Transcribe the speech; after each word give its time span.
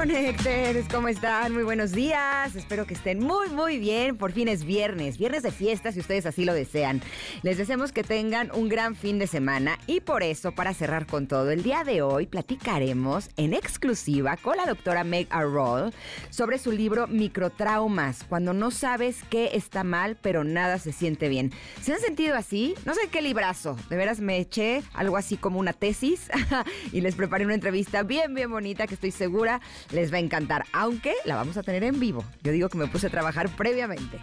Connectors, 0.00 0.88
¿cómo 0.90 1.08
están? 1.08 1.52
Muy 1.52 1.62
buenos 1.62 1.92
días. 1.92 2.56
Espero 2.56 2.86
que 2.86 2.94
estén 2.94 3.22
muy, 3.22 3.50
muy 3.50 3.78
bien. 3.78 4.16
Por 4.16 4.32
fin 4.32 4.48
es 4.48 4.64
viernes, 4.64 5.18
viernes 5.18 5.42
de 5.42 5.50
fiesta, 5.50 5.92
si 5.92 6.00
ustedes 6.00 6.24
así 6.24 6.46
lo 6.46 6.54
desean. 6.54 7.02
Les 7.42 7.58
deseamos 7.58 7.92
que 7.92 8.02
tengan 8.02 8.50
un 8.54 8.70
gran 8.70 8.96
fin 8.96 9.18
de 9.18 9.26
semana 9.26 9.78
y 9.86 10.00
por 10.00 10.22
eso, 10.22 10.52
para 10.52 10.72
cerrar 10.72 11.04
con 11.04 11.26
todo, 11.26 11.50
el 11.50 11.62
día 11.62 11.84
de 11.84 12.00
hoy 12.00 12.24
platicaremos 12.24 13.28
en 13.36 13.52
exclusiva 13.52 14.38
con 14.38 14.56
la 14.56 14.64
doctora 14.64 15.04
Meg 15.04 15.26
Arroll 15.28 15.92
sobre 16.30 16.56
su 16.56 16.72
libro 16.72 17.06
Microtraumas, 17.06 18.24
cuando 18.24 18.54
no 18.54 18.70
sabes 18.70 19.18
qué 19.28 19.50
está 19.52 19.84
mal, 19.84 20.16
pero 20.16 20.44
nada 20.44 20.78
se 20.78 20.92
siente 20.92 21.28
bien. 21.28 21.52
¿Se 21.82 21.92
han 21.92 22.00
sentido 22.00 22.36
así? 22.36 22.74
No 22.86 22.94
sé 22.94 23.08
qué 23.12 23.20
librazo. 23.20 23.76
De 23.90 23.98
veras 23.98 24.20
me 24.20 24.38
eché 24.38 24.82
algo 24.94 25.18
así 25.18 25.36
como 25.36 25.58
una 25.58 25.74
tesis 25.74 26.30
y 26.90 27.02
les 27.02 27.16
preparé 27.16 27.44
una 27.44 27.54
entrevista 27.54 28.02
bien, 28.02 28.32
bien 28.32 28.50
bonita 28.50 28.86
que 28.86 28.94
estoy 28.94 29.10
segura 29.10 29.60
les 29.92 30.12
va 30.12 30.16
a 30.16 30.20
encantar, 30.20 30.64
aunque 30.72 31.14
la 31.24 31.36
vamos 31.36 31.56
a 31.56 31.62
tener 31.62 31.84
en 31.84 32.00
vivo. 32.00 32.24
Yo 32.42 32.52
digo 32.52 32.68
que 32.68 32.78
me 32.78 32.86
puse 32.86 33.08
a 33.08 33.10
trabajar 33.10 33.48
previamente. 33.56 34.18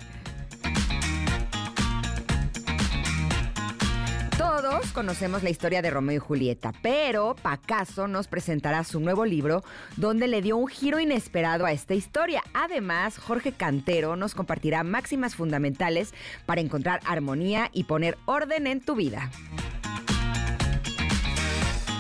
Todos 4.38 4.92
conocemos 4.92 5.44
la 5.44 5.50
historia 5.50 5.82
de 5.82 5.90
Romeo 5.90 6.18
y 6.18 6.20
Julieta, 6.20 6.74
pero 6.82 7.36
Pacaso 7.42 8.08
nos 8.08 8.28
presentará 8.28 8.84
su 8.84 9.00
nuevo 9.00 9.26
libro 9.26 9.64
donde 9.96 10.28
le 10.28 10.42
dio 10.42 10.58
un 10.58 10.68
giro 10.68 11.00
inesperado 11.00 11.66
a 11.66 11.72
esta 11.72 11.94
historia. 11.94 12.44
Además, 12.54 13.18
Jorge 13.18 13.52
Cantero 13.52 14.16
nos 14.16 14.36
compartirá 14.36 14.84
máximas 14.84 15.36
fundamentales 15.36 16.14
para 16.46 16.62
encontrar 16.62 17.02
armonía 17.06 17.70
y 17.72 17.86
poner 17.86 18.18
orden 18.26 18.68
en 18.68 18.82
tu 18.82 18.96
vida. 18.96 19.30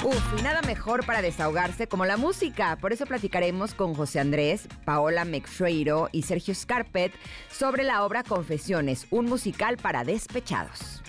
Uf, 0.03 0.39
y 0.39 0.41
nada 0.43 0.61
mejor 0.61 1.05
para 1.05 1.21
desahogarse 1.21 1.87
como 1.87 2.05
la 2.05 2.17
música. 2.17 2.77
Por 2.77 2.93
eso 2.93 3.05
platicaremos 3.05 3.73
con 3.73 3.93
José 3.95 4.19
Andrés, 4.19 4.67
Paola 4.85 5.25
McFreiro 5.25 6.09
y 6.11 6.21
Sergio 6.21 6.53
Scarpet 6.53 7.11
sobre 7.51 7.83
la 7.83 8.03
obra 8.03 8.23
Confesiones, 8.23 9.07
un 9.09 9.25
musical 9.25 9.77
para 9.77 10.03
despechados. 10.03 11.01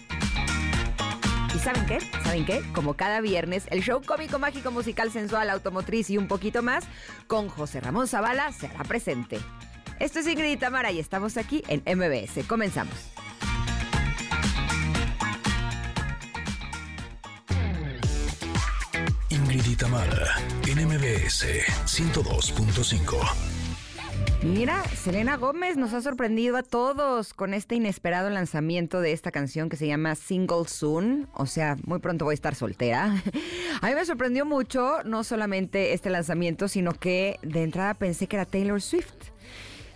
¿Y 1.55 1.58
saben 1.58 1.86
qué? 1.86 1.98
¿Saben 2.25 2.47
qué? 2.47 2.62
Como 2.75 2.95
cada 2.95 3.20
viernes, 3.20 3.67
el 3.70 3.83
show 3.83 4.00
cómico, 4.05 4.39
mágico, 4.39 4.70
musical, 4.70 5.11
sensual, 5.11 5.50
automotriz 5.50 6.08
y 6.08 6.17
un 6.17 6.27
poquito 6.27 6.62
más, 6.62 6.84
con 7.27 7.48
José 7.48 7.80
Ramón 7.80 8.08
Zavala 8.08 8.52
se 8.52 8.69
hará 8.69 8.84
presente. 8.84 9.39
Esto 10.00 10.20
es 10.20 10.28
Ingrid 10.28 10.58
Tamara 10.58 10.92
y 10.92 10.98
estamos 10.98 11.36
aquí 11.36 11.62
en 11.69 11.83
MBS. 11.98 12.47
Comenzamos. 12.47 12.95
Ingrid 19.50 19.66
y 19.66 19.77
Tamara 19.77 20.27
en 20.66 20.86
MBS 20.86 21.46
102.5. 21.86 23.16
Mira, 24.42 24.84
Selena 24.94 25.38
Gómez 25.38 25.78
nos 25.78 25.94
ha 25.94 26.02
sorprendido 26.02 26.58
a 26.58 26.62
todos 26.62 27.32
con 27.32 27.55
este 27.55 27.74
inesperado 27.74 28.28
lanzamiento 28.28 29.00
de 29.00 29.12
esta 29.12 29.30
canción 29.30 29.70
que 29.70 29.78
se 29.78 29.86
llama 29.86 30.16
Single 30.16 30.68
Soon, 30.68 31.28
o 31.32 31.46
sea, 31.46 31.78
muy 31.86 31.98
pronto 31.98 32.27
voy 32.27 32.33
a 32.33 32.34
estar 32.34 32.55
soltera. 32.55 33.23
A 33.80 33.86
mí 33.89 33.95
me 33.95 34.05
sorprendió 34.05 34.45
mucho 34.45 35.02
no 35.06 35.24
solamente 35.24 35.94
este 35.94 36.11
lanzamiento, 36.11 36.68
sino 36.68 36.92
que 36.92 37.39
de 37.40 37.62
entrada 37.62 37.94
pensé 37.94 38.27
que 38.27 38.36
era 38.36 38.44
Taylor 38.44 38.83
Swift. 38.83 39.30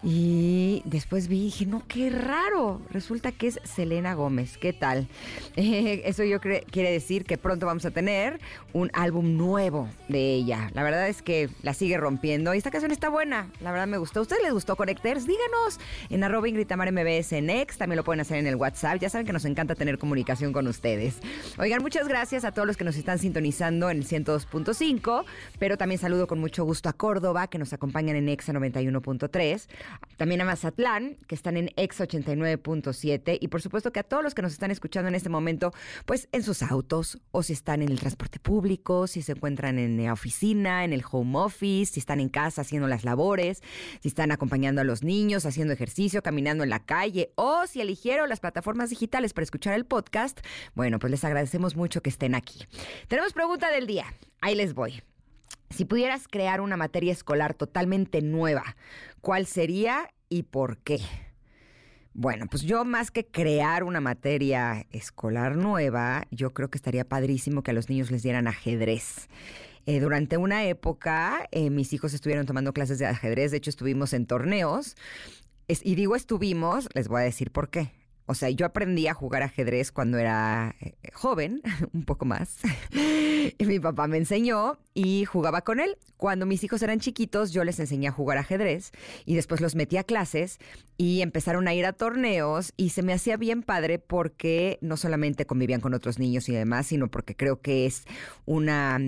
Y 0.02 0.82
después 0.84 1.28
vi 1.28 1.38
y 1.38 1.44
dije, 1.44 1.66
no, 1.66 1.82
qué 1.86 2.10
raro. 2.10 2.80
Resulta 2.90 3.30
que 3.30 3.46
es 3.46 3.60
Selena 3.62 4.14
Gómez. 4.14 4.58
¿Qué 4.58 4.72
tal? 4.72 5.08
Eh, 5.54 6.02
eso 6.06 6.24
yo 6.24 6.40
quiere 6.40 6.90
decir 6.90 7.24
que 7.24 7.36
pronto 7.36 7.66
vamos 7.66 7.84
a 7.84 7.90
tener 7.90 8.40
un 8.72 8.90
álbum 8.94 9.36
nuevo 9.36 9.88
de 10.08 10.34
ella. 10.34 10.70
La 10.72 10.82
verdad 10.82 11.08
es 11.08 11.20
que 11.20 11.50
la 11.62 11.74
sigue 11.74 11.98
rompiendo. 11.98 12.54
Y 12.54 12.58
esta 12.58 12.70
canción 12.70 12.90
está 12.90 13.10
buena. 13.10 13.50
La 13.60 13.70
verdad 13.70 13.86
me 13.86 13.98
gustó. 13.98 14.20
¿A 14.20 14.22
ustedes 14.22 14.42
les 14.42 14.52
gustó 14.52 14.76
Connecters? 14.76 15.26
Díganos 15.26 15.78
en 16.08 16.24
arroba 16.24 16.48
Ingritamar 16.48 16.90
MBS 16.90 17.32
X. 17.32 17.76
También 17.76 17.98
lo 17.98 18.04
pueden 18.04 18.20
hacer 18.20 18.38
en 18.38 18.46
el 18.46 18.56
WhatsApp. 18.56 18.98
Ya 18.98 19.10
saben 19.10 19.26
que 19.26 19.32
nos 19.32 19.44
encanta 19.44 19.74
tener 19.74 19.98
comunicación 19.98 20.52
con 20.52 20.66
ustedes. 20.66 21.16
Oigan, 21.58 21.82
muchas 21.82 22.08
gracias 22.08 22.44
a 22.44 22.52
todos 22.52 22.66
los 22.66 22.76
que 22.76 22.84
nos 22.84 22.96
están 22.96 23.18
sintonizando 23.18 23.90
en 23.90 23.98
el 23.98 24.06
102.5. 24.06 25.24
Pero 25.58 25.76
también 25.76 26.00
saludo 26.00 26.26
con 26.26 26.40
mucho 26.40 26.64
gusto 26.64 26.88
a 26.88 26.94
Córdoba, 26.94 27.46
que 27.48 27.58
nos 27.58 27.72
acompañan 27.72 28.16
en 28.16 28.28
Exa 28.30 28.52
91.3 28.52 29.68
también 30.16 30.40
a 30.40 30.44
Mazatlán, 30.44 31.16
que 31.26 31.34
están 31.34 31.56
en 31.56 31.70
Ex 31.76 32.00
89.7 32.00 33.38
y 33.40 33.48
por 33.48 33.62
supuesto 33.62 33.92
que 33.92 34.00
a 34.00 34.02
todos 34.02 34.22
los 34.22 34.34
que 34.34 34.42
nos 34.42 34.52
están 34.52 34.70
escuchando 34.70 35.08
en 35.08 35.14
este 35.14 35.28
momento, 35.28 35.72
pues 36.06 36.28
en 36.32 36.42
sus 36.42 36.62
autos 36.62 37.18
o 37.30 37.42
si 37.42 37.52
están 37.52 37.82
en 37.82 37.90
el 37.90 38.00
transporte 38.00 38.38
público, 38.38 39.06
si 39.06 39.22
se 39.22 39.32
encuentran 39.32 39.78
en 39.78 40.02
la 40.02 40.12
oficina, 40.12 40.84
en 40.84 40.92
el 40.92 41.02
home 41.10 41.38
office, 41.38 41.94
si 41.94 42.00
están 42.00 42.20
en 42.20 42.28
casa 42.28 42.62
haciendo 42.62 42.88
las 42.88 43.04
labores, 43.04 43.62
si 44.00 44.08
están 44.08 44.32
acompañando 44.32 44.80
a 44.80 44.84
los 44.84 45.02
niños, 45.02 45.46
haciendo 45.46 45.72
ejercicio, 45.72 46.22
caminando 46.22 46.64
en 46.64 46.70
la 46.70 46.84
calle 46.84 47.32
o 47.34 47.66
si 47.66 47.80
eligieron 47.80 48.28
las 48.28 48.40
plataformas 48.40 48.90
digitales 48.90 49.32
para 49.32 49.44
escuchar 49.44 49.74
el 49.74 49.84
podcast, 49.84 50.40
bueno, 50.74 50.98
pues 50.98 51.10
les 51.10 51.24
agradecemos 51.24 51.76
mucho 51.76 52.02
que 52.02 52.10
estén 52.10 52.34
aquí. 52.34 52.66
Tenemos 53.08 53.32
pregunta 53.32 53.70
del 53.70 53.86
día. 53.86 54.06
Ahí 54.40 54.54
les 54.54 54.74
voy. 54.74 55.02
Si 55.70 55.86
pudieras 55.86 56.28
crear 56.28 56.60
una 56.60 56.76
materia 56.76 57.12
escolar 57.12 57.54
totalmente 57.54 58.20
nueva, 58.20 58.76
¿cuál 59.22 59.46
sería 59.46 60.12
y 60.28 60.42
por 60.42 60.76
qué? 60.78 60.98
Bueno, 62.12 62.46
pues 62.50 62.62
yo 62.62 62.84
más 62.84 63.10
que 63.10 63.24
crear 63.24 63.84
una 63.84 64.02
materia 64.02 64.86
escolar 64.90 65.56
nueva, 65.56 66.24
yo 66.30 66.52
creo 66.52 66.68
que 66.68 66.76
estaría 66.76 67.08
padrísimo 67.08 67.62
que 67.62 67.70
a 67.70 67.74
los 67.74 67.88
niños 67.88 68.10
les 68.10 68.22
dieran 68.22 68.46
ajedrez. 68.46 69.28
Eh, 69.86 69.98
durante 70.00 70.36
una 70.36 70.64
época, 70.66 71.48
eh, 71.52 71.70
mis 71.70 71.94
hijos 71.94 72.12
estuvieron 72.12 72.44
tomando 72.44 72.74
clases 72.74 72.98
de 72.98 73.06
ajedrez, 73.06 73.50
de 73.50 73.56
hecho 73.56 73.70
estuvimos 73.70 74.12
en 74.12 74.26
torneos. 74.26 74.96
y 75.68 75.94
digo 75.94 76.16
estuvimos, 76.16 76.88
les 76.92 77.08
voy 77.08 77.22
a 77.22 77.24
decir 77.24 77.50
por 77.50 77.70
qué. 77.70 78.01
O 78.32 78.34
sea, 78.34 78.48
yo 78.48 78.64
aprendí 78.64 79.08
a 79.08 79.14
jugar 79.14 79.42
ajedrez 79.42 79.92
cuando 79.92 80.16
era 80.16 80.74
eh, 80.80 80.94
joven, 81.12 81.60
un 81.92 82.04
poco 82.04 82.24
más. 82.24 82.56
y 83.58 83.66
mi 83.66 83.78
papá 83.78 84.06
me 84.06 84.16
enseñó 84.16 84.78
y 84.94 85.26
jugaba 85.26 85.60
con 85.60 85.80
él. 85.80 85.98
Cuando 86.16 86.46
mis 86.46 86.64
hijos 86.64 86.80
eran 86.82 86.98
chiquitos, 86.98 87.52
yo 87.52 87.62
les 87.62 87.78
enseñé 87.78 88.08
a 88.08 88.12
jugar 88.12 88.38
ajedrez 88.38 88.92
y 89.26 89.34
después 89.34 89.60
los 89.60 89.74
metí 89.74 89.98
a 89.98 90.04
clases 90.04 90.60
y 90.96 91.20
empezaron 91.20 91.68
a 91.68 91.74
ir 91.74 91.84
a 91.84 91.92
torneos 91.92 92.72
y 92.78 92.88
se 92.88 93.02
me 93.02 93.12
hacía 93.12 93.36
bien 93.36 93.62
padre 93.62 93.98
porque 93.98 94.78
no 94.80 94.96
solamente 94.96 95.44
convivían 95.44 95.82
con 95.82 95.92
otros 95.92 96.18
niños 96.18 96.48
y 96.48 96.52
demás, 96.52 96.86
sino 96.86 97.08
porque 97.08 97.36
creo 97.36 97.60
que 97.60 97.84
es 97.84 98.04
una 98.46 98.98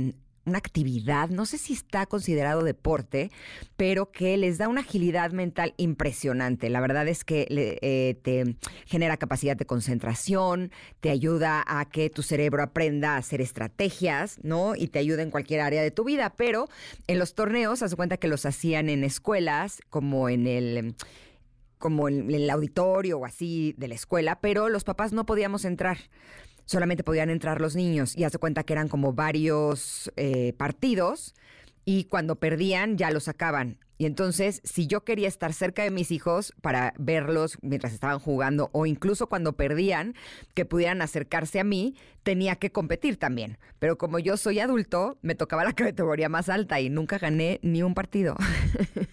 una 0.46 0.58
actividad, 0.58 1.28
no 1.28 1.46
sé 1.46 1.58
si 1.58 1.72
está 1.72 2.06
considerado 2.06 2.62
deporte, 2.62 3.30
pero 3.76 4.10
que 4.10 4.36
les 4.36 4.58
da 4.58 4.68
una 4.68 4.82
agilidad 4.82 5.32
mental 5.32 5.74
impresionante. 5.76 6.70
La 6.70 6.80
verdad 6.80 7.08
es 7.08 7.24
que 7.24 7.46
eh, 7.48 8.14
te 8.22 8.56
genera 8.86 9.16
capacidad 9.16 9.56
de 9.56 9.64
concentración, 9.64 10.70
te 11.00 11.10
ayuda 11.10 11.64
a 11.66 11.88
que 11.88 12.10
tu 12.10 12.22
cerebro 12.22 12.62
aprenda 12.62 13.14
a 13.14 13.18
hacer 13.18 13.40
estrategias, 13.40 14.38
¿no? 14.42 14.74
Y 14.74 14.88
te 14.88 14.98
ayuda 14.98 15.22
en 15.22 15.30
cualquier 15.30 15.60
área 15.60 15.82
de 15.82 15.90
tu 15.90 16.04
vida. 16.04 16.34
Pero 16.36 16.68
en 17.06 17.18
los 17.18 17.34
torneos, 17.34 17.82
haz 17.82 17.94
cuenta 17.94 18.16
que 18.16 18.28
los 18.28 18.46
hacían 18.46 18.88
en 18.88 19.04
escuelas, 19.04 19.80
como 19.90 20.28
en 20.28 20.46
el 20.46 20.94
como 21.78 22.08
en 22.08 22.30
el 22.30 22.48
auditorio 22.48 23.18
o 23.18 23.26
así 23.26 23.74
de 23.76 23.88
la 23.88 23.94
escuela, 23.94 24.40
pero 24.40 24.70
los 24.70 24.84
papás 24.84 25.12
no 25.12 25.26
podíamos 25.26 25.66
entrar 25.66 25.98
solamente 26.64 27.04
podían 27.04 27.30
entrar 27.30 27.60
los 27.60 27.76
niños 27.76 28.16
y 28.16 28.24
hace 28.24 28.38
cuenta 28.38 28.64
que 28.64 28.72
eran 28.72 28.88
como 28.88 29.12
varios 29.12 30.12
eh, 30.16 30.52
partidos 30.56 31.34
y 31.84 32.04
cuando 32.04 32.36
perdían 32.36 32.96
ya 32.96 33.10
los 33.10 33.24
sacaban. 33.24 33.78
Y 33.96 34.06
entonces, 34.06 34.60
si 34.64 34.88
yo 34.88 35.04
quería 35.04 35.28
estar 35.28 35.52
cerca 35.52 35.84
de 35.84 35.92
mis 35.92 36.10
hijos 36.10 36.52
para 36.60 36.94
verlos 36.98 37.58
mientras 37.62 37.92
estaban 37.92 38.18
jugando 38.18 38.68
o 38.72 38.86
incluso 38.86 39.28
cuando 39.28 39.52
perdían, 39.52 40.14
que 40.54 40.64
pudieran 40.64 41.00
acercarse 41.00 41.60
a 41.60 41.64
mí, 41.64 41.94
tenía 42.24 42.56
que 42.56 42.72
competir 42.72 43.18
también. 43.18 43.56
Pero 43.78 43.96
como 43.96 44.18
yo 44.18 44.36
soy 44.36 44.58
adulto, 44.58 45.16
me 45.22 45.36
tocaba 45.36 45.62
la 45.62 45.72
categoría 45.74 46.28
más 46.28 46.48
alta 46.48 46.80
y 46.80 46.90
nunca 46.90 47.18
gané 47.18 47.60
ni 47.62 47.82
un 47.82 47.94
partido. 47.94 48.34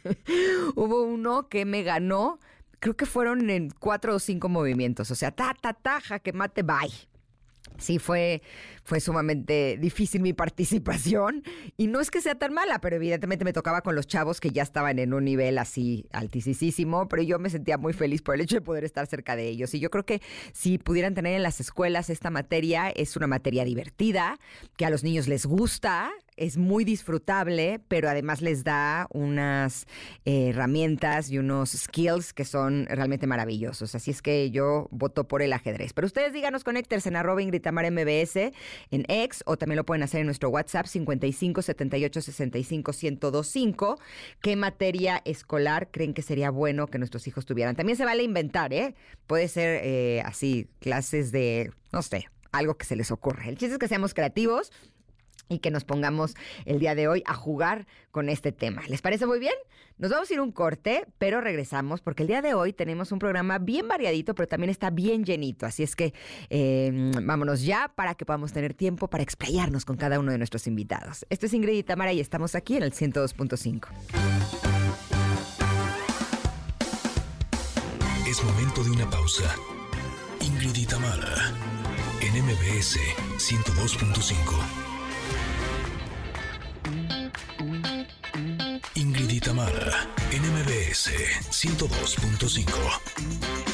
Hubo 0.76 1.04
uno 1.04 1.48
que 1.48 1.66
me 1.66 1.84
ganó, 1.84 2.40
creo 2.80 2.96
que 2.96 3.06
fueron 3.06 3.52
en 3.52 3.70
cuatro 3.70 4.16
o 4.16 4.20
cinco 4.20 4.50
movimientos. 4.50 5.12
O 5.12 5.16
sea, 5.16 5.30
ta, 5.30 5.56
ta, 5.62 5.74
ta, 5.74 6.02
que 6.20 6.34
mate, 6.34 6.64
bye 6.64 7.11
sí 7.82 8.00
fue, 8.00 8.42
fue 8.84 9.00
sumamente 9.00 9.78
difícil 9.80 10.22
mi 10.22 10.34
participación. 10.34 11.44
Y 11.78 11.88
no 11.88 12.00
es 12.00 12.12
que 12.12 12.22
sea 12.22 12.36
tan 12.36 12.54
mala, 12.54 12.80
pero 12.80 12.96
evidentemente 12.96 13.46
me 13.46 13.54
tocaba 13.54 13.82
con 13.82 13.96
los 13.96 14.08
chavos 14.08 14.40
que 14.40 14.52
ya 14.52 14.64
estaban 14.64 15.00
en 15.00 15.14
un 15.14 15.26
nivel 15.26 15.58
así 15.58 16.08
altísimo, 16.12 17.08
pero 17.08 17.24
yo 17.24 17.40
me 17.40 17.50
sentía 17.50 17.78
muy 17.78 17.94
feliz 17.94 18.22
por 18.22 18.36
el 18.36 18.42
hecho 18.42 18.56
de 18.56 18.62
poder 18.62 18.84
estar 18.84 19.08
cerca 19.08 19.36
de 19.36 19.48
ellos. 19.48 19.74
Y 19.74 19.80
yo 19.80 19.90
creo 19.90 20.06
que 20.06 20.22
si 20.54 20.78
pudieran 20.78 21.14
tener 21.14 21.36
en 21.36 21.44
las 21.44 21.60
escuelas 21.60 22.10
esta 22.10 22.30
materia, 22.30 22.90
es 22.90 23.16
una 23.16 23.28
materia 23.28 23.66
divertida, 23.66 24.40
que 24.78 24.86
a 24.86 24.90
los 24.90 25.04
niños 25.04 25.28
les 25.28 25.46
gusta, 25.46 26.12
es 26.42 26.58
muy 26.58 26.84
disfrutable, 26.84 27.80
pero 27.88 28.10
además 28.10 28.42
les 28.42 28.64
da 28.64 29.08
unas 29.12 29.86
eh, 30.26 30.50
herramientas 30.50 31.30
y 31.30 31.38
unos 31.38 31.70
skills 31.70 32.34
que 32.34 32.46
son 32.46 32.88
realmente 32.88 33.28
maravillosos. 33.28 33.94
Así 33.94 34.10
es 34.10 34.24
que 34.24 34.50
yo 34.50 34.88
voto 34.90 35.28
por 35.28 35.44
el 35.44 35.54
ajedrez. 35.54 35.94
Pero 35.94 36.08
ustedes 36.08 36.34
díganos, 36.34 36.64
conéctense 36.64 37.10
en 37.10 37.16
arroba 37.16 37.44
Ingrid 37.44 37.64
MBS 37.64 38.52
en 38.90 39.06
X 39.08 39.44
o 39.46 39.56
también 39.56 39.78
lo 39.78 39.86
pueden 39.86 40.02
hacer 40.02 40.22
en 40.22 40.26
nuestro 40.26 40.50
WhatsApp 40.50 40.88
55 40.88 41.62
78 41.62 42.22
65 42.22 42.92
1025. 42.92 44.00
¿Qué 44.42 44.56
materia 44.56 45.22
escolar 45.26 45.90
creen 45.92 46.16
que 46.16 46.24
sería 46.24 46.50
bueno 46.50 46.88
que 46.88 46.98
nuestros 46.98 47.28
hijos 47.28 47.46
tuvieran? 47.46 47.76
También 47.76 47.98
se 47.98 48.06
vale 48.06 48.24
inventar, 48.24 48.74
¿eh? 48.74 48.96
Puede 49.28 49.48
ser 49.48 49.82
eh, 49.84 50.24
así, 50.26 50.68
clases 50.80 51.32
de, 51.32 51.72
no 51.92 52.02
sé, 52.02 52.26
algo 52.52 52.78
que 52.78 52.86
se 52.88 52.96
les 52.96 53.12
ocurre. 53.12 53.48
El 53.48 53.60
chiste 53.60 53.74
es 53.74 53.80
que 53.80 53.88
seamos 53.88 54.16
creativos 54.16 54.72
y 55.52 55.60
que 55.60 55.70
nos 55.70 55.84
pongamos 55.84 56.36
el 56.66 56.80
día 56.80 56.96
de 56.96 57.08
hoy 57.08 57.24
a 57.26 57.34
jugar 57.34 57.86
con 58.12 58.30
este 58.30 58.52
tema. 58.52 58.82
¿Les 58.88 59.02
parece 59.02 59.26
muy 59.26 59.40
bien? 59.40 59.54
Nos 59.98 60.10
vamos 60.10 60.32
a 60.32 60.34
ir 60.34 60.42
un 60.42 60.52
corte, 60.52 61.06
pero 61.18 61.42
regresamos 61.42 62.02
porque 62.02 62.24
el 62.24 62.28
día 62.28 62.42
de 62.42 62.54
hoy 62.54 62.74
tenemos 62.74 63.12
un 63.12 63.20
programa 63.20 63.60
bien 63.60 63.88
variadito, 63.88 64.34
pero 64.34 64.48
también 64.48 64.70
está 64.70 64.90
bien 64.90 65.24
llenito. 65.24 65.66
Así 65.66 65.84
es 65.84 65.96
que 65.96 66.14
em, 66.50 67.12
vámonos 67.24 67.64
ya 67.64 67.92
para 67.94 68.16
que 68.16 68.26
podamos 68.26 68.52
tener 68.54 68.74
tiempo 68.74 69.10
para 69.10 69.24
explayarnos 69.24 69.86
con 69.86 69.98
cada 69.98 70.20
uno 70.20 70.32
de 70.32 70.38
nuestros 70.38 70.66
invitados. 70.66 71.26
Esto 71.30 71.46
es 71.46 71.54
Ingrid 71.54 71.78
y 71.78 71.84
Tamara 71.84 72.14
y 72.14 72.20
estamos 72.20 72.56
aquí 72.56 72.78
en 72.78 72.84
el 72.84 72.94
102.5. 72.94 73.88
Es 78.28 78.44
momento 78.44 78.84
de 78.84 78.92
una 78.92 79.10
pausa. 79.10 79.54
Ingrid 80.40 80.78
y 80.78 80.86
Tamara 80.86 81.54
en 82.22 82.44
MBS 82.44 82.98
102.5. 83.38 84.91
Itamara, 89.32 90.10
NMBS 90.30 91.10
102.5. 91.52 92.66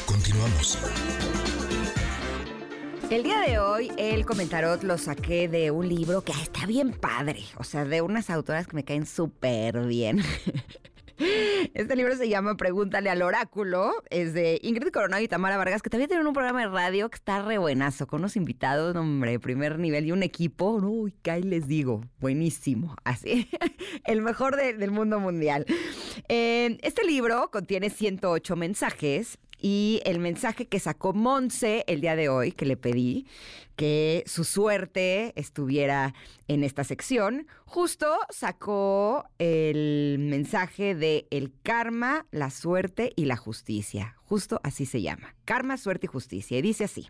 Continuamos. 0.06 0.78
El 3.10 3.24
día 3.24 3.40
de 3.40 3.58
hoy 3.58 3.90
el 3.96 4.24
comentarot 4.24 4.84
lo 4.84 4.98
saqué 4.98 5.48
de 5.48 5.72
un 5.72 5.88
libro 5.88 6.22
que 6.22 6.30
está 6.30 6.64
bien 6.64 6.92
padre, 6.92 7.42
o 7.56 7.64
sea, 7.64 7.84
de 7.84 8.02
unas 8.02 8.30
autoras 8.30 8.68
que 8.68 8.76
me 8.76 8.84
caen 8.84 9.04
súper 9.04 9.80
bien. 9.86 10.22
Este 11.74 11.96
libro 11.96 12.16
se 12.16 12.28
llama 12.28 12.56
Pregúntale 12.56 13.10
al 13.10 13.22
oráculo. 13.22 13.92
Es 14.10 14.34
de 14.34 14.60
Ingrid 14.62 14.90
Coronado 14.90 15.22
y 15.22 15.28
Tamara 15.28 15.56
Vargas, 15.56 15.82
que 15.82 15.90
también 15.90 16.08
tienen 16.08 16.26
un 16.26 16.32
programa 16.32 16.60
de 16.60 16.68
radio 16.68 17.08
que 17.10 17.16
está 17.16 17.42
re 17.42 17.58
buenazo, 17.58 18.06
con 18.06 18.20
unos 18.20 18.36
invitados, 18.36 18.94
hombre, 18.96 19.38
primer 19.38 19.78
nivel 19.78 20.06
y 20.06 20.12
un 20.12 20.22
equipo. 20.22 20.70
Uy, 20.76 21.14
¿qué 21.22 21.40
les 21.40 21.66
digo? 21.66 22.02
Buenísimo. 22.20 22.96
Así, 23.04 23.48
el 24.04 24.22
mejor 24.22 24.56
del 24.56 24.90
mundo 24.90 25.20
mundial. 25.20 25.66
Eh, 26.28 26.78
este 26.82 27.04
libro 27.04 27.50
contiene 27.50 27.90
108 27.90 28.56
mensajes 28.56 29.38
y 29.60 30.00
el 30.04 30.18
mensaje 30.18 30.66
que 30.66 30.78
sacó 30.78 31.12
Monse 31.12 31.84
el 31.86 32.00
día 32.00 32.16
de 32.16 32.28
hoy, 32.28 32.52
que 32.52 32.66
le 32.66 32.76
pedí 32.76 33.26
que 33.76 34.24
su 34.26 34.42
suerte 34.42 35.32
estuviera 35.36 36.14
en 36.48 36.64
esta 36.64 36.82
sección, 36.82 37.46
justo 37.64 38.18
sacó 38.30 39.24
el 39.38 40.16
mensaje 40.18 40.94
de 40.96 41.26
el 41.30 41.52
karma, 41.62 42.26
la 42.32 42.50
suerte 42.50 43.12
y 43.14 43.26
la 43.26 43.36
justicia. 43.36 44.16
Justo 44.24 44.60
así 44.64 44.84
se 44.84 45.00
llama. 45.00 45.34
Karma, 45.44 45.76
suerte 45.76 46.06
y 46.06 46.08
justicia. 46.08 46.58
Y 46.58 46.62
dice 46.62 46.84
así. 46.84 47.08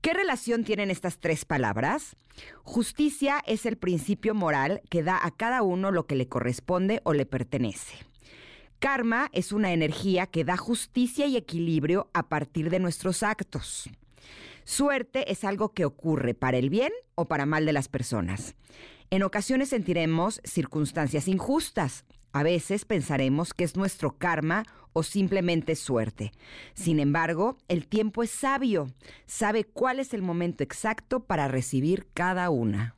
¿Qué 0.00 0.12
relación 0.12 0.64
tienen 0.64 0.90
estas 0.90 1.18
tres 1.18 1.46
palabras? 1.46 2.16
Justicia 2.62 3.42
es 3.46 3.64
el 3.64 3.78
principio 3.78 4.34
moral 4.34 4.82
que 4.90 5.02
da 5.02 5.18
a 5.22 5.30
cada 5.30 5.62
uno 5.62 5.90
lo 5.90 6.06
que 6.06 6.14
le 6.14 6.28
corresponde 6.28 7.00
o 7.04 7.14
le 7.14 7.24
pertenece. 7.24 7.96
Karma 8.84 9.30
es 9.32 9.52
una 9.52 9.72
energía 9.72 10.26
que 10.26 10.44
da 10.44 10.58
justicia 10.58 11.24
y 11.24 11.38
equilibrio 11.38 12.10
a 12.12 12.28
partir 12.28 12.68
de 12.68 12.80
nuestros 12.80 13.22
actos. 13.22 13.88
Suerte 14.64 15.32
es 15.32 15.42
algo 15.44 15.72
que 15.72 15.86
ocurre 15.86 16.34
para 16.34 16.58
el 16.58 16.68
bien 16.68 16.92
o 17.14 17.24
para 17.24 17.46
mal 17.46 17.64
de 17.64 17.72
las 17.72 17.88
personas. 17.88 18.56
En 19.08 19.22
ocasiones 19.22 19.70
sentiremos 19.70 20.42
circunstancias 20.44 21.28
injustas. 21.28 22.04
A 22.32 22.42
veces 22.42 22.84
pensaremos 22.84 23.54
que 23.54 23.64
es 23.64 23.74
nuestro 23.74 24.18
karma 24.18 24.64
o 24.92 25.02
simplemente 25.02 25.76
suerte. 25.76 26.32
Sin 26.74 27.00
embargo, 27.00 27.56
el 27.68 27.86
tiempo 27.86 28.22
es 28.22 28.28
sabio. 28.28 28.88
Sabe 29.24 29.64
cuál 29.64 29.98
es 29.98 30.12
el 30.12 30.20
momento 30.20 30.62
exacto 30.62 31.20
para 31.20 31.48
recibir 31.48 32.06
cada 32.12 32.50
una. 32.50 32.96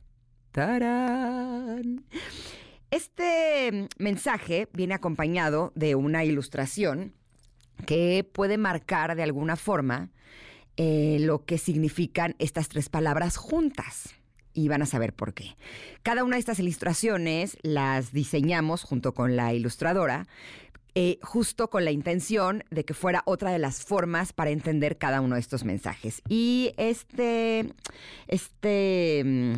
¡Tarán! 0.51 2.03
Este 2.89 3.89
mensaje 3.97 4.69
viene 4.73 4.93
acompañado 4.93 5.73
de 5.75 5.95
una 5.95 6.23
ilustración 6.23 7.13
que 7.85 8.27
puede 8.31 8.57
marcar 8.57 9.15
de 9.15 9.23
alguna 9.23 9.55
forma 9.55 10.09
eh, 10.77 11.17
lo 11.19 11.43
que 11.43 11.57
significan 11.57 12.35
estas 12.39 12.69
tres 12.69 12.89
palabras 12.89 13.37
juntas. 13.37 14.13
Y 14.53 14.69
van 14.69 14.81
a 14.81 14.87
saber 14.87 15.13
por 15.13 15.35
qué. 15.35 15.55
Cada 16.01 16.23
una 16.23 16.37
de 16.37 16.39
estas 16.39 16.57
ilustraciones 16.57 17.57
las 17.61 18.11
diseñamos 18.11 18.83
junto 18.83 19.13
con 19.13 19.35
la 19.35 19.53
ilustradora, 19.53 20.27
eh, 20.95 21.19
justo 21.21 21.69
con 21.69 21.85
la 21.85 21.91
intención 21.91 22.63
de 22.71 22.83
que 22.83 22.95
fuera 22.95 23.21
otra 23.25 23.51
de 23.51 23.59
las 23.59 23.83
formas 23.83 24.33
para 24.33 24.49
entender 24.49 24.97
cada 24.97 25.21
uno 25.21 25.35
de 25.35 25.41
estos 25.41 25.63
mensajes. 25.63 26.23
Y 26.27 26.73
este, 26.77 27.71
este 28.27 29.21
mm, 29.23 29.53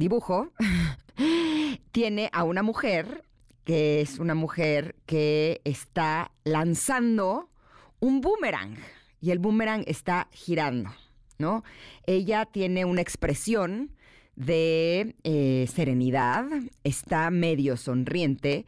dibujo 0.00 0.52
tiene 1.92 2.28
a 2.32 2.42
una 2.42 2.64
mujer, 2.64 3.22
que 3.64 4.00
es 4.00 4.18
una 4.18 4.34
mujer 4.34 4.96
que 5.06 5.60
está 5.64 6.32
lanzando 6.42 7.50
un 8.00 8.20
boomerang 8.20 8.76
y 9.20 9.30
el 9.30 9.38
boomerang 9.38 9.84
está 9.86 10.28
girando, 10.32 10.90
¿no? 11.38 11.62
Ella 12.06 12.46
tiene 12.46 12.84
una 12.84 13.02
expresión 13.02 13.92
de 14.34 15.14
eh, 15.22 15.66
serenidad, 15.72 16.46
está 16.82 17.30
medio 17.30 17.76
sonriente, 17.76 18.64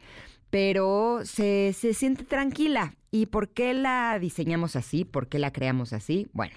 pero 0.51 1.21
se, 1.25 1.73
se 1.73 1.93
siente 1.95 2.23
tranquila. 2.23 2.95
¿Y 3.09 3.27
por 3.27 3.49
qué 3.49 3.73
la 3.73 4.17
diseñamos 4.19 4.75
así? 4.75 5.05
¿Por 5.05 5.27
qué 5.27 5.39
la 5.39 5.51
creamos 5.51 5.93
así? 5.93 6.27
Bueno, 6.33 6.55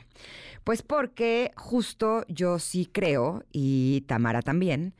pues 0.67 0.83
porque 0.83 1.53
justo 1.55 2.25
yo 2.27 2.59
sí 2.59 2.91
creo, 2.93 3.45
y 3.53 4.01
Tamara 4.09 4.43
también, 4.43 4.97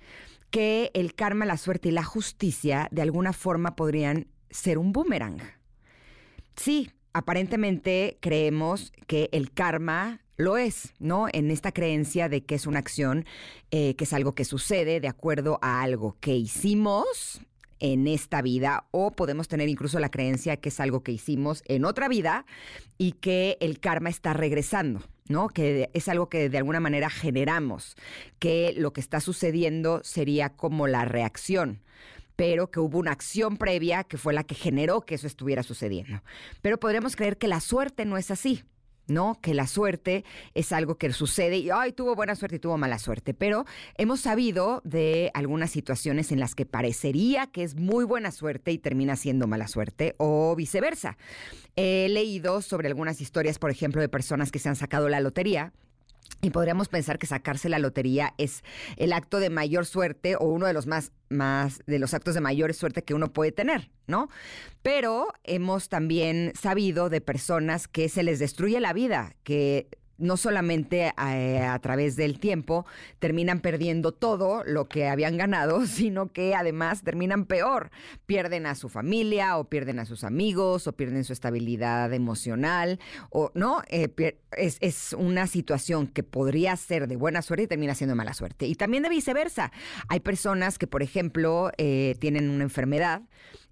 que 0.51 0.93
el 0.95 1.17
karma, 1.17 1.45
la 1.45 1.57
suerte 1.57 1.89
y 1.89 1.91
la 1.91 2.05
justicia 2.05 2.87
de 2.93 3.03
alguna 3.03 3.33
forma 3.33 3.75
podrían 3.75 4.29
ser 4.49 4.79
un 4.79 4.93
boomerang. 4.93 5.41
Sí, 6.55 6.93
aparentemente 7.13 8.17
creemos 8.21 8.93
que 9.09 9.29
el 9.33 9.51
karma 9.51 10.21
lo 10.37 10.57
es, 10.57 10.95
¿no? 11.01 11.27
En 11.33 11.51
esta 11.51 11.73
creencia 11.73 12.29
de 12.29 12.45
que 12.45 12.55
es 12.55 12.69
una 12.69 12.79
acción, 12.79 13.25
eh, 13.73 13.97
que 13.97 14.05
es 14.05 14.13
algo 14.13 14.37
que 14.37 14.45
sucede 14.45 15.01
de 15.01 15.09
acuerdo 15.09 15.59
a 15.63 15.83
algo 15.83 16.17
que 16.21 16.37
hicimos 16.37 17.41
en 17.81 18.07
esta 18.07 18.41
vida 18.41 18.87
o 18.93 19.11
podemos 19.11 19.49
tener 19.49 19.69
incluso 19.69 19.99
la 19.99 20.13
creencia 20.13 20.59
que 20.59 20.69
es 20.69 20.79
algo 20.79 21.03
que 21.03 21.11
hicimos 21.11 21.65
en 21.67 21.85
otra 21.85 22.07
vida 22.07 22.47
y 22.99 23.15
que 23.15 23.59
el 23.61 23.81
karma 23.81 24.11
está 24.11 24.33
regresando. 24.33 25.03
¿No? 25.29 25.49
Que 25.49 25.91
es 25.93 26.09
algo 26.09 26.29
que 26.29 26.49
de 26.49 26.59
alguna 26.59 26.81
manera 26.81 27.11
generamos, 27.11 27.97
que 28.39 28.75
lo 28.77 28.93
que 28.93 29.01
está 29.01 29.21
sucediendo 29.21 30.01
sería 30.05 30.51
como 30.51 30.87
la 30.87 31.05
reacción 31.05 31.83
pero 32.37 32.71
que 32.71 32.81
hubo 32.81 32.99
una 32.99 33.13
acción 33.13 33.57
previa 33.57 34.05
que 34.05 34.19
fue 34.19 34.35
la 34.35 34.45
que 34.45 34.55
generó 34.55 35.01
que 35.01 35.15
eso 35.15 35.27
estuviera 35.27 35.63
sucediendo. 35.63 36.23
Pero 36.61 36.79
podríamos 36.79 37.17
creer 37.17 37.39
que 37.39 37.49
la 37.49 37.61
suerte 37.61 38.05
no 38.05 38.19
es 38.19 38.31
así. 38.31 38.63
¿No? 39.07 39.39
Que 39.41 39.55
la 39.55 39.67
suerte 39.67 40.25
es 40.55 40.73
algo 40.73 40.97
que 40.97 41.13
sucede 41.13 41.59
y, 41.59 41.71
ay, 41.71 41.93
tuvo 41.93 42.15
buena 42.15 42.35
suerte 42.35 42.57
y 42.57 42.59
tuvo 42.59 42.79
mala 42.79 42.99
suerte. 42.99 43.35
Pero 43.35 43.65
hemos 43.97 44.21
sabido 44.21 44.83
de 44.85 45.31
algunas 45.35 45.71
situaciones 45.71 46.33
en 46.33 46.41
las 46.41 46.55
que 46.55 46.67
parecería 46.67 47.47
que 47.47 47.63
es 47.63 47.75
muy 47.75 48.05
buena 48.05 48.31
suerte 48.31 48.73
y 48.73 48.79
termina 48.79 49.17
siendo 49.17 49.47
mala 49.47 49.69
suerte 49.69 50.15
o 50.19 50.55
viceversa. 50.57 51.17
He 51.77 52.09
leído 52.09 52.63
sobre 52.63 52.89
algunas 52.89 53.21
historias, 53.21 53.59
por 53.59 53.71
ejemplo, 53.71 54.01
de 54.01 54.09
personas 54.09 54.51
que 54.51 54.59
se 54.59 54.69
han 54.69 54.77
sacado 54.77 55.09
la 55.09 55.21
lotería 55.21 55.73
y 56.43 56.51
podríamos 56.51 56.89
pensar 56.89 57.19
que 57.19 57.27
sacarse 57.27 57.69
la 57.69 57.79
lotería 57.79 58.35
es 58.39 58.63
el 58.97 59.13
acto 59.13 59.41
de 59.41 59.51
mayor 59.51 59.87
suerte 59.87 60.37
o 60.37 60.45
uno 60.45 60.67
de 60.67 60.73
los 60.73 60.87
más, 60.87 61.13
más 61.29 61.83
de 61.87 61.99
los 61.99 62.15
actos 62.15 62.35
de 62.35 62.41
mayor 62.41 62.73
suerte 62.75 63.03
que 63.03 63.15
uno 63.15 63.33
puede 63.33 63.53
tener, 63.53 63.91
¿no? 64.07 64.29
Pero 64.83 65.29
hemos 65.45 65.89
también 65.89 66.53
sabido 66.59 67.09
de 67.09 67.21
personas 67.21 67.89
que 67.89 68.09
se 68.09 68.23
les 68.23 68.39
destruye 68.39 68.81
la 68.81 68.93
vida, 68.93 69.35
que 69.43 69.89
no 70.19 70.37
solamente 70.37 71.13
eh, 71.29 71.59
a, 71.61 71.79
través 71.79 72.17
del 72.17 72.39
tiempo 72.39 72.87
terminan 73.19 73.61
perdiendo 73.61 74.13
todo 74.13 74.65
lo 74.65 74.89
que 74.89 75.09
habían 75.09 75.37
ganado, 75.37 75.87
sino 75.87 76.33
que 76.33 76.55
además 76.55 77.03
terminan 77.03 77.47
peor. 77.47 77.91
Pierden 78.27 78.67
a 78.67 78.75
su 78.75 78.89
familia 78.89 79.59
o 79.59 79.65
pierden 79.65 79.99
a 79.99 80.05
sus 80.05 80.25
amigos 80.25 80.87
o 80.87 80.93
pierden 80.93 81.25
su 81.25 81.33
estabilidad 81.33 82.13
emocional 82.13 82.99
o 83.31 83.51
no. 83.55 83.83
Eh, 83.89 84.09
es, 84.53 85.15
una 85.19 85.47
situación 85.47 86.07
que 86.07 86.23
podría 86.23 86.77
ser 86.77 87.09
de 87.09 87.17
buena 87.17 87.43
suerte 87.43 87.65
y 87.65 87.67
termina 87.67 87.95
siendo 87.95 88.13
de 88.13 88.17
mala 88.17 88.35
suerte. 88.35 88.67
Y 88.67 88.75
también 88.75 89.03
de 89.03 89.09
viceversa. 89.09 89.73
Hay 90.09 90.21
personas 90.21 90.79
que, 90.79 90.87
por 90.87 91.03
ejemplo, 91.03 91.71
eh, 91.79 92.17
tienen 92.19 92.51
una 92.51 92.65
enfermedad 92.65 93.23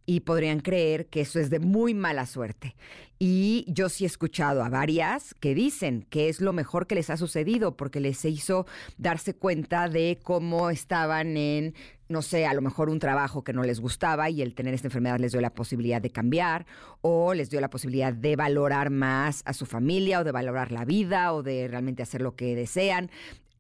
y 0.07 0.21
podrían 0.21 0.61
creer 0.61 1.07
que 1.07 1.23
eso 1.23 1.41
es 1.41 1.51
de 1.51 1.59
muy 1.59 1.95
mala 1.95 2.27
suerte. 2.27 2.77
Y 3.19 3.65
yo 3.69 3.89
sí 3.89 4.05
he 4.05 4.07
escuchado 4.07 4.63
a 4.63 4.69
varias 4.69 5.35
que 5.35 5.55
dicen 5.55 6.07
que 6.11 6.29
es 6.29 6.41
lo 6.41 6.53
mejor 6.53 6.87
que 6.87 6.95
les 6.95 7.11
ha 7.11 7.17
sucedido 7.17 7.77
porque 7.77 8.01
les 8.01 8.25
hizo 8.25 8.67
darse 8.99 9.35
cuenta 9.35 9.89
de 9.89 10.19
cómo 10.23 10.69
estaban 10.69 11.37
en, 11.37 11.75
no 12.09 12.23
sé, 12.23 12.45
a 12.45 12.53
lo 12.53 12.61
mejor 12.61 12.91
un 12.91 12.99
trabajo 12.99 13.45
que 13.45 13.53
no 13.53 13.63
les 13.63 13.81
gustaba 13.81 14.29
y 14.31 14.43
el 14.43 14.55
tener 14.55 14.75
esta 14.75 14.89
enfermedad 14.89 15.19
les 15.21 15.33
dio 15.33 15.41
la 15.41 15.55
posibilidad 15.55 16.03
de 16.03 16.11
cambiar 16.11 16.67
o 17.01 17.35
les 17.35 17.51
dio 17.51 17.61
la 17.61 17.71
posibilidad 17.71 18.13
de 18.13 18.37
valorar 18.37 18.91
más 18.91 19.43
a 19.47 19.53
su 19.53 19.65
familia 19.65 20.21
o 20.21 20.25
de 20.25 20.33
valorar 20.33 20.73
la 20.73 20.85
vida 20.85 21.33
o 21.33 21.43
de 21.43 21.69
realmente 21.69 22.03
hacer 22.03 22.21
lo 22.21 22.35
que 22.35 22.55
desean. 22.57 23.11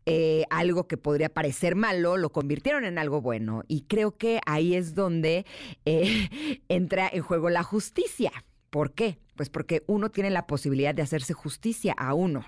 Eh, 0.06 0.44
algo 0.50 0.86
que 0.86 0.98
podría 0.98 1.30
parecer 1.30 1.76
malo, 1.76 2.16
lo 2.16 2.30
convirtieron 2.30 2.84
en 2.84 2.98
algo 2.98 3.20
bueno. 3.20 3.62
Y 3.68 3.82
creo 3.82 4.16
que 4.16 4.40
ahí 4.46 4.74
es 4.74 4.94
donde 4.94 5.46
eh, 5.84 6.28
entra 6.68 7.08
en 7.12 7.22
juego 7.22 7.48
la 7.50 7.62
justicia. 7.62 8.30
¿Por 8.70 8.92
qué? 8.92 9.18
Pues 9.36 9.48
porque 9.48 9.82
uno 9.86 10.10
tiene 10.10 10.30
la 10.30 10.46
posibilidad 10.46 10.94
de 10.94 11.02
hacerse 11.02 11.32
justicia 11.32 11.94
a 11.96 12.14
uno. 12.14 12.44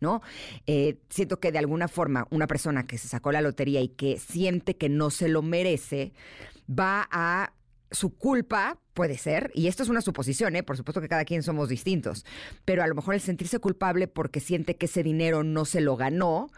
¿no? 0.00 0.22
Eh, 0.66 0.98
siento 1.10 1.40
que 1.40 1.52
de 1.52 1.58
alguna 1.58 1.86
forma 1.86 2.26
una 2.30 2.46
persona 2.46 2.86
que 2.86 2.96
se 2.96 3.08
sacó 3.08 3.32
la 3.32 3.42
lotería 3.42 3.82
y 3.82 3.88
que 3.88 4.18
siente 4.18 4.76
que 4.76 4.88
no 4.88 5.10
se 5.10 5.28
lo 5.28 5.42
merece, 5.42 6.12
va 6.68 7.06
a 7.10 7.52
su 7.90 8.16
culpa 8.16 8.78
puede 8.94 9.18
ser, 9.18 9.50
y 9.54 9.66
esto 9.66 9.82
es 9.82 9.88
una 9.88 10.00
suposición, 10.00 10.54
¿eh? 10.56 10.62
por 10.62 10.76
supuesto 10.76 11.00
que 11.00 11.08
cada 11.08 11.24
quien 11.24 11.42
somos 11.42 11.68
distintos, 11.68 12.24
pero 12.64 12.82
a 12.82 12.86
lo 12.86 12.94
mejor 12.94 13.14
el 13.14 13.20
sentirse 13.20 13.58
culpable 13.58 14.06
porque 14.08 14.40
siente 14.40 14.76
que 14.76 14.86
ese 14.86 15.02
dinero 15.02 15.42
no 15.42 15.64
se 15.64 15.80
lo 15.80 15.96
ganó, 15.96 16.50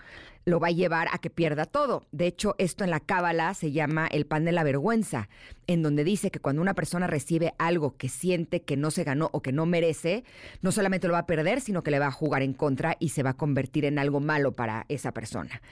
lo 0.45 0.61
va 0.61 0.69
a 0.69 0.73
llevar 0.73 1.09
a 1.13 1.19
que 1.19 1.31
pierda 1.31 1.65
todo. 1.65 2.07
De 2.13 2.27
hecho, 2.27 2.55
esto 2.59 2.85
en 2.85 2.91
la 2.91 3.01
Cábala 3.01 3.55
se 3.55 3.73
llama 3.73 4.07
el 4.07 4.27
pan 4.27 4.45
de 4.45 4.53
la 4.53 4.65
vergüenza, 4.65 5.29
en 5.67 5.83
donde 5.83 6.05
dice 6.05 6.31
que 6.31 6.41
cuando 6.41 6.63
una 6.63 6.75
persona 6.75 7.07
recibe 7.07 7.55
algo 7.59 7.97
que 7.97 8.09
siente 8.09 8.63
que 8.63 8.77
no 8.77 8.91
se 8.91 9.05
ganó 9.05 9.31
o 9.33 9.43
que 9.43 9.53
no 9.53 9.67
merece, 9.67 10.25
no 10.61 10.73
solamente 10.73 11.07
lo 11.07 11.15
va 11.15 11.21
a 11.21 11.27
perder, 11.27 11.61
sino 11.61 11.83
que 11.83 11.91
le 11.91 11.99
va 11.99 12.07
a 12.07 12.13
jugar 12.13 12.43
en 12.43 12.55
contra 12.55 12.97
y 12.99 13.11
se 13.11 13.23
va 13.23 13.31
a 13.31 13.37
convertir 13.37 13.85
en 13.85 13.99
algo 13.99 14.21
malo 14.21 14.53
para 14.53 14.87
esa 14.89 15.13
persona. 15.13 15.63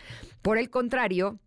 Por 0.42 0.58
el 0.58 0.70
contrario, 0.70 1.38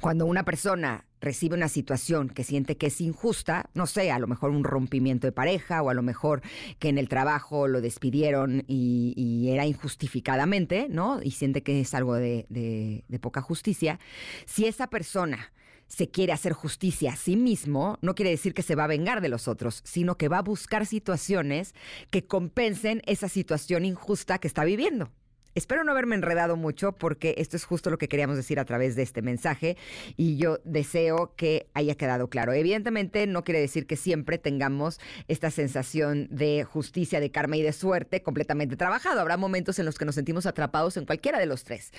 cuando 0.00 0.26
una 0.26 0.44
persona 0.44 1.04
recibe 1.20 1.56
una 1.56 1.68
situación 1.68 2.28
que 2.28 2.44
siente 2.44 2.76
que 2.76 2.86
es 2.86 3.00
injusta, 3.00 3.70
no 3.74 3.86
sé, 3.86 4.10
a 4.10 4.18
lo 4.18 4.26
mejor 4.26 4.50
un 4.50 4.64
rompimiento 4.64 5.26
de 5.26 5.32
pareja 5.32 5.82
o 5.82 5.90
a 5.90 5.94
lo 5.94 6.02
mejor 6.02 6.42
que 6.78 6.88
en 6.88 6.98
el 6.98 7.08
trabajo 7.08 7.66
lo 7.66 7.80
despidieron 7.80 8.64
y, 8.66 9.48
era 9.48 9.66
injustificadamente, 9.66 10.88
¿no? 10.90 11.20
Y 11.22 11.32
siente 11.32 11.62
que 11.62 11.80
es 11.80 11.94
algo 11.94 12.14
de, 12.14 12.46
de 12.48 13.18
poca 13.18 13.40
justicia, 13.40 13.98
si 14.46 14.66
esa 14.66 14.88
persona 14.88 15.52
se 15.88 16.10
quiere 16.10 16.32
hacer 16.32 16.52
justicia 16.52 17.12
a 17.12 17.16
sí 17.16 17.36
mismo, 17.36 17.98
no 18.02 18.14
quiere 18.14 18.30
decir 18.30 18.54
que 18.54 18.62
se 18.62 18.74
va 18.74 18.84
a 18.84 18.88
vengar 18.88 19.20
de 19.20 19.30
los 19.30 19.48
otros, 19.48 19.80
sino 19.84 20.16
que 20.16 20.28
va 20.28 20.38
a 20.38 20.42
buscar 20.42 20.86
situaciones 20.86 21.74
que 22.10 22.26
compensen 22.26 23.02
esa 23.06 23.28
situación 23.28 23.84
injusta 23.84 24.38
que 24.38 24.48
está 24.48 24.64
viviendo. 24.64 25.10
Espero 25.54 25.82
no 25.82 25.92
haberme 25.92 26.14
enredado 26.14 26.56
mucho 26.56 26.92
porque 26.92 27.34
esto 27.38 27.56
es 27.56 27.64
justo 27.64 27.90
lo 27.90 27.98
que 27.98 28.08
queríamos 28.08 28.36
decir 28.36 28.60
a 28.60 28.64
través 28.64 28.94
de 28.96 29.02
este 29.02 29.22
mensaje 29.22 29.76
y 30.16 30.36
yo 30.36 30.58
deseo 30.64 31.34
que 31.36 31.66
haya 31.74 31.94
quedado 31.96 32.28
claro. 32.28 32.52
Evidentemente 32.52 33.26
no 33.26 33.44
quiere 33.44 33.60
decir 33.60 33.86
que 33.86 33.96
siempre 33.96 34.38
tengamos 34.38 35.00
esta 35.26 35.50
sensación 35.50 36.28
de 36.30 36.64
justicia, 36.64 37.20
de 37.20 37.30
karma 37.30 37.56
y 37.56 37.62
de 37.62 37.72
suerte 37.72 38.22
completamente 38.22 38.76
trabajado. 38.76 39.20
Habrá 39.20 39.36
momentos 39.36 39.78
en 39.78 39.86
los 39.86 39.98
que 39.98 40.04
nos 40.04 40.14
sentimos 40.14 40.46
atrapados 40.46 40.96
en 40.96 41.06
cualquiera 41.06 41.38
de 41.38 41.46
los 41.46 41.64
tres. 41.64 41.92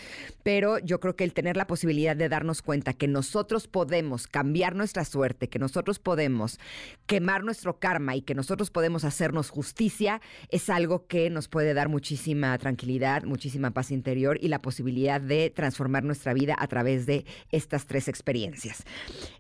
Pero 0.44 0.80
yo 0.80 1.00
creo 1.00 1.16
que 1.16 1.24
el 1.24 1.34
tener 1.34 1.58
la 1.58 1.68
posibilidad 1.68 2.16
de 2.16 2.30
darnos 2.30 2.62
cuenta 2.62 2.94
que 2.94 3.08
nosotros 3.08 3.68
podemos 3.68 4.28
cambiar 4.28 4.76
nuestra 4.76 5.06
suerte, 5.06 5.50
que 5.50 5.60
nosotros 5.60 6.00
podemos 6.00 6.60
quemar 7.08 7.44
nuestro 7.44 7.80
karma 7.80 8.16
y 8.16 8.22
que 8.22 8.36
nosotros 8.36 8.72
podemos 8.72 9.04
hacernos 9.04 9.50
justicia 9.50 10.22
es 10.50 10.70
algo 10.70 11.08
que 11.08 11.30
nos 11.30 11.48
puede 11.48 11.74
dar 11.74 11.90
muchísima 11.90 12.58
tranquilidad, 12.58 13.24
muchísima 13.40 13.72
paz 13.72 13.92
interior 13.92 14.38
y 14.42 14.50
la 14.50 14.62
posibilidad 14.62 15.22
de 15.22 15.50
transformar 15.50 16.04
nuestra 16.04 16.34
vida 16.34 16.58
a 16.60 16.68
través 16.68 17.06
de 17.06 17.26
estas 17.54 17.86
tres 17.86 18.10
experiencias. 18.10 18.84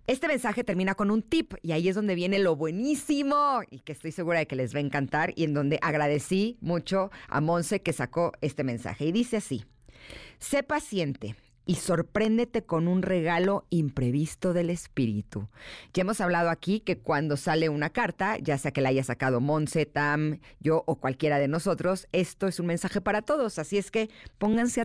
Este 0.07 0.29
mensaje 0.29 0.63
termina 0.63 0.95
con 0.95 1.11
un 1.11 1.21
tip 1.21 1.55
y 1.61 1.73
ahí 1.73 1.89
es 1.89 1.95
donde 1.95 2.15
viene 2.15 2.39
lo 2.39 2.55
buenísimo 2.55 3.59
y 3.69 3.79
que 3.79 3.91
estoy 3.91 4.13
segura 4.13 4.39
de 4.39 4.47
que 4.47 4.55
les 4.55 4.73
va 4.73 4.77
a 4.77 4.83
encantar 4.83 5.33
y 5.35 5.43
en 5.43 5.53
donde 5.53 5.79
agradecí 5.81 6.57
mucho 6.61 7.11
a 7.27 7.41
Monse 7.41 7.81
que 7.81 7.91
sacó 7.91 8.31
este 8.39 8.63
mensaje. 8.63 9.03
Y 9.03 9.11
dice 9.11 9.35
así, 9.35 9.65
sé 10.37 10.63
paciente 10.63 11.35
y 11.69 11.75
sorpréndete 11.75 12.63
con 12.63 12.87
un 12.87 13.03
regalo 13.03 13.67
imprevisto 13.69 14.53
del 14.53 14.71
espíritu. 14.71 15.49
Ya 15.93 16.01
hemos 16.01 16.19
hablado 16.19 16.49
aquí 16.49 16.79
que 16.79 16.97
cuando 16.97 17.37
sale 17.37 17.69
una 17.69 17.91
carta, 17.91 18.39
ya 18.39 18.57
sea 18.57 18.71
que 18.71 18.81
la 18.81 18.89
haya 18.89 19.03
sacado 19.03 19.39
Monse, 19.39 19.85
Tam, 19.85 20.39
yo 20.59 20.83
o 20.87 20.95
cualquiera 20.95 21.37
de 21.37 21.47
nosotros, 21.47 22.07
esto 22.11 22.47
es 22.47 22.59
un 22.59 22.65
mensaje 22.65 23.01
para 23.01 23.21
todos. 23.21 23.59
Así 23.59 23.77
es 23.77 23.91
que 23.91 24.09
pónganse 24.39 24.81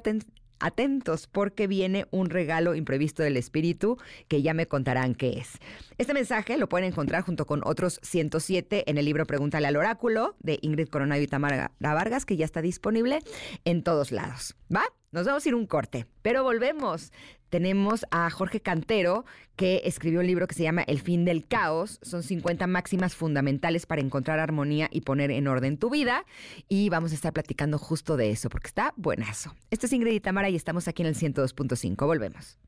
atentos 0.60 1.26
porque 1.26 1.66
viene 1.66 2.04
un 2.10 2.28
regalo 2.28 2.74
imprevisto 2.74 3.22
del 3.22 3.38
espíritu 3.38 3.96
que 4.28 4.42
ya 4.42 4.52
me 4.52 4.66
contarán 4.66 5.14
qué 5.14 5.38
es. 5.38 5.52
Este 5.96 6.12
mensaje 6.12 6.58
lo 6.58 6.68
pueden 6.68 6.88
encontrar 6.88 7.22
junto 7.22 7.46
con 7.46 7.62
otros 7.64 7.98
107 8.02 8.90
en 8.90 8.98
el 8.98 9.06
libro 9.06 9.24
Pregúntale 9.24 9.68
al 9.68 9.76
oráculo 9.76 10.36
de 10.40 10.58
Ingrid 10.60 10.88
Coronado 10.88 11.22
y 11.22 11.28
Tamara 11.28 11.72
Vargas 11.80 12.26
que 12.26 12.36
ya 12.36 12.44
está 12.44 12.60
disponible 12.60 13.20
en 13.64 13.82
todos 13.82 14.12
lados. 14.12 14.54
¿Va? 14.70 14.84
Nos 15.14 15.26
vamos 15.26 15.46
a 15.46 15.48
ir 15.48 15.54
un 15.54 15.66
corte, 15.66 16.06
pero 16.22 16.42
volvemos. 16.42 17.12
Tenemos 17.48 18.04
a 18.10 18.28
Jorge 18.30 18.58
Cantero, 18.58 19.24
que 19.54 19.82
escribió 19.84 20.18
un 20.18 20.26
libro 20.26 20.48
que 20.48 20.56
se 20.56 20.64
llama 20.64 20.82
El 20.82 21.00
fin 21.00 21.24
del 21.24 21.46
caos. 21.46 22.00
Son 22.02 22.24
50 22.24 22.66
máximas 22.66 23.14
fundamentales 23.14 23.86
para 23.86 24.00
encontrar 24.00 24.40
armonía 24.40 24.88
y 24.90 25.02
poner 25.02 25.30
en 25.30 25.46
orden 25.46 25.78
tu 25.78 25.88
vida. 25.88 26.24
Y 26.68 26.88
vamos 26.88 27.12
a 27.12 27.14
estar 27.14 27.32
platicando 27.32 27.78
justo 27.78 28.16
de 28.16 28.32
eso, 28.32 28.48
porque 28.48 28.66
está 28.66 28.92
buenazo. 28.96 29.54
Esto 29.70 29.86
es 29.86 29.92
Ingrid 29.92 30.20
y 30.20 30.50
y 30.50 30.56
estamos 30.56 30.88
aquí 30.88 31.02
en 31.02 31.06
el 31.06 31.14
102.5. 31.14 32.06
Volvemos. 32.06 32.58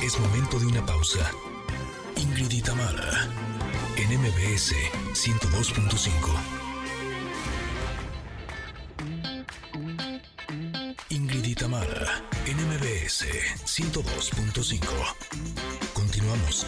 Es 0.00 0.20
momento 0.20 0.60
de 0.60 0.66
una 0.66 0.86
pausa. 0.86 1.28
Ingrid 2.14 2.52
y 2.52 2.62
Tamara, 2.62 3.28
en 3.96 4.20
MBS 4.20 4.76
102.5. 5.12 6.55
Tamara, 11.58 12.22
NMBS 12.44 13.24
102.5. 13.64 14.86
Continuamos. 15.94 16.66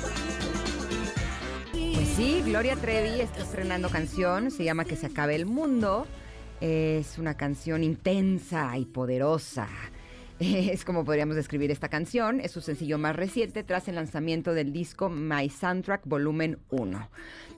Pues 1.73 2.09
sí, 2.17 2.43
Gloria 2.47 2.75
Trevi 2.75 3.21
está 3.21 3.43
estrenando 3.43 3.91
canción, 3.91 4.51
se 4.51 4.65
llama 4.65 4.87
Que 4.87 4.97
se 4.97 5.07
acabe 5.07 5.35
el 5.35 5.45
mundo. 5.45 6.07
Es 6.63 7.19
una 7.19 7.37
canción 7.37 7.85
intensa 7.85 8.79
y 8.79 8.87
poderosa. 8.87 9.69
Es 10.39 10.85
como 10.85 11.05
podríamos 11.05 11.37
describir 11.37 11.71
esta 11.71 11.89
canción. 11.89 12.41
Es 12.41 12.53
su 12.53 12.63
sencillo 12.63 12.97
más 12.97 13.15
reciente 13.15 13.65
tras 13.65 13.89
el 13.89 13.97
lanzamiento 13.97 14.55
del 14.55 14.73
disco 14.73 15.11
My 15.11 15.51
Soundtrack 15.51 16.07
Volumen 16.07 16.61
1. 16.71 17.09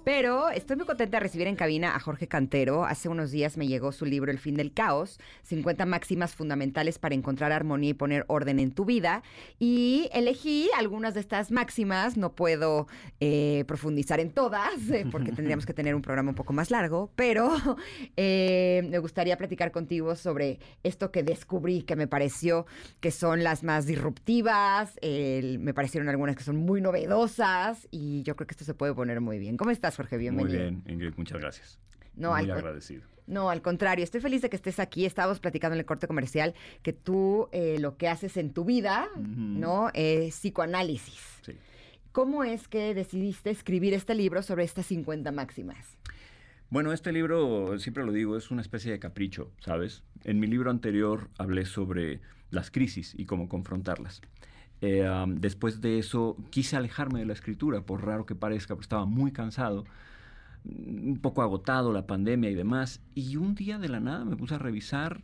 Pero 0.04 0.49
estoy 0.49 0.76
muy 0.76 0.87
contenta 0.87 1.19
de 1.19 1.21
recibir 1.21 1.47
en 1.47 1.57
cabina 1.57 1.95
a 1.95 2.00
Jorge 2.00 2.26
Cantero. 2.26 2.87
Hace 2.87 3.11
unos 3.11 3.30
días 3.30 3.59
me 3.59 3.66
llegó 3.66 3.92
su 3.92 4.07
libro 4.07 4.30
El 4.30 4.38
fin 4.38 4.54
del 4.54 4.73
caos, 4.73 5.21
50 5.42 5.85
máximas 5.85 6.35
fundamentales 6.35 6.99
para 6.99 7.14
encontrar 7.14 7.52
armonía 7.52 7.90
y 7.90 7.95
poner 7.95 8.25
orden 8.28 8.61
en 8.61 8.73
tu 8.73 8.87
vida. 8.87 9.23
Y 9.59 10.09
elegí 10.14 10.71
algunas 10.78 11.12
de 11.12 11.21
estas 11.21 11.50
máximas. 11.50 12.16
No 12.16 12.35
puedo 12.35 12.87
eh, 13.21 13.64
profundizar 13.66 14.21
en 14.21 14.30
todas 14.30 14.88
eh, 14.90 15.04
porque 15.11 15.33
tendríamos 15.33 15.66
que 15.66 15.75
tener 15.75 15.95
un 15.95 16.00
programa 16.00 16.30
un 16.30 16.35
poco 16.35 16.54
más 16.54 16.71
largo, 16.71 17.12
pero 17.14 17.54
eh, 18.16 18.83
me 18.88 18.99
gustaría 19.00 19.37
platicar 19.37 19.71
contigo 19.71 20.16
sobre 20.16 20.61
esto 20.83 21.12
que 21.12 21.23
descubrí 21.23 21.83
que 21.83 21.95
me 21.95 22.07
pareció 22.07 22.64
que 23.00 23.11
son 23.11 23.45
las 23.45 23.62
más 23.62 23.85
disruptivas. 23.85 24.95
me 25.02 25.75
parecieron 25.75 26.09
algunas 26.09 26.37
que 26.37 26.42
son 26.42 26.57
muy 26.57 26.80
novedosas 26.80 27.87
y 27.90 28.23
yo 28.23 28.35
creo 28.35 28.47
que 28.47 28.54
esto 28.54 28.64
se 28.64 28.73
puede 28.73 28.95
poner 28.95 29.21
muy 29.21 29.38
bien. 29.38 29.59
¿Cómo 29.59 29.71
estás? 29.71 29.89
Jorge? 29.97 30.16
Bienvenido. 30.16 30.59
Muy 30.59 30.70
bien, 30.70 30.82
Ingrid, 30.87 31.14
muchas 31.16 31.40
gracias. 31.40 31.78
No, 32.14 32.32
Muy 32.32 32.50
agradecido. 32.50 33.02
No, 33.26 33.49
al 33.49 33.62
contrario, 33.62 34.02
estoy 34.02 34.20
feliz 34.20 34.42
de 34.42 34.50
que 34.50 34.56
estés 34.56 34.80
aquí. 34.80 35.06
Estábamos 35.06 35.38
platicando 35.38 35.75
en 35.75 35.80
el 35.80 35.87
corte 35.87 36.09
comercial 36.09 36.54
que 36.82 36.92
tú 36.92 37.49
eh, 37.52 37.78
lo 37.78 37.97
que 37.97 38.09
haces 38.09 38.37
en 38.37 38.52
tu 38.52 38.64
vida, 38.64 39.09
¿no? 39.16 39.90
Es 39.94 40.35
psicoanálisis. 40.35 41.38
Sí. 41.42 41.52
¿Cómo 42.11 42.42
es 42.42 42.66
que 42.66 42.92
decidiste 42.92 43.50
escribir 43.50 43.94
este 43.94 44.16
libro 44.16 44.42
sobre 44.42 44.64
estas 44.64 44.87
50 44.87 45.30
máximas? 45.30 45.97
Bueno, 46.70 46.92
este 46.92 47.12
libro, 47.12 47.78
siempre 47.78 48.04
lo 48.04 48.11
digo, 48.11 48.37
es 48.37 48.50
una 48.50 48.62
especie 48.62 48.90
de 48.90 48.99
capricho, 48.99 49.52
¿sabes? 49.61 50.02
En 50.25 50.40
mi 50.40 50.49
libro 50.49 50.70
anterior 50.70 51.28
hablé 51.38 51.64
sobre 51.66 52.20
las 52.50 52.73
crisis 52.73 53.14
y 53.16 53.26
cómo 53.26 53.49
confrontarlas. 53.49 54.23
Eh, 54.82 55.06
después 55.28 55.80
de 55.80 55.99
eso 55.99 56.37
quise 56.50 56.76
alejarme 56.76 57.20
de 57.20 57.26
la 57.26 57.32
escritura, 57.32 57.82
por 57.82 58.04
raro 58.04 58.26
que 58.26 58.34
parezca, 58.34 58.75
porque 58.75 58.84
estaba 58.84 59.04
muy 59.04 59.32
cansado, 59.32 59.84
un 60.64 61.18
poco 61.20 61.42
agotado, 61.42 61.92
la 61.92 62.06
pandemia 62.06 62.50
y 62.50 62.54
demás. 62.54 63.00
Y 63.14 63.37
un 63.37 63.54
día 63.54 63.78
de 63.78 63.88
la 63.88 64.00
nada 64.00 64.25
me 64.25 64.37
puse 64.37 64.54
a 64.54 64.58
revisar 64.58 65.22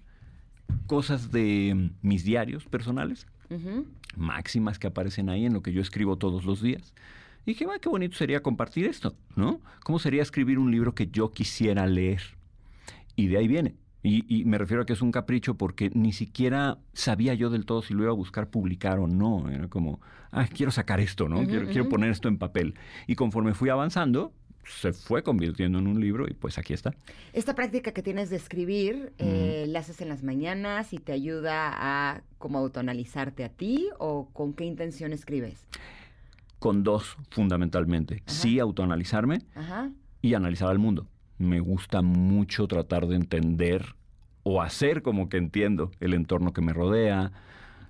cosas 0.87 1.31
de 1.31 1.91
mis 2.03 2.25
diarios 2.25 2.67
personales, 2.67 3.27
máximas 4.17 4.79
que 4.79 4.87
aparecen 4.87 5.29
ahí 5.29 5.47
en 5.47 5.53
lo 5.53 5.63
que 5.63 5.73
yo 5.73 5.81
escribo 5.81 6.17
todos 6.17 6.45
los 6.45 6.63
días. 6.63 6.93
Y 7.45 7.53
dije, 7.53 7.67
qué 7.81 7.89
bonito 7.89 8.17
sería 8.17 8.43
compartir 8.43 8.87
esto, 8.87 9.15
¿no? 9.37 9.61
¿Cómo 9.85 10.01
sería 10.01 10.23
escribir 10.23 10.59
un 10.59 10.73
libro 10.73 10.95
que 10.95 11.07
yo 11.07 11.31
quisiera 11.31 11.87
leer? 11.87 12.23
Y 13.15 13.29
de 13.29 13.39
ahí 13.39 13.47
viene. 13.47 13.77
Y, 14.09 14.45
me 14.45 14.57
refiero 14.57 14.85
a 14.85 14.87
que 14.87 14.93
es 14.93 15.03
un 15.03 15.11
capricho 15.11 15.57
porque 15.57 15.91
ni 15.93 16.13
siquiera 16.13 16.79
sabía 16.93 17.35
yo 17.35 17.51
del 17.51 17.67
todo 17.67 17.83
si 17.83 17.93
lo 17.93 18.05
iba 18.05 18.13
a 18.13 18.15
buscar 18.15 18.49
publicar 18.51 19.01
o 19.01 19.09
no. 19.09 19.51
Era 19.51 19.67
como, 19.67 20.01
ah, 20.31 20.47
quiero 20.47 20.71
sacar 20.71 21.01
esto, 21.01 21.29
¿no? 21.29 21.45
quiero, 21.45 21.67
quiero 21.67 21.89
poner 21.89 22.11
esto 22.11 22.29
en 22.29 22.39
papel. 22.39 22.75
Y 23.09 23.17
conforme 23.17 23.53
fui 23.53 23.69
avanzando, 23.69 24.33
se 24.65 24.93
fue 24.93 25.25
convirtiendo 25.25 25.81
en 25.81 25.89
un 25.89 26.01
libro 26.01 26.29
y 26.29 26.35
pues 26.35 26.57
aquí 26.57 26.73
está. 26.73 26.95
Esta 27.33 27.57
práctica 27.57 27.91
que 27.91 28.03
tienes 28.03 28.31
de 28.31 28.37
escribir, 28.37 29.13
eh, 29.19 29.65
¿la 29.69 29.81
haces 29.81 30.01
en 30.01 30.09
las 30.09 30.23
mañanas 30.23 30.93
y 30.93 30.99
te 30.99 31.11
ayuda 31.11 31.73
a 31.75 32.23
como 32.39 32.59
autoanalizarte 32.59 33.43
a 33.43 33.49
ti 33.49 33.89
o 33.99 34.29
con 34.33 34.53
qué 34.53 34.65
intención 34.65 35.13
escribes? 35.13 35.67
Con 36.61 36.85
dos, 36.85 37.17
fundamentalmente. 37.31 38.23
Sí, 38.27 38.61
autoanalizarme 38.61 39.41
y 40.23 40.35
analizar 40.35 40.69
al 40.69 40.79
mundo 40.79 41.09
me 41.39 41.61
gusta 41.61 42.03
mucho 42.03 42.67
tratar 42.67 43.07
de 43.07 43.17
entender 43.17 43.95
o 44.43 44.63
hacer 44.63 45.03
como 45.03 45.29
que 45.29 45.39
entiendo 45.39 45.91
el 46.01 46.15
entorno 46.15 46.53
que 46.53 46.61
me 46.61 46.73
rodea, 46.73 47.33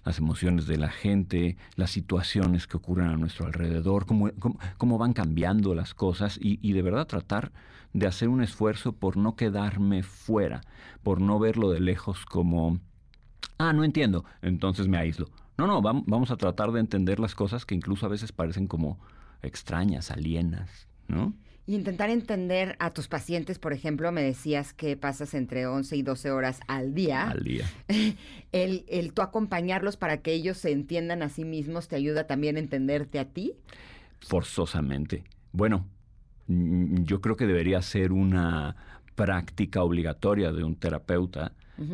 las 0.05 0.19
emociones 0.19 0.67
de 0.67 0.79
la 0.79 0.89
gente, 0.89 1.57
las 1.75 1.91
situaciones 1.91 2.67
que 2.67 2.77
ocurren 2.77 3.09
a 3.09 3.17
nuestro 3.17 3.47
alrededor, 3.47 4.07
cómo, 4.07 4.31
cómo, 4.79 4.99
van 4.99 5.13
cambiando 5.13 5.75
las 5.75 5.95
cosas 5.95 6.39
y, 6.41 6.59
y, 6.63 6.73
de 6.73 6.83
verdad 6.83 7.07
tratar 7.07 7.53
de 7.93 8.07
hacer 8.07 8.29
un 8.29 8.43
esfuerzo 8.43 8.93
por 8.93 9.17
no 9.17 9.35
quedarme 9.35 10.03
fuera, 10.03 10.61
por 11.03 11.21
no 11.21 11.39
verlo 11.39 11.71
de 11.71 11.81
lejos 11.81 12.25
como, 12.25 12.79
ah, 13.59 13.73
no 13.73 13.85
entiendo, 13.85 14.25
entonces 14.43 14.87
me 14.87 14.97
aíslo. 14.97 15.29
No, 15.59 15.67
no, 15.67 15.81
vamos 15.83 16.31
a 16.31 16.37
tratar 16.37 16.71
de 16.73 16.81
entender 16.81 17.19
las 17.19 17.35
cosas 17.35 17.65
que 17.65 17.75
incluso 17.75 18.07
a 18.07 18.11
veces 18.11 18.31
parecen 18.31 18.67
como 18.67 18.99
extrañas, 19.43 20.11
alienas, 20.11 20.87
¿no? 21.09 21.35
Y 21.67 21.75
intentar 21.75 22.11
entender 22.11 22.77
a 22.79 22.93
tus 22.93 23.09
pacientes, 23.09 23.59
por 23.59 23.73
ejemplo, 23.73 24.13
me 24.13 24.23
decías 24.23 24.73
que 24.73 24.97
pasas 24.97 25.35
entre 25.35 25.67
11 25.67 25.97
y 25.97 26.03
12 26.03 26.31
horas 26.31 26.61
al 26.69 26.95
día. 26.95 27.29
Al 27.29 27.43
día. 27.43 27.65
El, 28.53 28.87
el 28.89 29.13
tú 29.13 29.21
acompañarlos 29.21 29.99
para 29.99 30.23
que 30.23 30.33
ellos 30.33 30.57
se 30.57 30.71
entiendan 30.71 31.23
a 31.23 31.29
sí 31.29 31.45
mismos 31.45 31.89
te 31.89 31.97
ayuda 31.97 32.27
también 32.27 32.57
a 32.57 32.61
entenderte 32.61 33.19
a 33.19 33.27
ti. 33.27 33.53
Forzosamente. 34.21 35.25
Bueno, 35.53 35.87
yo 36.47 37.21
creo 37.21 37.37
que 37.37 37.47
debería 37.47 37.83
ser 37.83 38.13
una 38.13 38.77
práctica 39.15 39.83
obligatoria 39.83 40.53
de 40.53 40.65
un 40.65 40.77
terapeuta 40.77 41.53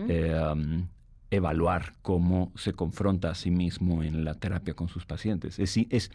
eh, 0.08 0.38
um, 0.52 0.86
evaluar 1.30 1.94
cómo 2.02 2.52
se 2.54 2.74
confronta 2.74 3.30
a 3.30 3.34
sí 3.34 3.50
mismo 3.50 4.02
en 4.02 4.24
la 4.24 4.34
terapia 4.34 4.74
con 4.74 4.88
sus 4.88 5.06
pacientes. 5.06 5.58
Es, 5.58 5.76
es, 5.76 6.10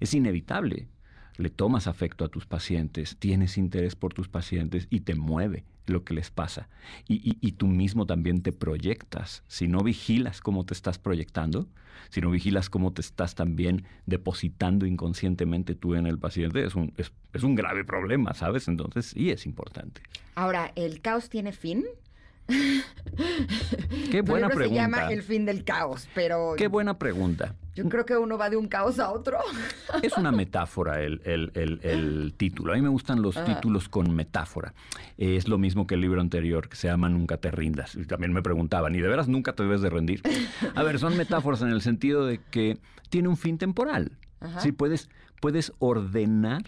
es 0.00 0.14
inevitable 0.14 0.88
le 1.36 1.50
tomas 1.50 1.86
afecto 1.86 2.24
a 2.24 2.28
tus 2.28 2.46
pacientes, 2.46 3.16
tienes 3.18 3.58
interés 3.58 3.96
por 3.96 4.14
tus 4.14 4.28
pacientes 4.28 4.86
y 4.90 5.00
te 5.00 5.14
mueve 5.14 5.64
lo 5.86 6.04
que 6.04 6.14
les 6.14 6.30
pasa. 6.30 6.68
Y, 7.08 7.52
tú 7.52 7.66
mismo 7.66 8.06
también 8.06 8.42
te 8.42 8.52
proyectas. 8.52 9.42
Si 9.46 9.68
no 9.68 9.80
vigilas 9.80 10.40
cómo 10.40 10.64
te 10.64 10.74
estás 10.74 10.98
proyectando, 10.98 11.68
si 12.10 12.20
no 12.20 12.30
vigilas 12.30 12.70
cómo 12.70 12.92
te 12.92 13.00
estás 13.00 13.34
también 13.34 13.84
depositando 14.06 14.86
inconscientemente 14.86 15.74
tú 15.74 15.94
en 15.94 16.06
el 16.06 16.18
paciente, 16.18 16.64
es 16.64 16.74
un, 16.74 16.92
es, 16.96 17.42
un 17.42 17.54
grave 17.54 17.84
problema, 17.84 18.34
¿sabes? 18.34 18.68
Entonces 18.68 19.06
sí 19.06 19.30
es 19.30 19.46
importante. 19.46 20.02
Ahora, 20.34 20.72
¿el 20.76 21.00
caos 21.00 21.28
tiene 21.28 21.52
fin? 21.52 21.84
Qué 24.10 24.22
buena 24.22 24.48
pregunta. 24.48 24.68
Se 24.68 24.74
llama 24.74 25.12
El 25.12 25.22
fin 25.22 25.44
del 25.44 25.64
caos, 25.64 26.08
pero. 26.14 26.54
Qué 26.56 26.68
buena 26.68 26.98
pregunta. 26.98 27.54
Yo 27.74 27.88
creo 27.88 28.04
que 28.04 28.16
uno 28.16 28.36
va 28.36 28.50
de 28.50 28.56
un 28.56 28.68
caos 28.68 28.98
a 28.98 29.10
otro. 29.10 29.38
Es 30.02 30.16
una 30.18 30.30
metáfora 30.30 31.00
el, 31.00 32.34
título. 32.36 32.72
A 32.72 32.76
mí 32.76 32.82
me 32.82 32.88
gustan 32.88 33.22
los 33.22 33.42
títulos 33.44 33.88
con 33.88 34.14
metáfora. 34.14 34.74
Es 35.16 35.48
lo 35.48 35.58
mismo 35.58 35.86
que 35.86 35.94
el 35.94 36.02
libro 36.02 36.20
anterior 36.20 36.68
que 36.68 36.76
se 36.76 36.88
llama 36.88 37.08
Nunca 37.08 37.38
te 37.38 37.50
rindas. 37.50 37.94
Y 37.94 38.04
también 38.04 38.32
me 38.32 38.42
preguntaban, 38.42 38.94
¿y 38.94 39.00
de 39.00 39.08
veras 39.08 39.28
nunca 39.28 39.54
te 39.54 39.62
debes 39.62 39.80
de 39.80 39.90
rendir? 39.90 40.22
A 40.74 40.82
ver, 40.82 40.98
son 40.98 41.16
metáforas 41.16 41.62
en 41.62 41.68
el 41.68 41.80
sentido 41.80 42.26
de 42.26 42.40
que 42.50 42.78
tiene 43.08 43.28
un 43.28 43.36
fin 43.36 43.58
temporal. 43.58 44.18
Sí, 44.58 44.72
puedes, 44.72 45.08
puedes 45.40 45.72
ordenar 45.78 46.64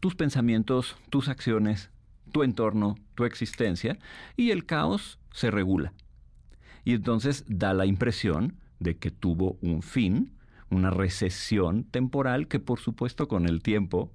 tus 0.00 0.16
pensamientos, 0.16 0.96
tus 1.10 1.28
acciones, 1.28 1.90
tu 2.32 2.42
entorno, 2.42 2.96
tu 3.14 3.24
existencia, 3.24 3.98
y 4.36 4.50
el 4.50 4.66
caos 4.66 5.18
se 5.30 5.50
regula. 5.50 5.92
Y 6.84 6.94
entonces 6.94 7.44
da 7.46 7.74
la 7.74 7.86
impresión 7.86 8.56
de 8.80 8.96
que 8.96 9.10
tuvo 9.10 9.58
un 9.60 9.82
fin, 9.82 10.32
una 10.70 10.90
recesión 10.90 11.84
temporal 11.84 12.48
que 12.48 12.58
por 12.58 12.80
supuesto 12.80 13.28
con 13.28 13.46
el 13.46 13.62
tiempo 13.62 14.10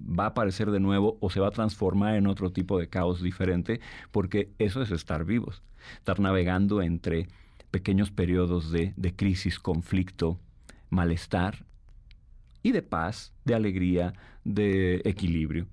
va 0.00 0.24
a 0.24 0.28
aparecer 0.28 0.70
de 0.70 0.80
nuevo 0.80 1.18
o 1.20 1.30
se 1.30 1.40
va 1.40 1.48
a 1.48 1.52
transformar 1.52 2.14
en 2.14 2.26
otro 2.26 2.50
tipo 2.52 2.78
de 2.78 2.88
caos 2.88 3.22
diferente, 3.22 3.80
porque 4.10 4.52
eso 4.58 4.82
es 4.82 4.90
estar 4.90 5.24
vivos, 5.24 5.62
estar 5.94 6.20
navegando 6.20 6.82
entre 6.82 7.28
pequeños 7.70 8.10
periodos 8.10 8.70
de, 8.70 8.94
de 8.96 9.14
crisis, 9.14 9.58
conflicto, 9.58 10.38
malestar 10.90 11.66
y 12.62 12.72
de 12.72 12.82
paz, 12.82 13.32
de 13.44 13.54
alegría, 13.54 14.14
de 14.44 15.02
equilibrio. 15.04 15.66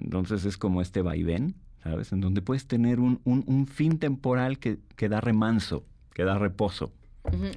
Entonces 0.00 0.44
es 0.44 0.56
como 0.56 0.82
este 0.82 1.02
vaivén, 1.02 1.54
¿sabes? 1.82 2.12
En 2.12 2.20
donde 2.20 2.42
puedes 2.42 2.66
tener 2.66 3.00
un, 3.00 3.20
un, 3.24 3.66
fin 3.66 3.98
temporal 3.98 4.58
que, 4.58 4.78
que, 4.96 5.08
da 5.08 5.20
remanso, 5.20 5.84
que 6.14 6.24
da 6.24 6.38
reposo. 6.38 6.92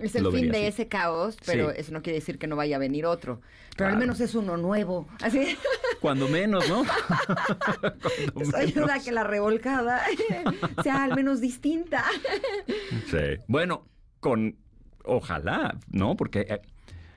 Es 0.01 0.15
el 0.15 0.29
fin 0.31 0.51
de 0.51 0.67
ese 0.67 0.87
caos, 0.87 1.37
pero 1.45 1.71
eso 1.71 1.93
no 1.93 2.01
quiere 2.01 2.19
decir 2.19 2.37
que 2.37 2.47
no 2.47 2.55
vaya 2.55 2.75
a 2.75 2.79
venir 2.79 3.05
otro. 3.05 3.41
Pero 3.77 3.89
al 3.89 3.97
menos 3.97 4.19
es 4.19 4.35
uno 4.35 4.57
nuevo. 4.57 5.07
Así. 5.21 5.57
Cuando 6.01 6.27
menos, 6.27 6.67
¿no? 6.67 6.83
eso 8.41 8.57
ayuda 8.57 8.95
a 8.95 8.99
que 8.99 9.11
la 9.11 9.23
revolcada 9.23 10.01
sea 10.83 11.03
al 11.03 11.15
menos 11.15 11.39
distinta. 11.39 12.03
sí. 13.07 13.41
Bueno, 13.47 13.87
con. 14.19 14.57
Ojalá, 15.03 15.79
¿no? 15.89 16.15
Porque 16.15 16.41
eh, 16.41 16.61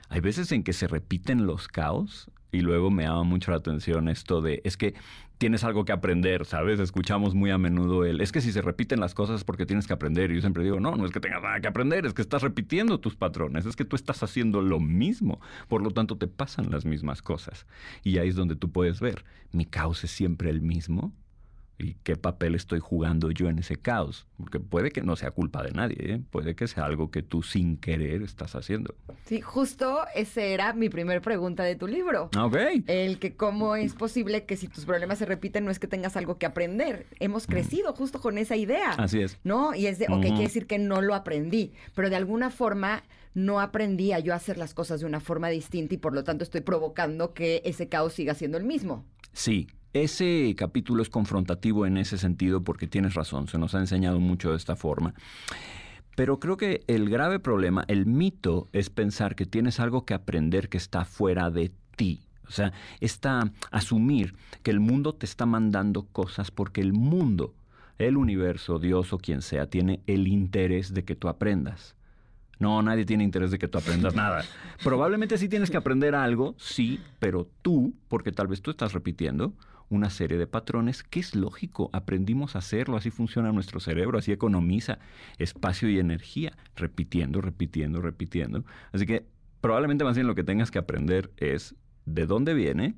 hay 0.09 0.19
veces 0.19 0.51
en 0.51 0.63
que 0.63 0.73
se 0.73 0.87
repiten 0.87 1.45
los 1.45 1.67
caos 1.67 2.31
y 2.55 2.61
luego 2.61 2.89
me 2.89 3.03
llama 3.03 3.23
mucho 3.23 3.51
la 3.51 3.57
atención 3.57 4.07
esto 4.07 4.41
de, 4.41 4.61
es 4.63 4.77
que 4.77 4.93
tienes 5.37 5.63
algo 5.63 5.83
que 5.83 5.91
aprender, 5.91 6.45
¿sabes? 6.45 6.79
Escuchamos 6.79 7.35
muy 7.35 7.51
a 7.51 7.57
menudo 7.57 8.05
el, 8.05 8.21
es 8.21 8.31
que 8.31 8.39
si 8.39 8.51
se 8.51 8.61
repiten 8.61 8.99
las 8.99 9.13
cosas 9.13 9.43
porque 9.43 9.65
tienes 9.65 9.87
que 9.87 9.93
aprender. 9.93 10.31
Y 10.31 10.35
yo 10.35 10.41
siempre 10.41 10.63
digo, 10.63 10.79
no, 10.79 10.95
no 10.95 11.05
es 11.05 11.11
que 11.11 11.19
tengas 11.19 11.41
nada 11.41 11.59
que 11.59 11.67
aprender, 11.67 12.05
es 12.05 12.13
que 12.13 12.21
estás 12.21 12.41
repitiendo 12.41 12.99
tus 12.99 13.15
patrones, 13.15 13.65
es 13.65 13.75
que 13.75 13.85
tú 13.85 13.95
estás 13.95 14.23
haciendo 14.23 14.61
lo 14.61 14.79
mismo, 14.79 15.41
por 15.67 15.81
lo 15.81 15.91
tanto 15.91 16.17
te 16.17 16.27
pasan 16.27 16.71
las 16.71 16.85
mismas 16.85 17.21
cosas. 17.21 17.65
Y 18.03 18.17
ahí 18.17 18.29
es 18.29 18.35
donde 18.35 18.55
tú 18.55 18.71
puedes 18.71 18.99
ver, 18.99 19.25
mi 19.51 19.65
caos 19.65 20.03
es 20.03 20.11
siempre 20.11 20.49
el 20.49 20.61
mismo, 20.61 21.13
y 21.77 21.95
qué 22.03 22.15
papel 22.15 22.55
estoy 22.55 22.79
jugando 22.79 23.31
yo 23.31 23.49
en 23.49 23.59
ese 23.59 23.75
caos. 23.75 24.27
Porque 24.37 24.59
puede 24.59 24.91
que 24.91 25.01
no 25.01 25.15
sea 25.15 25.31
culpa 25.31 25.63
de 25.63 25.71
nadie, 25.71 25.97
¿eh? 25.99 26.21
puede 26.29 26.55
que 26.55 26.67
sea 26.67 26.85
algo 26.85 27.11
que 27.11 27.21
tú 27.21 27.43
sin 27.43 27.77
querer 27.77 28.21
estás 28.21 28.55
haciendo. 28.55 28.95
Sí, 29.25 29.41
justo 29.41 29.99
esa 30.15 30.41
era 30.41 30.73
mi 30.73 30.89
primer 30.89 31.21
pregunta 31.21 31.63
de 31.63 31.75
tu 31.75 31.87
libro. 31.87 32.29
Ok. 32.37 32.55
El 32.87 33.19
que 33.19 33.35
cómo 33.35 33.75
es 33.75 33.93
posible 33.93 34.45
que 34.45 34.57
si 34.57 34.67
tus 34.67 34.85
problemas 34.85 35.19
se 35.19 35.25
repiten 35.25 35.65
no 35.65 35.71
es 35.71 35.79
que 35.79 35.87
tengas 35.87 36.15
algo 36.15 36.37
que 36.37 36.45
aprender. 36.45 37.05
Hemos 37.19 37.47
mm. 37.47 37.51
crecido 37.51 37.93
justo 37.93 38.21
con 38.21 38.37
esa 38.37 38.55
idea. 38.55 38.91
Así 38.91 39.21
es. 39.21 39.37
¿No? 39.43 39.75
Y 39.75 39.87
es 39.87 39.99
de, 39.99 40.05
ok, 40.09 40.21
quiere 40.21 40.39
decir 40.39 40.67
que 40.67 40.79
no 40.79 41.01
lo 41.01 41.15
aprendí, 41.15 41.73
pero 41.93 42.09
de 42.09 42.15
alguna 42.15 42.49
forma 42.49 43.03
no 43.33 43.59
aprendí 43.59 44.13
a 44.13 44.19
yo 44.19 44.33
hacer 44.33 44.57
las 44.57 44.73
cosas 44.73 45.01
de 45.01 45.05
una 45.05 45.19
forma 45.19 45.49
distinta 45.49 45.93
y 45.93 45.97
por 45.97 46.13
lo 46.13 46.23
tanto 46.23 46.43
estoy 46.43 46.61
provocando 46.61 47.33
que 47.33 47.61
ese 47.65 47.89
caos 47.89 48.13
siga 48.13 48.33
siendo 48.33 48.57
el 48.57 48.63
mismo. 48.63 49.05
Sí, 49.33 49.67
ese 49.95 50.53
capítulo 50.57 51.01
es 51.01 51.09
confrontativo 51.09 51.85
en 51.85 51.95
ese 51.95 52.17
sentido 52.17 52.63
porque 52.63 52.85
tienes 52.85 53.13
razón, 53.13 53.47
se 53.47 53.57
nos 53.57 53.75
ha 53.75 53.79
enseñado 53.79 54.19
mucho 54.19 54.51
de 54.51 54.57
esta 54.57 54.75
forma. 54.75 55.13
Pero 56.17 56.39
creo 56.39 56.57
que 56.57 56.83
el 56.87 57.09
grave 57.09 57.39
problema, 57.39 57.85
el 57.87 58.05
mito, 58.05 58.67
es 58.73 58.89
pensar 58.89 59.35
que 59.35 59.45
tienes 59.45 59.79
algo 59.79 60.05
que 60.05 60.13
aprender 60.13 60.67
que 60.67 60.77
está 60.77 61.05
fuera 61.05 61.49
de 61.49 61.71
ti. 61.95 62.21
O 62.45 62.51
sea, 62.51 62.73
está 62.99 63.51
asumir 63.71 64.35
que 64.63 64.71
el 64.71 64.81
mundo 64.81 65.15
te 65.15 65.25
está 65.25 65.45
mandando 65.45 66.03
cosas 66.03 66.51
porque 66.51 66.81
el 66.81 66.91
mundo, 66.91 67.53
el 67.97 68.17
universo, 68.17 68.79
Dios 68.79 69.13
o 69.13 69.17
quien 69.17 69.41
sea, 69.41 69.67
tiene 69.69 70.01
el 70.07 70.27
interés 70.27 70.93
de 70.93 71.05
que 71.05 71.15
tú 71.15 71.29
aprendas. 71.29 71.95
No, 72.59 72.81
nadie 72.81 73.05
tiene 73.05 73.23
interés 73.23 73.51
de 73.51 73.59
que 73.59 73.69
tú 73.69 73.77
aprendas 73.77 74.13
nada. 74.15 74.43
Probablemente 74.83 75.37
sí 75.37 75.47
tienes 75.47 75.69
que 75.69 75.77
aprender 75.77 76.15
algo, 76.15 76.53
sí, 76.57 76.99
pero 77.19 77.47
tú, 77.61 77.93
porque 78.09 78.33
tal 78.33 78.47
vez 78.47 78.61
tú 78.61 78.71
estás 78.71 78.93
repitiendo, 78.93 79.53
una 79.89 80.09
serie 80.09 80.37
de 80.37 80.47
patrones 80.47 81.03
que 81.03 81.19
es 81.19 81.35
lógico, 81.35 81.89
aprendimos 81.93 82.55
a 82.55 82.59
hacerlo, 82.59 82.97
así 82.97 83.11
funciona 83.11 83.51
nuestro 83.51 83.79
cerebro, 83.79 84.17
así 84.17 84.31
economiza 84.31 84.99
espacio 85.37 85.89
y 85.89 85.99
energía, 85.99 86.53
repitiendo, 86.75 87.41
repitiendo, 87.41 88.01
repitiendo. 88.01 88.65
Así 88.91 89.05
que 89.05 89.25
probablemente 89.61 90.03
más 90.03 90.15
bien 90.15 90.27
lo 90.27 90.35
que 90.35 90.43
tengas 90.43 90.71
que 90.71 90.79
aprender 90.79 91.31
es 91.37 91.75
de 92.05 92.25
dónde 92.25 92.53
viene, 92.53 92.95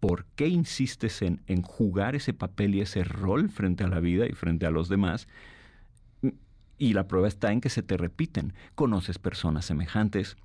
por 0.00 0.26
qué 0.36 0.48
insistes 0.48 1.22
en, 1.22 1.42
en 1.46 1.62
jugar 1.62 2.14
ese 2.14 2.32
papel 2.32 2.74
y 2.74 2.80
ese 2.80 3.02
rol 3.02 3.48
frente 3.48 3.84
a 3.84 3.88
la 3.88 4.00
vida 4.00 4.26
y 4.26 4.32
frente 4.32 4.66
a 4.66 4.70
los 4.70 4.88
demás. 4.88 5.26
Y 6.78 6.92
la 6.92 7.08
prueba 7.08 7.26
está 7.26 7.50
en 7.50 7.60
que 7.60 7.70
se 7.70 7.82
te 7.82 7.96
repiten. 7.96 8.52
Conoces 8.76 9.18
personas 9.18 9.64
semejantes, 9.64 10.36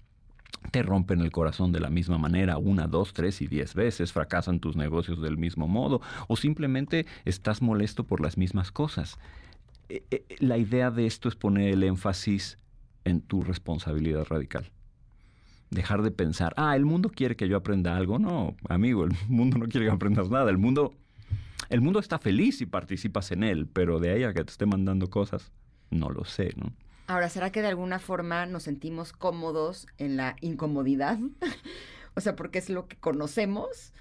te 0.72 0.84
rompen 0.84 1.22
el 1.22 1.32
corazón 1.32 1.72
de 1.72 1.80
la 1.80 1.90
misma 1.90 2.18
manera 2.18 2.58
una, 2.58 2.88
dos, 2.88 3.14
tres 3.14 3.42
y 3.42 3.48
diez 3.48 3.74
veces, 3.74 4.12
fracasan 4.12 4.60
tus 4.60 4.76
negocios 4.76 5.22
del 5.22 5.38
mismo 5.38 5.68
modo 5.68 6.02
o 6.28 6.36
simplemente 6.36 7.06
estás 7.26 7.62
molesto 7.62 8.04
por 8.04 8.22
las 8.22 8.38
mismas 8.38 8.72
cosas. 8.72 9.18
Eh, 9.90 10.04
eh, 10.12 10.26
la 10.40 10.58
idea 10.58 10.92
de 10.92 11.06
esto 11.06 11.30
es 11.30 11.36
poner 11.36 11.74
el 11.74 11.84
énfasis 11.84 12.58
en 13.06 13.22
tu 13.22 13.44
responsabilidad 13.44 14.26
radical. 14.30 14.72
Dejar 15.70 16.04
de 16.04 16.12
pensar, 16.12 16.54
ah, 16.56 16.76
el 16.76 16.86
mundo 16.86 17.10
quiere 17.10 17.36
que 17.36 17.48
yo 17.48 17.58
aprenda 17.58 17.98
algo. 17.98 18.20
No, 18.20 18.56
amigo, 18.70 19.04
el 19.04 19.12
mundo 19.28 19.58
no 19.58 19.68
quiere 19.68 19.88
que 19.88 19.92
aprendas 19.92 20.30
nada. 20.30 20.50
El 20.50 20.58
mundo, 20.58 20.94
el 21.70 21.82
mundo 21.82 22.00
está 22.00 22.20
feliz 22.20 22.58
si 22.58 22.66
participas 22.66 23.32
en 23.32 23.44
él, 23.44 23.68
pero 23.68 24.00
de 24.00 24.12
ahí 24.12 24.24
a 24.24 24.34
que 24.34 24.44
te 24.44 24.52
esté 24.52 24.66
mandando 24.66 25.10
cosas, 25.10 25.52
no 25.90 26.10
lo 26.10 26.26
sé, 26.26 26.54
¿no? 26.56 26.72
Ahora, 27.08 27.30
¿será 27.30 27.52
que 27.52 27.62
de 27.62 27.68
alguna 27.68 28.00
forma 28.00 28.46
nos 28.46 28.64
sentimos 28.64 29.14
cómodos 29.14 29.88
en 29.98 30.18
la 30.18 30.36
incomodidad? 30.42 31.20
o 32.16 32.22
sea, 32.22 32.36
porque 32.36 32.60
es 32.60 32.70
lo 32.70 32.88
que 32.88 32.98
conocemos 32.98 33.94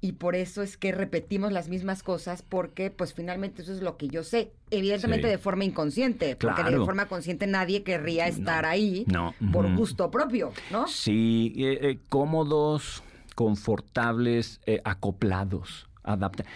y 0.00 0.12
por 0.12 0.36
eso 0.36 0.62
es 0.62 0.76
que 0.76 0.92
repetimos 0.92 1.50
las 1.50 1.68
mismas 1.68 2.04
cosas 2.04 2.42
porque 2.42 2.90
pues 2.90 3.14
finalmente 3.14 3.62
eso 3.62 3.72
es 3.72 3.82
lo 3.82 3.96
que 3.96 4.06
yo 4.06 4.22
sé, 4.22 4.52
evidentemente 4.70 5.26
de 5.26 5.38
forma 5.38 5.64
inconsciente, 5.64 6.36
porque 6.36 6.62
de 6.62 6.76
forma 6.76 7.06
consciente 7.06 7.48
nadie 7.48 7.82
querría 7.82 8.28
estar 8.28 8.64
ahí 8.64 9.04
por 9.52 9.74
gusto 9.74 10.10
propio, 10.10 10.52
¿no? 10.70 10.86
Sí, 10.86 11.52
eh, 11.56 11.78
eh, 11.82 11.98
cómodos, 12.08 13.02
confortables, 13.34 14.60
eh, 14.66 14.80
acoplados, 14.84 15.88
adaptados. 16.04 16.52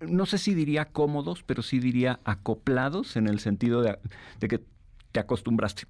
No, 0.00 0.24
sé 0.24 0.38
si 0.38 0.54
diría 0.54 0.86
cómodos, 0.86 1.42
pero 1.42 1.62
sí 1.62 1.80
diría 1.80 2.20
acoplados 2.24 3.16
en 3.16 3.26
el 3.26 3.40
sentido 3.40 3.82
de 3.82 3.98
que 4.48 4.60
te 5.12 5.20
acostumbraste. 5.20 5.84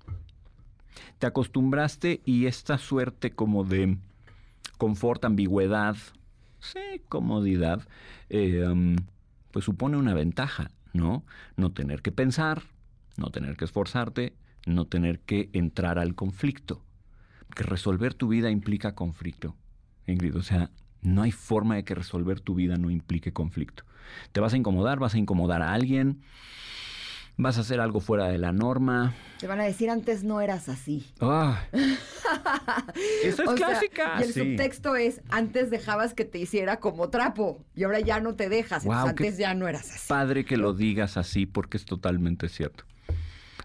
Te 1.18 1.26
acostumbraste 1.26 2.20
y 2.24 2.46
esta 2.46 2.78
suerte 2.78 3.30
como 3.30 3.64
de 3.64 3.98
confort, 4.78 5.24
ambigüedad, 5.24 5.96
sí, 6.60 7.02
comodidad, 7.08 7.86
eh, 8.28 8.96
pues 9.50 9.64
supone 9.64 9.96
una 9.96 10.14
ventaja, 10.14 10.70
¿no? 10.92 11.24
No 11.56 11.72
tener 11.72 12.02
que 12.02 12.12
pensar, 12.12 12.62
no 13.16 13.30
tener 13.30 13.56
que 13.56 13.66
esforzarte, 13.66 14.34
no 14.66 14.86
tener 14.86 15.20
que 15.20 15.50
entrar 15.52 15.98
al 15.98 16.14
conflicto. 16.14 16.82
Que 17.54 17.64
resolver 17.64 18.14
tu 18.14 18.28
vida 18.28 18.50
implica 18.50 18.94
conflicto. 18.94 19.56
O 20.34 20.42
sea, 20.42 20.70
no 21.02 21.22
hay 21.22 21.32
forma 21.32 21.76
de 21.76 21.84
que 21.84 21.94
resolver 21.94 22.40
tu 22.40 22.54
vida 22.54 22.76
no 22.76 22.90
implique 22.90 23.32
conflicto. 23.32 23.84
Te 24.32 24.40
vas 24.40 24.54
a 24.54 24.56
incomodar, 24.56 24.98
vas 24.98 25.14
a 25.14 25.18
incomodar 25.18 25.62
a 25.62 25.72
alguien, 25.72 26.22
vas 27.40 27.58
a 27.58 27.62
hacer 27.62 27.80
algo 27.80 28.00
fuera 28.00 28.28
de 28.28 28.38
la 28.38 28.52
norma. 28.52 29.14
Te 29.38 29.46
van 29.46 29.60
a 29.60 29.64
decir 29.64 29.90
antes 29.90 30.24
no 30.24 30.40
eras 30.40 30.68
así. 30.68 31.06
Ah. 31.20 31.62
Eso 33.24 33.42
es 33.42 33.50
clásica. 33.50 34.16
y 34.20 34.22
el 34.24 34.32
subtexto 34.32 34.96
es 34.96 35.22
antes 35.30 35.70
dejabas 35.70 36.14
que 36.14 36.24
te 36.24 36.38
hiciera 36.38 36.78
como 36.78 37.08
trapo 37.08 37.64
y 37.74 37.84
ahora 37.84 38.00
ya 38.00 38.20
no 38.20 38.34
te 38.34 38.48
dejas. 38.48 38.86
antes 38.86 39.38
ya 39.38 39.54
no 39.54 39.68
eras 39.68 39.90
así. 39.90 40.08
Padre 40.08 40.44
que 40.44 40.56
lo 40.56 40.74
digas 40.74 41.16
así 41.16 41.46
porque 41.46 41.76
es 41.76 41.84
totalmente 41.84 42.48
cierto. 42.48 42.84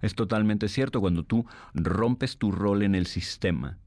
Es 0.01 0.15
totalmente 0.15 0.69
cierto. 0.69 1.01
Cuando 1.01 1.23
tú 1.23 1.45
rompes 1.73 2.37
tu 2.37 2.51
rol 2.51 2.83
en 2.83 2.95
el 2.95 3.07
sistema, 3.07 3.77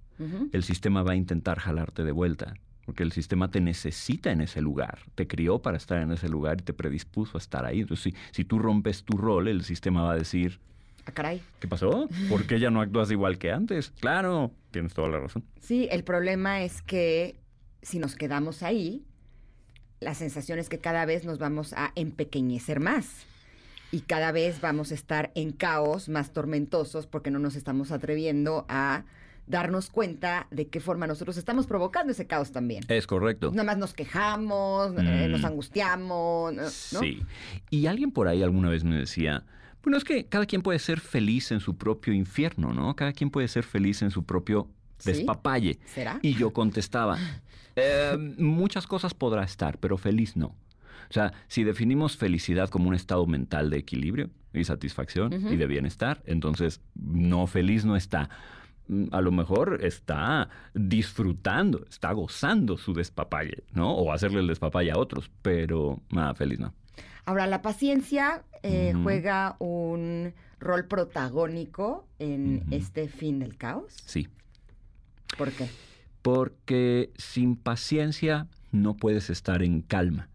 el 0.53 0.65
sistema 0.65 1.03
va 1.03 1.13
a 1.13 1.17
intentar 1.17 1.61
jalarte 1.61 2.03
de 2.03 2.13
vuelta 2.13 2.55
porque 2.89 3.03
el 3.03 3.13
sistema 3.13 3.51
te 3.51 3.61
necesita 3.61 4.33
en 4.33 4.41
ese 4.41 4.63
lugar, 4.63 5.01
te 5.15 5.29
crió 5.29 5.59
para 5.59 5.77
estar 5.77 6.01
en 6.01 6.11
ese 6.11 6.27
lugar 6.27 6.57
y 6.59 6.65
te 6.65 6.73
predispuso 6.73 7.37
a 7.37 7.39
estar 7.39 7.67
ahí. 7.67 7.81
Entonces, 7.81 8.15
si, 8.31 8.45
tú 8.47 8.59
rompes 8.59 9.05
tu 9.05 9.19
rol, 9.19 9.47
el 9.47 9.63
sistema 9.63 10.05
va 10.05 10.13
a 10.13 10.17
decir, 10.17 10.59
ah, 11.05 11.13
caray. 11.13 11.43
¿Qué 11.61 11.69
pasó? 11.69 12.09
¿Por 12.31 12.47
qué 12.47 12.59
ya 12.59 12.71
no 12.71 12.81
actúas 12.81 13.11
igual 13.11 13.37
que 13.37 13.53
antes? 13.53 13.91
Claro, 14.01 14.53
tienes 14.71 14.95
toda 14.95 15.11
la 15.11 15.21
razón. 15.21 15.45
Sí, 15.61 15.87
el 15.91 16.03
problema 16.03 16.63
es 16.63 16.81
que 16.81 17.37
si 17.83 17.99
nos 17.99 18.17
quedamos 18.17 18.63
ahí, 18.63 19.05
la 20.01 20.15
sensación 20.15 20.59
es 20.59 20.71
que 20.71 20.79
cada 20.79 21.05
vez 21.05 21.27
nos 21.27 21.39
vamos 21.39 21.75
a 21.75 21.93
empequeñecer 21.95 22.81
más 22.81 23.27
y 23.93 24.01
cada 24.01 24.33
vez 24.33 24.63
vamos 24.63 24.93
a 24.93 24.95
estar 24.95 25.31
en 25.35 25.53
caos 25.53 26.09
más 26.09 26.33
tormentosos 26.33 27.07
porque 27.07 27.31
no 27.31 27.39
nos 27.39 27.55
estamos 27.55 27.93
atreviendo 27.93 28.65
a 28.71 29.05
darnos 29.49 29.91
cuenta 29.91 30.47
de 30.51 30.69
qué 30.69 30.81
forma 30.81 31.07
nosotros 31.07 31.37
estamos 31.37 31.67
provocando 31.67 32.13
ese 32.13 32.27
caos 32.27 32.53
también. 32.53 32.85
Es 32.89 33.07
correcto. 33.07 33.51
Nada 33.51 33.65
más 33.65 33.79
nos 33.79 33.95
quejamos, 33.95 34.93
eh, 34.99 35.29
nos 35.29 35.43
mm. 35.43 35.47
angustiamos, 35.47 36.55
¿no? 36.55 36.69
Sí. 36.69 37.23
Y 37.71 37.87
alguien 37.87 38.11
por 38.11 38.29
ahí 38.29 38.43
alguna 38.43 38.69
vez 38.69 38.85
me 38.85 38.97
decía, 38.97 39.45
bueno, 39.83 39.97
es 39.97 40.05
que 40.05 40.27
cada 40.27 40.47
quien 40.47 40.63
puede 40.63 40.79
ser 40.79 41.01
feliz 41.01 41.51
en 41.51 41.61
su 41.61 41.77
propio 41.77 42.13
infierno, 42.13 42.73
¿no? 42.73 42.95
Cada 42.95 43.13
quien 43.13 43.31
puede 43.31 43.49
ser 43.49 43.65
feliz 43.65 44.03
en 44.03 44.11
su 44.11 44.25
propio 44.25 44.69
despapalle. 45.05 45.79
¿Será? 45.87 46.19
Y 46.23 46.35
yo 46.35 46.53
contestaba, 46.53 47.19
eh, 47.77 48.17
muchas 48.37 48.87
cosas 48.87 49.15
podrá 49.15 49.45
estar, 49.45 49.79
pero 49.79 49.97
feliz 49.97 50.37
no. 50.37 50.55
O 51.11 51.13
sea, 51.13 51.33
si 51.47 51.65
definimos 51.65 52.17
felicidad 52.17 52.69
como 52.69 52.89
un 52.89 52.95
estado 52.95 53.27
mental 53.27 53.71
de 53.71 53.79
equilibrio 53.79 54.29
y 54.53 54.65
satisfacción 54.65 55.33
y 55.33 55.57
de 55.57 55.67
bienestar, 55.67 56.23
entonces 56.27 56.83
no 56.95 57.47
feliz 57.47 57.85
no 57.85 57.97
está. 57.97 58.29
Mm, 58.89 59.07
a 59.13 59.21
lo 59.21 59.31
mejor 59.31 59.81
está 59.85 60.49
disfrutando, 60.75 61.85
está 61.89 62.13
gozando 62.13 62.79
su 62.79 62.95
despapalle, 62.95 63.65
¿no? 63.73 63.93
O 63.93 64.13
hacerle 64.13 64.41
el 64.41 64.47
despapalle 64.47 64.91
a 64.91 64.99
otros, 64.99 65.31
pero 65.43 66.01
nada, 66.11 66.35
feliz 66.35 66.59
no. 66.59 66.75
Ahora, 67.25 67.47
la 67.47 67.61
paciencia 67.61 68.43
eh, 68.63 68.95
juega 69.03 69.57
un 69.59 70.33
rol 70.59 70.87
protagónico 70.87 72.07
en 72.19 72.65
este 72.71 73.09
fin 73.09 73.39
del 73.39 73.59
caos. 73.59 73.95
Sí. 74.07 74.29
¿Por 75.37 75.53
qué? 75.53 75.69
Porque 76.23 77.13
sin 77.17 77.57
paciencia 77.57 78.49
no 78.73 78.97
puedes 78.97 79.29
estar 79.29 79.63
en 79.63 79.83
calma. 79.83 80.31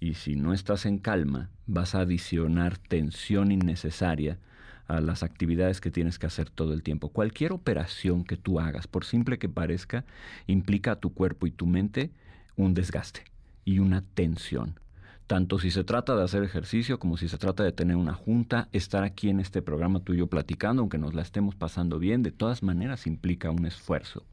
Y 0.00 0.14
si 0.14 0.34
no 0.34 0.52
estás 0.52 0.86
en 0.86 0.98
calma, 0.98 1.50
vas 1.66 1.94
a 1.94 2.00
adicionar 2.00 2.78
tensión 2.78 3.52
innecesaria 3.52 4.38
a 4.86 5.00
las 5.00 5.22
actividades 5.22 5.80
que 5.80 5.90
tienes 5.90 6.18
que 6.18 6.26
hacer 6.26 6.50
todo 6.50 6.72
el 6.72 6.82
tiempo. 6.82 7.08
Cualquier 7.08 7.52
operación 7.52 8.24
que 8.24 8.36
tú 8.36 8.60
hagas, 8.60 8.86
por 8.86 9.04
simple 9.04 9.38
que 9.38 9.48
parezca, 9.48 10.04
implica 10.46 10.92
a 10.92 11.00
tu 11.00 11.14
cuerpo 11.14 11.46
y 11.46 11.50
tu 11.50 11.66
mente 11.66 12.10
un 12.56 12.74
desgaste 12.74 13.24
y 13.64 13.78
una 13.78 14.02
tensión. 14.02 14.78
Tanto 15.26 15.58
si 15.58 15.70
se 15.70 15.84
trata 15.84 16.14
de 16.14 16.22
hacer 16.22 16.42
ejercicio 16.42 16.98
como 16.98 17.16
si 17.16 17.28
se 17.28 17.38
trata 17.38 17.64
de 17.64 17.72
tener 17.72 17.96
una 17.96 18.12
junta, 18.12 18.68
estar 18.72 19.04
aquí 19.04 19.30
en 19.30 19.40
este 19.40 19.62
programa 19.62 20.00
tuyo 20.00 20.26
platicando, 20.26 20.82
aunque 20.82 20.98
nos 20.98 21.14
la 21.14 21.22
estemos 21.22 21.54
pasando 21.54 21.98
bien, 21.98 22.22
de 22.22 22.30
todas 22.30 22.62
maneras 22.62 23.06
implica 23.06 23.50
un 23.50 23.64
esfuerzo. 23.64 24.26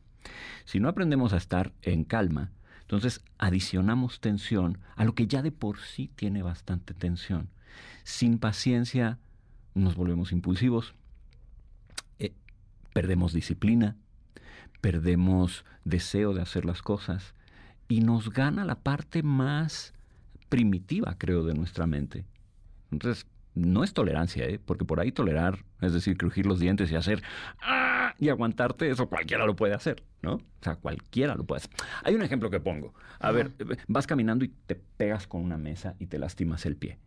Si 0.65 0.79
no 0.79 0.89
aprendemos 0.89 1.31
a 1.31 1.37
estar 1.37 1.71
en 1.81 2.03
calma, 2.03 2.51
entonces 2.81 3.23
adicionamos 3.37 4.19
tensión 4.19 4.79
a 4.97 5.05
lo 5.05 5.15
que 5.15 5.27
ya 5.27 5.41
de 5.41 5.53
por 5.53 5.79
sí 5.79 6.11
tiene 6.13 6.43
bastante 6.43 6.93
tensión. 6.93 7.49
Sin 8.03 8.37
paciencia 8.37 9.17
nos 9.73 9.95
volvemos 9.95 10.31
impulsivos, 10.31 10.93
eh, 12.19 12.33
perdemos 12.93 13.33
disciplina, 13.33 13.95
perdemos 14.81 15.65
deseo 15.85 16.33
de 16.33 16.41
hacer 16.41 16.65
las 16.65 16.81
cosas 16.81 17.33
y 17.87 18.01
nos 18.01 18.31
gana 18.31 18.65
la 18.65 18.75
parte 18.75 19.23
más 19.23 19.93
primitiva, 20.49 21.15
creo, 21.17 21.43
de 21.43 21.53
nuestra 21.53 21.87
mente. 21.87 22.25
Entonces, 22.91 23.25
no 23.53 23.83
es 23.83 23.93
tolerancia, 23.93 24.45
¿eh? 24.45 24.59
porque 24.63 24.85
por 24.85 24.99
ahí 24.99 25.11
tolerar, 25.11 25.63
es 25.81 25.93
decir, 25.93 26.17
crujir 26.17 26.45
los 26.45 26.59
dientes 26.59 26.91
y 26.91 26.95
hacer 26.95 27.21
¡ah! 27.61 28.13
y 28.17 28.29
aguantarte, 28.29 28.89
eso 28.89 29.09
cualquiera 29.09 29.45
lo 29.45 29.55
puede 29.55 29.73
hacer, 29.73 30.03
¿no? 30.21 30.35
O 30.35 30.41
sea, 30.61 30.75
cualquiera 30.75 31.35
lo 31.35 31.43
puede 31.43 31.59
hacer. 31.59 31.71
Hay 32.03 32.15
un 32.15 32.21
ejemplo 32.21 32.49
que 32.49 32.59
pongo. 32.59 32.93
A 33.19 33.31
ver, 33.31 33.51
vas 33.87 34.07
caminando 34.07 34.45
y 34.45 34.49
te 34.67 34.75
pegas 34.75 35.27
con 35.27 35.41
una 35.41 35.57
mesa 35.57 35.95
y 35.99 36.07
te 36.07 36.19
lastimas 36.19 36.65
el 36.65 36.75
pie. 36.75 36.97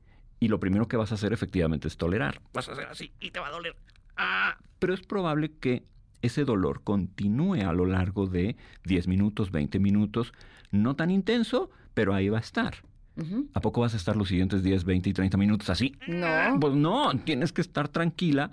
Y 0.40 0.49
lo 0.49 0.61
primero 0.61 0.88
que 0.88 0.97
vas 0.97 1.12
a 1.12 1.14
hacer 1.14 1.33
efectivamente 1.33 1.88
es 1.88 1.97
tolerar. 1.97 2.40
Vas 2.53 2.68
a 2.68 2.73
hacer 2.73 2.87
así 2.88 3.12
y 3.20 3.31
te 3.31 3.40
va 3.40 3.49
a 3.49 3.51
doler. 3.51 3.77
¡Ah! 4.16 4.57
Pero 4.79 4.94
es 4.94 5.01
probable 5.01 5.53
que 5.59 5.85
ese 6.23 6.44
dolor 6.44 6.83
continúe 6.83 7.66
a 7.66 7.73
lo 7.73 7.87
largo 7.87 8.27
de 8.27 8.57
10 8.85 9.09
minutos, 9.09 9.51
20 9.51 9.79
minutos, 9.79 10.33
no 10.70 10.97
tan 10.97 11.11
intenso, 11.11 11.70
pero 11.94 12.14
ahí 12.14 12.29
va 12.29 12.38
a 12.38 12.40
estar. 12.40 12.75
¿A 13.53 13.61
poco 13.61 13.81
vas 13.83 13.94
a 13.94 13.97
estar 13.97 14.16
los 14.16 14.27
siguientes 14.27 14.64
10, 14.64 14.85
20 14.85 15.11
y 15.11 15.12
30 15.12 15.37
minutos 15.37 15.70
así? 15.70 15.94
No. 16.09 16.59
Pues 16.59 16.75
no, 16.75 17.12
tienes 17.20 17.53
que 17.53 17.61
estar 17.61 17.88
tranquila, 17.88 18.51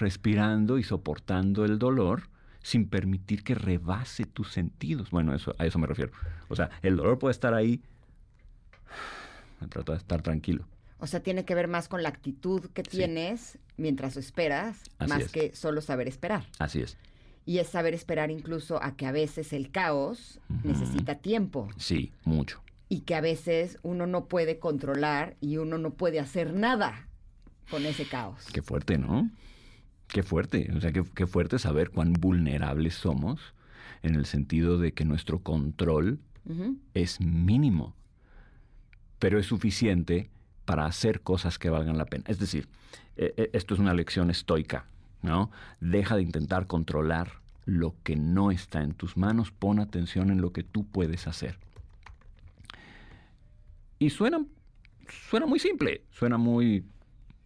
respirando 0.00 0.78
y 0.78 0.82
soportando 0.82 1.64
el 1.64 1.78
dolor 1.78 2.28
sin 2.60 2.88
permitir 2.88 3.44
que 3.44 3.54
rebase 3.54 4.24
tus 4.24 4.52
sentidos. 4.52 5.10
Bueno, 5.10 5.32
eso, 5.34 5.54
a 5.58 5.66
eso 5.66 5.78
me 5.78 5.86
refiero. 5.86 6.10
O 6.48 6.56
sea, 6.56 6.70
el 6.82 6.96
dolor 6.96 7.18
puede 7.18 7.32
estar 7.32 7.54
ahí. 7.54 7.80
Trata 9.68 9.92
de 9.92 9.98
estar 9.98 10.22
tranquilo. 10.22 10.66
O 10.98 11.06
sea, 11.06 11.20
tiene 11.20 11.44
que 11.44 11.54
ver 11.54 11.68
más 11.68 11.88
con 11.88 12.02
la 12.02 12.08
actitud 12.08 12.66
que 12.70 12.82
tienes 12.82 13.58
mientras 13.76 14.16
esperas, 14.16 14.82
más 15.06 15.28
que 15.28 15.54
solo 15.54 15.80
saber 15.80 16.08
esperar. 16.08 16.44
Así 16.58 16.80
es. 16.80 16.96
Y 17.46 17.58
es 17.58 17.68
saber 17.68 17.94
esperar 17.94 18.30
incluso 18.30 18.82
a 18.82 18.96
que 18.96 19.06
a 19.06 19.12
veces 19.12 19.52
el 19.52 19.70
caos 19.70 20.40
necesita 20.64 21.14
tiempo. 21.16 21.68
Sí, 21.76 22.12
mucho. 22.24 22.62
Y 22.88 23.00
que 23.00 23.14
a 23.14 23.20
veces 23.20 23.78
uno 23.82 24.06
no 24.06 24.26
puede 24.26 24.58
controlar 24.58 25.36
y 25.40 25.56
uno 25.56 25.78
no 25.78 25.94
puede 25.94 26.20
hacer 26.20 26.52
nada 26.52 27.08
con 27.70 27.86
ese 27.86 28.04
caos. 28.04 28.46
Qué 28.52 28.60
fuerte, 28.60 28.98
¿no? 28.98 29.30
Qué 30.08 30.22
fuerte. 30.22 30.70
O 30.74 30.80
sea, 30.80 30.92
qué, 30.92 31.26
fuerte 31.26 31.58
saber 31.58 31.90
cuán 31.90 32.12
vulnerables 32.14 32.94
somos 32.94 33.54
en 34.02 34.14
el 34.14 34.26
sentido 34.26 34.78
de 34.78 34.92
que 34.92 35.04
nuestro 35.04 35.42
control 35.42 36.20
es 36.94 37.20
mínimo, 37.20 37.94
pero 39.18 39.38
es 39.38 39.46
suficiente 39.46 40.30
para 40.64 40.86
hacer 40.86 41.20
cosas 41.22 41.58
que 41.58 41.70
valgan 41.70 41.98
la 41.98 42.04
pena. 42.04 42.24
Es 42.28 42.38
decir, 42.38 42.68
e, 43.16 43.34
e, 43.36 43.50
esto 43.52 43.74
es 43.74 43.80
una 43.80 43.94
lección 43.94 44.30
estoica, 44.30 44.86
¿no? 45.22 45.50
Deja 45.80 46.16
de 46.16 46.22
intentar 46.22 46.66
controlar 46.66 47.40
lo 47.64 47.94
que 48.02 48.16
no 48.16 48.50
está 48.50 48.82
en 48.82 48.94
tus 48.94 49.16
manos, 49.16 49.50
pon 49.50 49.80
atención 49.80 50.30
en 50.30 50.40
lo 50.40 50.52
que 50.52 50.62
tú 50.62 50.86
puedes 50.86 51.26
hacer. 51.26 51.58
Y 53.98 54.10
suena, 54.10 54.44
suena 55.28 55.46
muy 55.46 55.58
simple, 55.58 56.02
suena 56.10 56.38
muy 56.38 56.84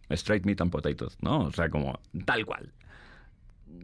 straight 0.09 0.45
meat 0.45 0.61
and 0.61 0.71
potatoes, 0.71 1.17
¿no? 1.21 1.39
O 1.39 1.51
sea, 1.51 1.69
como 1.69 1.99
tal 2.25 2.45
cual. 2.45 2.71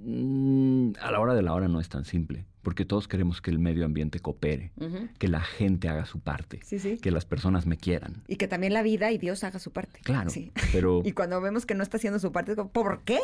Mm, 0.02 0.92
a 1.02 1.12
la 1.12 1.20
hora 1.20 1.34
de 1.34 1.42
la 1.42 1.54
hora 1.54 1.68
no 1.68 1.80
es 1.80 1.90
tan 1.90 2.06
simple, 2.06 2.46
porque 2.62 2.86
todos 2.86 3.08
queremos 3.08 3.42
que 3.42 3.52
el 3.52 3.60
medio 3.60 3.86
ambiente 3.86 4.20
coopere, 4.20 4.72
que 5.18 5.28
la 5.28 5.42
gente 5.42 5.90
haga 5.90 6.06
su 6.06 6.20
parte, 6.20 6.60
que 7.02 7.12
las 7.12 7.26
personas 7.26 7.66
me 7.66 7.78
quieran. 7.78 8.24
Y 8.28 8.38
que 8.38 8.48
también 8.48 8.74
la 8.74 8.82
vida 8.82 9.12
y 9.12 9.18
Dios 9.18 9.44
haga 9.44 9.60
su 9.60 9.72
parte. 9.72 10.00
Claro, 10.04 10.32
pero... 10.72 11.02
y 11.06 11.12
cuando 11.12 11.42
vemos 11.42 11.66
que 11.66 11.76
no 11.76 11.84
está 11.84 11.98
haciendo 11.98 12.20
su 12.20 12.32
parte, 12.32 12.52
es 12.52 12.58
como, 12.58 12.72
¿por 12.72 13.02
qué? 13.04 13.20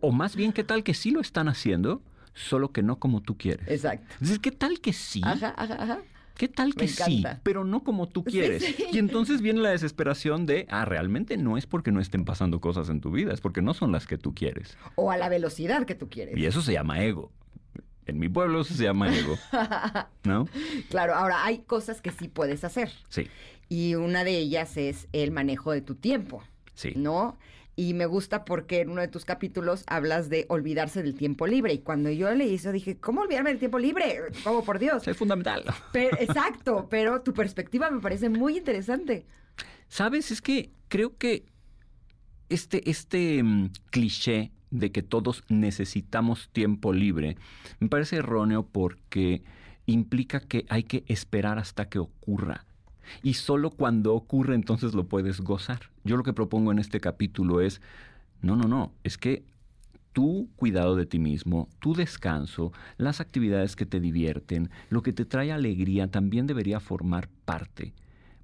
o, 0.00 0.12
más 0.12 0.36
bien, 0.36 0.52
¿qué 0.52 0.64
tal 0.64 0.82
que 0.82 0.94
sí 0.94 1.10
lo 1.10 1.20
están 1.20 1.48
haciendo, 1.48 2.02
solo 2.34 2.72
que 2.72 2.82
no 2.82 2.98
como 2.98 3.20
tú 3.20 3.36
quieres? 3.36 3.68
Exacto. 3.68 4.06
Entonces, 4.14 4.38
¿qué 4.38 4.52
tal 4.52 4.80
que 4.80 4.92
sí? 4.92 5.20
Ajá, 5.24 5.54
ajá, 5.56 5.82
ajá. 5.82 5.98
¿Qué 6.40 6.48
tal 6.48 6.74
que 6.74 6.88
sí? 6.88 7.22
Pero 7.42 7.66
no 7.66 7.84
como 7.84 8.08
tú 8.08 8.24
quieres. 8.24 8.64
Y 8.90 8.98
entonces 8.98 9.42
viene 9.42 9.60
la 9.60 9.68
desesperación 9.68 10.46
de, 10.46 10.66
ah, 10.70 10.86
realmente 10.86 11.36
no 11.36 11.58
es 11.58 11.66
porque 11.66 11.92
no 11.92 12.00
estén 12.00 12.24
pasando 12.24 12.62
cosas 12.62 12.88
en 12.88 13.02
tu 13.02 13.10
vida, 13.10 13.34
es 13.34 13.42
porque 13.42 13.60
no 13.60 13.74
son 13.74 13.92
las 13.92 14.06
que 14.06 14.16
tú 14.16 14.34
quieres. 14.34 14.78
O 14.94 15.10
a 15.10 15.18
la 15.18 15.28
velocidad 15.28 15.84
que 15.84 15.94
tú 15.94 16.08
quieres. 16.08 16.38
Y 16.38 16.46
eso 16.46 16.62
se 16.62 16.72
llama 16.72 17.04
ego. 17.04 17.30
En 18.06 18.18
mi 18.18 18.30
pueblo 18.30 18.62
eso 18.62 18.72
se 18.72 18.84
llama 18.84 19.14
ego. 19.14 19.36
¿No? 20.24 20.48
Claro, 20.88 21.14
ahora 21.14 21.44
hay 21.44 21.58
cosas 21.58 22.00
que 22.00 22.10
sí 22.10 22.28
puedes 22.28 22.64
hacer. 22.64 22.90
Sí. 23.10 23.28
Y 23.68 23.96
una 23.96 24.24
de 24.24 24.38
ellas 24.38 24.78
es 24.78 25.08
el 25.12 25.32
manejo 25.32 25.72
de 25.72 25.82
tu 25.82 25.94
tiempo. 25.94 26.42
Sí. 26.72 26.94
¿No? 26.96 27.36
Y 27.80 27.94
me 27.94 28.04
gusta 28.04 28.44
porque 28.44 28.82
en 28.82 28.90
uno 28.90 29.00
de 29.00 29.08
tus 29.08 29.24
capítulos 29.24 29.84
hablas 29.86 30.28
de 30.28 30.44
olvidarse 30.50 31.02
del 31.02 31.14
tiempo 31.14 31.46
libre. 31.46 31.72
Y 31.72 31.78
cuando 31.78 32.10
yo 32.10 32.30
leí 32.34 32.56
eso 32.56 32.72
dije, 32.72 32.98
¿cómo 32.98 33.22
olvidarme 33.22 33.48
del 33.48 33.58
tiempo 33.58 33.78
libre? 33.78 34.20
¿Cómo 34.44 34.62
por 34.62 34.78
Dios? 34.78 35.08
Es 35.08 35.16
fundamental. 35.16 35.64
exacto, 35.94 36.88
pero 36.90 37.22
tu 37.22 37.32
perspectiva 37.32 37.90
me 37.90 38.02
parece 38.02 38.28
muy 38.28 38.58
interesante. 38.58 39.24
Sabes, 39.88 40.30
es 40.30 40.42
que 40.42 40.72
creo 40.88 41.16
que 41.16 41.46
este, 42.50 42.90
este 42.90 43.42
mm, 43.42 43.70
cliché 43.88 44.52
de 44.70 44.92
que 44.92 45.02
todos 45.02 45.42
necesitamos 45.48 46.50
tiempo 46.52 46.92
libre 46.92 47.38
me 47.78 47.88
parece 47.88 48.16
erróneo 48.16 48.66
porque 48.70 49.42
implica 49.86 50.40
que 50.40 50.66
hay 50.68 50.82
que 50.82 51.02
esperar 51.06 51.58
hasta 51.58 51.88
que 51.88 51.98
ocurra 51.98 52.66
y 53.22 53.34
solo 53.34 53.70
cuando 53.70 54.14
ocurre 54.14 54.54
entonces 54.54 54.94
lo 54.94 55.04
puedes 55.04 55.40
gozar. 55.40 55.80
Yo 56.04 56.16
lo 56.16 56.22
que 56.22 56.32
propongo 56.32 56.72
en 56.72 56.78
este 56.78 57.00
capítulo 57.00 57.60
es, 57.60 57.80
no, 58.42 58.56
no, 58.56 58.68
no, 58.68 58.92
es 59.04 59.18
que 59.18 59.44
tu 60.12 60.48
cuidado 60.56 60.96
de 60.96 61.06
ti 61.06 61.18
mismo, 61.18 61.68
tu 61.78 61.94
descanso, 61.94 62.72
las 62.96 63.20
actividades 63.20 63.76
que 63.76 63.86
te 63.86 64.00
divierten, 64.00 64.70
lo 64.88 65.02
que 65.02 65.12
te 65.12 65.24
trae 65.24 65.52
alegría 65.52 66.10
también 66.10 66.46
debería 66.46 66.80
formar 66.80 67.28
parte 67.44 67.94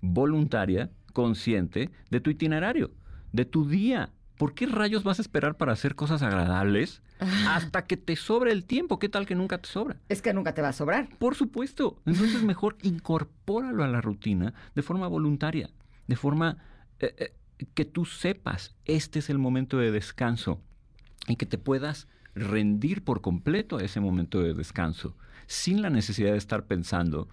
voluntaria, 0.00 0.90
consciente 1.12 1.90
de 2.10 2.20
tu 2.20 2.30
itinerario, 2.30 2.90
de 3.32 3.44
tu 3.44 3.68
día, 3.68 4.10
¿por 4.36 4.54
qué 4.54 4.66
rayos 4.66 5.04
vas 5.04 5.18
a 5.18 5.22
esperar 5.22 5.56
para 5.56 5.72
hacer 5.72 5.94
cosas 5.94 6.22
agradables 6.22 7.02
hasta 7.48 7.86
que 7.86 7.96
te 7.96 8.16
sobre 8.16 8.52
el 8.52 8.64
tiempo? 8.64 8.98
¿Qué 8.98 9.08
tal 9.08 9.26
que 9.26 9.34
nunca 9.34 9.58
te 9.58 9.68
sobra? 9.68 9.96
Es 10.08 10.22
que 10.22 10.32
nunca 10.32 10.54
te 10.54 10.62
va 10.62 10.68
a 10.68 10.72
sobrar. 10.72 11.08
Por 11.18 11.34
supuesto. 11.34 12.00
Entonces 12.06 12.42
mejor 12.44 12.76
incorpóralo 12.82 13.84
a 13.84 13.88
la 13.88 14.00
rutina 14.00 14.54
de 14.74 14.82
forma 14.82 15.08
voluntaria, 15.08 15.70
de 16.06 16.16
forma 16.16 16.58
eh, 17.00 17.14
eh, 17.18 17.66
que 17.74 17.84
tú 17.84 18.04
sepas, 18.04 18.74
este 18.84 19.18
es 19.18 19.30
el 19.30 19.38
momento 19.38 19.78
de 19.78 19.90
descanso 19.90 20.60
y 21.26 21.36
que 21.36 21.46
te 21.46 21.58
puedas 21.58 22.08
rendir 22.34 23.02
por 23.02 23.22
completo 23.22 23.78
a 23.78 23.82
ese 23.82 23.98
momento 24.00 24.42
de 24.42 24.52
descanso, 24.52 25.16
sin 25.46 25.80
la 25.80 25.90
necesidad 25.90 26.32
de 26.32 26.38
estar 26.38 26.66
pensando 26.66 27.28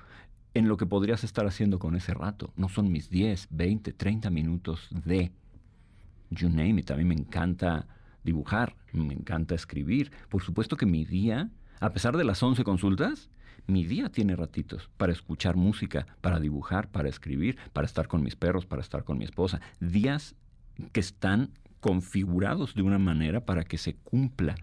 en 0.54 0.68
lo 0.68 0.78
que 0.78 0.86
podrías 0.86 1.24
estar 1.24 1.46
haciendo 1.46 1.80
con 1.80 1.96
ese 1.96 2.14
rato. 2.14 2.54
No 2.56 2.70
son 2.70 2.92
mis 2.92 3.10
10, 3.10 3.48
20, 3.52 3.92
30 3.92 4.30
minutos 4.30 4.88
de 4.92 5.32
you 6.36 6.50
name 6.50 6.80
it. 6.80 6.92
A 6.92 6.96
mí 6.96 7.04
me 7.04 7.16
encanta 7.16 7.88
dibujar, 8.24 8.76
me 8.92 9.14
encanta 9.14 9.56
escribir. 9.56 10.12
Por 10.30 10.44
supuesto 10.44 10.78
que 10.78 10.86
mi 10.86 11.06
día, 11.06 11.50
a 11.80 11.90
pesar 11.90 12.18
de 12.18 12.24
las 12.24 12.42
11 12.42 12.64
consultas, 12.64 13.30
mi 13.68 13.86
día 13.86 14.10
tiene 14.10 14.36
ratitos 14.36 14.90
para 14.98 15.12
escuchar 15.12 15.56
música, 15.56 16.06
para 16.22 16.40
dibujar, 16.40 16.90
para 16.90 17.10
escribir, 17.10 17.58
para 17.72 17.86
estar 17.86 18.08
con 18.08 18.22
mis 18.24 18.36
perros, 18.36 18.66
para 18.66 18.82
estar 18.82 19.04
con 19.04 19.18
mi 19.18 19.26
esposa. 19.26 19.62
Días 19.80 20.36
que 20.92 21.00
están 21.00 21.52
configurados 21.80 22.76
de 22.76 22.82
una 22.82 22.98
manera 22.98 23.46
para 23.46 23.64
que 23.64 23.78
se 23.78 23.96
cumpla 23.96 24.56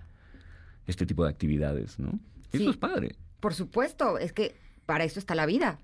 este 0.87 1.07
tipo 1.07 1.25
de 1.25 1.31
actividades, 1.31 1.99
¿no? 1.99 2.19
Eso 2.53 2.71
es 2.71 2.77
padre. 2.77 3.15
Por 3.41 3.55
supuesto, 3.55 4.19
es 4.19 4.33
que 4.33 4.57
para 4.91 5.05
eso 5.05 5.21
está 5.21 5.37
la 5.37 5.47
vida, 5.47 5.79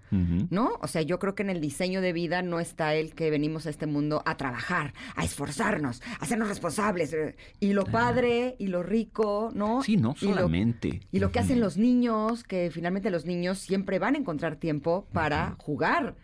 ¿no? 0.51 0.81
O 0.83 0.88
sea, 0.88 1.01
yo 1.01 1.21
creo 1.21 1.37
que 1.37 1.45
en 1.45 1.51
el 1.51 1.61
diseño 1.61 2.01
de 2.01 2.12
vida 2.12 2.42
no 2.42 2.59
está 2.59 2.97
el 2.97 3.14
que 3.14 3.31
venimos 3.31 3.64
a 3.66 3.71
este 3.71 3.87
mundo 3.87 4.21
a 4.27 4.37
trabajar, 4.37 4.95
a 5.14 5.23
esforzarnos, 5.23 6.03
a 6.19 6.25
hacernos 6.25 6.49
responsables. 6.49 7.12
Eh, 7.12 7.37
y 7.61 7.73
lo 7.73 7.85
padre 7.85 8.57
y 8.59 8.66
lo 8.66 8.83
rico, 8.83 9.53
¿no? 9.55 9.81
Sí, 9.85 9.97
no 9.97 10.16
solamente. 10.16 10.88
Y 10.88 10.90
lo, 10.90 11.07
y 11.12 11.21
lo 11.21 11.31
que 11.31 11.38
hacen 11.38 11.61
los 11.61 11.77
niños, 11.77 12.42
que 12.42 12.69
finalmente 12.73 13.11
los 13.11 13.27
niños 13.27 13.61
siempre 13.61 14.01
van 14.01 14.16
a 14.16 14.19
encontrar 14.19 14.57
tiempo 14.57 15.07
para 15.12 15.55
jugar. 15.61 16.16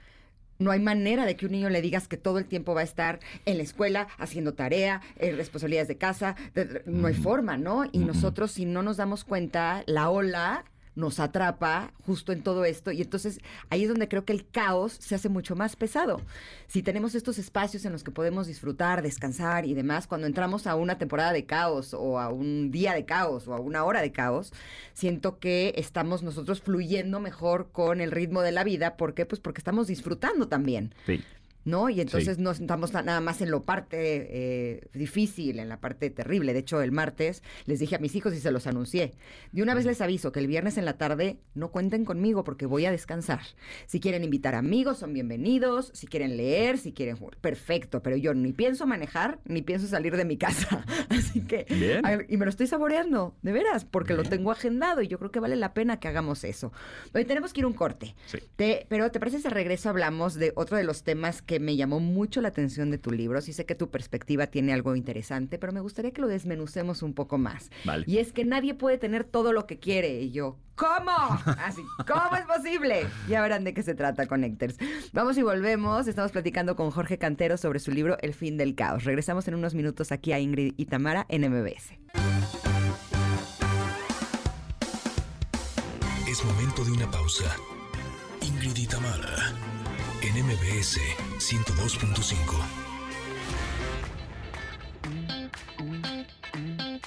No 0.59 0.73
hay 0.73 0.81
manera 0.81 1.25
de 1.25 1.37
que 1.37 1.47
un 1.47 1.53
niño 1.53 1.71
le 1.71 1.83
digas 1.83 2.09
que 2.09 2.17
todo 2.17 2.39
el 2.39 2.47
tiempo 2.47 2.75
va 2.75 2.81
a 2.81 2.85
estar 2.85 3.21
en 3.45 3.59
la 3.59 3.63
escuela 3.63 4.09
haciendo 4.19 4.55
tarea, 4.55 5.03
eh, 5.21 5.31
responsabilidades 5.31 5.87
de 5.87 5.99
casa. 5.99 6.35
no 6.87 7.07
hay 7.07 7.15
forma, 7.15 7.57
¿no? 7.57 7.85
Y 7.93 7.99
nosotros, 8.01 8.51
si 8.51 8.65
no 8.65 8.83
nos 8.83 8.97
damos 8.97 9.23
cuenta, 9.23 9.85
la 9.87 10.11
ola 10.11 10.65
nos 10.95 11.21
atrapa 11.21 11.93
justo 12.07 12.33
en 12.33 12.43
todo 12.43 12.65
esto 12.65 12.93
y 12.93 13.01
entonces 13.01 13.41
ahí 13.71 13.83
es 13.83 13.89
donde 13.89 14.09
creo 14.09 14.25
que 14.25 14.33
el 14.33 14.47
caos 14.47 14.93
se 14.93 15.15
hace 15.15 15.29
mucho 15.29 15.57
más 15.57 15.77
pesado. 15.77 16.21
Si 16.67 16.83
tenemos 16.83 17.15
estos 17.15 17.39
espacios 17.39 17.85
en 17.85 17.93
los 17.93 18.05
que 18.05 18.11
podemos 18.11 18.47
disfrutar, 18.47 19.03
descansar 19.03 19.67
y 19.67 19.75
demás, 19.75 20.07
cuando 20.07 20.27
entramos 20.27 20.67
a 20.67 20.75
una 20.75 20.99
temporada 20.99 21.33
de 21.33 21.47
caos 21.47 21.95
o 21.95 22.19
a 22.19 22.29
un 22.29 22.71
día 22.71 22.95
de 22.95 23.05
caos 23.05 23.49
o 23.49 23.55
a 23.55 23.61
una 23.61 23.85
hora 23.85 24.03
de 24.03 24.13
caos, 24.13 24.53
siento 24.93 25.39
que 25.39 25.75
estamos 25.77 26.23
nosotros 26.23 26.61
fluyendo 26.61 27.21
mejor 27.21 27.71
con 27.73 28.01
el 28.01 28.11
ritmo 28.11 28.43
de 28.43 28.53
la 28.53 28.65
vida. 28.65 28.97
¿Por 28.97 29.15
qué? 29.15 29.27
Pues 29.27 29.41
porque 29.41 29.61
estamos 29.61 29.87
disfrutando 29.87 30.49
también. 30.49 30.95
Sí. 31.07 31.23
¿No? 31.65 31.89
Y 31.91 32.01
entonces 32.01 32.39
no 32.39 32.51
estamos 32.51 32.93
nada 32.93 33.21
más 33.21 33.41
en 33.41 33.51
lo 33.51 33.65
parte 33.65 33.97
eh, 34.01 34.89
difícil, 34.93 35.59
en 35.59 35.69
la 35.69 35.81
parte 35.81 36.11
terrible. 36.11 36.53
De 36.53 36.61
hecho, 36.61 36.83
el 36.83 36.93
martes 36.93 37.43
les 37.67 37.79
dije 37.79 37.97
a 37.97 37.99
mis 37.99 38.15
hijos 38.15 38.35
y 38.35 38.41
se 38.41 38.51
los 38.51 38.67
anuncié. 38.67 39.13
De 39.53 39.63
una 39.63 39.75
vez 39.75 39.85
les 39.85 40.01
aviso 40.01 40.33
que 40.33 40.41
el 40.41 40.47
viernes 40.47 40.79
en 40.79 40.85
la 40.85 40.99
tarde 40.99 41.39
no 41.55 41.71
cuenten 41.71 42.05
conmigo 42.05 42.45
porque 42.45 42.67
voy 42.67 42.87
a 42.87 42.91
descansar. 42.91 43.41
Si 43.87 44.01
quieren 44.01 44.25
invitar 44.25 44.55
amigos, 44.55 44.99
son 44.99 45.13
bienvenidos. 45.13 45.91
Si 45.95 46.07
quieren 46.07 46.37
leer, 46.37 46.79
si 46.79 46.93
quieren 46.93 47.17
jugar, 47.17 47.37
perfecto. 47.39 48.03
Pero 48.03 48.17
yo 48.17 48.35
ni 48.35 48.53
pienso 48.53 48.87
manejar, 48.87 49.39
ni 49.45 49.63
pienso 49.63 49.87
salir 49.87 50.17
de 50.17 50.25
mi 50.25 50.37
casa. 50.37 50.85
Así 51.09 51.41
que... 51.43 51.67
y 52.29 52.37
me 52.37 52.45
lo 52.45 52.51
estoy 52.51 52.67
saboreando, 52.67 53.37
de 53.43 53.53
veras, 53.53 53.85
porque 53.85 54.15
lo 54.15 54.25
tengo 54.25 54.51
agendado 54.51 55.03
y 55.03 55.09
yo 55.09 55.19
creo 55.19 55.31
que 55.31 55.41
vale 55.41 55.57
la 55.57 55.75
pena 55.75 56.01
que 56.01 56.09
hagamos 56.09 56.45
eso. 56.45 56.73
Hoy 57.15 57.25
tenemos 57.25 57.53
que 57.53 57.61
ir 57.61 57.67
un 57.67 57.73
corte. 57.73 58.15
pero 58.57 59.11
¿te 59.11 59.21
parece 59.21 59.39
si 59.39 59.47
al 59.47 59.53
regreso 59.53 59.89
hablamos 59.89 60.35
de 60.35 60.53
otro 60.57 60.77
de 60.77 60.85
los 60.85 61.03
temas 61.03 61.43
que 61.43 61.52
que 61.53 61.61
me 61.61 61.77
llamó 61.77 62.01
mucho 62.01 62.41
la 62.41 62.49
atención 62.49 62.91
de 62.91 62.97
tu 62.97 63.11
libro. 63.11 63.43
Sí 63.43 63.53
sé 63.53 63.67
que 63.67 63.75
tu 63.75 63.91
perspectiva 63.91 64.47
tiene 64.47 64.73
algo 64.73 64.97
interesante, 64.97 65.59
pero 65.59 65.71
me 65.71 65.81
gustaría 65.81 66.11
que 66.11 66.23
lo 66.23 66.27
desmenucemos 66.29 67.03
un 67.03 67.13
poco 67.13 67.37
más. 67.37 67.71
Y 68.07 68.17
es 68.19 68.33
que 68.33 68.47
nadie 68.47 68.73
puede 68.73 68.97
tener 68.97 69.25
todo 69.25 69.53
lo 69.53 69.67
que 69.67 69.79
quiere. 69.79 70.23
Y 70.23 70.31
yo, 70.31 70.57
¿cómo? 70.77 71.13
Así, 71.59 71.83
¿cómo 72.09 72.35
es 72.37 72.47
posible? 72.47 73.07
Ya 73.29 73.43
verán 73.43 73.65
de 73.65 73.75
qué 73.75 73.83
se 73.83 73.95
trata, 73.95 74.27
Connectors. 74.27 74.79
Vamos 75.13 75.37
y 75.37 75.43
volvemos. 75.43 76.09
Estamos 76.09 76.33
platicando 76.33 76.75
con 76.75 76.91
Jorge 76.91 77.19
Cantero 77.19 77.59
sobre 77.59 77.81
su 77.81 77.91
libro 77.91 78.17
El 78.23 78.33
fin 78.33 78.57
del 78.57 78.75
caos. 78.75 79.05
Regresamos 79.05 79.47
en 79.47 79.55
unos 79.55 79.75
minutos 79.75 80.11
aquí 80.11 80.33
a 80.33 80.41
Ingrid 80.41 80.73
y 80.79 80.87
Tamara 80.87 81.27
en 81.29 81.51
MBS. 81.51 81.93
Es 86.27 86.45
momento 86.47 86.83
de 86.83 86.93
una 86.93 87.11
pausa. 87.11 87.55
Ingrid 88.41 88.75
y 88.79 88.87
Tamara, 88.87 89.53
en 90.35 90.47
MBS 90.47 90.99
102.5. 91.39 92.37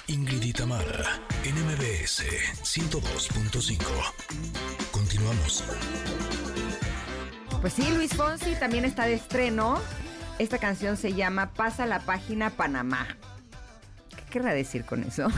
Ingrid 0.08 0.44
y 0.44 0.54
Tamara, 0.54 1.22
en 1.44 1.56
MBS 1.66 2.24
102.5. 2.64 3.78
Continuamos. 4.92 5.64
Pues 7.62 7.74
sí, 7.74 7.90
Luis 7.94 8.14
Fonsi 8.14 8.56
también 8.56 8.86
está 8.86 9.06
de 9.06 9.16
estreno. 9.16 9.80
Esta 10.38 10.60
canción 10.60 10.98
se 10.98 11.14
llama 11.14 11.54
Pasa 11.54 11.86
la 11.86 12.02
página 12.02 12.52
Panamá. 12.52 13.08
¿Qué 14.36 14.41
querrá 14.41 14.54
decir 14.54 14.84
con 14.84 15.02
eso? 15.04 15.30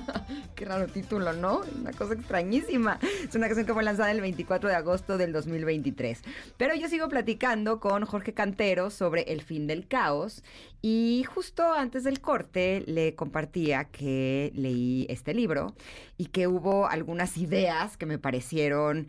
Qué 0.54 0.64
raro 0.64 0.86
título, 0.86 1.34
¿no? 1.34 1.60
Una 1.78 1.92
cosa 1.92 2.14
extrañísima. 2.14 2.98
Es 3.28 3.34
una 3.34 3.48
canción 3.48 3.66
que 3.66 3.74
fue 3.74 3.84
lanzada 3.84 4.10
el 4.10 4.22
24 4.22 4.70
de 4.70 4.74
agosto 4.74 5.18
del 5.18 5.34
2023. 5.34 6.22
Pero 6.56 6.74
yo 6.74 6.88
sigo 6.88 7.10
platicando 7.10 7.80
con 7.80 8.06
Jorge 8.06 8.32
Cantero 8.32 8.88
sobre 8.88 9.24
el 9.24 9.42
fin 9.42 9.66
del 9.66 9.86
caos 9.86 10.42
y 10.80 11.26
justo 11.28 11.70
antes 11.70 12.02
del 12.02 12.22
corte 12.22 12.82
le 12.86 13.14
compartía 13.14 13.84
que 13.90 14.50
leí 14.54 15.04
este 15.10 15.34
libro 15.34 15.74
y 16.16 16.28
que 16.28 16.46
hubo 16.46 16.86
algunas 16.86 17.36
ideas 17.36 17.98
que 17.98 18.06
me 18.06 18.18
parecieron 18.18 19.08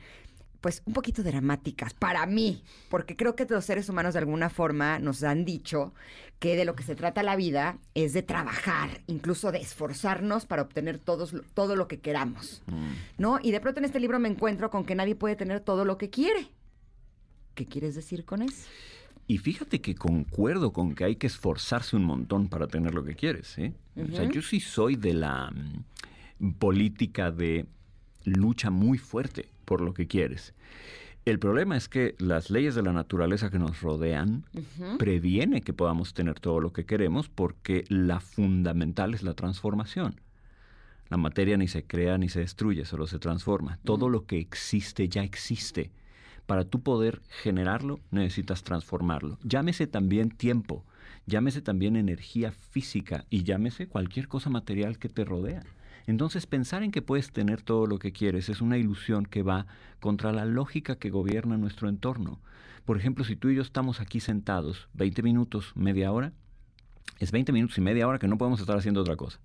pues 0.62 0.82
un 0.86 0.94
poquito 0.94 1.24
dramáticas 1.24 1.94
para 1.94 2.26
mí, 2.26 2.64
porque 2.90 3.16
creo 3.16 3.36
que 3.36 3.46
los 3.46 3.64
seres 3.64 3.90
humanos 3.90 4.14
de 4.14 4.20
alguna 4.20 4.50
forma 4.50 5.00
nos 5.00 5.24
han 5.24 5.46
dicho 5.46 5.94
que 6.40 6.56
de 6.56 6.66
lo 6.66 6.76
que 6.76 6.84
se 6.84 6.96
trata 6.96 7.24
la 7.24 7.36
vida 7.36 7.80
es 7.96 8.14
de 8.14 8.22
trabajar, 8.22 9.02
incluso 9.08 9.52
de 9.52 9.60
esforzarnos 9.60 10.46
para 10.46 10.62
obtener 10.62 11.00
todos, 11.00 11.36
todo 11.54 11.76
lo 11.76 11.88
que 11.88 12.00
queramos, 12.00 12.62
¿no? 13.18 13.40
Y 13.42 13.52
de 13.52 13.60
pronto 13.60 13.80
en 13.80 13.86
este 13.86 14.00
libro 14.00 14.20
me 14.20 14.30
encuentro 14.30 14.70
con 14.70 14.86
que 14.86 14.96
nadie 14.96 15.16
puede 15.16 15.36
tener 15.36 15.62
todo 15.62 15.84
lo 15.84 15.98
que 15.98 16.10
quiere. 16.10 16.50
¿Qué 17.56 17.66
quieres 17.66 17.96
decir 17.96 18.24
con 18.24 18.44
eso? 18.44 18.68
Y 19.26 19.40
fíjate 19.40 19.82
que 19.82 19.96
concuerdo 19.96 20.72
con 20.72 20.94
que 20.96 21.04
hay 21.04 21.16
que 21.16 21.28
esforzarse 21.28 21.96
un 21.96 22.04
montón 22.04 22.48
para 22.48 22.68
tener 22.68 22.94
lo 22.94 23.04
que 23.04 23.16
quieres. 23.16 23.58
¿eh? 23.58 23.74
O 23.98 24.16
sea, 24.16 24.24
yo 24.24 24.42
sí 24.42 24.60
soy 24.60 24.96
de 24.96 25.14
la 25.14 25.52
mm, 26.40 26.52
política 26.54 27.32
de 27.32 27.66
lucha 28.24 28.70
muy 28.70 28.98
fuerte 28.98 29.50
por 29.66 29.82
lo 29.82 29.94
que 29.94 30.08
quieres. 30.08 30.54
El 31.28 31.40
problema 31.40 31.76
es 31.76 31.90
que 31.90 32.16
las 32.20 32.50
leyes 32.50 32.74
de 32.74 32.84
la 32.84 32.94
naturaleza 32.94 33.50
que 33.50 33.60
nos 33.60 33.82
rodean 33.82 34.46
previene 34.98 35.60
que 35.60 35.74
podamos 35.74 36.14
tener 36.14 36.40
todo 36.40 36.62
lo 36.62 36.72
que 36.72 36.86
queremos 36.86 37.28
porque 37.28 37.84
la 37.90 38.22
fundamental 38.22 39.14
es 39.14 39.24
la 39.24 39.34
transformación. 39.34 40.22
La 41.10 41.18
materia 41.18 41.58
ni 41.58 41.68
se 41.68 41.84
crea 41.84 42.18
ni 42.18 42.30
se 42.30 42.40
destruye, 42.40 42.86
solo 42.86 43.08
se 43.08 43.20
transforma. 43.20 43.78
Todo 43.84 44.08
lo 44.08 44.26
que 44.26 44.40
existe 44.40 45.10
ya 45.10 45.22
existe. 45.22 45.92
Para 46.46 46.64
tú 46.64 46.80
poder 46.80 47.22
generarlo, 47.44 48.00
necesitas 48.10 48.64
transformarlo. 48.64 49.38
Llámese 49.44 49.86
también 49.86 50.30
tiempo, 50.30 50.86
llámese 51.26 51.62
también 51.62 51.98
energía 51.98 52.54
física 52.54 53.26
y 53.30 53.44
llámese 53.44 53.90
cualquier 53.90 54.30
cosa 54.30 54.50
material 54.50 54.98
que 54.98 55.10
te 55.10 55.26
rodea. 55.26 55.62
Entonces 56.08 56.48
pensar 56.48 56.84
en 56.84 56.92
que 56.92 57.02
puedes 57.02 57.32
tener 57.32 57.62
todo 57.62 57.86
lo 57.86 58.00
que 58.00 58.14
quieres 58.14 58.48
es 58.48 58.62
una 58.62 58.78
ilusión 58.78 59.26
que 59.26 59.44
va 59.44 59.68
contra 60.00 60.32
la 60.32 60.46
lógica 60.46 60.96
que 60.96 61.10
gobierna 61.10 61.58
nuestro 61.58 61.90
entorno. 61.90 62.40
Por 62.86 62.98
ejemplo, 62.98 63.26
si 63.26 63.36
tú 63.36 63.50
y 63.50 63.56
yo 63.56 63.62
estamos 63.62 64.00
aquí 64.00 64.22
sentados 64.22 64.88
20 64.94 65.22
minutos, 65.22 65.74
media 65.76 66.12
hora, 66.14 66.32
es 67.20 67.32
20 67.32 67.52
minutos 67.52 67.78
y 67.78 67.82
media 67.82 68.08
hora 68.08 68.20
que 68.20 68.28
no 68.30 68.38
podemos 68.38 68.62
estar 68.62 68.78
haciendo 68.78 69.02
otra 69.02 69.18
cosa. 69.18 69.40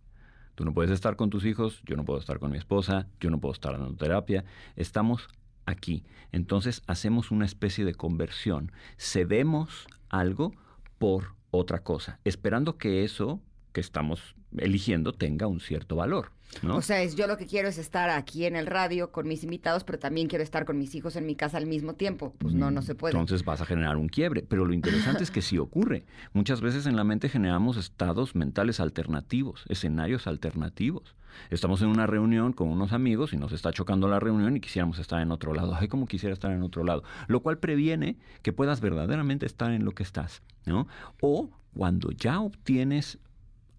Tú 0.54 0.64
no 0.64 0.72
puedes 0.72 0.92
estar 0.92 1.16
con 1.16 1.30
tus 1.30 1.44
hijos, 1.44 1.82
yo 1.84 1.96
no 1.96 2.04
puedo 2.04 2.20
estar 2.20 2.38
con 2.38 2.52
mi 2.52 2.58
esposa, 2.58 3.08
yo 3.18 3.30
no 3.30 3.40
puedo 3.40 3.52
estar 3.52 3.72
dando 3.72 3.96
terapia. 3.96 4.44
Estamos 4.76 5.28
aquí. 5.66 6.04
Entonces 6.30 6.82
hacemos 6.86 7.32
una 7.32 7.44
especie 7.44 7.84
de 7.84 7.94
conversión. 7.94 8.70
Cedemos 8.98 9.88
algo 10.10 10.52
por 10.98 11.34
otra 11.50 11.82
cosa, 11.82 12.20
esperando 12.24 12.78
que 12.78 13.02
eso 13.02 13.40
que 13.72 13.80
estamos 13.80 14.36
eligiendo 14.56 15.12
tenga 15.12 15.46
un 15.46 15.58
cierto 15.60 15.96
valor. 15.96 16.30
O 16.68 16.82
sea, 16.82 17.02
es, 17.02 17.16
yo 17.16 17.26
lo 17.26 17.36
que 17.36 17.46
quiero 17.46 17.68
es 17.68 17.78
estar 17.78 18.10
aquí 18.10 18.44
en 18.44 18.56
el 18.56 18.66
radio 18.66 19.10
con 19.10 19.26
mis 19.26 19.42
invitados, 19.44 19.84
pero 19.84 19.98
también 19.98 20.28
quiero 20.28 20.44
estar 20.44 20.64
con 20.64 20.78
mis 20.78 20.94
hijos 20.94 21.16
en 21.16 21.26
mi 21.26 21.34
casa 21.34 21.56
al 21.56 21.66
mismo 21.66 21.94
tiempo. 21.94 22.34
Pues 22.38 22.54
no, 22.54 22.70
no 22.70 22.82
se 22.82 22.94
puede. 22.94 23.12
Entonces 23.12 23.44
vas 23.44 23.60
a 23.60 23.66
generar 23.66 23.96
un 23.96 24.08
quiebre. 24.08 24.42
Pero 24.42 24.64
lo 24.64 24.74
interesante 24.74 25.22
es 25.22 25.30
que 25.30 25.42
sí 25.42 25.58
ocurre. 25.58 26.04
Muchas 26.32 26.60
veces 26.60 26.86
en 26.86 26.96
la 26.96 27.04
mente 27.04 27.28
generamos 27.28 27.76
estados 27.76 28.34
mentales 28.34 28.80
alternativos, 28.80 29.64
escenarios 29.68 30.26
alternativos. 30.26 31.14
Estamos 31.50 31.80
en 31.80 31.88
una 31.88 32.06
reunión 32.06 32.52
con 32.52 32.68
unos 32.68 32.92
amigos 32.92 33.32
y 33.32 33.38
nos 33.38 33.52
está 33.52 33.72
chocando 33.72 34.06
la 34.06 34.20
reunión 34.20 34.56
y 34.56 34.60
quisiéramos 34.60 34.98
estar 34.98 35.20
en 35.22 35.32
otro 35.32 35.54
lado. 35.54 35.74
Ay, 35.74 35.88
como 35.88 36.06
quisiera 36.06 36.34
estar 36.34 36.52
en 36.52 36.62
otro 36.62 36.84
lado. 36.84 37.02
Lo 37.26 37.40
cual 37.40 37.58
previene 37.58 38.18
que 38.42 38.52
puedas 38.52 38.80
verdaderamente 38.80 39.46
estar 39.46 39.72
en 39.72 39.84
lo 39.84 39.92
que 39.92 40.02
estás. 40.02 40.42
¿no? 40.66 40.86
O 41.20 41.50
cuando 41.74 42.10
ya 42.12 42.40
obtienes 42.40 43.18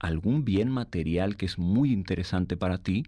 algún 0.04 0.44
bien 0.44 0.70
material 0.70 1.38
que 1.38 1.46
es 1.46 1.58
muy 1.58 1.94
interesante 1.94 2.58
para 2.58 2.78
ti, 2.78 3.06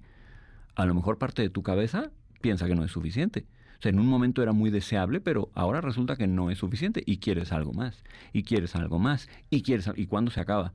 a 0.75 0.85
lo 0.85 0.95
mejor 0.95 1.17
parte 1.17 1.41
de 1.41 1.49
tu 1.49 1.61
cabeza 1.61 2.09
piensa 2.41 2.67
que 2.67 2.75
no 2.75 2.85
es 2.85 2.91
suficiente. 2.91 3.45
O 3.77 3.81
sea, 3.81 3.89
en 3.89 3.99
un 3.99 4.07
momento 4.07 4.41
era 4.41 4.53
muy 4.53 4.69
deseable, 4.69 5.19
pero 5.19 5.51
ahora 5.53 5.81
resulta 5.81 6.15
que 6.15 6.25
no 6.25 6.49
es 6.49 6.59
suficiente 6.59 7.03
y 7.05 7.17
quieres 7.17 7.51
algo 7.51 7.73
más, 7.73 8.01
y 8.31 8.43
quieres 8.43 8.77
algo 8.77 8.97
más, 8.97 9.27
y 9.49 9.61
quieres 9.61 9.89
¿Y 9.97 10.05
cuándo 10.05 10.31
se 10.31 10.39
acaba? 10.39 10.71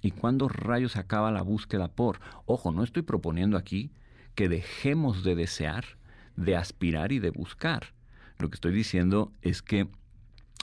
¿Y 0.00 0.12
cuándo 0.12 0.48
rayos 0.48 0.96
acaba 0.96 1.32
la 1.32 1.42
búsqueda 1.42 1.88
por? 1.88 2.20
Ojo, 2.46 2.70
no 2.70 2.84
estoy 2.84 3.02
proponiendo 3.02 3.56
aquí 3.56 3.90
que 4.36 4.48
dejemos 4.48 5.24
de 5.24 5.34
desear, 5.34 5.84
de 6.36 6.54
aspirar 6.54 7.10
y 7.10 7.18
de 7.18 7.30
buscar. 7.30 7.94
Lo 8.38 8.48
que 8.48 8.54
estoy 8.54 8.72
diciendo 8.72 9.32
es 9.42 9.60
que 9.60 9.88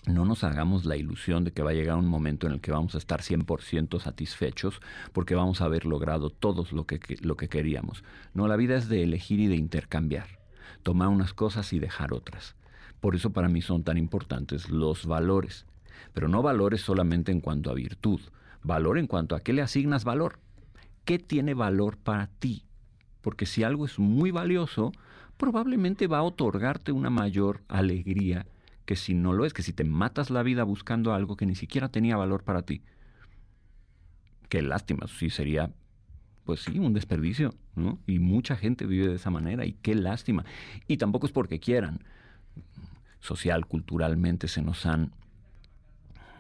no 0.08 0.26
nos 0.26 0.44
hagamos 0.44 0.86
la 0.86 0.98
ilusión 0.98 1.44
de 1.44 1.52
que 1.52 1.62
va 1.62 1.72
a 1.72 1.76
llegar 1.76 1.98
un 1.98 2.08
momento 2.08 2.48
en 2.48 2.54
el 2.54 2.62
que 2.62 2.72
vamos 2.72 2.96
a 2.96 2.98
estar 2.98 3.22
100% 3.22 4.00
satisfechos 4.00 4.82
porque 5.14 5.36
vamos 5.36 5.62
a 5.62 5.66
haber 5.66 5.86
logrado 5.86 6.32
todo 6.32 6.66
lo 6.72 6.86
que, 6.86 7.00
lo 7.22 7.38
que 7.38 7.50
queríamos. 7.50 8.04
No, 8.34 8.48
la 8.48 8.56
vida 8.56 8.76
es 8.76 8.90
de 8.90 9.04
elegir 9.04 9.40
y 9.40 9.48
de 9.48 9.56
intercambiar, 9.56 10.40
tomar 10.82 11.10
unas 11.10 11.34
cosas 11.34 11.72
y 11.74 11.80
dejar 11.80 12.14
otras. 12.14 12.56
Por 13.00 13.16
eso 13.16 13.32
para 13.32 13.48
mí 13.48 13.62
son 13.62 13.84
tan 13.84 13.98
importantes 13.98 14.70
los 14.70 15.06
valores, 15.06 15.66
pero 16.14 16.28
no 16.28 16.42
valores 16.42 16.82
solamente 16.82 17.32
en 17.32 17.42
cuanto 17.42 17.70
a 17.70 17.76
virtud, 17.76 18.22
valor 18.64 18.98
en 18.98 19.08
cuanto 19.08 19.36
a 19.36 19.42
qué 19.42 19.54
le 19.54 19.62
asignas 19.62 20.04
valor. 20.04 20.40
¿Qué 21.06 21.20
tiene 21.20 21.54
valor 21.54 21.98
para 21.98 22.28
ti? 22.28 22.64
Porque 23.22 23.46
si 23.46 23.64
algo 23.64 23.86
es 23.86 24.00
muy 24.00 24.32
valioso, 24.32 24.92
probablemente 25.38 26.08
va 26.08 26.20
a 26.20 26.24
otorgarte 26.24 26.92
una 26.92 27.10
mayor 27.12 27.62
alegría 27.68 28.46
que 28.92 28.98
si 28.98 29.14
no 29.14 29.32
lo 29.32 29.46
es, 29.46 29.54
que 29.54 29.64
si 29.64 29.72
te 29.72 29.86
matas 29.86 30.30
la 30.32 30.44
vida 30.44 30.66
buscando 30.66 31.14
algo 31.14 31.38
que 31.38 31.46
ni 31.46 31.56
siquiera 31.56 31.88
tenía 31.88 32.18
valor 32.18 32.44
para 32.44 32.64
ti, 32.64 32.82
qué 34.50 34.62
lástima, 34.62 35.08
sí 35.08 35.30
sería, 35.30 35.72
pues 36.44 36.60
sí, 36.60 36.78
un 36.78 36.92
desperdicio, 36.92 37.54
¿no? 37.78 38.00
Y 38.06 38.20
mucha 38.20 38.58
gente 38.58 38.86
vive 38.86 39.08
de 39.08 39.16
esa 39.16 39.30
manera 39.30 39.66
y 39.66 39.78
qué 39.82 39.96
lástima. 39.96 40.44
Y 40.90 40.98
tampoco 40.98 41.26
es 41.26 41.32
porque 41.32 41.62
quieran. 41.62 42.04
Social, 43.22 43.66
culturalmente 43.66 44.50
se 44.50 44.62
nos 44.62 44.86
han 44.86 45.14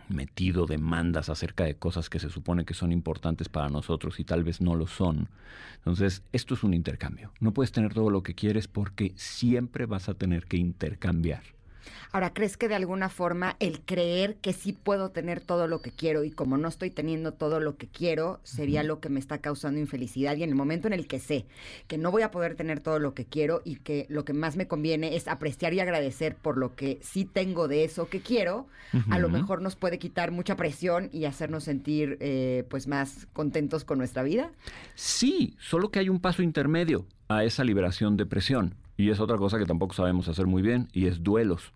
metido 0.09 0.65
demandas 0.65 1.29
acerca 1.29 1.63
de 1.63 1.75
cosas 1.75 2.09
que 2.09 2.19
se 2.19 2.29
supone 2.29 2.65
que 2.65 2.73
son 2.73 2.91
importantes 2.91 3.47
para 3.47 3.69
nosotros 3.69 4.19
y 4.19 4.25
tal 4.25 4.43
vez 4.43 4.59
no 4.59 4.75
lo 4.75 4.87
son. 4.87 5.29
Entonces, 5.77 6.21
esto 6.33 6.55
es 6.55 6.65
un 6.65 6.73
intercambio. 6.73 7.31
No 7.39 7.53
puedes 7.53 7.71
tener 7.71 7.93
todo 7.93 8.09
lo 8.09 8.23
que 8.23 8.35
quieres 8.35 8.67
porque 8.67 9.13
siempre 9.15 9.85
vas 9.85 10.09
a 10.09 10.15
tener 10.15 10.47
que 10.47 10.57
intercambiar. 10.57 11.43
Ahora, 12.11 12.33
¿crees 12.33 12.57
que 12.57 12.67
de 12.67 12.75
alguna 12.75 13.09
forma 13.09 13.55
el 13.59 13.81
creer 13.81 14.35
que 14.37 14.53
sí 14.53 14.73
puedo 14.73 15.11
tener 15.11 15.41
todo 15.41 15.67
lo 15.67 15.81
que 15.81 15.91
quiero 15.91 16.23
y 16.23 16.31
como 16.31 16.57
no 16.57 16.67
estoy 16.67 16.91
teniendo 16.91 17.33
todo 17.33 17.59
lo 17.59 17.77
que 17.77 17.87
quiero, 17.87 18.39
sería 18.43 18.83
lo 18.83 18.99
que 18.99 19.09
me 19.09 19.19
está 19.19 19.39
causando 19.39 19.79
infelicidad? 19.79 20.35
Y 20.35 20.43
en 20.43 20.49
el 20.49 20.55
momento 20.55 20.87
en 20.87 20.93
el 20.93 21.07
que 21.07 21.19
sé 21.19 21.45
que 21.87 21.97
no 21.97 22.11
voy 22.11 22.21
a 22.21 22.31
poder 22.31 22.55
tener 22.55 22.79
todo 22.79 22.99
lo 22.99 23.13
que 23.13 23.25
quiero 23.25 23.61
y 23.65 23.77
que 23.77 24.05
lo 24.09 24.25
que 24.25 24.33
más 24.33 24.55
me 24.55 24.67
conviene 24.67 25.15
es 25.15 25.27
apreciar 25.27 25.73
y 25.73 25.79
agradecer 25.79 26.35
por 26.35 26.57
lo 26.57 26.75
que 26.75 26.99
sí 27.01 27.25
tengo 27.25 27.67
de 27.67 27.83
eso 27.83 28.09
que 28.09 28.21
quiero, 28.21 28.67
a 29.09 29.19
lo 29.19 29.29
mejor 29.29 29.61
nos 29.61 29.75
puede 29.75 29.99
quitar 29.99 30.31
mucha 30.31 30.55
presión 30.55 31.09
y 31.13 31.25
hacernos 31.25 31.63
sentir 31.63 32.17
eh, 32.19 32.65
pues 32.69 32.87
más 32.87 33.27
contentos 33.33 33.85
con 33.85 33.97
nuestra 33.97 34.23
vida. 34.23 34.51
Sí, 34.95 35.55
solo 35.59 35.91
que 35.91 35.99
hay 35.99 36.09
un 36.09 36.19
paso 36.19 36.43
intermedio 36.43 37.05
a 37.29 37.43
esa 37.43 37.63
liberación 37.63 38.17
de 38.17 38.25
presión. 38.25 38.75
Y 38.97 39.09
es 39.09 39.19
otra 39.19 39.37
cosa 39.37 39.57
que 39.57 39.65
tampoco 39.65 39.93
sabemos 39.93 40.27
hacer 40.27 40.47
muy 40.47 40.61
bien, 40.61 40.87
y 40.93 41.07
es 41.07 41.23
duelos. 41.23 41.73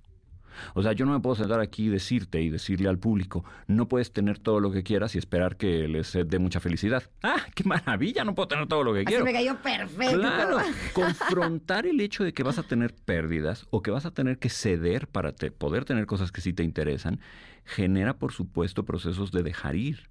O 0.73 0.81
sea, 0.81 0.93
yo 0.93 1.05
no 1.05 1.13
me 1.13 1.19
puedo 1.19 1.35
sentar 1.35 1.59
aquí 1.59 1.85
y 1.85 1.89
decirte 1.89 2.41
y 2.41 2.49
decirle 2.49 2.89
al 2.89 2.99
público, 2.99 3.43
no 3.67 3.87
puedes 3.87 4.11
tener 4.13 4.39
todo 4.39 4.59
lo 4.59 4.71
que 4.71 4.83
quieras 4.83 5.15
y 5.15 5.17
esperar 5.17 5.57
que 5.57 5.87
les 5.87 6.17
dé 6.25 6.39
mucha 6.39 6.59
felicidad. 6.59 7.03
¡Ah, 7.23 7.45
qué 7.53 7.63
maravilla! 7.63 8.23
No 8.23 8.35
puedo 8.35 8.47
tener 8.47 8.67
todo 8.67 8.83
lo 8.83 8.93
que 8.93 8.99
Así 8.99 9.05
quiero. 9.07 9.25
me 9.25 9.33
cayó 9.33 9.57
perfecto. 9.61 10.19
Claro, 10.19 10.57
confrontar 10.93 11.85
el 11.85 11.99
hecho 11.99 12.23
de 12.23 12.33
que 12.33 12.43
vas 12.43 12.57
a 12.57 12.63
tener 12.63 12.93
pérdidas 12.93 13.65
o 13.69 13.81
que 13.81 13.91
vas 13.91 14.05
a 14.05 14.11
tener 14.11 14.39
que 14.39 14.49
ceder 14.49 15.07
para 15.07 15.33
poder 15.57 15.85
tener 15.85 16.05
cosas 16.05 16.31
que 16.31 16.41
sí 16.41 16.53
te 16.53 16.63
interesan, 16.63 17.19
genera, 17.65 18.17
por 18.17 18.31
supuesto, 18.31 18.85
procesos 18.85 19.31
de 19.31 19.43
dejar 19.43 19.75
ir. 19.75 20.09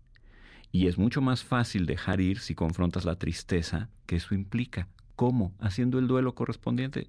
Y 0.72 0.88
es 0.88 0.98
mucho 0.98 1.20
más 1.20 1.44
fácil 1.44 1.86
dejar 1.86 2.20
ir 2.20 2.40
si 2.40 2.54
confrontas 2.54 3.04
la 3.04 3.14
tristeza 3.16 3.88
que 4.06 4.16
eso 4.16 4.34
implica. 4.34 4.88
¿Cómo? 5.16 5.52
Haciendo 5.60 5.98
el 5.98 6.08
duelo 6.08 6.34
correspondiente. 6.34 7.08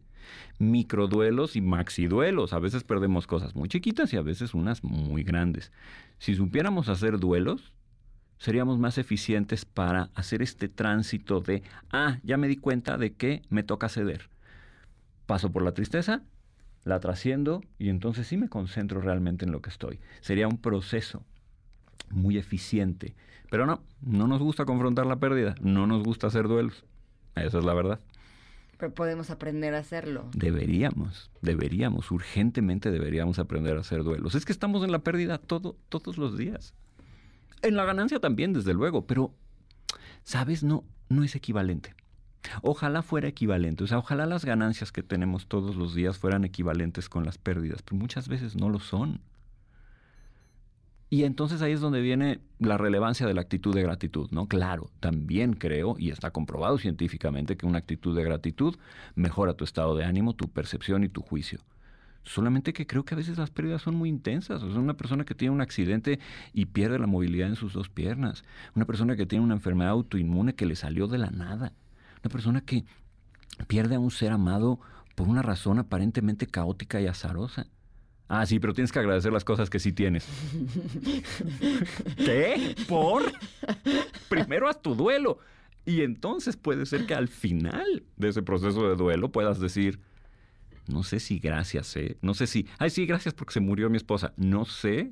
microduelos 0.58 1.56
y 1.56 1.62
maxiduelos. 1.62 2.54
A 2.54 2.60
veces 2.60 2.84
perdemos 2.84 3.28
cosas 3.28 3.56
muy 3.56 3.70
chiquitas 3.70 4.12
y 4.14 4.18
a 4.18 4.22
veces 4.22 4.54
unas 4.54 4.84
muy 4.84 5.24
grandes. 5.24 5.72
Si 6.18 6.34
supiéramos 6.36 6.90
hacer 6.90 7.20
duelos, 7.20 7.74
seríamos 8.38 8.80
más 8.80 8.98
eficientes 8.98 9.66
para 9.66 10.10
hacer 10.16 10.42
este 10.42 10.68
tránsito 10.68 11.42
de, 11.42 11.62
ah, 11.92 12.20
ya 12.24 12.38
me 12.38 12.48
di 12.48 12.58
cuenta 12.58 12.98
de 12.98 13.14
que 13.14 13.44
me 13.50 13.64
toca 13.64 13.90
ceder. 13.90 14.30
Paso 15.26 15.52
por 15.52 15.64
la 15.64 15.74
tristeza, 15.74 16.24
la 16.84 17.00
trasciendo 17.00 17.62
y 17.78 17.90
entonces 17.90 18.28
sí 18.28 18.38
me 18.38 18.50
concentro 18.50 19.02
realmente 19.02 19.46
en 19.46 19.52
lo 19.52 19.62
que 19.62 19.70
estoy. 19.70 20.00
Sería 20.22 20.48
un 20.48 20.58
proceso 20.58 21.24
muy 22.10 22.38
eficiente. 22.38 23.16
Pero 23.50 23.66
no, 23.66 23.82
no 24.02 24.28
nos 24.28 24.42
gusta 24.42 24.66
confrontar 24.66 25.06
la 25.06 25.18
pérdida, 25.18 25.56
no 25.62 25.88
nos 25.88 26.04
gusta 26.04 26.28
hacer 26.28 26.48
duelos. 26.48 26.84
Esa 27.36 27.60
es 27.60 27.64
la 27.64 27.74
verdad. 27.74 28.00
Pero 28.78 28.94
podemos 28.94 29.30
aprender 29.30 29.74
a 29.74 29.80
hacerlo. 29.80 30.30
Deberíamos, 30.34 31.32
deberíamos, 31.42 32.12
urgentemente 32.12 32.92
deberíamos 32.92 33.40
aprender 33.40 33.78
a 33.78 33.82
hacer 33.82 34.04
duelos. 34.04 34.36
Es 34.36 34.46
que 34.46 34.52
estamos 34.52 34.84
en 34.84 34.92
la 34.92 35.00
pérdida 35.00 35.38
todo, 35.38 35.78
todos 35.90 36.18
los 36.18 36.38
días. 36.38 36.74
En 37.62 37.76
la 37.76 37.86
ganancia 37.86 38.20
también, 38.20 38.54
desde 38.54 38.74
luego, 38.74 39.08
pero, 39.08 39.34
¿sabes? 40.24 40.64
No, 40.64 40.84
no 41.10 41.24
es 41.24 41.36
equivalente. 41.36 41.96
Ojalá 42.62 43.02
fuera 43.02 43.28
equivalente, 43.28 43.84
o 43.84 43.88
sea, 43.88 43.98
ojalá 43.98 44.26
las 44.26 44.46
ganancias 44.46 44.92
que 44.92 45.02
tenemos 45.02 45.48
todos 45.48 45.76
los 45.76 45.96
días 45.96 46.18
fueran 46.20 46.44
equivalentes 46.44 47.10
con 47.10 47.26
las 47.26 47.40
pérdidas, 47.40 47.82
pero 47.82 47.98
muchas 47.98 48.28
veces 48.28 48.56
no 48.56 48.70
lo 48.70 48.80
son. 48.80 49.20
Y 51.10 51.24
entonces 51.24 51.62
ahí 51.62 51.72
es 51.72 51.82
donde 51.82 52.02
viene 52.02 52.40
la 52.60 52.78
relevancia 52.78 53.28
de 53.28 53.34
la 53.34 53.42
actitud 53.42 53.74
de 53.74 53.84
gratitud, 53.84 54.30
¿no? 54.32 54.48
Claro, 54.48 54.90
también 55.00 55.54
creo, 55.54 55.96
y 56.00 56.10
está 56.10 56.32
comprobado 56.32 56.78
científicamente, 56.78 57.58
que 57.58 57.68
una 57.68 57.78
actitud 57.78 58.16
de 58.16 58.24
gratitud 58.24 58.76
mejora 59.14 59.54
tu 59.54 59.64
estado 59.64 59.96
de 59.96 60.04
ánimo, 60.04 60.34
tu 60.34 60.50
percepción 60.50 61.04
y 61.04 61.10
tu 61.10 61.22
juicio. 61.22 61.60
Solamente 62.24 62.74
que 62.74 62.88
creo 62.88 63.06
que 63.06 63.14
a 63.14 63.18
veces 63.18 63.38
las 63.38 63.52
pérdidas 63.52 63.84
son 63.84 63.96
muy 63.96 64.10
intensas. 64.10 64.64
Una 64.64 64.98
persona 64.98 65.26
que 65.26 65.36
tiene 65.36 65.54
un 65.54 65.62
accidente 65.62 66.20
y 66.54 66.66
pierde 66.66 66.98
la 66.98 67.06
movilidad 67.06 67.48
en 67.48 67.56
sus 67.56 67.74
dos 67.74 67.88
piernas. 67.88 68.44
Una 68.76 68.86
persona 68.86 69.16
que 69.16 69.28
tiene 69.28 69.46
una 69.46 69.54
enfermedad 69.54 69.92
autoinmune 69.92 70.56
que 70.56 70.66
le 70.66 70.76
salió 70.76 71.08
de 71.08 71.20
la 71.20 71.30
nada. 71.30 71.72
Una 72.24 72.32
persona 72.32 72.62
que 72.62 72.84
pierde 73.68 73.94
a 73.94 74.00
un 74.00 74.10
ser 74.10 74.32
amado 74.32 74.80
por 75.14 75.28
una 75.28 75.44
razón 75.44 75.78
aparentemente 75.78 76.48
caótica 76.48 77.00
y 77.00 77.06
azarosa. 77.06 77.68
Ah, 78.28 78.46
sí, 78.46 78.60
pero 78.60 78.74
tienes 78.74 78.92
que 78.92 79.00
agradecer 79.00 79.32
las 79.32 79.44
cosas 79.44 79.70
que 79.70 79.80
sí 79.80 79.92
tienes. 79.92 80.28
¿Qué? 82.18 82.76
¿Por? 82.88 83.24
Primero 84.30 84.68
haz 84.68 84.82
tu 84.82 84.96
duelo. 84.96 85.40
Y 85.86 86.02
entonces 86.02 86.58
puede 86.58 86.88
ser 86.88 87.06
que 87.06 87.14
al 87.14 87.28
final 87.28 88.04
de 88.18 88.30
ese 88.30 88.42
proceso 88.42 88.90
de 88.90 88.96
duelo 88.96 89.32
puedas 89.32 89.60
decir, 89.60 90.00
no 90.88 91.04
sé 91.04 91.20
si 91.20 91.38
gracias, 91.38 91.96
¿eh? 91.98 92.18
No 92.22 92.34
sé 92.34 92.48
si, 92.48 92.68
ay, 92.80 92.90
sí, 92.90 93.06
gracias 93.06 93.36
porque 93.36 93.54
se 93.54 93.60
murió 93.60 93.90
mi 93.92 93.98
esposa. 93.98 94.34
No 94.38 94.66
sé, 94.66 95.12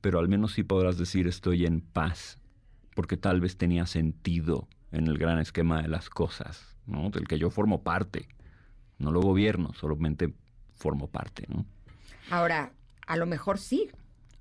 pero 0.00 0.20
al 0.20 0.28
menos 0.28 0.52
sí 0.52 0.62
podrás 0.62 0.98
decir 0.98 1.26
estoy 1.26 1.66
en 1.66 1.80
paz, 1.80 2.38
porque 2.94 3.16
tal 3.16 3.40
vez 3.40 3.56
tenía 3.56 3.86
sentido 3.86 4.68
en 4.92 5.08
el 5.08 5.18
gran 5.18 5.40
esquema 5.40 5.82
de 5.82 5.88
las 5.88 6.08
cosas, 6.08 6.76
¿no? 6.86 7.10
Del 7.10 7.26
que 7.26 7.40
yo 7.40 7.50
formo 7.50 7.82
parte. 7.82 8.28
No 8.98 9.10
lo 9.10 9.20
gobierno, 9.20 9.72
solamente 9.74 10.32
formo 10.76 11.10
parte, 11.10 11.44
¿no? 11.48 11.66
Ahora, 12.30 12.72
a 13.06 13.16
lo 13.16 13.26
mejor 13.26 13.58
sí. 13.58 13.88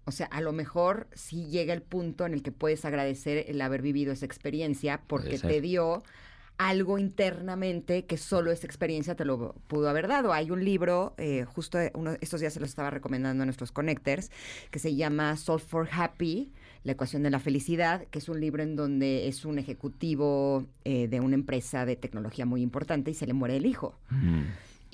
O 0.08 0.12
sea, 0.12 0.28
a 0.28 0.42
lo 0.42 0.54
mejor 0.54 1.08
sí 1.14 1.46
llega 1.48 1.74
el 1.74 1.82
punto 1.82 2.26
en 2.26 2.34
el 2.34 2.44
que 2.44 2.52
puedes 2.52 2.86
agradecer 2.86 3.46
el 3.48 3.60
haber 3.62 3.82
vivido 3.82 4.14
esa 4.14 4.26
experiencia 4.26 5.02
porque 5.08 5.40
te 5.40 5.62
dio 5.62 6.04
algo 6.58 6.98
internamente 7.00 8.06
que 8.06 8.18
solo 8.18 8.52
esa 8.52 8.66
experiencia 8.66 9.16
te 9.16 9.26
lo 9.26 9.54
pudo 9.68 9.90
haber 9.90 10.08
dado. 10.08 10.32
Hay 10.32 10.52
un 10.52 10.64
libro, 10.64 11.16
eh, 11.18 11.46
justo 11.46 11.80
uno, 11.96 12.16
estos 12.22 12.40
días 12.40 12.54
se 12.54 12.60
los 12.60 12.70
estaba 12.70 12.92
recomendando 12.92 13.42
a 13.42 13.46
nuestros 13.46 13.72
connectors, 13.72 14.32
que 14.72 14.80
se 14.80 14.96
llama 14.96 15.36
Solve 15.38 15.64
for 15.66 15.90
Happy, 15.92 16.54
la 16.84 16.94
ecuación 16.94 17.24
de 17.24 17.32
la 17.32 17.40
felicidad, 17.40 18.06
que 18.06 18.20
es 18.20 18.30
un 18.30 18.40
libro 18.40 18.64
en 18.64 18.76
donde 18.76 19.28
es 19.28 19.44
un 19.44 19.58
ejecutivo 19.58 20.66
eh, 20.86 21.08
de 21.08 21.20
una 21.20 21.36
empresa 21.36 21.86
de 21.86 21.96
tecnología 21.96 22.46
muy 22.46 22.62
importante 22.62 23.12
y 23.12 23.16
se 23.16 23.26
le 23.26 23.34
muere 23.34 23.58
el 23.58 23.66
hijo. 23.66 23.98
Mm 24.12 24.44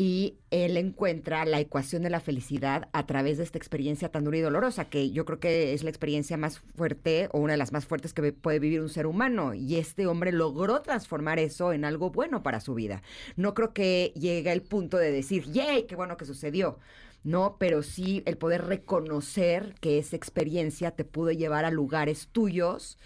y 0.02 0.40
él 0.50 0.78
encuentra 0.78 1.46
la 1.46 1.60
ecuación 1.60 2.02
de 2.02 2.10
la 2.10 2.20
felicidad 2.20 2.90
a 2.92 3.06
través 3.06 3.38
de 3.38 3.44
esta 3.44 3.60
experiencia 3.60 4.10
tan 4.10 4.24
dura 4.24 4.40
y 4.40 4.42
dolorosa, 4.42 4.86
que 4.86 5.12
yo 5.12 5.26
creo 5.26 5.40
que 5.40 5.74
es 5.74 5.84
la 5.84 5.92
experiencia 5.92 6.38
más 6.38 6.58
fuerte 6.58 7.30
o 7.32 7.38
una 7.38 7.54
de 7.54 7.58
las 7.58 7.72
más 7.72 7.86
fuertes 7.86 8.12
que 8.12 8.34
puede 8.34 8.58
vivir 8.58 8.82
un 8.82 8.90
ser 8.90 9.06
humano. 9.06 9.54
Y 9.54 9.76
este 9.76 10.08
hombre 10.08 10.32
logró 10.32 10.82
transformar 10.82 11.38
eso 11.38 11.72
en 11.72 11.86
algo 11.86 12.10
bueno 12.10 12.42
para 12.42 12.62
su 12.62 12.74
vida. 12.74 13.04
No 13.36 13.54
creo 13.54 13.74
que 13.76 14.12
llegue 14.16 14.52
el 14.52 14.64
punto 14.64 14.98
de 14.98 15.12
decir, 15.12 15.44
¡yay! 15.52 15.84
¡Qué 15.84 15.96
bueno 15.96 16.18
que 16.18 16.26
sucedió! 16.26 16.80
¿no? 17.24 17.58
Pero 17.60 17.84
sí 17.84 18.24
el 18.26 18.40
poder 18.40 18.66
reconocer 18.66 19.76
que 19.82 20.00
esa 20.00 20.16
experiencia 20.16 20.90
te 20.90 21.06
pudo 21.06 21.30
llevar 21.30 21.64
a 21.64 21.70
lugares 21.70 22.28
tuyos 22.32 22.98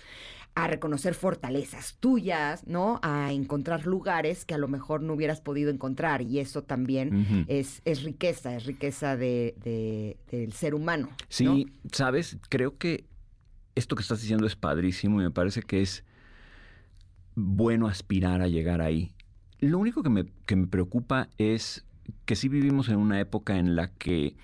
a 0.55 0.67
reconocer 0.67 1.13
fortalezas 1.13 1.97
tuyas, 1.99 2.65
¿no? 2.65 2.99
A 3.03 3.33
encontrar 3.33 3.85
lugares 3.85 4.45
que 4.45 4.53
a 4.53 4.57
lo 4.57 4.69
mejor 4.69 5.01
no 5.01 5.13
hubieras 5.13 5.41
podido 5.41 5.69
encontrar. 5.69 6.21
Y 6.21 6.39
eso 6.39 6.63
también 6.63 7.45
es, 7.49 7.81
es, 7.83 8.03
riqueza, 8.03 8.55
es 8.55 8.65
riqueza 8.65 9.17
de, 9.17 10.17
del 10.31 10.53
ser 10.53 10.73
humano. 10.73 11.09
Sí, 11.27 11.67
sabes, 11.91 12.37
creo 12.47 12.77
que 12.77 13.03
esto 13.75 13.97
que 13.97 14.01
estás 14.01 14.21
diciendo 14.21 14.47
es 14.47 14.55
padrísimo 14.55 15.19
y 15.19 15.25
me 15.25 15.31
parece 15.31 15.61
que 15.61 15.81
es 15.81 16.05
bueno 17.35 17.87
aspirar 17.87 18.41
a 18.41 18.47
llegar 18.47 18.79
ahí. 18.79 19.13
Lo 19.59 19.77
único 19.77 20.03
que 20.03 20.09
me, 20.09 20.25
que 20.45 20.55
me 20.55 20.67
preocupa 20.67 21.27
es 21.37 21.85
que 22.23 22.37
sí 22.37 22.47
vivimos 22.47 22.87
en 22.87 22.97
una 22.97 23.19
época 23.19 23.57
en 23.57 23.75
la 23.75 23.89
que 23.89 24.37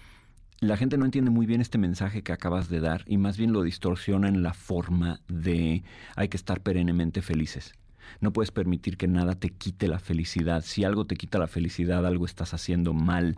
la 0.61 0.77
gente 0.77 0.95
no 0.95 1.05
entiende 1.05 1.31
muy 1.31 1.47
bien 1.47 1.59
este 1.59 1.79
mensaje 1.79 2.21
que 2.21 2.31
acabas 2.31 2.69
de 2.69 2.79
dar 2.79 3.03
y 3.07 3.17
más 3.17 3.35
bien 3.35 3.51
lo 3.51 3.63
distorsiona 3.63 4.27
en 4.27 4.43
la 4.43 4.53
forma 4.53 5.19
de 5.27 5.83
hay 6.15 6.29
que 6.29 6.37
estar 6.37 6.61
perennemente 6.61 7.23
felices. 7.23 7.73
No 8.19 8.31
puedes 8.31 8.51
permitir 8.51 8.95
que 8.95 9.07
nada 9.07 9.33
te 9.33 9.49
quite 9.49 9.87
la 9.87 9.97
felicidad. 9.97 10.63
Si 10.63 10.83
algo 10.83 11.05
te 11.05 11.15
quita 11.15 11.39
la 11.39 11.47
felicidad, 11.47 12.05
algo 12.05 12.25
estás 12.25 12.53
haciendo 12.53 12.93
mal, 12.93 13.37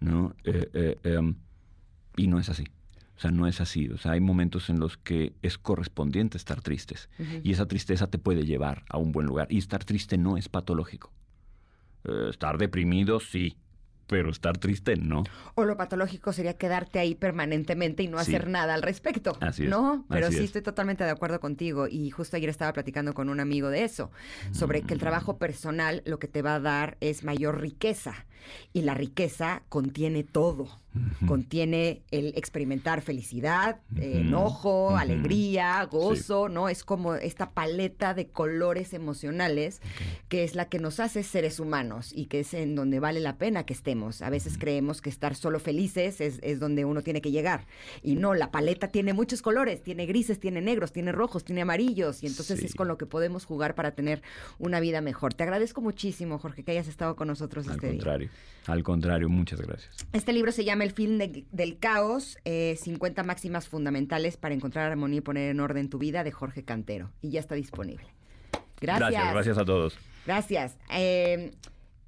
¿no? 0.00 0.34
Eh, 0.44 0.70
eh, 0.72 0.96
em, 1.04 1.34
y 2.16 2.26
no 2.26 2.38
es 2.38 2.48
así. 2.48 2.64
O 3.16 3.20
sea, 3.20 3.30
no 3.30 3.46
es 3.46 3.60
así. 3.60 3.88
O 3.88 3.98
sea, 3.98 4.12
hay 4.12 4.20
momentos 4.20 4.70
en 4.70 4.80
los 4.80 4.96
que 4.96 5.34
es 5.42 5.58
correspondiente 5.58 6.38
estar 6.38 6.62
tristes. 6.62 7.10
Y 7.42 7.52
esa 7.52 7.66
tristeza 7.66 8.06
te 8.06 8.18
puede 8.18 8.46
llevar 8.46 8.84
a 8.88 8.96
un 8.96 9.12
buen 9.12 9.26
lugar. 9.26 9.46
Y 9.50 9.58
estar 9.58 9.84
triste 9.84 10.16
no 10.16 10.38
es 10.38 10.48
patológico. 10.48 11.12
Eh, 12.04 12.28
estar 12.30 12.56
deprimido, 12.56 13.20
sí 13.20 13.58
pero 14.12 14.28
estar 14.28 14.58
triste 14.58 14.94
no. 14.96 15.24
O 15.54 15.64
lo 15.64 15.78
patológico 15.78 16.34
sería 16.34 16.52
quedarte 16.58 16.98
ahí 16.98 17.14
permanentemente 17.14 18.02
y 18.02 18.08
no 18.08 18.18
hacer 18.18 18.46
nada 18.46 18.74
al 18.74 18.82
respecto. 18.82 19.38
Así 19.40 19.64
es. 19.64 19.70
¿No? 19.70 20.04
Pero 20.10 20.30
sí 20.30 20.44
estoy 20.44 20.60
totalmente 20.60 21.02
de 21.02 21.08
acuerdo 21.08 21.40
contigo 21.40 21.88
y 21.88 22.10
justo 22.10 22.36
ayer 22.36 22.50
estaba 22.50 22.74
platicando 22.74 23.14
con 23.14 23.30
un 23.30 23.40
amigo 23.40 23.70
de 23.70 23.84
eso, 23.84 24.10
sobre 24.50 24.82
que 24.82 24.92
el 24.92 24.98
mm. 24.98 25.00
trabajo 25.00 25.38
personal 25.38 26.02
lo 26.04 26.18
que 26.18 26.28
te 26.28 26.42
va 26.42 26.56
a 26.56 26.60
dar 26.60 26.98
es 27.00 27.24
mayor 27.24 27.62
riqueza 27.62 28.26
y 28.74 28.82
la 28.82 28.92
riqueza 28.92 29.62
contiene 29.70 30.24
todo. 30.24 30.81
Contiene 31.26 32.02
el 32.10 32.34
experimentar 32.36 33.00
felicidad, 33.00 33.80
enojo, 33.96 34.96
alegría, 34.96 35.82
gozo, 35.84 36.48
¿no? 36.48 36.68
Es 36.68 36.84
como 36.84 37.14
esta 37.14 37.50
paleta 37.50 38.14
de 38.14 38.28
colores 38.28 38.92
emocionales 38.92 39.80
que 40.28 40.44
es 40.44 40.54
la 40.54 40.66
que 40.66 40.78
nos 40.78 41.00
hace 41.00 41.22
seres 41.22 41.60
humanos 41.60 42.12
y 42.14 42.26
que 42.26 42.40
es 42.40 42.54
en 42.54 42.74
donde 42.74 43.00
vale 43.00 43.20
la 43.20 43.36
pena 43.36 43.64
que 43.64 43.72
estemos. 43.72 44.22
A 44.22 44.30
veces 44.30 44.58
creemos 44.58 45.00
que 45.00 45.10
estar 45.10 45.34
solo 45.34 45.60
felices 45.60 46.20
es, 46.20 46.60
donde 46.60 46.84
uno 46.84 47.02
tiene 47.02 47.20
que 47.20 47.30
llegar. 47.30 47.66
Y 48.02 48.16
no, 48.16 48.34
la 48.34 48.50
paleta 48.50 48.88
tiene 48.88 49.12
muchos 49.12 49.42
colores, 49.42 49.82
tiene 49.82 50.06
grises, 50.06 50.40
tiene 50.40 50.60
negros, 50.60 50.92
tiene 50.92 51.12
rojos, 51.12 51.44
tiene 51.44 51.62
amarillos 51.62 52.22
y 52.22 52.26
entonces 52.26 52.62
es 52.62 52.74
con 52.74 52.88
lo 52.88 52.98
que 52.98 53.06
podemos 53.06 53.44
jugar 53.44 53.74
para 53.74 53.92
tener 53.92 54.22
una 54.58 54.80
vida 54.80 55.00
mejor. 55.00 55.34
Te 55.34 55.42
agradezco 55.42 55.80
muchísimo, 55.80 56.38
Jorge, 56.38 56.62
que 56.62 56.72
hayas 56.72 56.88
estado 56.88 57.16
con 57.16 57.28
nosotros 57.28 57.66
Al 57.68 57.74
este 57.74 57.88
contrario. 57.88 58.30
Al 58.66 58.82
contrario, 58.82 59.28
muchas 59.28 59.60
gracias. 59.60 59.96
Este 60.12 60.32
libro 60.32 60.52
se 60.52 60.64
llama 60.64 60.81
El 60.82 60.92
film 60.92 61.18
del 61.18 61.78
caos, 61.78 62.38
50 62.44 63.20
eh, 63.20 63.24
máximas 63.24 63.68
fundamentales 63.68 64.36
para 64.36 64.54
encontrar 64.54 64.90
armonía 64.90 65.18
y 65.18 65.20
poner 65.22 65.50
en 65.50 65.60
orden 65.60 65.88
tu 65.88 65.98
vida 65.98 66.24
de 66.24 66.32
Jorge 66.32 66.64
Cantero. 66.64 67.10
Y 67.20 67.30
ya 67.30 67.40
está 67.40 67.54
disponible. 67.54 68.06
Gracias. 68.80 69.10
Gracias, 69.10 69.32
gracias 69.32 69.58
a 69.58 69.64
todos. 69.64 69.98
Gracias. 70.26 70.76
Eh, 70.90 71.52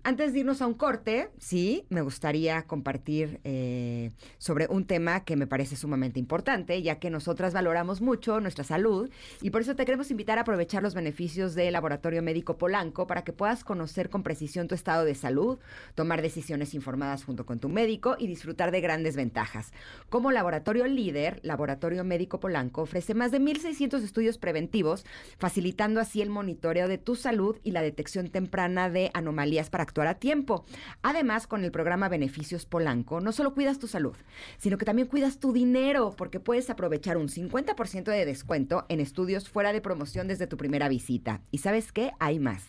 antes 0.05 0.35
de 0.35 0.41
irnos 0.41 0.61
a 0.61 0.67
un 0.67 0.75
corte, 0.75 1.31
sí, 1.39 1.87
me 1.89 2.03
gustaría 2.03 2.63
compartir 2.65 3.41
eh, 3.43 4.11
sobre 4.37 4.67
un 4.69 4.85
tema 4.85 5.25
que 5.25 5.35
me 5.35 5.47
parece 5.47 5.77
sumamente 5.77 6.21
importante, 6.21 6.83
ya 6.83 6.99
que 6.99 7.09
nosotras 7.09 7.55
valoramos 7.55 8.03
mucho 8.03 8.39
nuestra 8.39 8.65
salud 8.65 9.11
y 9.41 9.49
por 9.49 9.63
eso 9.63 9.75
te 9.75 9.87
queremos 9.87 10.11
invitar 10.11 10.37
a 10.37 10.43
aprovechar 10.43 10.83
los 10.83 10.95
beneficios 10.95 11.55
del 11.55 11.73
Laboratorio 11.73 12.23
Médico 12.23 12.59
Polanco 12.59 13.07
para 13.07 13.25
que 13.25 13.33
puedas 13.33 13.65
conocer 13.65 14.11
con 14.11 14.23
precisión 14.23 14.69
tu 14.69 14.75
estado 14.75 15.07
de 15.07 15.15
salud, 15.15 15.59
tomar 15.95 16.21
decisiones 16.21 16.75
informadas 16.75 17.25
junto 17.25 17.47
con 17.47 17.59
tu 17.59 17.71
médico 17.71 18.17
y 18.19 18.27
disfrutar 18.27 18.73
de 18.73 18.83
grandes 18.83 19.17
ventajas. 19.17 19.73
Como 20.11 20.33
laboratorio 20.33 20.87
líder, 20.87 21.41
Laboratorio 21.43 22.05
Médico 22.05 22.41
Polanco 22.41 22.83
ofrece 22.83 23.15
más 23.15 23.33
de 23.33 23.41
1.600 23.41 24.03
estudios 24.03 24.37
preventivos, 24.37 25.07
facilitando 25.39 25.99
así 25.99 26.21
el 26.21 26.29
monitoreo 26.29 26.89
de 26.89 26.99
tu 26.99 27.17
salud 27.17 27.57
y 27.63 27.71
la 27.71 27.81
detección 27.81 28.29
temprana 28.29 28.91
de 28.91 29.11
anomalías 29.15 29.71
para 29.71 29.85
actuar 29.95 30.09
a 30.09 30.19
tiempo. 30.19 30.65
Además, 31.03 31.47
con 31.47 31.63
el 31.63 31.71
programa 31.71 32.09
Beneficios 32.09 32.67
Polanco, 32.67 33.21
no 33.21 33.31
solo 33.31 33.55
cuidas 33.55 33.79
tu 33.79 33.87
salud, 33.87 34.17
sino 34.59 34.77
que 34.77 34.85
también 34.85 35.07
cuidas 35.07 35.39
tu 35.39 35.53
dinero, 35.53 36.13
porque 36.17 36.41
puedes 36.41 36.69
aprovechar 36.69 37.17
un 37.17 37.29
50% 37.29 38.03
de 38.03 38.25
descuento 38.25 38.87
en 38.89 38.99
estudios 38.99 39.49
fuera 39.49 39.73
de 39.73 39.81
promoción 39.81 40.27
desde 40.27 40.49
tu 40.49 40.57
primera 40.57 40.89
visita. 40.89 41.43
¿Y 41.53 41.59
sabes 41.59 41.93
qué? 41.93 42.11
Hay 42.19 42.41
más. 42.41 42.65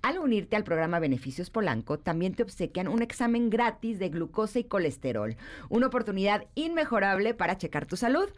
Al 0.00 0.20
unirte 0.20 0.54
al 0.54 0.62
programa 0.62 1.00
Beneficios 1.00 1.50
Polanco, 1.50 1.98
también 1.98 2.34
te 2.34 2.44
obsequian 2.44 2.86
un 2.86 3.02
examen 3.02 3.50
gratis 3.50 3.98
de 3.98 4.08
glucosa 4.08 4.60
y 4.60 4.64
colesterol, 4.64 5.36
una 5.70 5.88
oportunidad 5.88 6.46
inmejorable 6.54 7.34
para 7.34 7.58
checar 7.58 7.86
tu 7.86 7.96
salud. 7.96 8.28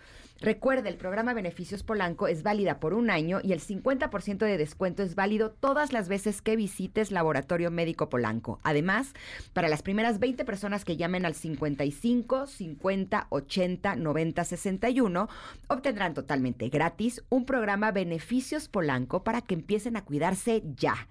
Recuerda, 0.42 0.88
el 0.88 0.96
programa 0.96 1.34
Beneficios 1.34 1.84
Polanco 1.84 2.26
es 2.26 2.42
válida 2.42 2.80
por 2.80 2.94
un 2.94 3.10
año 3.10 3.38
y 3.44 3.52
el 3.52 3.60
50% 3.60 4.38
de 4.38 4.58
descuento 4.58 5.04
es 5.04 5.14
válido 5.14 5.52
todas 5.52 5.92
las 5.92 6.08
veces 6.08 6.42
que 6.42 6.56
visites 6.56 7.12
Laboratorio 7.12 7.70
Médico 7.70 8.08
Polanco. 8.08 8.58
Además, 8.64 9.12
para 9.52 9.68
las 9.68 9.82
primeras 9.82 10.18
20 10.18 10.44
personas 10.44 10.84
que 10.84 10.96
llamen 10.96 11.26
al 11.26 11.36
55 11.36 12.48
50 12.48 13.28
80 13.30 13.94
90 13.94 14.44
61, 14.44 15.28
obtendrán 15.68 16.12
totalmente 16.12 16.68
gratis 16.70 17.22
un 17.28 17.46
programa 17.46 17.92
Beneficios 17.92 18.66
Polanco 18.66 19.22
para 19.22 19.42
que 19.42 19.54
empiecen 19.54 19.96
a 19.96 20.04
cuidarse 20.04 20.64
ya. 20.74 21.06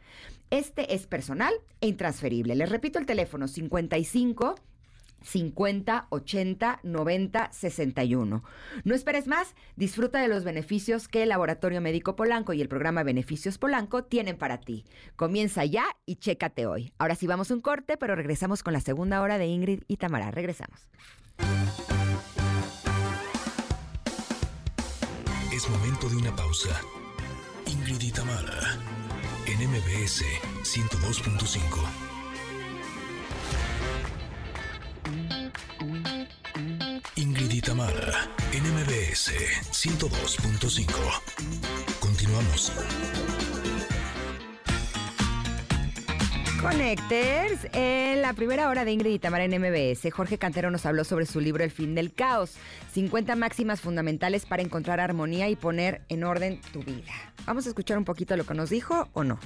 Este 0.49 0.93
es 0.93 1.07
personal 1.07 1.53
e 1.79 1.87
intransferible. 1.87 2.53
Les 2.55 2.69
repito 2.69 2.99
el 2.99 3.05
teléfono 3.05 3.47
55 3.47 4.55
50, 5.21 6.07
80, 6.09 6.79
90, 6.83 7.51
61. 7.51 8.43
No 8.83 8.95
esperes 8.95 9.27
más, 9.27 9.55
disfruta 9.75 10.21
de 10.21 10.27
los 10.27 10.43
beneficios 10.43 11.07
que 11.07 11.23
el 11.23 11.29
Laboratorio 11.29 11.81
Médico 11.81 12.15
Polanco 12.15 12.53
y 12.53 12.61
el 12.61 12.67
programa 12.69 13.03
Beneficios 13.03 13.57
Polanco 13.57 14.03
tienen 14.03 14.37
para 14.37 14.59
ti. 14.59 14.85
Comienza 15.15 15.65
ya 15.65 15.85
y 16.05 16.15
chécate 16.15 16.65
hoy. 16.65 16.93
Ahora 16.97 17.15
sí 17.15 17.27
vamos 17.27 17.51
un 17.51 17.61
corte, 17.61 17.97
pero 17.97 18.15
regresamos 18.15 18.63
con 18.63 18.73
la 18.73 18.81
segunda 18.81 19.21
hora 19.21 19.37
de 19.37 19.47
Ingrid 19.47 19.83
y 19.87 19.97
Tamara. 19.97 20.31
Regresamos. 20.31 20.89
Es 25.53 25.69
momento 25.69 26.09
de 26.09 26.15
una 26.15 26.35
pausa. 26.35 26.69
Ingrid 27.67 28.01
y 28.01 28.11
Tamara, 28.11 28.79
en 29.45 29.69
MBS 29.69 30.23
102.5. 30.63 32.10
Ingrid 37.21 37.51
y 37.51 37.61
Tamara, 37.61 38.27
NMBS 38.51 39.31
102.5. 39.69 40.87
Continuamos. 41.99 42.71
Connectors, 46.59 47.67
en 47.73 48.23
la 48.23 48.33
primera 48.33 48.69
hora 48.69 48.85
de 48.85 48.91
Ingrid 48.91 49.21
y 49.23 49.27
en 49.27 49.61
MBS, 49.61 50.11
Jorge 50.11 50.39
Cantero 50.39 50.71
nos 50.71 50.87
habló 50.87 51.03
sobre 51.03 51.27
su 51.27 51.39
libro 51.39 51.63
El 51.63 51.69
fin 51.69 51.93
del 51.93 52.11
caos, 52.11 52.55
50 52.93 53.35
máximas 53.35 53.81
fundamentales 53.81 54.47
para 54.47 54.63
encontrar 54.63 54.99
armonía 54.99 55.47
y 55.47 55.55
poner 55.55 56.01
en 56.09 56.23
orden 56.23 56.59
tu 56.73 56.81
vida. 56.81 57.11
Vamos 57.45 57.67
a 57.67 57.69
escuchar 57.69 57.99
un 57.99 58.05
poquito 58.05 58.35
lo 58.35 58.45
que 58.45 58.55
nos 58.55 58.71
dijo 58.71 59.09
o 59.13 59.23
no. 59.23 59.39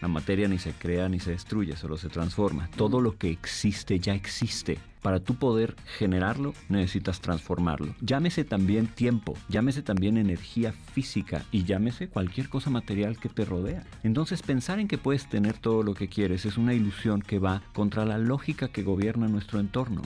La 0.00 0.08
materia 0.08 0.46
ni 0.46 0.58
se 0.58 0.72
crea 0.72 1.08
ni 1.08 1.20
se 1.20 1.30
destruye, 1.30 1.76
solo 1.76 1.96
se 1.96 2.08
transforma. 2.08 2.68
Todo 2.76 3.00
lo 3.00 3.16
que 3.16 3.30
existe 3.30 3.98
ya 3.98 4.14
existe. 4.14 4.78
Para 5.00 5.20
tú 5.20 5.36
poder 5.36 5.76
generarlo, 5.98 6.52
necesitas 6.68 7.20
transformarlo. 7.20 7.94
Llámese 8.00 8.44
también 8.44 8.88
tiempo, 8.88 9.34
llámese 9.48 9.82
también 9.82 10.18
energía 10.18 10.72
física 10.72 11.44
y 11.52 11.64
llámese 11.64 12.08
cualquier 12.08 12.48
cosa 12.48 12.70
material 12.70 13.18
que 13.18 13.28
te 13.28 13.44
rodea. 13.44 13.84
Entonces 14.02 14.42
pensar 14.42 14.80
en 14.80 14.88
que 14.88 14.98
puedes 14.98 15.28
tener 15.28 15.56
todo 15.58 15.82
lo 15.82 15.94
que 15.94 16.08
quieres 16.08 16.44
es 16.44 16.58
una 16.58 16.74
ilusión 16.74 17.22
que 17.22 17.38
va 17.38 17.62
contra 17.72 18.04
la 18.04 18.18
lógica 18.18 18.68
que 18.68 18.82
gobierna 18.82 19.28
nuestro 19.28 19.60
entorno. 19.60 20.02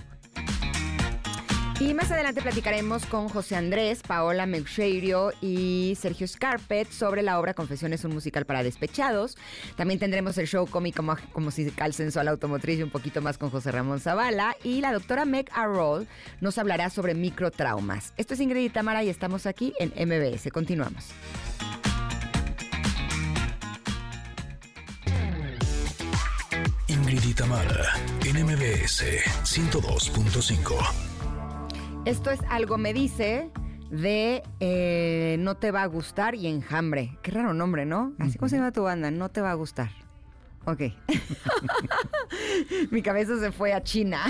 Y 1.81 1.95
más 1.95 2.11
adelante 2.11 2.43
platicaremos 2.43 3.07
con 3.07 3.31
José 3.31 3.57
Andrés, 3.57 4.03
Paola 4.07 4.45
Meucheiro 4.45 5.33
y 5.41 5.97
Sergio 5.99 6.28
Scarpet 6.28 6.93
sobre 6.93 7.22
la 7.22 7.41
obra 7.41 7.55
Confesiones, 7.55 8.05
un 8.05 8.12
musical 8.12 8.45
para 8.45 8.62
despechados. 8.62 9.39
También 9.76 9.99
tendremos 9.99 10.37
el 10.37 10.47
show 10.47 10.66
cómico 10.66 11.03
como 11.33 11.47
musical 11.47 11.95
sensual 11.95 12.28
automotriz 12.28 12.81
y 12.81 12.83
un 12.83 12.91
poquito 12.91 13.22
más 13.22 13.39
con 13.39 13.49
José 13.49 13.72
Ramón 13.72 13.99
Zavala. 13.99 14.59
Y 14.62 14.83
la 14.83 14.93
doctora 14.93 15.24
Meg 15.24 15.49
Arroll 15.55 16.07
nos 16.43 16.59
hablará 16.59 16.91
sobre 16.91 17.14
microtraumas. 17.14 18.12
Esto 18.18 18.35
es 18.35 18.41
Ingrid 18.41 18.66
y 18.66 18.68
Tamara 18.68 19.03
y 19.03 19.09
estamos 19.09 19.47
aquí 19.47 19.72
en 19.78 19.89
MBS. 20.07 20.51
Continuamos. 20.53 21.07
Ingrid 26.89 27.24
y 27.24 27.33
Tamara, 27.33 27.95
en 28.26 28.45
MBS 28.45 29.03
102.5. 29.45 31.10
Esto 32.07 32.30
es 32.30 32.40
algo 32.48 32.78
me 32.78 32.94
dice 32.94 33.51
de 33.90 34.42
eh, 34.61 35.36
No 35.38 35.57
te 35.59 35.70
va 35.70 35.82
a 35.82 35.86
gustar 35.86 36.34
y 36.34 36.46
Enjambre. 36.46 37.18
Qué 37.22 37.30
raro 37.30 37.53
nombre, 37.53 37.84
¿no? 37.84 38.14
Así 38.18 38.38
como 38.38 38.48
se 38.48 38.57
llama 38.57 38.72
tu 38.72 38.82
banda, 38.82 39.11
No 39.11 39.28
te 39.28 39.42
va 39.42 39.51
a 39.51 39.55
gustar. 39.55 39.90
Ok. 40.67 40.83
Mi 42.91 43.03
cabeza 43.03 43.39
se 43.41 43.51
fue 43.51 43.73
a 43.73 43.83
China. 43.83 44.25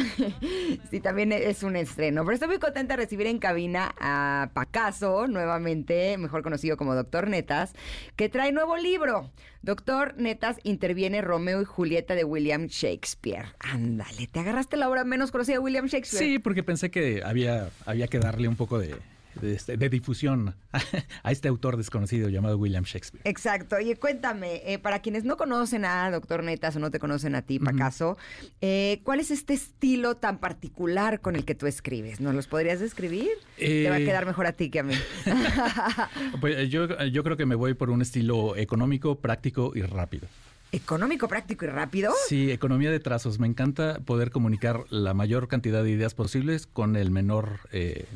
sí, 0.91 1.01
también 1.01 1.33
es 1.33 1.63
un 1.63 1.75
estreno. 1.75 2.23
Pero 2.25 2.35
estoy 2.35 2.49
muy 2.49 2.59
contenta 2.59 2.97
de 2.97 3.03
recibir 3.03 3.27
en 3.27 3.39
cabina 3.39 3.95
a 3.99 4.51
Pacaso, 4.55 5.27
nuevamente, 5.27 6.17
mejor 6.19 6.43
conocido 6.43 6.77
como 6.77 6.95
Doctor 6.95 7.29
Netas, 7.29 7.73
que 8.15 8.29
trae 8.29 8.53
nuevo 8.53 8.77
libro. 8.77 9.31
Doctor 9.63 10.15
Netas 10.17 10.59
interviene 10.63 11.21
Romeo 11.21 11.61
y 11.61 11.65
Julieta 11.65 12.15
de 12.15 12.25
William 12.25 12.67
Shakespeare. 12.67 13.47
Ándale, 13.59 14.29
¿te 14.29 14.41
agarraste 14.41 14.77
la 14.77 14.89
obra 14.89 15.05
menos 15.05 15.33
conocida 15.33 15.57
de 15.57 15.61
William 15.61 15.87
Shakespeare? 15.87 16.25
Sí, 16.25 16.39
porque 16.39 16.63
pensé 16.63 16.91
que 16.91 17.23
había, 17.25 17.71
había 17.85 18.07
que 18.07 18.21
darle 18.21 18.49
un 18.49 18.57
poco 18.57 18.79
de, 18.79 18.95
este, 19.43 19.77
de, 19.77 19.89
difusión 19.89 20.55
a 21.23 21.33
este 21.33 21.49
autor 21.49 21.77
desconocido 21.77 22.29
llamado 22.29 22.59
William 22.59 22.85
Shakespeare. 22.85 23.23
Exacto. 23.25 23.77
Oye, 23.77 23.97
cuéntame, 23.97 24.63
eh, 24.65 24.79
para 24.79 25.01
quienes 25.01 25.25
no 25.25 25.37
conocen 25.37 25.85
a 25.85 26.11
Doctor 26.11 26.43
Netas 26.43 26.77
o 26.77 26.79
no 26.79 26.91
te 26.91 26.99
conocen 26.99 27.35
a 27.35 27.43
ti, 27.43 27.59
Pacaso, 27.59 28.17
eh, 28.61 29.01
¿cuál 29.05 29.21
es 29.21 29.31
este 29.31 29.55
estilo 29.55 30.17
tan 30.17 30.39
particular 30.39 31.21
con 31.21 31.37
el 31.37 31.45
que 31.45 31.55
tú 31.55 31.67
escribes? 31.67 32.21
¿Nos 32.21 32.35
los 32.35 32.47
podrías 32.47 32.81
describir? 32.81 33.31
te 33.59 33.89
va 33.89 33.97
a 33.97 34.01
eh, 34.01 34.05
quedar 34.05 34.27
mejor 34.27 34.47
a 34.47 34.53
ti 34.53 34.71
que 34.71 34.81
a 34.81 34.83
mí. 34.83 34.95
pues 36.41 36.69
yo, 36.71 37.05
yo 37.05 37.23
creo 37.23 37.37
que 37.37 37.47
me 37.47 37.55
voy 37.55 37.75
por 37.75 37.91
un 37.91 38.03
estilo 38.03 38.57
económico, 38.57 39.19
práctico 39.21 39.73
y 39.75 39.83
rápido. 39.83 40.27
Económico, 40.73 41.29
práctico 41.29 41.65
y 41.65 41.69
rápido. 41.69 42.13
Sí, 42.29 42.51
economía 42.51 42.91
de 42.91 43.01
trazos. 43.01 43.39
Me 43.39 43.47
encanta 43.47 44.01
poder 44.05 44.31
comunicar 44.31 44.85
la 44.91 45.15
mayor 45.15 45.49
cantidad 45.49 45.83
de 45.83 45.91
ideas 45.91 46.15
posibles 46.15 46.67
con 46.67 46.97
el 46.97 47.11
menor 47.11 47.61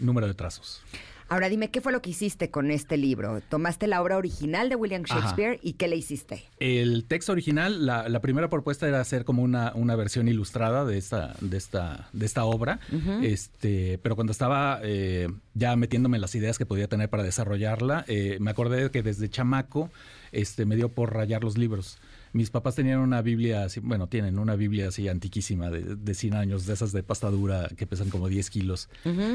número 0.00 0.26
de 0.26 0.34
trazos. 0.34 0.82
Ahora 1.28 1.48
dime, 1.48 1.70
¿qué 1.70 1.80
fue 1.80 1.90
lo 1.90 2.02
que 2.02 2.11
hiciste 2.11 2.50
con 2.50 2.70
este 2.70 2.96
libro? 2.98 3.40
¿Tomaste 3.48 3.86
la 3.86 4.02
obra 4.02 4.18
original 4.18 4.68
de 4.68 4.76
William 4.76 5.05
Shakespeare 5.05 5.59
y 5.62 5.72
qué 5.72 5.88
le 5.88 5.96
hiciste? 5.96 6.44
El 6.61 7.07
texto 7.07 7.32
original, 7.32 7.86
la, 7.86 8.20
primera 8.20 8.48
propuesta 8.50 8.86
era 8.86 9.00
hacer 9.00 9.24
como 9.24 9.42
una, 9.42 9.72
una 9.74 9.96
versión 9.96 10.28
ilustrada 10.28 10.84
de 10.84 10.98
esta, 10.98 11.34
de 11.40 11.57
esta, 11.57 12.09
de 12.12 12.26
esta 12.26 12.44
obra. 12.44 12.78
este, 13.22 13.98
pero 14.02 14.16
cuando 14.16 14.32
estaba 14.32 14.80
eh, 14.82 15.28
ya 15.55 15.74
metiéndome 15.76 16.18
las 16.18 16.34
ideas 16.34 16.59
que 16.59 16.66
podía 16.66 16.88
tener 16.88 17.09
para 17.09 17.22
desarrollarla, 17.22 18.05
eh, 18.07 18.36
me 18.40 18.50
acordé 18.50 18.90
que 18.90 19.02
desde 19.02 19.30
chamaco 19.30 19.90
este, 20.30 20.66
me 20.66 20.76
dio 20.76 20.90
por 20.90 21.14
rayar 21.14 21.42
los 21.42 21.57
libros. 21.57 21.98
Mis 22.35 22.51
papás 22.51 22.74
tenían 22.74 22.99
una 22.99 23.22
Biblia, 23.22 23.62
así, 23.62 23.78
bueno, 23.78 24.09
tienen 24.09 24.41
una 24.41 24.57
Biblia 24.57 24.89
así 24.89 25.07
antiquísima 25.09 25.70
de, 25.70 25.95
de 25.95 26.14
100 26.14 26.35
años, 26.35 26.66
de 26.66 26.74
esas 26.74 26.91
de 26.91 27.05
pasta 27.05 27.30
dura 27.30 27.68
que 27.76 27.87
pesan 27.87 28.11
como 28.11 28.28
10 28.28 28.51
kilos 28.51 28.89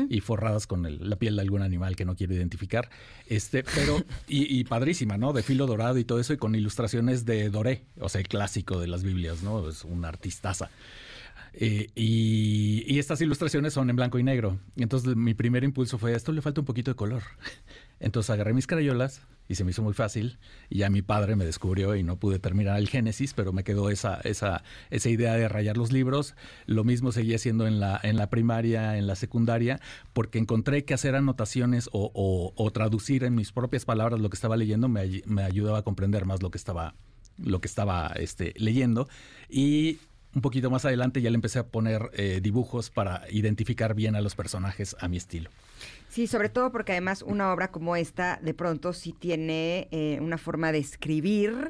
y 0.09 0.19
forradas 0.19 0.67
con 0.67 1.09
la 1.09 1.15
piel 1.15 1.37
de 1.37 1.41
algún 1.41 1.61
animal 1.61 1.95
que 1.95 2.03
no 2.03 2.17
quiero 2.17 2.33
identificar. 2.33 2.89
Este, 3.27 3.63
pero, 3.63 4.03
y, 4.27 4.65
padrísima, 4.65 5.17
¿no? 5.17 5.31
De 5.31 5.43
filo 5.43 5.65
dorado 5.65 5.97
y 5.97 6.03
todo 6.03 6.19
eso, 6.19 6.33
y 6.33 6.37
con 6.37 6.55
ilustraciones 6.55 7.23
de 7.23 7.49
Doré, 7.49 7.85
o 8.01 8.09
sea, 8.09 8.19
el 8.19 8.27
clásico 8.27 8.81
de 8.81 8.87
las 8.87 9.01
Biblias, 9.01 9.43
¿no? 9.43 9.69
Es 9.69 9.85
una 9.85 10.09
artistaza. 10.09 10.69
Eh, 11.53 11.87
y, 11.95 12.83
y, 12.85 12.99
estas 12.99 13.21
ilustraciones 13.21 13.71
son 13.71 13.89
en 13.89 13.95
blanco 13.95 14.19
y 14.19 14.23
negro. 14.23 14.59
Entonces 14.75 15.15
mi 15.15 15.33
primer 15.35 15.63
impulso 15.63 15.97
fue, 15.97 16.13
esto 16.13 16.33
le 16.33 16.41
falta 16.41 16.59
un 16.59 16.65
poquito 16.65 16.91
de 16.91 16.95
color. 16.95 17.23
Entonces 17.99 18.29
agarré 18.29 18.53
mis 18.53 18.67
crayolas 18.67 19.21
y 19.49 19.55
se 19.55 19.63
me 19.63 19.71
hizo 19.71 19.81
muy 19.81 19.93
fácil. 19.93 20.37
Y 20.69 20.77
ya 20.79 20.89
mi 20.89 21.01
padre 21.01 21.35
me 21.35 21.43
descubrió 21.43 21.95
y 21.95 22.03
no 22.03 22.17
pude 22.17 22.37
terminar 22.37 22.77
el 22.77 22.87
Génesis, 22.87 23.33
pero 23.33 23.51
me 23.51 23.63
quedó 23.63 23.89
esa, 23.89 24.21
esa, 24.23 24.63
esa 24.91 25.09
idea 25.09 25.33
de 25.33 25.49
rayar 25.49 25.75
los 25.75 25.91
libros. 25.91 26.35
Lo 26.67 26.83
mismo 26.83 27.11
seguía 27.11 27.35
haciendo 27.35 27.65
en 27.65 27.79
la, 27.79 27.99
en 28.03 28.15
la 28.15 28.29
primaria, 28.29 28.97
en 28.97 29.07
la 29.07 29.15
secundaria, 29.15 29.81
porque 30.13 30.37
encontré 30.37 30.85
que 30.85 30.93
hacer 30.93 31.15
anotaciones 31.15 31.89
o, 31.91 32.53
o, 32.55 32.71
traducir 32.71 33.23
en 33.23 33.33
mis 33.33 33.51
propias 33.51 33.85
palabras 33.85 34.19
lo 34.19 34.29
que 34.29 34.35
estaba 34.35 34.55
leyendo 34.55 34.87
me, 34.87 35.23
me 35.25 35.41
ayudaba 35.41 35.79
a 35.79 35.81
comprender 35.81 36.25
más 36.25 36.43
lo 36.43 36.51
que 36.51 36.59
estaba, 36.59 36.93
lo 37.37 37.59
que 37.59 37.67
estaba 37.67 38.13
este, 38.15 38.53
leyendo. 38.55 39.09
Y 39.49 39.97
un 40.35 40.41
poquito 40.41 40.69
más 40.69 40.85
adelante 40.85 41.21
ya 41.21 41.31
le 41.31 41.35
empecé 41.35 41.57
a 41.57 41.67
poner 41.67 42.11
eh, 42.13 42.39
dibujos 42.41 42.91
para 42.91 43.23
identificar 43.31 43.95
bien 43.95 44.15
a 44.15 44.21
los 44.21 44.35
personajes 44.35 44.95
a 44.99 45.07
mi 45.07 45.17
estilo. 45.17 45.49
Sí, 46.19 46.27
sobre 46.27 46.49
todo 46.49 46.69
porque 46.69 46.91
además 46.91 47.21
una 47.21 47.53
obra 47.53 47.71
como 47.71 47.95
esta 47.95 48.41
de 48.43 48.53
pronto 48.53 48.91
sí 48.91 49.15
tiene 49.17 49.87
eh, 49.91 50.19
una 50.21 50.37
forma 50.37 50.73
de 50.73 50.79
escribir 50.79 51.69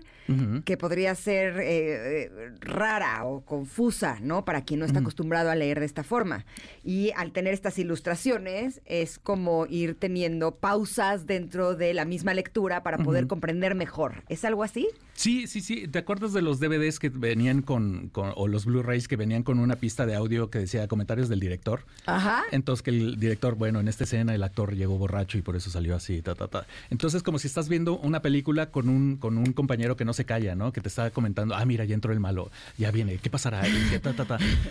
que 0.63 0.77
podría 0.77 1.15
ser 1.15 1.59
eh, 1.59 2.25
eh, 2.25 2.51
rara 2.59 3.25
o 3.25 3.41
confusa, 3.41 4.19
¿no? 4.21 4.45
Para 4.45 4.63
quien 4.63 4.79
no 4.79 4.85
está 4.85 4.99
acostumbrado 4.99 5.49
a 5.49 5.55
leer 5.55 5.79
de 5.79 5.87
esta 5.87 6.03
forma. 6.03 6.45
Y 6.83 7.11
al 7.15 7.31
tener 7.31 7.53
estas 7.53 7.79
ilustraciones 7.79 8.79
es 8.85 9.17
como 9.17 9.65
ir 9.67 9.95
teniendo 9.95 10.55
pausas 10.55 11.25
dentro 11.25 11.75
de 11.75 11.95
la 11.95 12.05
misma 12.05 12.35
lectura 12.35 12.83
para 12.83 12.99
poder 12.99 13.25
comprender 13.25 13.73
mejor. 13.73 14.23
¿Es 14.29 14.45
algo 14.45 14.61
así? 14.61 14.87
Sí, 15.13 15.47
sí, 15.47 15.61
sí. 15.61 15.87
¿Te 15.87 15.99
acuerdas 15.99 16.31
de 16.31 16.43
los 16.43 16.59
DVDs 16.59 16.99
que 16.99 17.09
venían 17.09 17.63
con, 17.63 18.09
con 18.09 18.31
o 18.35 18.47
los 18.47 18.65
Blu-rays 18.65 19.07
que 19.07 19.15
venían 19.15 19.41
con 19.41 19.57
una 19.57 19.75
pista 19.77 20.05
de 20.05 20.15
audio 20.15 20.51
que 20.51 20.59
decía 20.59 20.87
comentarios 20.87 21.27
del 21.27 21.39
director? 21.39 21.85
Ajá. 22.05 22.43
Entonces 22.51 22.83
que 22.83 22.91
el 22.91 23.19
director, 23.19 23.55
bueno, 23.55 23.79
en 23.79 23.87
esta 23.87 24.03
escena 24.03 24.35
el 24.39 24.43
actor 24.43 24.75
llegó 24.75 24.97
borracho 24.97 25.37
y 25.37 25.41
por 25.41 25.55
eso 25.55 25.69
salió 25.69 25.95
así, 25.95 26.21
ta, 26.21 26.35
ta, 26.35 26.47
ta. 26.47 26.65
Entonces 26.89 27.23
como 27.23 27.39
si 27.39 27.47
estás 27.47 27.69
viendo 27.69 27.97
una 27.97 28.21
película 28.21 28.71
con 28.71 28.89
un, 28.89 29.17
con 29.17 29.37
un 29.37 29.53
compañero 29.53 29.95
que 29.95 30.05
no 30.05 30.13
se 30.13 30.25
calla, 30.25 30.55
¿no? 30.55 30.71
Que 30.71 30.81
te 30.81 30.87
está 30.87 31.11
comentando, 31.11 31.55
ah, 31.55 31.65
mira, 31.65 31.85
ya 31.85 31.93
entró 31.93 32.11
el 32.13 32.19
malo, 32.19 32.51
ya 32.77 32.91
viene, 32.91 33.17
¿qué 33.17 33.29
pasará? 33.29 33.61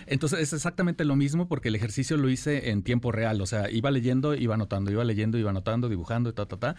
Entonces 0.07 0.41
es 0.41 0.53
exactamente 0.53 1.05
lo 1.05 1.17
mismo 1.17 1.49
porque 1.49 1.69
el 1.69 1.75
ejercicio 1.75 2.17
lo 2.17 2.29
hice 2.29 2.71
en 2.71 2.83
tiempo 2.83 3.13
real, 3.13 3.41
o 3.41 3.47
sea, 3.47 3.71
iba 3.71 3.91
leyendo, 3.91 4.35
iba 4.35 4.55
anotando, 4.55 4.91
iba 4.91 5.05
leyendo, 5.05 5.39
iba 5.39 5.51
anotando, 5.51 5.89
dibujando, 5.89 6.35
ta, 6.35 6.47
ta, 6.47 6.57
ta. 6.57 6.77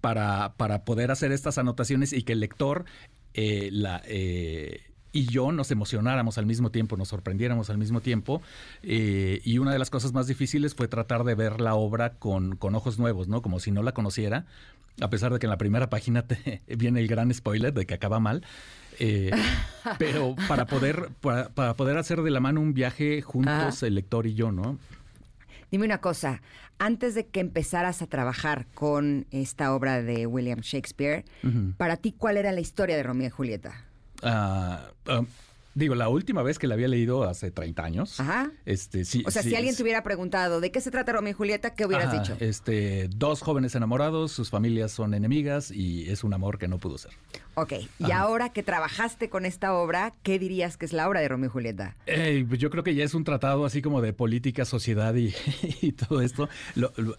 Para, 0.00 0.54
para 0.56 0.86
poder 0.86 1.10
hacer 1.10 1.30
estas 1.30 1.58
anotaciones 1.58 2.14
y 2.14 2.22
que 2.22 2.32
el 2.32 2.40
lector 2.40 2.86
eh, 3.34 3.68
la, 3.70 4.02
eh, 4.06 4.89
y 5.12 5.26
yo 5.26 5.52
nos 5.52 5.70
emocionáramos 5.70 6.38
al 6.38 6.46
mismo 6.46 6.70
tiempo, 6.70 6.96
nos 6.96 7.08
sorprendiéramos 7.08 7.70
al 7.70 7.78
mismo 7.78 8.00
tiempo. 8.00 8.42
Eh, 8.82 9.40
y 9.44 9.58
una 9.58 9.72
de 9.72 9.78
las 9.78 9.90
cosas 9.90 10.12
más 10.12 10.26
difíciles 10.26 10.74
fue 10.74 10.88
tratar 10.88 11.24
de 11.24 11.34
ver 11.34 11.60
la 11.60 11.74
obra 11.74 12.14
con, 12.14 12.56
con, 12.56 12.74
ojos 12.74 12.98
nuevos, 12.98 13.28
¿no? 13.28 13.42
Como 13.42 13.60
si 13.60 13.70
no 13.70 13.82
la 13.82 13.92
conociera, 13.92 14.46
a 15.00 15.10
pesar 15.10 15.32
de 15.32 15.38
que 15.38 15.46
en 15.46 15.50
la 15.50 15.58
primera 15.58 15.90
página 15.90 16.22
te 16.22 16.62
viene 16.76 17.00
el 17.00 17.08
gran 17.08 17.32
spoiler 17.32 17.72
de 17.72 17.86
que 17.86 17.94
acaba 17.94 18.20
mal. 18.20 18.44
pero 19.98 20.36
para 20.46 20.66
poder, 20.66 21.08
para, 21.22 21.48
para, 21.48 21.72
poder 21.72 21.96
hacer 21.96 22.20
de 22.20 22.30
la 22.30 22.40
mano 22.40 22.60
un 22.60 22.74
viaje 22.74 23.22
juntos, 23.22 23.82
ah. 23.82 23.86
el 23.86 23.94
lector 23.94 24.26
y 24.26 24.34
yo, 24.34 24.52
¿no? 24.52 24.78
Dime 25.70 25.86
una 25.86 26.02
cosa, 26.02 26.42
antes 26.78 27.14
de 27.14 27.26
que 27.26 27.40
empezaras 27.40 28.02
a 28.02 28.06
trabajar 28.08 28.66
con 28.74 29.26
esta 29.30 29.72
obra 29.74 30.02
de 30.02 30.26
William 30.26 30.60
Shakespeare, 30.60 31.24
para 31.78 31.96
ti, 31.96 32.12
¿cuál 32.12 32.36
era 32.36 32.52
la 32.52 32.60
historia 32.60 32.96
de 32.96 33.02
Romeo 33.02 33.28
y 33.28 33.30
Julieta? 33.30 33.89
Uh, 34.22 34.78
Digo, 35.80 35.94
la 35.94 36.10
última 36.10 36.42
vez 36.42 36.58
que 36.58 36.66
la 36.66 36.74
había 36.74 36.88
leído 36.88 37.24
hace 37.24 37.50
30 37.50 37.82
años. 37.82 38.20
Ajá. 38.20 38.52
Este, 38.66 39.06
sí, 39.06 39.22
o 39.26 39.30
sea, 39.30 39.42
si 39.42 39.54
alguien 39.54 39.74
te 39.74 39.82
hubiera 39.82 40.02
preguntado 40.02 40.60
de 40.60 40.70
qué 40.70 40.82
se 40.82 40.90
trata 40.90 41.12
Romeo 41.12 41.30
y 41.30 41.32
Julieta, 41.32 41.74
¿qué 41.74 41.86
hubieras 41.86 42.12
dicho? 42.12 42.36
Este, 42.38 43.08
dos 43.08 43.40
jóvenes 43.40 43.74
enamorados, 43.74 44.30
sus 44.30 44.50
familias 44.50 44.92
son 44.92 45.14
enemigas 45.14 45.70
y 45.70 46.10
es 46.10 46.22
un 46.22 46.34
amor 46.34 46.58
que 46.58 46.68
no 46.68 46.76
pudo 46.76 46.98
ser. 46.98 47.12
Ok, 47.54 47.72
y 47.98 48.10
ahora 48.10 48.50
que 48.50 48.62
trabajaste 48.62 49.30
con 49.30 49.46
esta 49.46 49.72
obra, 49.74 50.12
¿qué 50.22 50.38
dirías 50.38 50.76
que 50.76 50.84
es 50.86 50.92
la 50.92 51.08
obra 51.08 51.20
de 51.20 51.28
Romeo 51.28 51.48
y 51.48 51.52
Julieta? 51.52 51.96
Eh, 52.06 52.46
yo 52.58 52.68
creo 52.68 52.84
que 52.84 52.94
ya 52.94 53.04
es 53.04 53.14
un 53.14 53.24
tratado 53.24 53.64
así 53.64 53.80
como 53.80 54.02
de 54.02 54.12
política, 54.12 54.66
sociedad 54.66 55.14
y, 55.14 55.32
todo 56.08 56.20
esto. 56.20 56.48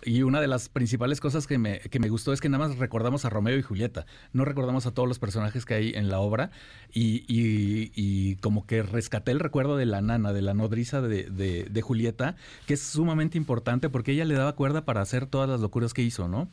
y 0.04 0.22
una 0.22 0.40
de 0.40 0.48
las 0.48 0.70
principales 0.70 1.20
cosas 1.20 1.48
que 1.48 1.58
me, 1.58 1.80
que 1.80 2.00
me 2.00 2.10
gustó 2.10 2.32
es 2.32 2.42
que 2.42 2.50
nada 2.50 2.68
más 2.68 2.78
recordamos 2.78 3.26
a 3.26 3.30
Romeo 3.30 3.58
y 3.58 3.64
Julieta, 3.64 4.06
no 4.34 4.46
recordamos 4.46 4.86
a 4.86 4.92
todos 4.92 5.08
los 5.08 5.18
personajes 5.18 5.66
que 5.66 5.74
hay 5.74 5.94
en 5.96 6.10
la 6.10 6.20
obra 6.20 6.52
y, 6.94 7.26
y 7.28 8.36
como 8.38 8.51
que 8.66 8.84
rescaté 8.84 9.32
el 9.32 9.40
recuerdo 9.40 9.78
de 9.78 9.86
la 9.86 10.02
nana, 10.02 10.34
de 10.34 10.42
la 10.42 10.54
nodriza 10.54 11.02
de, 11.02 11.24
de, 11.30 11.82
Julieta, 11.82 12.36
que 12.68 12.76
es 12.76 12.82
sumamente 12.82 13.38
importante 13.38 13.90
porque 13.90 14.12
ella 14.12 14.26
le 14.26 14.36
daba 14.36 14.54
cuerda 14.56 14.86
para 14.86 15.02
hacer 15.02 15.26
todas 15.26 15.50
las 15.50 15.62
locuras 15.62 15.94
que 15.94 16.04
hizo, 16.04 16.28
¿no? 16.28 16.50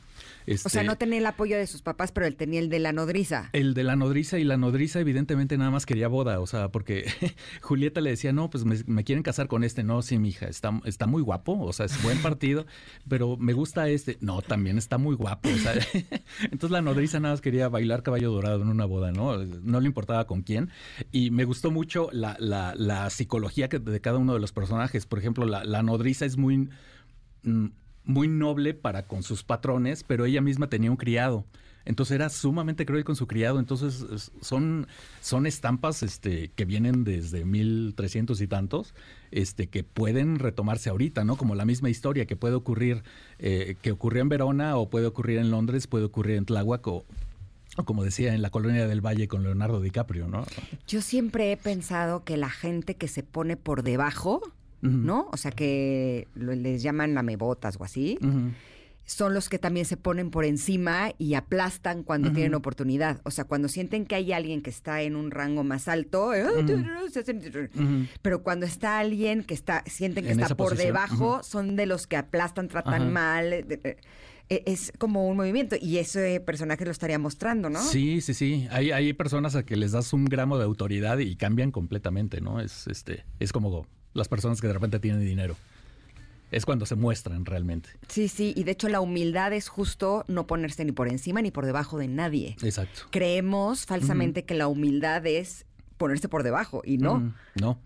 O 0.65 0.69
sea, 0.69 0.83
no 0.83 0.93
este 0.93 1.05
tenía 1.05 1.19
el 1.19 1.27
apoyo 1.27 1.57
de 1.57 1.67
sus 1.67 1.83
papás, 1.83 2.13
pero 2.13 2.27
él 2.27 2.37
tenía 2.37 2.61
el 2.61 2.69
de 2.69 2.79
la 2.79 2.93
nodriza. 2.93 3.51
El 3.53 3.75
de 3.75 3.85
la 3.85 3.97
nodriza 3.97 4.39
y 4.39 4.45
la 4.45 4.57
nodriza 4.57 5.01
evidentemente 5.01 5.57
nada 5.59 5.71
más 5.71 5.87
quería 5.87 6.09
boda, 6.09 6.41
o 6.41 6.47
sea, 6.47 6.71
porque 6.71 7.05
Julieta 7.63 8.01
le 8.01 8.11
decía, 8.11 8.33
no, 8.33 8.51
pues 8.51 8.65
me, 8.65 9.05
quieren 9.05 9.23
casar 9.23 9.49
con 9.49 9.65
este, 9.65 9.83
no, 9.83 10.03
sí, 10.03 10.19
mi 10.19 10.31
hija, 10.31 10.47
está, 10.47 10.81
está 10.85 11.07
muy 11.07 11.23
guapo, 11.23 11.59
o 11.61 11.73
sea, 11.73 11.87
es 11.87 12.03
buen 12.03 12.21
partido, 12.23 12.67
pero 13.09 13.37
me 13.37 13.53
gusta 13.53 13.89
este, 13.89 14.19
no, 14.21 14.43
también 14.43 14.79
está 14.79 14.99
muy 14.99 15.15
guapo, 15.15 15.49
o 15.49 15.59
sea, 15.59 15.75
entonces 16.43 16.71
la 16.71 16.83
nodriza 16.83 17.21
nada 17.21 17.35
más 17.35 17.41
quería 17.41 17.69
bailar 17.69 18.03
caballo 18.03 18.31
dorado 18.33 18.63
en 18.63 18.69
una 18.69 18.85
boda, 18.85 19.13
¿no? 19.13 19.37
No 19.39 19.81
le 19.81 19.87
importaba 19.87 20.27
con 20.27 20.43
quién, 20.43 20.71
y 21.13 21.31
me 21.31 21.45
gustó 21.45 21.71
mucho 21.71 22.09
la, 22.13 22.37
la, 22.39 23.11
psicología 23.11 23.69
de 23.69 24.01
cada 24.01 24.19
uno 24.19 24.35
de 24.35 24.41
los 24.41 24.53
personajes, 24.53 25.07
por 25.07 25.19
ejemplo, 25.19 25.45
la, 25.47 25.65
la 25.65 25.83
nodriza 25.83 26.25
es 26.25 26.37
muy... 26.37 26.69
Mm, 27.43 27.69
muy 28.09 28.27
noble 28.27 28.73
para 28.73 29.07
con 29.07 29.23
sus 29.23 29.45
patrones, 29.45 30.03
pero 30.03 30.25
ella 30.25 30.41
misma 30.41 30.69
tenía 30.69 30.91
un 30.91 30.97
criado. 30.97 31.45
Entonces 31.85 32.15
era 32.17 32.31
sumamente 32.31 32.87
cruel 32.87 33.05
con 33.05 33.17
su 33.17 33.27
criado. 33.27 33.59
Entonces 33.59 34.33
son, 34.41 34.89
son 35.21 35.47
estampas 35.47 36.03
este, 36.03 36.49
que 36.49 36.65
vienen 36.65 37.05
desde 37.05 37.45
1300 37.45 38.41
y 38.41 38.47
tantos, 38.47 38.95
este, 39.31 39.69
que 39.69 39.85
pueden 39.85 40.39
retomarse 40.39 40.89
ahorita, 40.89 41.25
¿no? 41.25 41.37
Como 41.37 41.55
la 41.55 41.67
misma 41.67 41.91
historia 41.91 42.27
que 42.27 42.35
puede 42.35 42.55
ocurrir, 42.55 43.03
eh, 43.39 43.77
que 43.83 43.93
ocurrió 43.93 44.23
en 44.23 44.31
Verona 44.31 44.77
o 44.77 44.89
puede 44.89 45.07
ocurrir 45.07 45.39
en 45.39 45.51
Londres, 45.51 45.87
puede 45.87 46.07
ocurrir 46.07 46.37
en 46.37 46.47
Tláhuac 46.47 46.87
o, 46.87 47.05
como 47.85 48.05
decía, 48.05 48.35
en 48.35 48.41
la 48.41 48.49
colonia 48.51 48.89
del 48.89 49.05
Valle 49.05 49.29
con 49.29 49.43
Leonardo 49.43 49.81
DiCaprio, 49.81 50.29
¿no? 50.29 50.47
Yo 50.87 51.03
siempre 51.03 51.53
he 51.53 51.59
pensado 51.59 52.25
que 52.25 52.39
la 52.39 52.51
gente 52.51 52.97
que 52.97 53.09
se 53.09 53.23
pone 53.23 53.59
por 53.59 53.83
debajo 53.83 54.41
¿no? 54.83 55.29
O 55.33 55.37
sea, 55.37 55.51
que 55.51 56.29
les 56.35 56.83
llaman 56.83 57.15
lamebotas 57.15 57.77
o 57.79 57.85
así. 57.85 58.19
Son 59.05 59.33
los 59.33 59.49
que 59.49 59.59
también 59.59 59.87
se 59.87 59.97
ponen 59.97 60.31
por 60.31 60.45
encima 60.45 61.13
y 61.17 61.33
aplastan 61.33 62.03
cuando 62.03 62.31
tienen 62.31 62.55
oportunidad. 62.55 63.23
O 63.25 63.31
sea, 63.31 63.45
cuando 63.45 63.69
sienten 63.69 64.05
que 64.05 64.15
hay 64.15 64.33
alguien 64.33 64.61
que 64.61 64.69
está 64.69 65.01
en 65.01 65.17
un 65.17 65.31
rango 65.31 65.65
más 65.65 65.89
alto, 65.89 66.35
eh, 66.35 66.45
pero 68.21 68.43
cuando 68.43 68.67
está 68.67 68.99
alguien 68.99 69.45
que 69.45 69.55
está, 69.55 69.83
sienten 69.87 70.27
que 70.27 70.33
está 70.33 70.55
por 70.55 70.77
debajo, 70.77 71.43
son 71.43 71.75
de 71.75 71.87
los 71.87 72.07
que 72.07 72.17
aplastan, 72.17 72.69
tratan 72.69 73.11
mal. 73.11 73.65
E, 74.51 74.63
es 74.67 74.93
como 74.99 75.29
un 75.29 75.37
movimiento 75.37 75.77
y 75.81 75.99
ese 75.99 76.41
personaje 76.41 76.85
lo 76.85 76.91
estaría 76.91 77.19
mostrando, 77.19 77.69
¿no? 77.69 77.83
Sí, 77.83 78.21
sí, 78.21 78.35
sí. 78.35 78.67
Hay, 78.71 78.91
hay 78.93 79.13
personas 79.13 79.55
a 79.57 79.65
que 79.65 79.77
les 79.77 79.93
das 79.93 80.13
un 80.13 80.25
gramo 80.25 80.59
de 80.59 80.65
autoridad 80.65 81.19
y 81.19 81.37
cambian 81.37 81.71
completamente, 81.71 82.41
¿no? 82.41 82.61
Es 82.61 82.87
este, 82.87 83.25
es 83.41 83.53
como 83.53 83.87
las 84.15 84.29
personas 84.29 84.61
que 84.61 84.67
de 84.67 84.73
repente 84.73 84.99
tienen 84.99 85.21
dinero. 85.21 85.57
Es 86.51 86.65
cuando 86.65 86.87
se 86.87 86.95
muestran 86.95 87.45
realmente. 87.45 87.91
Sí, 88.09 88.29
sí, 88.29 88.55
y 88.57 88.65
de 88.65 88.73
hecho 88.73 88.89
la 88.89 89.01
humildad 89.01 89.53
es 89.53 89.69
justo 89.69 90.25
no 90.29 90.47
ponerse 90.47 90.85
ni 90.85 90.93
por 90.93 91.09
encima 91.09 91.43
ni 91.43 91.51
por 91.51 91.67
debajo 91.67 91.99
de 91.99 92.09
nadie. 92.09 92.57
Exacto. 92.63 93.03
Creemos 93.11 93.85
falsamente 93.85 94.45
que 94.45 94.55
la 94.55 94.67
humildad 94.67 95.27
es 95.27 95.67
ponerse 95.99 96.29
por 96.29 96.43
debajo 96.43 96.81
y 96.85 96.97
no. 96.97 97.35
No. 97.61 97.79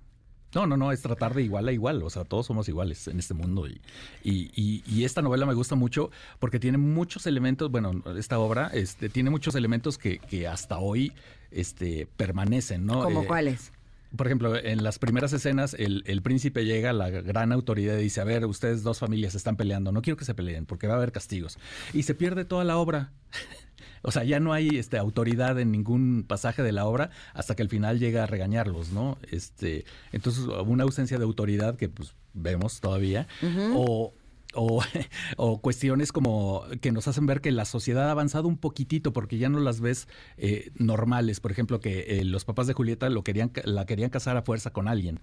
No, 0.54 0.66
no, 0.66 0.76
no, 0.76 0.92
es 0.92 1.00
tratar 1.00 1.32
de 1.32 1.42
igual 1.42 1.66
a 1.66 1.72
igual, 1.72 2.02
o 2.02 2.10
sea, 2.10 2.24
todos 2.24 2.44
somos 2.44 2.68
iguales 2.68 3.08
en 3.08 3.18
este 3.18 3.32
mundo 3.32 3.66
y, 3.66 3.80
y, 4.22 4.82
y, 4.86 5.04
esta 5.04 5.22
novela 5.22 5.46
me 5.46 5.54
gusta 5.54 5.76
mucho 5.76 6.10
porque 6.40 6.60
tiene 6.60 6.76
muchos 6.76 7.26
elementos, 7.26 7.70
bueno, 7.70 8.02
esta 8.18 8.38
obra 8.38 8.70
este, 8.74 9.08
tiene 9.08 9.30
muchos 9.30 9.54
elementos 9.54 9.96
que, 9.96 10.18
que 10.18 10.46
hasta 10.46 10.78
hoy 10.78 11.14
este, 11.50 12.06
permanecen, 12.18 12.84
¿no? 12.84 13.02
¿Como 13.02 13.22
eh, 13.22 13.26
cuáles? 13.26 13.72
Por 14.16 14.26
ejemplo, 14.26 14.56
en 14.56 14.82
las 14.82 14.98
primeras 14.98 15.32
escenas, 15.32 15.74
el, 15.78 16.22
príncipe 16.22 16.64
llega 16.64 16.90
a 16.90 16.92
la 16.92 17.10
gran 17.10 17.52
autoridad 17.52 17.96
y 17.98 18.02
dice, 18.02 18.20
a 18.20 18.24
ver, 18.24 18.44
ustedes 18.46 18.82
dos 18.82 18.98
familias 18.98 19.34
están 19.34 19.56
peleando, 19.56 19.92
no 19.92 20.02
quiero 20.02 20.16
que 20.16 20.24
se 20.24 20.34
peleen 20.34 20.66
porque 20.66 20.86
va 20.86 20.94
a 20.94 20.96
haber 20.96 21.12
castigos. 21.12 21.58
Y 21.92 22.02
se 22.02 22.14
pierde 22.14 22.44
toda 22.44 22.64
la 22.64 22.76
obra. 22.76 23.12
o 24.02 24.10
sea, 24.10 24.24
ya 24.24 24.40
no 24.40 24.52
hay 24.52 24.68
este, 24.76 24.98
autoridad 24.98 25.58
en 25.58 25.72
ningún 25.72 26.24
pasaje 26.26 26.62
de 26.62 26.72
la 26.72 26.86
obra 26.86 27.10
hasta 27.34 27.54
que 27.56 27.62
al 27.62 27.68
final 27.68 27.98
llega 27.98 28.24
a 28.24 28.26
regañarlos, 28.26 28.92
¿no? 28.92 29.18
Este, 29.30 29.84
entonces, 30.12 30.44
una 30.66 30.84
ausencia 30.84 31.18
de 31.18 31.24
autoridad 31.24 31.76
que 31.76 31.88
pues 31.88 32.14
vemos 32.34 32.80
todavía. 32.80 33.26
O 33.74 34.14
o, 35.36 35.61
cuestiones 35.61 36.12
como 36.12 36.64
que 36.80 36.92
nos 36.92 37.09
hacen 37.09 37.26
ver 37.26 37.40
que 37.40 37.50
la 37.53 37.64
sociedad 37.64 38.09
ha 38.09 38.12
avanzado 38.12 38.48
un 38.48 38.59
poquitito 38.59 39.12
porque 39.12 39.38
ya 39.38 39.48
no 39.48 39.61
las 39.61 39.80
ves 39.80 40.09
eh, 40.36 40.70
normales. 40.76 41.40
Por 41.40 41.53
ejemplo, 41.53 41.80
que 41.80 42.20
eh, 42.20 42.24
los 42.24 42.44
papás 42.44 42.66
de 42.66 42.74
Julieta 42.74 43.09
lo 43.09 43.24
querían, 43.24 43.53
la 43.64 43.86
querían 43.86 44.11
casar 44.11 44.36
a 44.36 44.42
fuerza 44.42 44.70
con 44.70 44.88
alguien 44.88 45.20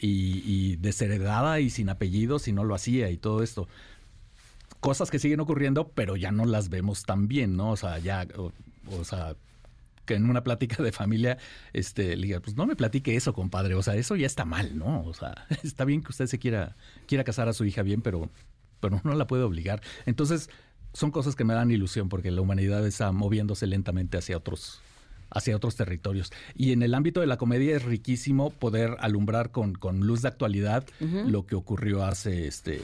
y, 0.00 0.76
desheredada 0.76 1.60
y 1.60 1.70
sin 1.70 1.88
apellido 1.88 2.38
si 2.38 2.52
no 2.52 2.64
lo 2.64 2.74
hacía 2.74 3.10
y 3.10 3.16
todo 3.16 3.42
esto. 3.42 3.68
Cosas 4.80 5.10
que 5.10 5.18
siguen 5.18 5.40
ocurriendo, 5.40 5.88
pero 5.88 6.16
ya 6.16 6.30
no 6.30 6.44
las 6.44 6.68
vemos 6.68 7.02
tan 7.02 7.26
bien, 7.26 7.56
¿no? 7.56 7.72
O 7.72 7.76
sea, 7.76 7.98
ya, 7.98 8.26
o, 8.36 9.04
sea, 9.04 9.34
que 10.06 10.14
en 10.14 10.30
una 10.30 10.44
plática 10.44 10.82
de 10.82 10.92
familia, 10.92 11.38
este, 11.72 12.16
le 12.16 12.28
diga, 12.28 12.40
pues 12.40 12.56
no 12.56 12.64
me 12.64 12.76
platique 12.76 13.16
eso, 13.16 13.32
compadre, 13.32 13.74
o 13.74 13.82
sea, 13.82 13.96
eso 13.96 14.14
ya 14.14 14.26
está 14.26 14.44
mal, 14.44 14.78
¿no? 14.78 15.02
O 15.02 15.14
sea, 15.14 15.46
está 15.64 15.84
bien 15.84 16.02
que 16.02 16.10
usted 16.10 16.26
se 16.26 16.38
quiera, 16.38 16.76
quiera 17.06 17.24
casar 17.24 17.48
a 17.48 17.52
su 17.52 17.64
hija 17.64 17.82
bien, 17.82 18.02
pero 18.02 18.30
pero 18.80 19.00
no 19.04 19.14
la 19.14 19.26
puede 19.26 19.42
obligar. 19.42 19.82
Entonces, 20.06 20.50
son 20.92 21.10
cosas 21.10 21.36
que 21.36 21.44
me 21.44 21.54
dan 21.54 21.70
ilusión 21.70 22.08
porque 22.08 22.30
la 22.30 22.40
humanidad 22.40 22.86
está 22.86 23.12
moviéndose 23.12 23.66
lentamente 23.66 24.18
hacia 24.18 24.36
otros 24.36 24.80
hacia 25.30 25.54
otros 25.54 25.76
territorios. 25.76 26.32
Y 26.54 26.72
en 26.72 26.82
el 26.82 26.94
ámbito 26.94 27.20
de 27.20 27.26
la 27.26 27.36
comedia 27.36 27.76
es 27.76 27.84
riquísimo 27.84 28.50
poder 28.50 28.96
alumbrar 29.00 29.50
con, 29.50 29.74
con 29.74 30.00
luz 30.00 30.22
de 30.22 30.28
actualidad 30.28 30.86
lo 31.00 31.46
que 31.46 31.54
ocurrió 31.54 32.04
hace 32.04 32.46
este 32.46 32.80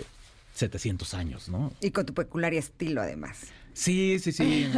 700 0.54 1.14
años, 1.14 1.48
¿no? 1.48 1.72
Y 1.80 1.90
con 1.90 2.06
tu 2.06 2.14
peculiar 2.14 2.54
estilo, 2.54 3.00
además. 3.00 3.46
Sí, 3.72 4.18
sí, 4.20 4.30
sí. 4.30 4.68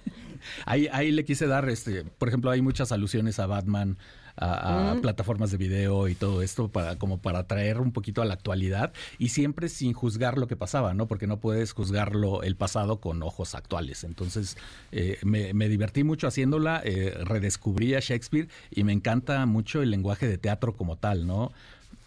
ahí, 0.66 0.88
ahí 0.92 1.10
le 1.10 1.24
quise 1.24 1.46
dar, 1.46 1.68
este, 1.68 2.04
por 2.04 2.28
ejemplo, 2.28 2.50
hay 2.50 2.62
muchas 2.62 2.92
alusiones 2.92 3.38
a 3.40 3.46
Batman, 3.46 3.98
a, 4.36 4.96
plataformas 5.00 5.50
de 5.50 5.56
video 5.56 6.08
y 6.08 6.14
todo 6.14 6.42
esto 6.42 6.68
para 6.68 6.96
como 6.96 7.18
para 7.18 7.46
traer 7.46 7.80
un 7.80 7.92
poquito 7.92 8.22
a 8.22 8.24
la 8.24 8.34
actualidad 8.34 8.92
y 9.18 9.30
siempre 9.30 9.68
sin 9.68 9.92
juzgar 9.92 10.38
lo 10.38 10.46
que 10.46 10.56
pasaba, 10.56 10.94
¿no? 10.94 11.06
Porque 11.06 11.26
no 11.26 11.38
puedes 11.38 11.72
juzgarlo 11.72 12.42
el 12.42 12.56
pasado 12.56 13.00
con 13.00 13.22
ojos 13.22 13.54
actuales. 13.54 14.04
Entonces 14.04 14.56
eh, 14.92 15.18
me, 15.22 15.68
divertí 15.68 16.04
mucho 16.04 16.26
haciéndola, 16.26 16.80
eh, 16.84 17.14
redescubrí 17.24 17.94
a 17.94 18.00
Shakespeare 18.00 18.48
y 18.70 18.84
me 18.84 18.92
encanta 18.92 19.44
mucho 19.46 19.82
el 19.82 19.90
lenguaje 19.90 20.28
de 20.28 20.38
teatro 20.38 20.76
como 20.76 20.96
tal, 20.96 21.26
¿no? 21.26 21.52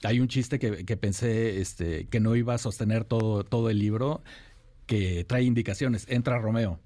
Hay 0.04 0.20
un 0.20 0.28
chiste 0.30 0.60
que, 0.60 0.86
que 0.86 0.98
pensé 0.98 1.60
este, 1.60 2.06
que 2.06 2.20
no 2.20 2.36
iba 2.36 2.54
a 2.54 2.58
sostener 2.58 3.04
todo, 3.04 3.44
todo 3.44 3.70
el 3.70 3.80
libro, 3.80 4.22
que 4.86 5.26
trae 5.26 5.44
indicaciones. 5.44 6.06
Entra 6.10 6.40
Romeo. 6.40 6.80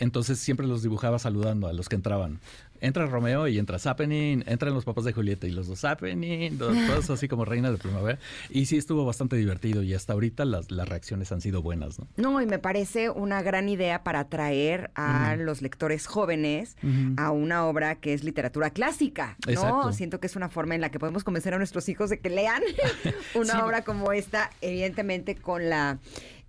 Entonces 0.00 0.38
siempre 0.38 0.66
los 0.66 0.82
dibujaba 0.82 1.18
saludando 1.18 1.66
a 1.66 1.72
los 1.72 1.88
que 1.88 1.96
entraban 1.96 2.40
entra 2.80 3.06
Romeo 3.06 3.48
y 3.48 3.58
entra 3.58 3.78
Zappening, 3.78 4.44
entran 4.46 4.74
los 4.74 4.84
papás 4.84 5.04
de 5.04 5.12
Julieta 5.12 5.46
y 5.46 5.50
los 5.50 5.66
dos 5.66 5.80
Zappening, 5.80 6.58
todos 6.58 7.10
así 7.10 7.28
como 7.28 7.44
reina 7.44 7.70
de 7.70 7.78
primavera. 7.78 8.18
Y 8.50 8.66
sí 8.66 8.76
estuvo 8.76 9.04
bastante 9.04 9.36
divertido 9.36 9.82
y 9.82 9.94
hasta 9.94 10.12
ahorita 10.12 10.44
las, 10.44 10.70
las 10.70 10.88
reacciones 10.88 11.32
han 11.32 11.40
sido 11.40 11.62
buenas, 11.62 11.98
¿no? 11.98 12.06
No, 12.16 12.40
y 12.40 12.46
me 12.46 12.58
parece 12.58 13.10
una 13.10 13.42
gran 13.42 13.68
idea 13.68 14.02
para 14.02 14.20
atraer 14.20 14.90
a 14.94 15.36
los 15.36 15.62
lectores 15.62 16.06
jóvenes 16.06 16.76
a 17.16 17.30
una 17.30 17.66
obra 17.66 17.96
que 17.96 18.14
es 18.14 18.24
literatura 18.24 18.70
clásica, 18.70 19.36
¿no? 19.46 19.92
Siento 19.92 20.20
que 20.20 20.26
es 20.26 20.36
una 20.36 20.48
forma 20.48 20.74
en 20.74 20.80
la 20.80 20.90
que 20.90 20.98
podemos 20.98 21.24
convencer 21.24 21.54
a 21.54 21.58
nuestros 21.58 21.88
hijos 21.88 22.10
de 22.10 22.20
que 22.20 22.30
lean 22.30 22.62
una 23.34 23.64
obra 23.64 23.82
como 23.82 24.12
esta, 24.12 24.50
evidentemente 24.60 25.36
con 25.36 25.68
la... 25.68 25.98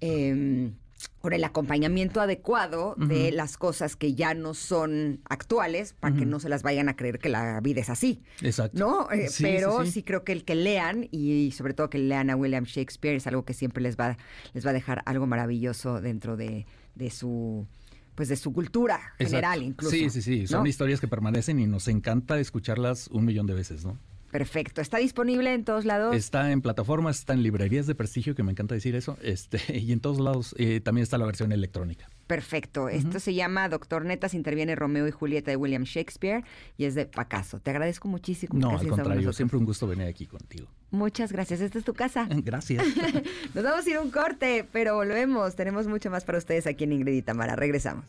Em, 0.02 0.74
por 1.22 1.34
el 1.34 1.44
acompañamiento 1.44 2.22
adecuado 2.22 2.96
de 2.98 3.32
las 3.32 3.58
cosas 3.58 3.96
que 3.96 4.16
ya 4.16 4.34
no 4.34 4.54
son 4.54 5.22
actuales 5.26 5.94
para 5.94 6.16
que 6.16 6.26
no 6.26 6.40
se 6.40 6.50
las 6.50 6.64
vayan 6.64 6.90
a 6.90 6.96
creer 6.96 7.20
que 7.20 7.30
la 7.30 7.60
vida 7.62 7.82
es 7.82 7.90
así. 7.90 8.22
Exacto. 8.42 8.78
¿No? 8.78 9.12
Eh, 9.12 9.30
pero 9.40 9.86
sí, 9.86 10.04
creo 10.04 10.24
que 10.24 10.32
el 10.32 10.46
que 10.46 10.56
lean 10.56 11.08
y 11.12 11.52
sobre 11.52 11.74
todo 11.74 11.90
que 11.90 11.98
lean 11.98 12.30
a 12.30 12.36
William 12.36 12.64
Shakespeare 12.64 13.16
es 13.16 13.28
algo 13.28 13.44
que 13.44 13.54
siempre 13.54 13.84
les 13.84 13.98
va, 13.98 14.18
les 14.54 14.66
va 14.66 14.70
a 14.70 14.74
dejar 14.74 15.02
algo 15.06 15.28
maravilloso 15.28 16.02
dentro 16.02 16.38
de, 16.38 16.66
su 17.12 17.68
pues 18.16 18.28
de 18.28 18.36
su 18.36 18.52
cultura 18.52 19.14
general 19.18 19.62
incluso. 19.64 19.96
Sí, 19.96 20.10
sí, 20.10 20.22
sí, 20.22 20.48
son 20.48 20.68
historias 20.68 21.00
que 21.00 21.08
permanecen 21.08 21.60
y 21.60 21.68
nos 21.68 21.88
encanta 21.88 22.40
escucharlas 22.40 23.08
un 23.08 23.26
millón 23.26 23.46
de 23.46 23.54
veces, 23.54 23.86
¿no? 23.86 23.98
Perfecto. 24.32 24.82
¿Está 24.82 24.98
disponible 24.98 25.54
en 25.54 25.64
todos 25.64 25.86
lados? 25.86 26.16
Está 26.16 26.52
en 26.52 26.62
plataformas, 26.62 27.20
está 27.20 27.34
en 27.34 27.44
librerías 27.44 27.88
de 27.88 27.96
prestigio, 27.96 28.36
que 28.36 28.44
me 28.44 28.52
encanta 28.52 28.76
decir 28.76 28.96
eso, 28.96 29.18
este, 29.22 29.60
y 29.78 29.92
en 29.92 30.00
todos 30.00 30.20
lados 30.20 30.56
eh, 30.58 30.82
también 30.82 31.04
está 31.04 31.18
la 31.18 31.26
versión 31.26 31.52
electrónica. 31.52 32.10
Perfecto. 32.28 32.90
Esto 32.90 33.20
se 33.20 33.34
llama 33.34 33.68
Doctor 33.70 34.06
Netas, 34.06 34.36
interviene 34.36 34.76
Romeo 34.76 35.08
y 35.08 35.12
Julieta 35.12 35.50
de 35.50 35.58
William 35.58 35.84
Shakespeare 35.84 36.44
y 36.78 36.86
es 36.86 36.94
de 36.94 37.08
Pacaso. 37.08 37.60
Te 37.60 37.72
agradezco 37.72 38.08
muchísimo. 38.08 38.54
No, 38.54 38.78
al 38.78 38.88
contrario, 38.88 39.34
siempre 39.34 39.58
un 39.58 39.66
gusto 39.66 39.88
venir 39.88 40.08
aquí 40.08 40.28
contigo. 40.28 40.68
Muchas 40.92 41.32
gracias. 41.32 41.62
Esta 41.62 41.80
es 41.80 41.86
tu 41.86 41.94
casa. 41.94 42.28
Gracias. 42.44 42.86
Nos 43.54 43.64
vamos 43.64 43.86
a 43.86 43.90
ir 43.90 43.96
a 43.96 44.02
un 44.02 44.12
corte, 44.12 44.68
pero 44.72 44.96
volvemos. 44.96 45.56
Tenemos 45.56 45.88
mucho 45.88 46.10
más 46.10 46.24
para 46.24 46.38
ustedes 46.38 46.68
aquí 46.68 46.84
en 46.84 46.94
Ingrid 46.94 47.14
y 47.14 47.22
Tamara. 47.22 47.56
Regresamos. 47.56 48.06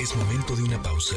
Es 0.00 0.16
momento 0.16 0.56
de 0.56 0.62
una 0.62 0.82
pausa. 0.82 1.16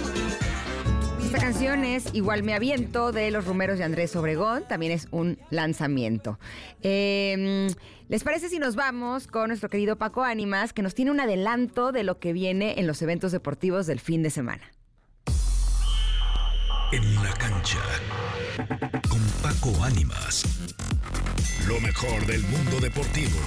Esta 1.31 1.45
canción 1.45 1.85
es 1.85 2.13
Igual 2.13 2.43
me 2.43 2.53
aviento 2.53 3.13
de 3.13 3.31
los 3.31 3.45
rumeros 3.45 3.77
de 3.77 3.85
Andrés 3.85 4.13
Obregón, 4.17 4.65
también 4.67 4.91
es 4.91 5.07
un 5.11 5.39
lanzamiento. 5.49 6.37
Em, 6.81 7.69
¿Les 8.09 8.21
parece 8.25 8.49
si 8.49 8.59
nos 8.59 8.75
vamos 8.75 9.27
con 9.27 9.47
nuestro 9.47 9.69
querido 9.69 9.95
Paco 9.95 10.23
Ánimas, 10.23 10.73
que 10.73 10.81
nos 10.81 10.93
tiene 10.93 11.09
un 11.09 11.21
adelanto 11.21 11.93
de 11.93 12.03
lo 12.03 12.19
que 12.19 12.33
viene 12.33 12.81
en 12.81 12.85
los 12.85 13.01
eventos 13.01 13.31
deportivos 13.31 13.87
del 13.87 14.01
fin 14.01 14.23
de 14.23 14.29
semana? 14.29 14.73
En 16.91 17.15
la 17.23 17.31
cancha, 17.35 17.79
con 19.09 19.21
Paco 19.41 19.85
Ánimas, 19.85 20.43
lo 21.65 21.79
mejor 21.79 22.25
del 22.25 22.41
mundo 22.41 22.81
deportivo. 22.81 23.39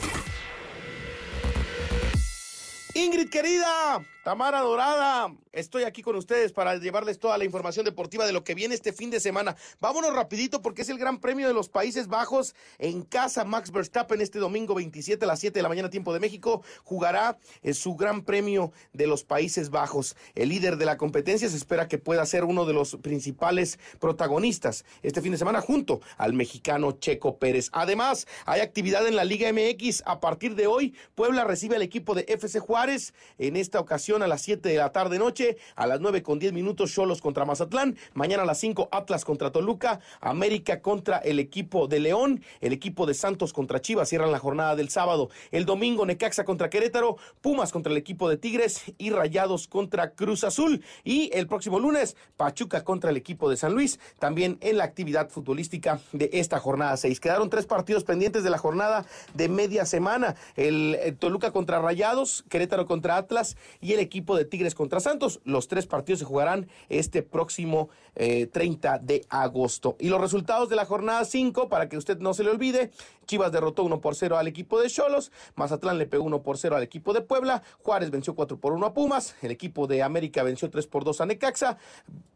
Ingrid 2.94 3.28
querida, 3.28 4.02
Tamara 4.24 4.60
Dorada, 4.60 5.36
estoy 5.52 5.82
aquí 5.82 6.00
con 6.00 6.16
ustedes 6.16 6.50
para 6.50 6.76
llevarles 6.76 7.18
toda 7.18 7.36
la 7.36 7.44
información 7.44 7.84
deportiva 7.84 8.24
de 8.24 8.32
lo 8.32 8.42
que 8.42 8.54
viene 8.54 8.74
este 8.74 8.94
fin 8.94 9.10
de 9.10 9.20
semana. 9.20 9.54
Vámonos 9.80 10.16
rapidito 10.16 10.62
porque 10.62 10.80
es 10.80 10.88
el 10.88 10.96
Gran 10.96 11.20
Premio 11.20 11.46
de 11.46 11.52
los 11.52 11.68
Países 11.68 12.08
Bajos 12.08 12.54
en 12.78 13.02
casa. 13.02 13.44
Max 13.44 13.70
Verstappen 13.70 14.22
este 14.22 14.38
domingo 14.38 14.74
27 14.74 15.22
a 15.22 15.28
las 15.28 15.40
7 15.40 15.58
de 15.58 15.62
la 15.62 15.68
mañana 15.68 15.90
tiempo 15.90 16.14
de 16.14 16.20
México 16.20 16.62
jugará 16.84 17.36
eh, 17.62 17.74
su 17.74 17.96
Gran 17.96 18.22
Premio 18.22 18.72
de 18.94 19.06
los 19.06 19.24
Países 19.24 19.68
Bajos. 19.68 20.16
El 20.34 20.48
líder 20.48 20.78
de 20.78 20.86
la 20.86 20.96
competencia 20.96 21.46
se 21.46 21.58
espera 21.58 21.86
que 21.86 21.98
pueda 21.98 22.24
ser 22.24 22.44
uno 22.44 22.64
de 22.64 22.72
los 22.72 22.96
principales 22.96 23.78
protagonistas 24.00 24.86
este 25.02 25.20
fin 25.20 25.32
de 25.32 25.38
semana 25.38 25.60
junto 25.60 26.00
al 26.16 26.32
mexicano 26.32 26.92
Checo 26.92 27.36
Pérez. 27.38 27.68
Además, 27.72 28.26
hay 28.46 28.62
actividad 28.62 29.06
en 29.06 29.16
la 29.16 29.24
Liga 29.24 29.52
MX. 29.52 30.02
A 30.06 30.18
partir 30.20 30.54
de 30.54 30.66
hoy, 30.66 30.94
Puebla 31.14 31.44
recibe 31.44 31.76
al 31.76 31.82
equipo 31.82 32.14
de 32.14 32.24
FC 32.26 32.58
Juárez. 32.58 33.12
En 33.36 33.56
esta 33.56 33.80
ocasión 33.80 34.13
a 34.22 34.28
las 34.28 34.42
7 34.42 34.68
de 34.68 34.76
la 34.76 34.92
tarde 34.92 35.18
noche, 35.18 35.56
a 35.76 35.86
las 35.86 36.00
9 36.00 36.22
con 36.22 36.38
10 36.38 36.52
minutos 36.52 36.92
Cholos 36.92 37.20
contra 37.20 37.44
Mazatlán, 37.44 37.96
mañana 38.12 38.42
a 38.42 38.46
las 38.46 38.58
5 38.60 38.88
Atlas 38.92 39.24
contra 39.24 39.50
Toluca, 39.50 40.00
América 40.20 40.80
contra 40.80 41.18
el 41.18 41.38
equipo 41.38 41.88
de 41.88 42.00
León, 42.00 42.42
el 42.60 42.72
equipo 42.72 43.06
de 43.06 43.14
Santos 43.14 43.52
contra 43.52 43.80
Chivas 43.80 44.08
cierran 44.08 44.32
la 44.32 44.38
jornada 44.38 44.76
del 44.76 44.88
sábado, 44.90 45.30
el 45.50 45.64
domingo 45.64 46.06
Necaxa 46.06 46.44
contra 46.44 46.70
Querétaro, 46.70 47.16
Pumas 47.40 47.72
contra 47.72 47.92
el 47.92 47.98
equipo 47.98 48.28
de 48.28 48.36
Tigres 48.36 48.82
y 48.98 49.10
Rayados 49.10 49.68
contra 49.68 50.10
Cruz 50.10 50.44
Azul. 50.44 50.82
Y 51.02 51.30
el 51.34 51.46
próximo 51.46 51.78
lunes 51.78 52.16
Pachuca 52.36 52.84
contra 52.84 53.10
el 53.10 53.16
equipo 53.16 53.50
de 53.50 53.56
San 53.56 53.74
Luis, 53.74 53.98
también 54.18 54.58
en 54.60 54.78
la 54.78 54.84
actividad 54.84 55.28
futbolística 55.28 56.00
de 56.12 56.30
esta 56.32 56.58
jornada 56.58 56.96
6. 56.96 57.20
Quedaron 57.20 57.50
tres 57.50 57.66
partidos 57.66 58.04
pendientes 58.04 58.44
de 58.44 58.50
la 58.50 58.58
jornada 58.58 59.04
de 59.34 59.48
media 59.48 59.84
semana, 59.86 60.36
el, 60.56 60.96
el 61.02 61.16
Toluca 61.16 61.50
contra 61.50 61.80
Rayados, 61.80 62.44
Querétaro 62.48 62.86
contra 62.86 63.16
Atlas 63.16 63.56
y 63.80 63.92
el 63.92 64.00
equipo 64.04 64.36
de 64.36 64.44
Tigres 64.44 64.74
contra 64.74 65.00
Santos. 65.00 65.40
Los 65.44 65.68
tres 65.68 65.86
partidos 65.86 66.20
se 66.20 66.24
jugarán 66.24 66.68
este 66.88 67.22
próximo 67.22 67.88
30 68.14 68.94
eh, 68.94 69.00
de 69.02 69.26
agosto. 69.28 69.96
Y 69.98 70.08
los 70.08 70.20
resultados 70.20 70.68
de 70.68 70.76
la 70.76 70.86
jornada 70.86 71.24
5, 71.24 71.68
para 71.68 71.88
que 71.88 71.96
usted 71.96 72.18
no 72.18 72.34
se 72.34 72.44
le 72.44 72.50
olvide, 72.50 72.90
Chivas 73.26 73.52
derrotó 73.52 73.84
1 73.84 74.00
por 74.00 74.14
0 74.14 74.36
al 74.36 74.48
equipo 74.48 74.80
de 74.80 74.88
Cholos, 74.88 75.32
Mazatlán 75.56 75.98
le 75.98 76.06
pegó 76.06 76.24
1 76.24 76.42
por 76.42 76.58
0 76.58 76.76
al 76.76 76.82
equipo 76.82 77.12
de 77.12 77.22
Puebla, 77.22 77.62
Juárez 77.82 78.10
venció 78.10 78.34
4 78.34 78.58
por 78.58 78.72
1 78.72 78.86
a 78.86 78.94
Pumas, 78.94 79.34
el 79.42 79.50
equipo 79.50 79.86
de 79.86 80.02
América 80.02 80.42
venció 80.42 80.70
3 80.70 80.86
por 80.86 81.04
2 81.04 81.20
a 81.20 81.26
Necaxa, 81.26 81.78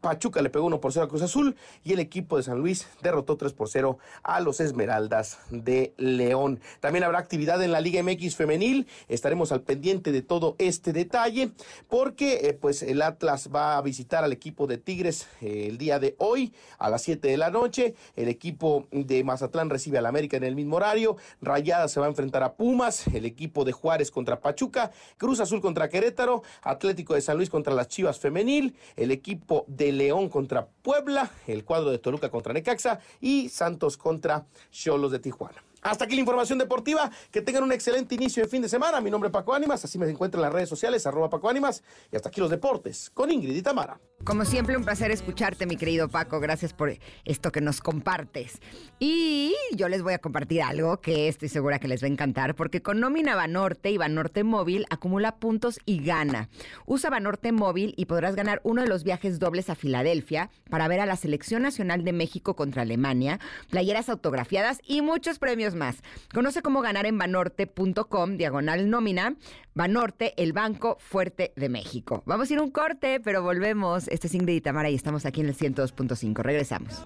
Pachuca 0.01 0.41
le 0.41 0.49
pegó 0.49 0.65
1 0.65 0.81
por 0.81 0.93
0 0.93 1.05
a 1.05 1.09
Cruz 1.09 1.21
Azul 1.21 1.55
y 1.83 1.93
el 1.93 1.99
equipo 1.99 2.37
de 2.37 2.43
San 2.43 2.59
Luis 2.59 2.87
derrotó 3.01 3.37
3 3.37 3.53
por 3.53 3.69
0 3.69 3.97
a 4.23 4.39
los 4.39 4.59
Esmeraldas 4.59 5.39
de 5.49 5.93
León. 5.97 6.59
También 6.79 7.03
habrá 7.03 7.19
actividad 7.19 7.61
en 7.63 7.71
la 7.71 7.81
Liga 7.81 8.01
MX 8.01 8.35
femenil, 8.35 8.87
estaremos 9.07 9.51
al 9.51 9.61
pendiente 9.61 10.11
de 10.11 10.21
todo 10.21 10.55
este 10.57 10.93
detalle 10.93 11.51
porque 11.87 12.41
eh, 12.43 12.53
pues 12.53 12.83
el 12.83 13.01
Atlas 13.01 13.49
va 13.53 13.77
a 13.77 13.81
visitar 13.81 14.23
al 14.23 14.33
equipo 14.33 14.67
de 14.67 14.77
Tigres 14.77 15.27
eh, 15.41 15.67
el 15.67 15.77
día 15.77 15.99
de 15.99 16.15
hoy 16.17 16.53
a 16.77 16.89
las 16.89 17.01
7 17.03 17.27
de 17.27 17.37
la 17.37 17.49
noche, 17.49 17.95
el 18.15 18.29
equipo 18.29 18.87
de 18.91 19.23
Mazatlán 19.23 19.69
recibe 19.69 19.97
al 19.97 20.05
América 20.05 20.37
en 20.37 20.43
el 20.43 20.55
mismo 20.55 20.77
horario, 20.77 21.17
Rayada 21.41 21.87
se 21.87 21.99
va 21.99 22.05
a 22.05 22.09
enfrentar 22.09 22.43
a 22.43 22.53
Pumas, 22.53 23.07
el 23.07 23.25
equipo 23.25 23.65
de 23.65 23.71
Juárez 23.71 24.11
contra 24.11 24.39
Pachuca, 24.39 24.91
Cruz 25.17 25.39
Azul 25.39 25.61
contra 25.61 25.89
Querétaro, 25.89 26.43
Atlético 26.61 27.13
de 27.13 27.21
San 27.21 27.37
Luis 27.37 27.49
contra 27.49 27.73
las 27.73 27.87
Chivas 27.87 28.19
Femenil, 28.19 28.75
el 28.95 29.11
equipo 29.11 29.65
de 29.67 29.91
León 29.91 30.29
contra 30.29 30.67
Puebla, 30.67 31.31
el 31.47 31.63
cuadro 31.63 31.91
de 31.91 31.99
Toluca 31.99 32.29
contra 32.29 32.53
Necaxa 32.53 32.99
y 33.19 33.49
Santos 33.49 33.97
contra 33.97 34.45
Cholos 34.71 35.11
de 35.11 35.19
Tijuana. 35.19 35.68
Hasta 35.81 36.05
aquí 36.05 36.15
la 36.15 36.21
información 36.21 36.59
deportiva. 36.59 37.09
Que 37.31 37.41
tengan 37.41 37.63
un 37.63 37.71
excelente 37.71 38.15
inicio 38.15 38.43
de 38.43 38.49
fin 38.49 38.61
de 38.61 38.69
semana. 38.69 39.01
Mi 39.01 39.09
nombre 39.09 39.27
es 39.27 39.33
Paco 39.33 39.53
Ánimas. 39.53 39.83
Así 39.83 39.97
me 39.97 40.09
encuentran 40.09 40.39
en 40.39 40.45
las 40.45 40.53
redes 40.53 40.69
sociales, 40.69 41.05
arroba 41.05 41.29
Paco 41.29 41.49
Ánimas. 41.49 41.83
Y 42.11 42.15
hasta 42.15 42.29
aquí 42.29 42.41
los 42.41 42.49
deportes 42.49 43.09
con 43.13 43.31
Ingrid 43.31 43.55
y 43.55 43.61
Tamara. 43.61 43.99
Como 44.25 44.43
siempre, 44.43 44.75
un 44.75 44.83
placer 44.83 45.11
escucharte, 45.11 45.65
mi 45.65 45.77
querido 45.77 46.09
Paco. 46.09 46.39
Gracias 46.39 46.73
por 46.73 46.93
esto 47.23 47.51
que 47.51 47.61
nos 47.61 47.79
compartes. 47.79 48.59
Y 48.99 49.55
yo 49.75 49.87
les 49.87 50.03
voy 50.03 50.13
a 50.13 50.19
compartir 50.19 50.61
algo 50.61 50.99
que 50.99 51.29
estoy 51.29 51.47
segura 51.47 51.79
que 51.79 51.87
les 51.87 52.03
va 52.03 52.07
a 52.07 52.11
encantar, 52.11 52.53
porque 52.53 52.81
con 52.81 52.99
nómina 52.99 53.35
Banorte 53.35 53.89
y 53.91 53.97
Banorte 53.97 54.43
Móvil 54.43 54.85
acumula 54.89 55.37
puntos 55.37 55.79
y 55.85 56.03
gana. 56.03 56.49
Usa 56.85 57.09
Banorte 57.09 57.53
Móvil 57.53 57.93
y 57.95 58.05
podrás 58.05 58.35
ganar 58.35 58.59
uno 58.63 58.81
de 58.81 58.89
los 58.89 59.03
viajes 59.03 59.39
dobles 59.39 59.69
a 59.69 59.75
Filadelfia 59.75 60.51
para 60.69 60.87
ver 60.89 60.99
a 60.99 61.05
la 61.05 61.15
Selección 61.15 61.63
Nacional 61.63 62.03
de 62.03 62.13
México 62.13 62.55
contra 62.55 62.81
Alemania, 62.81 63.39
playeras 63.69 64.09
autografiadas 64.09 64.81
y 64.85 65.01
muchos 65.01 65.39
premios 65.39 65.75
más. 65.75 66.03
Conoce 66.33 66.61
cómo 66.61 66.81
ganar 66.81 67.05
en 67.05 67.17
banorte.com, 67.17 68.35
diagonal 68.35 68.89
nómina. 68.89 69.37
Banorte, 69.75 70.33
el 70.35 70.51
banco 70.51 70.97
fuerte 70.99 71.53
de 71.55 71.69
México. 71.69 72.21
Vamos 72.25 72.49
a 72.49 72.53
ir 72.53 72.59
un 72.59 72.69
corte, 72.69 73.21
pero 73.21 73.43
volvemos. 73.43 74.08
Este 74.09 74.27
es 74.27 74.33
Ingrid 74.33 74.55
y 74.55 74.89
y 74.89 74.95
estamos 74.95 75.25
aquí 75.25 75.41
en 75.41 75.47
el 75.47 75.55
102.5. 75.55 76.41
Regresamos. 76.41 77.05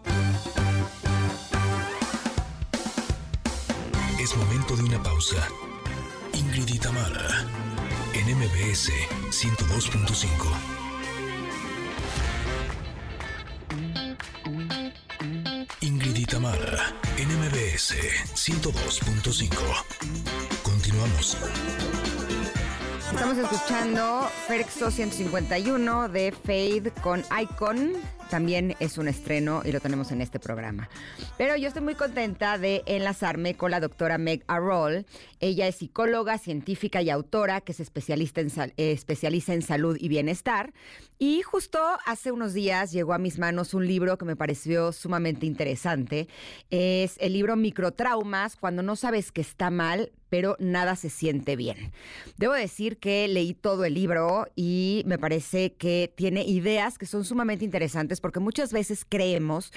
Es 4.19 4.35
momento 4.37 4.75
de 4.77 4.83
una 4.83 5.03
pausa. 5.03 5.47
Ingrid 6.33 6.69
y 6.69 6.79
Tamara, 6.79 7.45
en 8.13 8.37
MBS 8.37 8.89
102.5. 9.31 10.27
Ingrid 15.81 16.15
y 16.15 16.25
Tamara, 16.25 16.95
en 17.17 17.27
MBS 17.27 17.95
102.5. 18.33 19.49
Continuamos. 20.63 21.37
Estamos 23.13 23.37
escuchando 23.37 24.27
Ferxo 24.47 24.89
151 24.89 26.09
de 26.09 26.31
Fade 26.31 26.91
con 27.03 27.23
Icon. 27.39 27.93
También 28.29 28.75
es 28.79 28.97
un 28.97 29.07
estreno 29.07 29.61
y 29.63 29.71
lo 29.71 29.79
tenemos 29.79 30.11
en 30.11 30.21
este 30.21 30.39
programa. 30.39 30.89
Pero 31.37 31.55
yo 31.55 31.67
estoy 31.67 31.83
muy 31.83 31.95
contenta 31.95 32.57
de 32.57 32.83
enlazarme 32.85 33.55
con 33.55 33.71
la 33.71 33.79
doctora 33.79 34.17
Meg 34.17 34.43
Arroll. 34.47 35.05
Ella 35.39 35.67
es 35.67 35.75
psicóloga, 35.75 36.37
científica 36.37 37.01
y 37.01 37.09
autora 37.09 37.61
que 37.61 37.73
se 37.73 37.83
eh, 37.83 38.91
especializa 38.91 39.53
en 39.53 39.61
salud 39.61 39.97
y 39.99 40.07
bienestar. 40.07 40.73
Y 41.19 41.41
justo 41.41 41.79
hace 42.05 42.31
unos 42.31 42.53
días 42.53 42.91
llegó 42.91 43.13
a 43.13 43.17
mis 43.17 43.39
manos 43.39 43.73
un 43.73 43.87
libro 43.87 44.17
que 44.17 44.25
me 44.25 44.35
pareció 44.35 44.91
sumamente 44.91 45.45
interesante. 45.45 46.27
Es 46.69 47.15
el 47.19 47.33
libro 47.33 47.55
Microtraumas, 47.55 48.55
cuando 48.55 48.83
no 48.83 48.95
sabes 48.95 49.31
que 49.31 49.41
está 49.41 49.69
mal, 49.69 50.11
pero 50.33 50.55
nada 50.59 50.95
se 50.95 51.11
siente 51.11 51.55
bien. 51.55 51.91
Debo 52.37 52.53
decir 52.53 52.97
que 52.97 53.27
leí 53.27 53.53
todo 53.53 53.85
el 53.85 53.93
libro 53.93 54.47
y 54.55 55.03
me 55.05 55.19
parece 55.19 55.75
que 55.75 56.11
tiene 56.15 56.43
ideas 56.43 56.97
que 56.97 57.05
son 57.05 57.23
sumamente 57.23 57.63
interesantes 57.63 58.12
porque 58.21 58.39
muchas 58.39 58.71
veces 58.73 59.05
creemos 59.07 59.71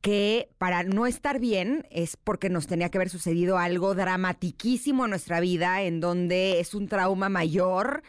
que 0.00 0.48
para 0.58 0.82
no 0.82 1.06
estar 1.06 1.38
bien 1.40 1.86
es 1.90 2.16
porque 2.16 2.48
nos 2.50 2.66
tenía 2.66 2.88
que 2.88 2.98
haber 2.98 3.10
sucedido 3.10 3.58
algo 3.58 3.94
dramatiquísimo 3.94 5.04
en 5.04 5.10
nuestra 5.10 5.40
vida 5.40 5.82
en 5.82 6.00
donde 6.00 6.60
es 6.60 6.74
un 6.74 6.88
trauma 6.88 7.28
mayor 7.28 8.02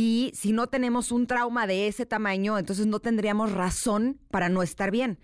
y 0.00 0.30
si 0.32 0.52
no 0.52 0.68
tenemos 0.68 1.10
un 1.10 1.26
trauma 1.26 1.66
de 1.66 1.88
ese 1.88 2.06
tamaño, 2.06 2.56
entonces 2.56 2.86
no 2.86 3.00
tendríamos 3.00 3.50
razón 3.50 4.20
para 4.30 4.48
no 4.48 4.62
estar 4.62 4.92
bien. 4.92 5.18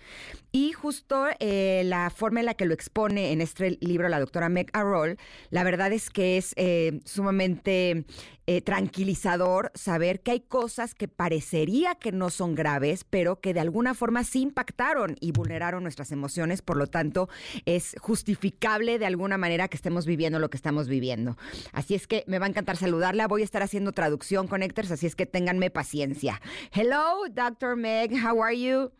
Y 0.50 0.72
justo 0.72 1.26
eh, 1.38 1.82
la 1.84 2.10
forma 2.10 2.40
en 2.40 2.46
la 2.46 2.54
que 2.54 2.66
lo 2.66 2.74
expone 2.74 3.30
en 3.30 3.40
este 3.40 3.78
libro 3.80 4.08
la 4.08 4.18
doctora 4.18 4.48
Meg 4.48 4.70
Arroll, 4.72 5.16
la 5.50 5.62
verdad 5.62 5.92
es 5.92 6.10
que 6.10 6.38
es 6.38 6.54
eh, 6.56 7.00
sumamente 7.04 8.04
eh, 8.46 8.60
tranquilizador 8.60 9.72
saber 9.74 10.20
que 10.20 10.32
hay 10.32 10.40
cosas 10.40 10.94
que 10.94 11.08
parecería 11.08 11.94
que 11.94 12.12
no 12.12 12.28
son 12.28 12.54
graves, 12.54 13.02
pero 13.08 13.40
que 13.40 13.54
de 13.54 13.60
alguna 13.60 13.94
forma 13.94 14.22
sí 14.22 14.42
impactaron 14.42 15.16
y 15.18 15.32
vulneraron 15.32 15.82
nuestras 15.82 16.12
emociones. 16.12 16.60
Por 16.60 16.76
lo 16.76 16.86
tanto, 16.86 17.30
es 17.64 17.96
justificable 18.00 18.98
de 18.98 19.06
alguna 19.06 19.38
manera 19.38 19.68
que 19.68 19.76
estemos 19.76 20.04
viviendo 20.04 20.38
lo 20.38 20.50
que 20.50 20.58
estamos 20.58 20.88
viviendo. 20.88 21.38
Así 21.72 21.94
es 21.94 22.06
que 22.06 22.22
me 22.26 22.38
va 22.38 22.44
a 22.44 22.50
encantar 22.50 22.76
saludarla. 22.76 23.28
Voy 23.28 23.40
a 23.40 23.44
estar 23.46 23.62
haciendo 23.62 23.92
traducción, 23.92 24.46
Connectors, 24.64 24.90
así 24.90 25.06
es 25.06 25.14
que 25.14 25.26
ténganme 25.26 25.68
paciencia. 25.68 26.40
Hello, 26.72 27.28
Dr. 27.30 27.76
Meg. 27.76 28.12
How 28.16 28.40
are 28.40 28.54
you? 28.54 28.90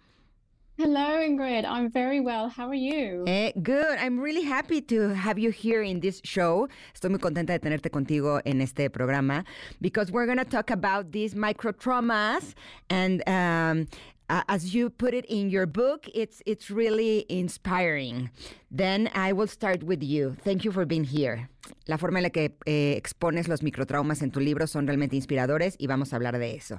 Hello, 0.76 1.22
Ingrid. 1.22 1.64
I'm 1.64 1.88
very 1.88 2.20
well. 2.20 2.50
How 2.50 2.68
are 2.68 2.74
you? 2.74 3.24
Eh, 3.26 3.52
good. 3.62 3.96
I'm 3.98 4.20
really 4.20 4.42
happy 4.42 4.82
to 4.82 5.14
have 5.14 5.38
you 5.38 5.50
here 5.50 5.82
in 5.82 6.00
this 6.00 6.20
show. 6.22 6.68
Estoy 6.94 7.10
muy 7.10 7.18
contenta 7.18 7.52
de 7.52 7.60
tenerte 7.60 7.90
contigo 7.90 8.42
en 8.44 8.60
este 8.60 8.90
programa 8.92 9.44
because 9.80 10.12
we're 10.12 10.26
going 10.26 10.36
to 10.36 10.44
talk 10.44 10.70
about 10.70 11.12
these 11.12 11.34
micro 11.34 11.72
traumas 11.72 12.54
and 12.90 13.26
um, 13.26 13.86
uh, 14.28 14.42
as 14.48 14.74
you 14.74 14.90
put 14.90 15.14
it 15.14 15.24
in 15.28 15.50
your 15.50 15.66
book, 15.66 16.08
it's 16.14 16.42
it's 16.46 16.70
really 16.70 17.24
inspiring. 17.28 18.30
Then 18.70 19.08
I 19.14 19.32
will 19.32 19.46
start 19.48 19.82
with 19.82 20.02
you. 20.02 20.36
Thank 20.44 20.64
you 20.64 20.72
for 20.72 20.86
being 20.86 21.04
here. 21.04 21.48
La 21.86 21.96
forma 21.96 22.18
en 22.18 22.24
la 22.24 22.30
que 22.30 22.56
eh, 22.66 22.94
expones 22.96 23.48
los 23.48 23.62
microtraumas 23.62 24.22
en 24.22 24.30
tu 24.30 24.40
libro 24.40 24.66
son 24.66 24.86
realmente 24.86 25.16
inspiradores 25.16 25.76
y 25.78 25.86
vamos 25.86 26.12
a 26.12 26.16
hablar 26.16 26.38
de 26.38 26.54
eso. 26.56 26.78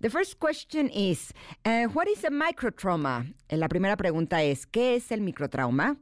The 0.00 0.10
first 0.10 0.38
question 0.38 0.90
is, 0.90 1.32
uh, 1.64 1.86
what 1.94 2.06
is 2.08 2.24
a 2.24 2.30
microtrauma? 2.30 3.26
Eh, 3.48 3.56
La 3.56 3.68
primera 3.68 3.96
pregunta 3.96 4.42
es, 4.42 4.66
¿qué 4.66 4.96
es 4.96 5.10
el 5.10 5.20
microtrauma? 5.20 5.96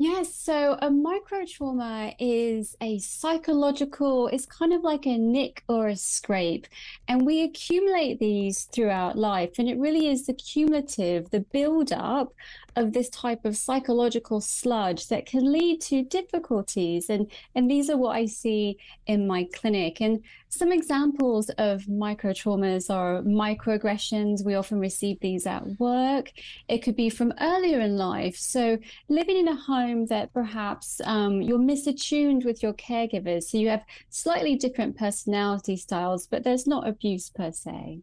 Yes, 0.00 0.32
so 0.32 0.78
a 0.80 0.90
microtrauma 0.90 2.14
is 2.20 2.76
a 2.80 3.00
psychological, 3.00 4.28
it's 4.28 4.46
kind 4.46 4.72
of 4.72 4.84
like 4.84 5.06
a 5.06 5.18
nick 5.18 5.64
or 5.68 5.88
a 5.88 5.96
scrape. 5.96 6.68
And 7.08 7.26
we 7.26 7.42
accumulate 7.42 8.20
these 8.20 8.64
throughout 8.66 9.18
life. 9.18 9.58
And 9.58 9.68
it 9.68 9.76
really 9.76 10.06
is 10.06 10.26
the 10.26 10.34
cumulative, 10.34 11.30
the 11.30 11.40
build-up 11.40 12.32
of 12.76 12.92
this 12.92 13.08
type 13.08 13.44
of 13.44 13.56
psychological 13.56 14.40
sludge 14.40 15.08
that 15.08 15.26
can 15.26 15.50
lead 15.52 15.80
to 15.82 16.02
difficulties. 16.02 17.10
And 17.10 17.30
and 17.54 17.70
these 17.70 17.90
are 17.90 17.96
what 17.96 18.16
I 18.16 18.26
see 18.26 18.78
in 19.06 19.26
my 19.26 19.48
clinic. 19.54 20.00
And 20.00 20.22
some 20.50 20.72
examples 20.72 21.50
of 21.50 21.82
microtraumas 21.82 22.88
are 22.88 23.22
microaggressions. 23.22 24.44
We 24.44 24.54
often 24.54 24.78
receive 24.78 25.20
these 25.20 25.46
at 25.46 25.78
work. 25.78 26.32
It 26.68 26.78
could 26.78 26.96
be 26.96 27.10
from 27.10 27.34
earlier 27.40 27.80
in 27.80 27.96
life. 27.96 28.36
So 28.36 28.78
living 29.08 29.36
in 29.36 29.48
a 29.48 29.54
home 29.54 30.06
that 30.06 30.32
perhaps 30.32 31.00
um, 31.04 31.42
you're 31.42 31.58
misattuned 31.58 32.44
with 32.44 32.62
your 32.62 32.72
caregivers. 32.74 33.44
So 33.44 33.58
you 33.58 33.68
have 33.68 33.84
slightly 34.08 34.56
different 34.56 34.96
personality 34.96 35.76
styles, 35.76 36.26
but 36.26 36.44
there's 36.44 36.66
not 36.66 36.88
abuse 36.88 37.28
per 37.28 37.52
se. 37.52 38.00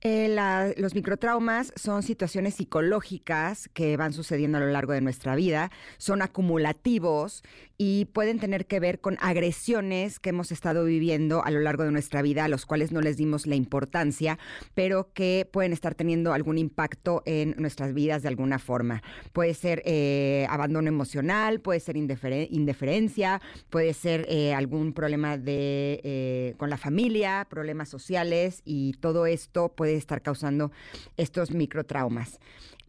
Eh, 0.00 0.74
los 0.76 0.94
microtraumas 0.94 1.72
son 1.74 2.04
situaciones 2.04 2.54
psicológicas 2.54 3.68
que 3.72 3.96
van 3.96 4.12
sucediendo 4.12 4.58
a 4.58 4.60
lo 4.60 4.68
largo 4.68 4.92
de 4.92 5.00
nuestra 5.00 5.34
vida, 5.34 5.72
son 5.96 6.22
acumulativos 6.22 7.42
y 7.78 8.06
pueden 8.06 8.40
tener 8.40 8.66
que 8.66 8.80
ver 8.80 9.00
con 9.00 9.16
agresiones 9.20 10.18
que 10.18 10.30
hemos 10.30 10.50
estado 10.50 10.84
viviendo 10.84 11.44
a 11.44 11.50
lo 11.50 11.60
largo 11.60 11.84
de 11.84 11.92
nuestra 11.92 12.22
vida, 12.22 12.44
a 12.44 12.48
los 12.48 12.66
cuales 12.66 12.90
no 12.90 13.00
les 13.00 13.16
dimos 13.16 13.46
la 13.46 13.54
importancia, 13.54 14.38
pero 14.74 15.12
que 15.12 15.48
pueden 15.50 15.72
estar 15.72 15.94
teniendo 15.94 16.32
algún 16.32 16.58
impacto 16.58 17.22
en 17.24 17.54
nuestras 17.56 17.94
vidas 17.94 18.22
de 18.22 18.28
alguna 18.28 18.58
forma. 18.58 19.02
Puede 19.32 19.54
ser 19.54 19.82
eh, 19.84 20.46
abandono 20.50 20.88
emocional, 20.88 21.60
puede 21.60 21.78
ser 21.78 21.96
indiferencia, 21.96 23.40
puede 23.70 23.94
ser 23.94 24.26
eh, 24.28 24.54
algún 24.54 24.92
problema 24.92 25.38
de, 25.38 26.00
eh, 26.02 26.54
con 26.56 26.70
la 26.70 26.78
familia, 26.78 27.46
problemas 27.48 27.88
sociales 27.88 28.60
y 28.64 28.94
todo 28.94 29.26
esto 29.26 29.68
puede 29.68 29.87
estar 29.96 30.22
causando 30.22 30.70
estos 31.16 31.50
microtraumas. 31.50 32.38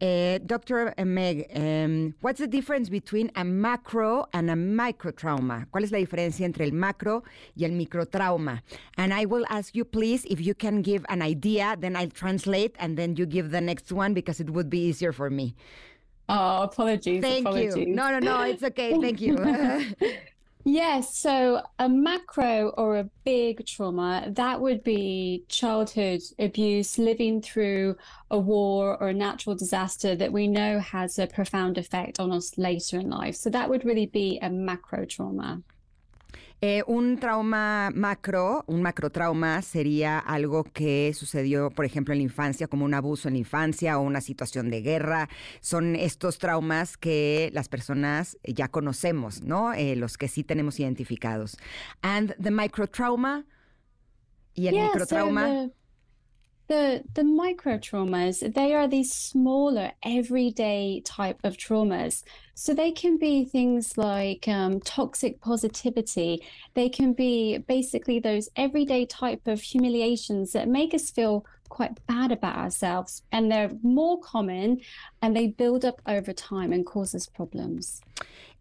Eh, 0.02 0.40
Dr. 0.46 0.94
Meg, 1.04 1.46
um, 1.54 2.14
what's 2.22 2.38
the 2.38 2.46
difference 2.46 2.88
between 2.88 3.30
a 3.36 3.44
macro 3.44 4.26
and 4.32 4.50
a 4.50 4.54
microtrauma? 4.54 5.66
¿Cuál 5.70 5.84
es 5.84 5.92
la 5.92 5.98
diferencia 5.98 6.46
entre 6.46 6.64
el 6.64 6.72
macro 6.72 7.22
y 7.54 7.66
el 7.66 7.72
microtrauma? 7.72 8.62
And 8.96 9.12
I 9.12 9.26
will 9.26 9.44
ask 9.50 9.74
you, 9.74 9.84
please, 9.84 10.24
if 10.24 10.40
you 10.40 10.54
can 10.54 10.80
give 10.80 11.04
an 11.10 11.20
idea, 11.20 11.76
then 11.78 11.96
I'll 11.96 12.08
translate, 12.08 12.76
and 12.78 12.96
then 12.96 13.14
you 13.16 13.26
give 13.26 13.50
the 13.50 13.60
next 13.60 13.92
one 13.92 14.14
because 14.14 14.40
it 14.40 14.48
would 14.48 14.70
be 14.70 14.78
easier 14.78 15.12
for 15.12 15.28
me. 15.28 15.54
Oh, 16.30 16.62
apologies. 16.62 17.20
Thank 17.20 17.46
apologies. 17.46 17.76
you. 17.76 17.86
No, 17.86 18.10
no, 18.10 18.20
no, 18.20 18.42
it's 18.42 18.62
okay. 18.62 18.98
Thank 18.98 19.20
you. 19.20 19.36
Yes, 20.64 21.16
so 21.16 21.62
a 21.78 21.88
macro 21.88 22.68
or 22.76 22.98
a 22.98 23.08
big 23.24 23.64
trauma, 23.66 24.26
that 24.28 24.60
would 24.60 24.84
be 24.84 25.44
childhood 25.48 26.20
abuse, 26.38 26.98
living 26.98 27.40
through 27.40 27.96
a 28.30 28.38
war 28.38 28.96
or 29.00 29.08
a 29.08 29.14
natural 29.14 29.56
disaster 29.56 30.14
that 30.16 30.32
we 30.32 30.46
know 30.46 30.78
has 30.78 31.18
a 31.18 31.26
profound 31.26 31.78
effect 31.78 32.20
on 32.20 32.30
us 32.30 32.58
later 32.58 33.00
in 33.00 33.08
life. 33.08 33.36
So 33.36 33.48
that 33.50 33.70
would 33.70 33.86
really 33.86 34.06
be 34.06 34.38
a 34.42 34.50
macro 34.50 35.06
trauma. 35.06 35.62
Eh, 36.62 36.82
un 36.86 37.18
trauma 37.18 37.90
macro, 37.94 38.64
un 38.66 38.82
macrotrauma 38.82 39.62
sería 39.62 40.18
algo 40.18 40.64
que 40.64 41.12
sucedió, 41.14 41.70
por 41.70 41.86
ejemplo, 41.86 42.12
en 42.12 42.18
la 42.18 42.24
infancia, 42.24 42.68
como 42.68 42.84
un 42.84 42.92
abuso 42.92 43.28
en 43.28 43.34
la 43.34 43.38
infancia 43.38 43.98
o 43.98 44.02
una 44.02 44.20
situación 44.20 44.68
de 44.68 44.82
guerra. 44.82 45.30
Son 45.62 45.96
estos 45.96 46.38
traumas 46.38 46.98
que 46.98 47.48
las 47.54 47.68
personas 47.70 48.36
ya 48.44 48.68
conocemos, 48.68 49.42
¿no? 49.42 49.72
Eh, 49.72 49.96
los 49.96 50.18
que 50.18 50.28
sí 50.28 50.44
tenemos 50.44 50.78
identificados. 50.80 51.56
And 52.02 52.34
the 52.42 52.50
microtrauma 52.50 53.46
y 54.54 54.66
el 54.66 54.74
Yeah, 54.74 54.88
so 54.88 54.92
microtrauma. 54.92 55.46
the, 55.46 55.72
the 56.70 57.02
the 57.14 57.24
micro 57.24 57.76
traumas 57.76 58.54
they 58.54 58.72
are 58.72 58.86
these 58.86 59.12
smaller 59.12 59.90
everyday 60.04 61.02
type 61.04 61.40
of 61.42 61.56
traumas. 61.56 62.22
So 62.54 62.74
they 62.74 62.92
can 62.92 63.18
be 63.18 63.44
things 63.44 63.98
like 63.98 64.46
um, 64.46 64.80
toxic 64.80 65.40
positivity. 65.40 66.42
They 66.74 66.88
can 66.88 67.12
be 67.12 67.58
basically 67.58 68.20
those 68.20 68.48
everyday 68.54 69.06
type 69.06 69.48
of 69.48 69.60
humiliations 69.60 70.52
that 70.52 70.68
make 70.68 70.94
us 70.94 71.10
feel 71.10 71.44
quite 71.70 71.94
bad 72.06 72.30
about 72.30 72.56
ourselves 72.56 73.22
and 73.32 73.50
they're 73.50 73.72
more 73.82 74.18
common 74.20 74.80
and 75.22 75.34
they 75.34 75.46
build 75.46 75.84
up 75.84 76.02
over 76.06 76.34
time 76.34 76.72
and 76.72 76.84
cause 76.84 77.14
us 77.14 77.26
problems 77.26 78.02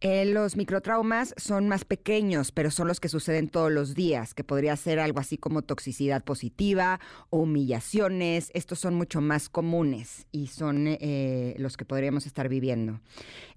Eh, 0.01 0.23
los 0.23 0.55
microtraumas 0.55 1.33
son 1.35 1.67
más 1.67 1.83
pequeños, 1.83 2.53
pero 2.53 2.71
son 2.71 2.87
los 2.87 3.01
que 3.01 3.09
suceden 3.09 3.49
todos 3.49 3.69
los 3.69 3.95
días, 3.95 4.33
que 4.33 4.45
podría 4.45 4.77
ser 4.77 4.97
algo 4.97 5.19
así 5.19 5.37
como 5.37 5.61
toxicidad 5.61 6.23
positiva 6.23 7.01
o 7.29 7.39
humillaciones. 7.39 8.49
Estos 8.53 8.79
son 8.79 8.95
mucho 8.95 9.19
más 9.19 9.49
comunes 9.49 10.25
y 10.31 10.47
son 10.47 10.85
eh, 10.87 11.53
los 11.57 11.75
que 11.75 11.83
podríamos 11.83 12.25
estar 12.25 12.47
viviendo. 12.47 13.01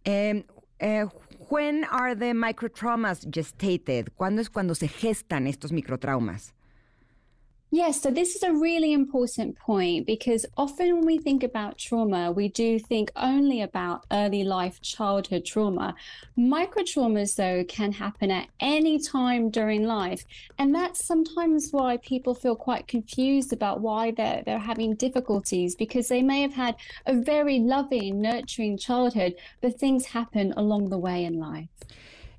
Eh, 0.04 0.44
eh, 0.80 1.06
when 1.48 1.84
are 1.84 2.16
the 2.16 2.34
microtraumas 2.34 3.24
gestated? 3.30 4.08
¿Cuándo 4.16 4.42
es 4.42 4.50
cuando 4.50 4.74
se 4.74 4.88
gestan 4.88 5.46
estos 5.46 5.70
microtraumas? 5.70 6.54
Yes, 7.74 8.02
so 8.02 8.10
this 8.10 8.36
is 8.36 8.42
a 8.42 8.52
really 8.52 8.92
important 8.92 9.56
point 9.56 10.06
because 10.06 10.44
often 10.58 10.94
when 10.94 11.06
we 11.06 11.16
think 11.16 11.42
about 11.42 11.78
trauma, 11.78 12.30
we 12.30 12.48
do 12.48 12.78
think 12.78 13.10
only 13.16 13.62
about 13.62 14.04
early 14.12 14.44
life 14.44 14.82
childhood 14.82 15.46
trauma. 15.46 15.94
Micro 16.36 16.82
traumas, 16.82 17.34
though, 17.34 17.64
can 17.64 17.92
happen 17.92 18.30
at 18.30 18.48
any 18.60 18.98
time 18.98 19.48
during 19.48 19.84
life. 19.84 20.26
And 20.58 20.74
that's 20.74 21.02
sometimes 21.02 21.70
why 21.70 21.96
people 21.96 22.34
feel 22.34 22.56
quite 22.56 22.88
confused 22.88 23.54
about 23.54 23.80
why 23.80 24.10
they're, 24.10 24.42
they're 24.44 24.58
having 24.58 24.94
difficulties 24.94 25.74
because 25.74 26.08
they 26.08 26.20
may 26.20 26.42
have 26.42 26.52
had 26.52 26.76
a 27.06 27.14
very 27.14 27.58
loving, 27.58 28.20
nurturing 28.20 28.76
childhood, 28.76 29.34
but 29.62 29.80
things 29.80 30.04
happen 30.04 30.52
along 30.58 30.90
the 30.90 30.98
way 30.98 31.24
in 31.24 31.40
life. 31.40 31.68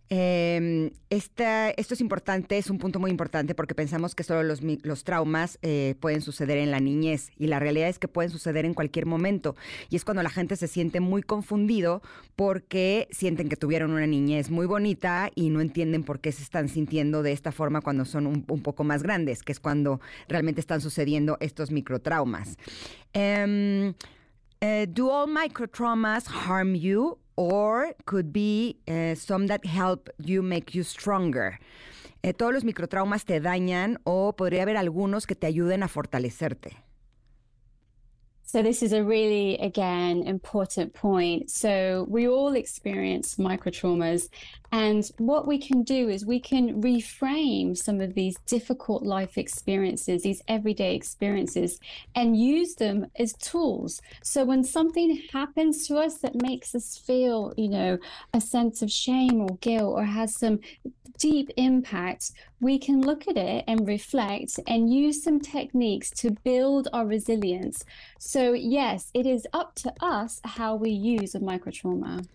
Esta, 0.09 1.71
esto 1.71 1.93
es 1.95 2.01
importante, 2.01 2.57
es 2.57 2.69
un 2.69 2.77
punto 2.77 2.99
muy 2.99 3.09
importante 3.09 3.55
porque 3.55 3.73
pensamos 3.73 4.13
que 4.13 4.23
solo 4.23 4.43
los, 4.43 5.03
traumas 5.03 5.57
eh, 5.61 5.95
pueden 5.99 6.21
suceder 6.21 6.57
en 6.59 6.69
la 6.69 6.79
niñez 6.79 7.31
y 7.37 7.47
la 7.47 7.59
realidad 7.59 7.89
es 7.89 7.97
que 7.97 8.07
pueden 8.07 8.29
suceder 8.29 8.65
en 8.65 8.75
cualquier 8.75 9.05
momento 9.05 9.55
y 9.89 9.95
es 9.95 10.05
cuando 10.05 10.21
la 10.21 10.29
gente 10.29 10.55
se 10.55 10.67
siente 10.67 10.99
muy 10.99 11.23
confundido 11.23 12.01
porque 12.35 13.07
sienten 13.11 13.49
que 13.49 13.55
tuvieron 13.55 13.91
una 13.91 14.05
niñez 14.05 14.51
muy 14.51 14.67
bonita 14.67 15.31
y 15.33 15.49
no 15.49 15.61
entienden 15.61 16.03
por 16.03 16.19
qué 16.19 16.31
se 16.31 16.43
están 16.43 16.69
sintiendo 16.69 17.23
de 17.23 17.31
esta 17.31 17.51
forma 17.51 17.81
cuando 17.81 18.05
son 18.05 18.27
un, 18.27 18.45
un 18.47 18.61
poco 18.61 18.83
más 18.83 19.01
grandes, 19.01 19.41
que 19.41 19.51
es 19.51 19.59
cuando 19.59 19.99
realmente 20.27 20.61
están 20.61 20.81
sucediendo 20.81 21.37
estos 21.39 21.71
microtraumas. 21.71 22.57
Um, 23.15 23.89
uh, 24.61 24.85
do 24.87 25.09
all 25.11 25.27
microtraumas 25.27 26.27
harm 26.27 26.75
you 26.75 27.17
or 27.35 27.93
could 28.05 28.31
be 28.31 28.77
uh, 28.87 29.15
some 29.15 29.47
that 29.47 29.65
help 29.65 30.09
you 30.19 30.41
make 30.41 30.75
you 30.75 30.83
stronger. 30.83 31.59
Eh, 32.23 32.33
todos 32.33 32.53
los 32.53 32.63
microtraumas 32.63 33.25
te 33.25 33.41
dañan 33.41 33.99
o 34.05 34.33
podría 34.33 34.63
haber 34.63 34.77
algunos 34.77 35.27
que 35.27 35.35
te 35.35 35.47
ayuden 35.47 35.83
a 35.83 35.87
fortalecerte. 35.87 36.77
So 38.45 38.61
this 38.61 38.83
is 38.83 38.93
a 38.93 39.03
really, 39.03 39.57
again, 39.57 40.21
important 40.27 40.93
point. 40.93 41.49
So 41.49 42.05
we 42.07 42.27
all 42.27 42.55
experience 42.55 43.37
microtraumas, 43.39 44.29
and 44.73 45.07
what 45.19 45.45
we 45.45 45.59
can 45.59 45.83
do 45.83 46.09
is 46.09 46.25
we 46.25 46.39
can 46.39 46.81
reframe 46.81 47.77
some 47.77 48.01
of 48.01 48.15
these 48.15 48.35
difficult 48.47 49.03
life 49.03 49.37
experiences, 49.37 50.23
these 50.23 50.41
everyday 50.47 50.95
experiences, 50.95 51.79
and 52.15 52.35
use 52.35 52.73
them 52.73 53.05
as 53.19 53.33
tools. 53.33 54.01
So 54.23 54.43
when 54.43 54.63
something 54.63 55.21
happens 55.31 55.87
to 55.87 55.97
us 55.97 56.17
that 56.21 56.41
makes 56.41 56.73
us 56.73 56.97
feel, 56.97 57.53
you 57.55 57.69
know, 57.69 57.99
a 58.33 58.41
sense 58.41 58.81
of 58.81 58.89
shame 58.89 59.41
or 59.41 59.57
guilt 59.61 59.93
or 59.93 60.05
has 60.05 60.35
some 60.35 60.59
deep 61.19 61.51
impact, 61.55 62.31
we 62.59 62.79
can 62.79 63.01
look 63.01 63.27
at 63.27 63.37
it 63.37 63.63
and 63.67 63.87
reflect 63.87 64.59
and 64.65 64.91
use 64.91 65.23
some 65.23 65.39
techniques 65.39 66.09
to 66.09 66.31
build 66.43 66.87
our 66.93 67.05
resilience. 67.05 67.85
So, 68.17 68.53
yes, 68.53 69.11
it 69.13 69.27
is 69.27 69.45
up 69.53 69.75
to 69.75 69.93
us 70.01 70.41
how 70.43 70.73
we 70.73 70.89
use 70.89 71.35
a 71.35 71.39
microtrauma. 71.39 72.25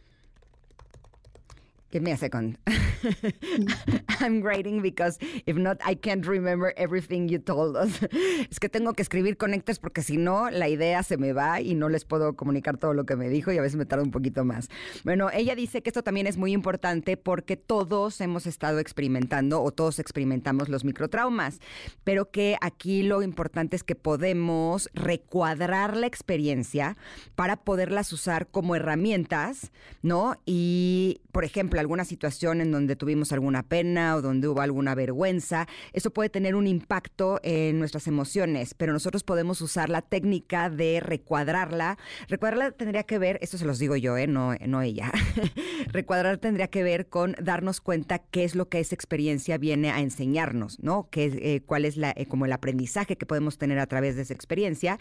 Give 1.90 2.02
me 2.02 2.12
a 2.12 2.18
second. 2.18 2.58
I'm 4.20 4.42
writing 4.42 4.82
because 4.82 5.18
if 5.46 5.56
not, 5.56 5.78
I 5.82 5.94
can't 5.94 6.26
remember 6.26 6.74
everything 6.76 7.30
you 7.30 7.38
told 7.38 7.76
us. 7.76 8.02
es 8.50 8.60
que 8.60 8.68
tengo 8.68 8.92
que 8.92 9.02
escribir 9.02 9.38
conectes 9.38 9.78
porque 9.78 10.02
si 10.02 10.18
no, 10.18 10.50
la 10.50 10.68
idea 10.68 11.02
se 11.02 11.16
me 11.16 11.32
va 11.32 11.62
y 11.62 11.74
no 11.74 11.88
les 11.88 12.04
puedo 12.04 12.36
comunicar 12.36 12.76
todo 12.76 12.92
lo 12.92 13.06
que 13.06 13.16
me 13.16 13.30
dijo 13.30 13.52
y 13.52 13.58
a 13.58 13.62
veces 13.62 13.76
me 13.76 13.86
tarda 13.86 14.04
un 14.04 14.10
poquito 14.10 14.44
más. 14.44 14.68
Bueno, 15.04 15.30
ella 15.32 15.54
dice 15.54 15.82
que 15.82 15.88
esto 15.88 16.02
también 16.02 16.26
es 16.26 16.36
muy 16.36 16.52
importante 16.52 17.16
porque 17.16 17.56
todos 17.56 18.20
hemos 18.20 18.46
estado 18.46 18.80
experimentando 18.80 19.62
o 19.62 19.70
todos 19.70 19.98
experimentamos 19.98 20.68
los 20.68 20.84
microtraumas, 20.84 21.58
pero 22.04 22.30
que 22.30 22.58
aquí 22.60 23.02
lo 23.02 23.22
importante 23.22 23.76
es 23.76 23.82
que 23.82 23.94
podemos 23.94 24.90
recuadrar 24.92 25.96
la 25.96 26.06
experiencia 26.06 26.98
para 27.34 27.56
poderlas 27.56 28.12
usar 28.12 28.46
como 28.48 28.76
herramientas, 28.76 29.70
¿no? 30.02 30.36
Y, 30.44 31.22
por 31.32 31.44
ejemplo, 31.44 31.77
alguna 31.78 32.04
situación 32.04 32.60
en 32.60 32.72
donde 32.72 32.96
tuvimos 32.96 33.32
alguna 33.32 33.62
pena 33.62 34.16
o 34.16 34.22
donde 34.22 34.48
hubo 34.48 34.60
alguna 34.60 34.94
vergüenza, 34.94 35.66
eso 35.92 36.10
puede 36.10 36.28
tener 36.28 36.54
un 36.54 36.66
impacto 36.66 37.40
en 37.42 37.78
nuestras 37.78 38.06
emociones, 38.06 38.74
pero 38.74 38.92
nosotros 38.92 39.24
podemos 39.24 39.60
usar 39.60 39.88
la 39.88 40.02
técnica 40.02 40.70
de 40.70 41.00
recuadrarla. 41.00 41.98
Recuadrarla 42.28 42.72
tendría 42.72 43.04
que 43.04 43.18
ver, 43.18 43.38
esto 43.42 43.58
se 43.58 43.64
los 43.64 43.78
digo 43.78 43.96
yo, 43.96 44.16
¿eh? 44.16 44.26
no, 44.26 44.54
no 44.66 44.82
ella. 44.82 45.12
Recuadrar 45.92 46.38
tendría 46.38 46.68
que 46.68 46.82
ver 46.82 47.08
con 47.08 47.34
darnos 47.40 47.80
cuenta 47.80 48.18
qué 48.18 48.44
es 48.44 48.54
lo 48.54 48.68
que 48.68 48.80
esa 48.80 48.94
experiencia 48.94 49.58
viene 49.58 49.90
a 49.90 50.00
enseñarnos, 50.00 50.80
¿no? 50.80 51.08
¿Qué, 51.10 51.26
eh, 51.26 51.60
cuál 51.64 51.84
es 51.84 51.96
eh, 51.96 52.26
como 52.28 52.46
el 52.46 52.52
aprendizaje 52.52 53.16
que 53.16 53.26
podemos 53.26 53.58
tener 53.58 53.78
a 53.78 53.86
través 53.86 54.16
de 54.16 54.22
esa 54.22 54.34
experiencia 54.34 54.98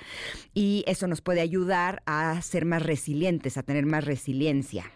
y 0.54 0.84
eso 0.88 1.08
nos 1.08 1.22
puede 1.22 1.42
ayudar 1.42 2.02
a 2.06 2.42
ser 2.42 2.66
más 2.66 2.84
resilientes, 2.84 3.58
a 3.58 3.64
tener 3.64 3.86
más 3.86 4.06
resiliencia. 4.06 4.92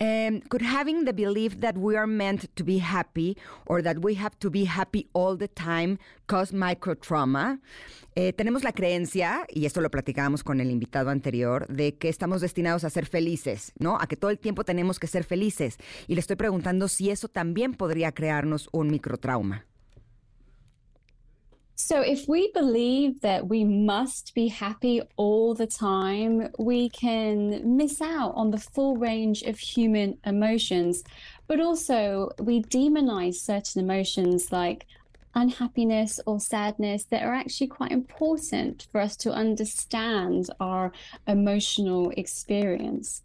Um, 0.00 0.40
could 0.48 0.62
having 0.62 1.04
the 1.04 1.12
belief 1.12 1.60
that 1.60 1.78
we 1.78 1.96
are 1.96 2.06
meant 2.06 2.48
to 2.56 2.64
be 2.64 2.78
happy 2.78 3.36
or 3.66 3.80
that 3.80 4.02
we 4.02 4.16
have 4.16 4.36
to 4.40 4.50
be 4.50 4.64
happy 4.64 5.08
all 5.12 5.36
the 5.36 5.46
time 5.46 5.98
cause 6.26 6.52
microtrauma? 6.52 7.60
Eh, 8.16 8.32
tenemos 8.32 8.64
la 8.64 8.72
creencia, 8.72 9.46
y 9.48 9.66
esto 9.66 9.80
lo 9.80 9.90
platicábamos 9.90 10.42
con 10.42 10.60
el 10.60 10.70
invitado 10.70 11.10
anterior, 11.10 11.66
de 11.68 11.94
que 11.94 12.08
estamos 12.08 12.40
destinados 12.40 12.82
a 12.82 12.90
ser 12.90 13.06
felices, 13.06 13.72
¿no? 13.78 13.96
A 14.00 14.06
que 14.06 14.16
todo 14.16 14.30
el 14.30 14.38
tiempo 14.38 14.64
tenemos 14.64 14.98
que 14.98 15.06
ser 15.06 15.22
felices. 15.22 15.78
Y 16.08 16.14
le 16.14 16.20
estoy 16.20 16.36
preguntando 16.36 16.88
si 16.88 17.10
eso 17.10 17.28
también 17.28 17.74
podría 17.74 18.12
crearnos 18.12 18.68
un 18.72 18.88
microtrauma. 18.88 19.64
So, 21.76 22.00
if 22.00 22.28
we 22.28 22.52
believe 22.52 23.20
that 23.22 23.48
we 23.48 23.64
must 23.64 24.32
be 24.34 24.46
happy 24.46 25.02
all 25.16 25.54
the 25.54 25.66
time, 25.66 26.50
we 26.56 26.88
can 26.88 27.76
miss 27.76 28.00
out 28.00 28.32
on 28.36 28.52
the 28.52 28.58
full 28.58 28.96
range 28.96 29.42
of 29.42 29.58
human 29.58 30.18
emotions. 30.24 31.02
But 31.48 31.60
also, 31.60 32.30
we 32.38 32.62
demonize 32.62 33.34
certain 33.34 33.82
emotions 33.82 34.52
like 34.52 34.86
unhappiness 35.34 36.20
or 36.26 36.38
sadness 36.38 37.04
that 37.10 37.24
are 37.24 37.34
actually 37.34 37.66
quite 37.66 37.90
important 37.90 38.86
for 38.92 39.00
us 39.00 39.16
to 39.16 39.32
understand 39.32 40.50
our 40.60 40.92
emotional 41.26 42.12
experience. 42.16 43.22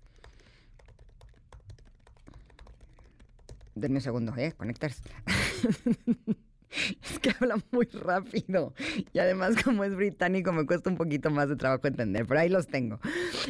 Denme 3.76 3.98
un 3.98 4.02
segundo, 4.02 4.34
¿eh? 4.38 4.52
Conectarse. 4.58 5.02
Es 7.04 7.20
que 7.20 7.32
habla 7.40 7.58
muy 7.72 7.88
rápido 7.88 8.74
y 9.14 9.20
además 9.20 9.62
como 9.64 9.84
es 9.84 9.96
británico 9.96 10.52
me 10.52 10.66
cuesta 10.66 10.90
un 10.90 10.98
poquito 10.98 11.30
más 11.30 11.50
de 11.50 11.56
trabajo 11.56 11.88
entender, 11.88 12.26
pero 12.28 12.40
ahí 12.40 12.50
los 12.50 12.68
tengo. 12.68 13.00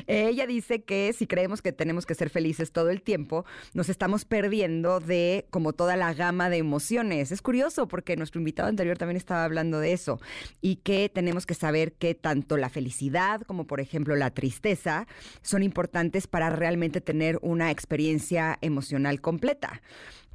Eh, 0.07 0.29
ella 0.29 0.47
dice 0.47 0.83
que 0.83 1.13
si 1.13 1.27
creemos 1.27 1.61
que 1.61 1.71
tenemos 1.71 2.05
que 2.05 2.15
ser 2.15 2.29
felices 2.29 2.71
todo 2.71 2.89
el 2.89 3.01
tiempo, 3.01 3.45
nos 3.73 3.89
estamos 3.89 4.25
perdiendo 4.25 4.99
de 4.99 5.45
como 5.49 5.73
toda 5.73 5.95
la 5.95 6.13
gama 6.13 6.49
de 6.49 6.57
emociones. 6.57 7.31
Es 7.31 7.41
curioso 7.41 7.87
porque 7.87 8.15
nuestro 8.15 8.39
invitado 8.39 8.69
anterior 8.69 8.97
también 8.97 9.17
estaba 9.17 9.43
hablando 9.43 9.79
de 9.79 9.93
eso 9.93 10.19
y 10.61 10.77
que 10.77 11.09
tenemos 11.09 11.45
que 11.45 11.53
saber 11.53 11.93
que 11.93 12.15
tanto 12.15 12.57
la 12.57 12.69
felicidad 12.69 13.41
como 13.41 13.67
por 13.67 13.79
ejemplo 13.79 14.15
la 14.15 14.31
tristeza 14.31 15.07
son 15.41 15.63
importantes 15.63 16.27
para 16.27 16.49
realmente 16.49 17.01
tener 17.01 17.39
una 17.41 17.71
experiencia 17.71 18.57
emocional 18.61 19.21
completa. 19.21 19.81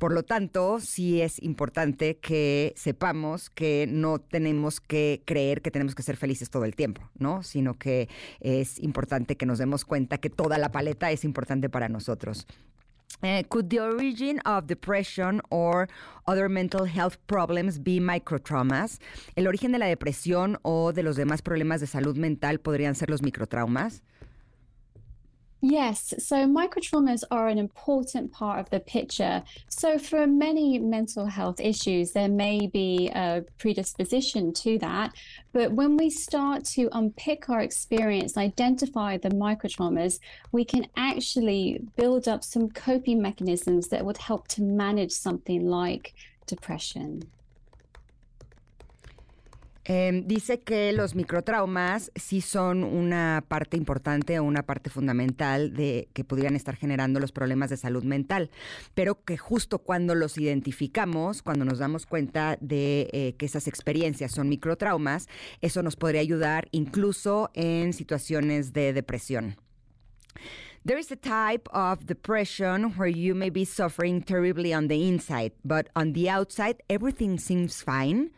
Por 0.05 0.13
lo 0.13 0.23
tanto, 0.23 0.81
sí 0.81 1.23
es 1.23 1.43
importante 1.43 2.19
que 2.19 2.75
sepamos 2.77 3.49
que 3.49 3.87
no 3.89 4.19
tenemos 4.19 4.83
que 4.83 5.23
creer 5.25 5.63
que 5.63 5.71
tenemos 5.71 5.95
que 5.95 6.03
ser 6.03 6.19
felices 6.19 6.51
todo 6.51 6.67
el 6.67 6.77
tiempo, 6.77 7.09
¿no? 7.15 7.43
Sino 7.43 7.79
que 7.79 8.11
es 8.41 8.79
importante 8.81 9.39
que 9.39 9.47
nos 9.47 9.57
demos 9.57 9.87
cuenta 9.87 10.19
que 10.19 10.29
toda 10.29 10.59
la 10.59 10.71
paleta 10.71 11.11
es 11.11 11.25
importante 11.25 11.71
para 11.71 11.89
nosotros. 11.89 12.47
Uh, 13.23 13.43
could 13.49 13.71
the 13.71 13.81
origin 13.81 14.41
of 14.45 14.67
depression 14.67 15.41
or 15.49 15.89
other 16.27 16.51
mental 16.51 16.85
health 16.85 17.17
problems 17.27 17.83
be 17.83 17.99
microtraumas? 17.99 19.01
¿El 19.37 19.47
origen 19.47 19.73
de 19.73 19.79
la 19.79 19.87
depresión 19.87 20.59
o 20.61 20.93
de 20.93 21.03
los 21.03 21.17
demás 21.17 21.41
problemas 21.41 21.81
de 21.81 21.87
salud 21.87 22.19
mental 22.19 22.59
podrían 22.61 22.95
ser 22.95 23.09
los 23.09 23.23
microtraumas? 23.23 24.03
Yes, 25.67 26.13
so 26.19 26.47
microtraumas 26.47 27.25
are 27.31 27.49
an 27.49 27.57
important 27.57 28.31
part 28.33 28.61
of 28.61 28.69
the 28.69 28.81
picture. 28.81 29.43
So, 29.71 29.99
for 29.99 30.27
many 30.27 30.79
mental 30.79 31.25
health 31.25 31.59
issues, 31.59 32.13
there 32.13 32.29
may 32.29 32.67
be 32.67 33.09
a 33.15 33.47
predisposition 33.57 34.53
to 34.53 34.79
that. 34.81 35.15
But 35.55 35.73
when 35.73 35.97
we 35.97 36.11
start 36.11 36.67
to 36.77 36.91
unpick 36.93 37.49
our 37.49 37.63
experience, 37.63 38.37
identify 38.37 39.17
the 39.17 39.31
microtraumas, 39.31 40.21
we 40.53 40.67
can 40.67 40.87
actually 40.99 41.81
build 41.97 42.29
up 42.29 42.45
some 42.45 42.69
coping 42.69 43.23
mechanisms 43.23 43.89
that 43.89 44.05
would 44.05 44.19
help 44.19 44.49
to 44.49 44.63
manage 44.63 45.13
something 45.13 45.67
like 45.67 46.13
depression. 46.47 47.23
Eh, 49.87 50.23
dice 50.25 50.61
que 50.61 50.93
los 50.93 51.15
microtraumas 51.15 52.11
sí 52.15 52.41
son 52.41 52.85
una 52.85 53.45
parte 53.47 53.77
importante 53.77 54.39
o 54.39 54.45
una 54.45 54.63
parte 54.63 54.89
fundamental 54.89 55.75
de 55.75 56.09
que 56.15 56.25
podrían 56.25 56.57
estar 56.57 56.75
generando 56.77 57.21
los 57.21 57.33
problemas 57.33 57.69
de 57.69 57.77
salud 57.77 58.03
mental, 58.03 58.51
pero 58.95 59.23
que 59.25 59.37
justo 59.37 59.81
cuando 59.81 60.15
los 60.15 60.39
identificamos, 60.39 61.43
cuando 61.43 61.67
nos 61.67 61.79
damos 61.79 62.07
cuenta 62.07 62.57
de 62.63 63.11
eh, 63.13 63.35
que 63.37 63.45
esas 63.45 63.69
experiencias 63.69 64.33
son 64.33 64.49
microtraumas, 64.49 65.29
eso 65.61 65.83
nos 65.83 65.97
podría 65.97 66.23
ayudar 66.23 66.69
incluso 66.71 67.51
en 67.53 67.93
situaciones 67.93 68.73
de 68.73 68.95
depresión. 68.95 69.57
There 70.87 70.99
is 70.99 71.11
a 71.11 71.17
type 71.17 71.69
of 71.73 72.07
depression 72.07 72.95
where 72.97 73.09
you 73.09 73.35
may 73.35 73.51
be 73.51 73.65
suffering 73.65 74.23
terribly 74.23 74.75
on 74.75 74.89
the 74.89 75.09
inside, 75.09 75.53
but 75.63 75.89
on 75.95 76.13
the 76.13 76.29
outside 76.29 76.83
everything 76.89 77.39
seems 77.39 77.83
fine. 77.83 78.31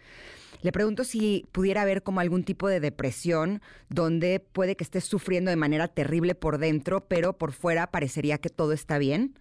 Le 0.62 0.72
pregunto 0.72 1.04
si 1.04 1.46
pudiera 1.52 1.82
haber 1.82 2.02
como 2.02 2.20
algún 2.20 2.44
tipo 2.44 2.68
de 2.68 2.80
depresión 2.80 3.61
donde 3.88 4.40
puede 4.40 4.76
que 4.76 4.84
estés 4.84 5.04
sufriendo 5.04 5.50
de 5.50 5.57
manera 5.57 5.88
terrible 5.88 6.34
por 6.34 6.59
dentro, 6.59 7.07
pero 7.07 7.34
por 7.34 7.52
fuera 7.52 7.90
parecería 7.90 8.38
que 8.38 8.48
todo 8.48 8.72
está 8.72 8.98
bien. 8.98 9.38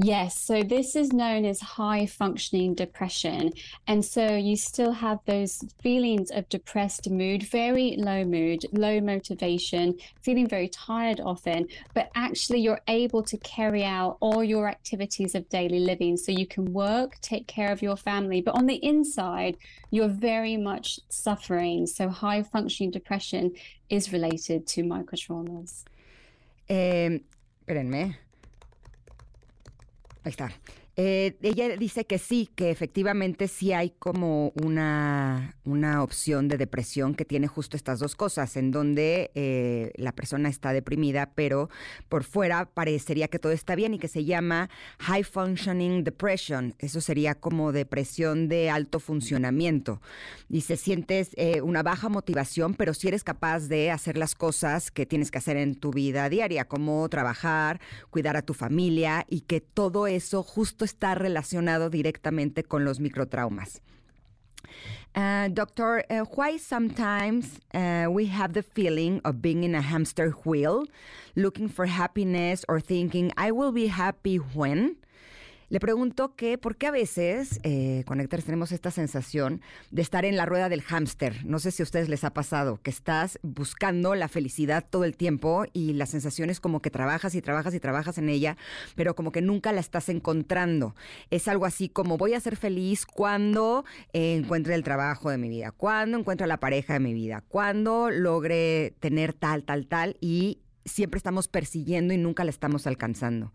Yes, 0.00 0.40
so 0.40 0.62
this 0.62 0.94
is 0.94 1.12
known 1.12 1.44
as 1.44 1.60
high 1.60 2.06
functioning 2.06 2.72
depression. 2.72 3.52
And 3.88 4.04
so 4.04 4.36
you 4.36 4.54
still 4.54 4.92
have 4.92 5.18
those 5.24 5.64
feelings 5.82 6.30
of 6.30 6.48
depressed 6.48 7.10
mood, 7.10 7.42
very 7.42 7.96
low 7.98 8.22
mood, 8.22 8.64
low 8.70 9.00
motivation, 9.00 9.98
feeling 10.22 10.46
very 10.46 10.68
tired 10.68 11.18
often, 11.18 11.66
but 11.94 12.10
actually 12.14 12.60
you're 12.60 12.80
able 12.86 13.24
to 13.24 13.36
carry 13.38 13.84
out 13.84 14.18
all 14.20 14.44
your 14.44 14.68
activities 14.68 15.34
of 15.34 15.48
daily 15.48 15.80
living. 15.80 16.16
So 16.16 16.30
you 16.30 16.46
can 16.46 16.72
work, 16.72 17.20
take 17.20 17.48
care 17.48 17.72
of 17.72 17.82
your 17.82 17.96
family, 17.96 18.40
but 18.40 18.54
on 18.54 18.66
the 18.66 18.76
inside, 18.84 19.56
you're 19.90 20.06
very 20.06 20.56
much 20.56 21.00
suffering. 21.08 21.88
So 21.88 22.08
high 22.08 22.44
functioning 22.44 22.92
depression 22.92 23.50
is 23.90 24.12
related 24.12 24.64
to 24.68 24.84
microtraumas. 24.84 25.82
Eh, 26.68 27.18
espérenme. 27.66 28.27
Ahí 30.24 30.30
está. 30.30 30.50
Eh, 31.00 31.36
ella 31.42 31.76
dice 31.76 32.06
que 32.06 32.18
sí, 32.18 32.50
que 32.56 32.72
efectivamente 32.72 33.46
sí 33.46 33.72
hay 33.72 33.90
como 34.00 34.52
una, 34.60 35.54
una 35.64 36.02
opción 36.02 36.48
de 36.48 36.58
depresión 36.58 37.14
que 37.14 37.24
tiene 37.24 37.46
justo 37.46 37.76
estas 37.76 38.00
dos 38.00 38.16
cosas, 38.16 38.56
en 38.56 38.72
donde 38.72 39.30
eh, 39.36 39.92
la 39.94 40.10
persona 40.10 40.48
está 40.48 40.72
deprimida, 40.72 41.30
pero 41.36 41.70
por 42.08 42.24
fuera 42.24 42.64
parecería 42.64 43.28
que 43.28 43.38
todo 43.38 43.52
está 43.52 43.76
bien 43.76 43.94
y 43.94 44.00
que 44.00 44.08
se 44.08 44.24
llama 44.24 44.70
High 44.98 45.22
Functioning 45.22 46.02
Depression. 46.02 46.74
Eso 46.80 47.00
sería 47.00 47.36
como 47.36 47.70
depresión 47.70 48.48
de 48.48 48.68
alto 48.68 48.98
funcionamiento. 48.98 50.02
Dice, 50.48 50.76
sientes 50.76 51.30
eh, 51.36 51.60
una 51.60 51.84
baja 51.84 52.08
motivación, 52.08 52.74
pero 52.74 52.92
si 52.92 53.06
eres 53.06 53.22
capaz 53.22 53.68
de 53.68 53.92
hacer 53.92 54.18
las 54.18 54.34
cosas 54.34 54.90
que 54.90 55.06
tienes 55.06 55.30
que 55.30 55.38
hacer 55.38 55.58
en 55.58 55.76
tu 55.76 55.92
vida 55.92 56.28
diaria, 56.28 56.64
como 56.64 57.08
trabajar, 57.08 57.80
cuidar 58.10 58.36
a 58.36 58.42
tu 58.42 58.52
familia 58.52 59.24
y 59.28 59.42
que 59.42 59.60
todo 59.60 60.08
eso 60.08 60.42
justo 60.42 60.87
está 60.88 61.14
relacionado 61.14 61.90
directamente 61.90 62.64
con 62.64 62.84
los 62.84 62.98
microtraumas. 62.98 63.82
Uh, 65.14 65.48
doctor, 65.48 66.04
uh, 66.10 66.24
why 66.36 66.56
sometimes 66.56 67.60
uh, 67.74 68.06
we 68.10 68.26
have 68.26 68.52
the 68.52 68.62
feeling 68.62 69.20
of 69.24 69.40
being 69.40 69.64
in 69.64 69.74
a 69.74 69.80
hamster 69.80 70.30
wheel, 70.44 70.86
looking 71.34 71.68
for 71.68 71.86
happiness 71.86 72.64
or 72.68 72.80
thinking, 72.80 73.32
I 73.36 73.50
will 73.50 73.72
be 73.72 73.88
happy 73.88 74.36
when? 74.36 74.96
Le 75.70 75.80
pregunto 75.80 76.34
que, 76.34 76.56
¿por 76.56 76.76
qué 76.76 76.86
a 76.86 76.90
veces, 76.90 77.60
eh, 77.62 78.02
Connectors, 78.06 78.44
tenemos 78.46 78.72
esta 78.72 78.90
sensación 78.90 79.60
de 79.90 80.00
estar 80.00 80.24
en 80.24 80.38
la 80.38 80.46
rueda 80.46 80.70
del 80.70 80.80
hámster? 80.80 81.44
No 81.44 81.58
sé 81.58 81.72
si 81.72 81.82
a 81.82 81.84
ustedes 81.84 82.08
les 82.08 82.24
ha 82.24 82.32
pasado, 82.32 82.80
que 82.82 82.88
estás 82.88 83.38
buscando 83.42 84.14
la 84.14 84.28
felicidad 84.28 84.82
todo 84.88 85.04
el 85.04 85.14
tiempo 85.14 85.66
y 85.74 85.92
la 85.92 86.06
sensación 86.06 86.48
es 86.48 86.58
como 86.58 86.80
que 86.80 86.90
trabajas 86.90 87.34
y 87.34 87.42
trabajas 87.42 87.74
y 87.74 87.80
trabajas 87.80 88.16
en 88.16 88.30
ella, 88.30 88.56
pero 88.94 89.14
como 89.14 89.30
que 89.30 89.42
nunca 89.42 89.72
la 89.72 89.80
estás 89.80 90.08
encontrando. 90.08 90.94
Es 91.28 91.48
algo 91.48 91.66
así 91.66 91.90
como 91.90 92.16
voy 92.16 92.32
a 92.32 92.40
ser 92.40 92.56
feliz 92.56 93.04
cuando 93.04 93.84
encuentre 94.14 94.74
el 94.74 94.82
trabajo 94.82 95.28
de 95.28 95.36
mi 95.36 95.50
vida, 95.50 95.72
cuando 95.72 96.16
encuentre 96.16 96.46
la 96.46 96.60
pareja 96.60 96.94
de 96.94 97.00
mi 97.00 97.12
vida, 97.12 97.44
cuando 97.46 98.10
logre 98.10 98.94
tener 99.00 99.34
tal, 99.34 99.64
tal, 99.64 99.86
tal 99.86 100.16
y 100.22 100.60
siempre 100.86 101.18
estamos 101.18 101.46
persiguiendo 101.46 102.14
y 102.14 102.16
nunca 102.16 102.44
la 102.44 102.50
estamos 102.50 102.86
alcanzando. 102.86 103.52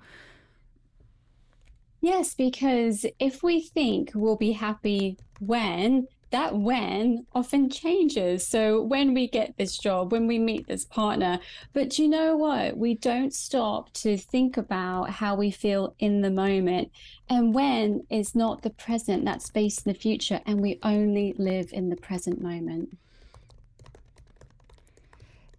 Yes, 2.04 2.36
because 2.36 3.06
if 3.18 3.43
we 3.43 3.62
think 3.62 4.12
we'll 4.14 4.36
be 4.36 4.51
happy 4.51 5.18
when, 5.39 6.10
that 6.32 6.54
when 6.54 7.26
often 7.34 7.70
changes. 7.70 8.45
So 8.45 8.82
when 8.82 9.14
we 9.14 9.30
get 9.30 9.56
this 9.56 9.78
job, 9.78 10.12
when 10.12 10.28
we 10.28 10.38
meet 10.38 10.68
this 10.68 10.84
partner, 10.84 11.39
but 11.72 11.97
you 11.97 12.10
know 12.10 12.36
what? 12.36 12.76
We 12.76 12.95
don't 12.95 13.34
stop 13.34 13.93
to 13.93 14.18
think 14.18 14.58
about 14.58 15.12
how 15.12 15.36
we 15.36 15.49
feel 15.49 15.95
in 15.97 16.20
the 16.20 16.30
moment. 16.30 16.91
And 17.30 17.54
when 17.54 18.06
is 18.10 18.36
not 18.36 18.64
the 18.64 18.72
present, 18.72 19.24
that's 19.24 19.49
based 19.49 19.88
in 19.88 19.93
the 19.93 19.97
future, 19.97 20.41
and 20.45 20.60
we 20.60 20.80
only 20.84 21.34
live 21.38 21.72
in 21.72 21.88
the 21.88 21.95
present 21.95 22.41
moment. 22.41 22.97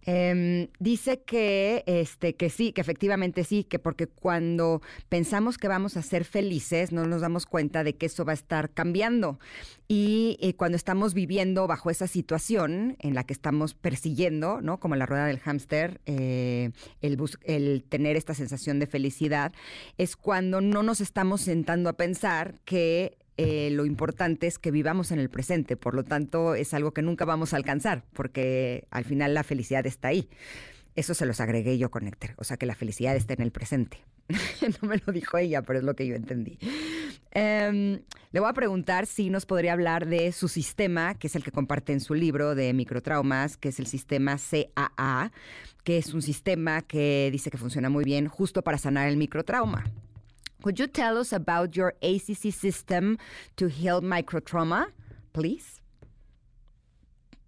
Eh, 0.05 0.69
dice 0.79 1.21
que, 1.23 1.83
este, 1.87 2.35
que 2.35 2.49
sí, 2.49 2.71
que 2.71 2.81
efectivamente 2.81 3.43
sí, 3.43 3.63
que 3.63 3.79
porque 3.79 4.07
cuando 4.07 4.81
pensamos 5.09 5.57
que 5.57 5.67
vamos 5.67 5.97
a 5.97 6.01
ser 6.01 6.25
felices, 6.25 6.91
no 6.91 7.05
nos 7.05 7.21
damos 7.21 7.45
cuenta 7.45 7.83
de 7.83 7.95
que 7.95 8.05
eso 8.05 8.25
va 8.25 8.31
a 8.31 8.35
estar 8.35 8.69
cambiando. 8.71 9.39
Y 9.87 10.37
eh, 10.41 10.55
cuando 10.55 10.75
estamos 10.75 11.13
viviendo 11.13 11.67
bajo 11.67 11.89
esa 11.89 12.07
situación 12.07 12.97
en 12.99 13.13
la 13.13 13.23
que 13.23 13.33
estamos 13.33 13.73
persiguiendo, 13.73 14.61
¿no? 14.61 14.79
Como 14.79 14.95
la 14.95 15.05
rueda 15.05 15.25
del 15.25 15.39
hámster, 15.39 16.01
eh, 16.05 16.71
el, 17.01 17.17
el 17.43 17.83
tener 17.83 18.15
esta 18.15 18.33
sensación 18.33 18.79
de 18.79 18.87
felicidad, 18.87 19.53
es 19.97 20.15
cuando 20.15 20.61
no 20.61 20.83
nos 20.83 21.01
estamos 21.01 21.41
sentando 21.41 21.89
a 21.89 21.93
pensar 21.93 22.59
que 22.65 23.17
eh, 23.37 23.69
lo 23.71 23.85
importante 23.85 24.47
es 24.47 24.59
que 24.59 24.71
vivamos 24.71 25.11
en 25.11 25.19
el 25.19 25.29
presente, 25.29 25.75
por 25.75 25.93
lo 25.93 26.03
tanto 26.03 26.55
es 26.55 26.73
algo 26.73 26.91
que 26.91 27.01
nunca 27.01 27.25
vamos 27.25 27.53
a 27.53 27.57
alcanzar, 27.57 28.03
porque 28.13 28.87
al 28.91 29.03
final 29.03 29.33
la 29.33 29.43
felicidad 29.43 29.85
está 29.85 30.09
ahí. 30.09 30.29
Eso 30.95 31.13
se 31.13 31.25
los 31.25 31.41
agregué 31.41 31.77
yo 31.77 31.91
con 31.91 32.05
Néctar, 32.05 32.35
o 32.37 32.45
sea 32.45 32.55
que 32.55 32.65
la 32.65 32.75
felicidad 32.75 33.15
está 33.15 33.33
en 33.33 33.41
el 33.41 33.51
presente. 33.51 33.99
no 34.81 34.87
me 34.87 35.01
lo 35.05 35.11
dijo 35.11 35.37
ella, 35.37 35.61
pero 35.61 35.79
es 35.79 35.85
lo 35.85 35.93
que 35.93 36.07
yo 36.07 36.15
entendí. 36.15 36.57
Um, 37.35 37.99
le 38.31 38.39
voy 38.39 38.49
a 38.49 38.53
preguntar 38.53 39.05
si 39.05 39.29
nos 39.29 39.45
podría 39.45 39.73
hablar 39.73 40.07
de 40.07 40.31
su 40.31 40.47
sistema, 40.47 41.15
que 41.15 41.27
es 41.27 41.35
el 41.35 41.43
que 41.43 41.51
comparte 41.51 41.91
en 41.91 41.99
su 41.99 42.13
libro 42.13 42.55
de 42.55 42.73
microtraumas, 42.73 43.57
que 43.57 43.69
es 43.69 43.79
el 43.79 43.87
sistema 43.87 44.37
CAA, 44.37 45.33
que 45.83 45.97
es 45.97 46.13
un 46.13 46.21
sistema 46.21 46.81
que 46.81 47.29
dice 47.31 47.51
que 47.51 47.57
funciona 47.57 47.89
muy 47.89 48.05
bien 48.05 48.29
justo 48.29 48.61
para 48.63 48.77
sanar 48.77 49.09
el 49.09 49.17
microtrauma. 49.17 49.83
Could 50.63 50.79
you 50.79 50.87
tell 50.87 51.17
us 51.17 51.31
about 51.31 51.75
your 51.75 51.93
ACC 52.01 52.51
system 52.53 53.17
to 53.57 53.67
heal 53.67 54.01
microtrauma, 54.01 54.87
please? 55.33 55.81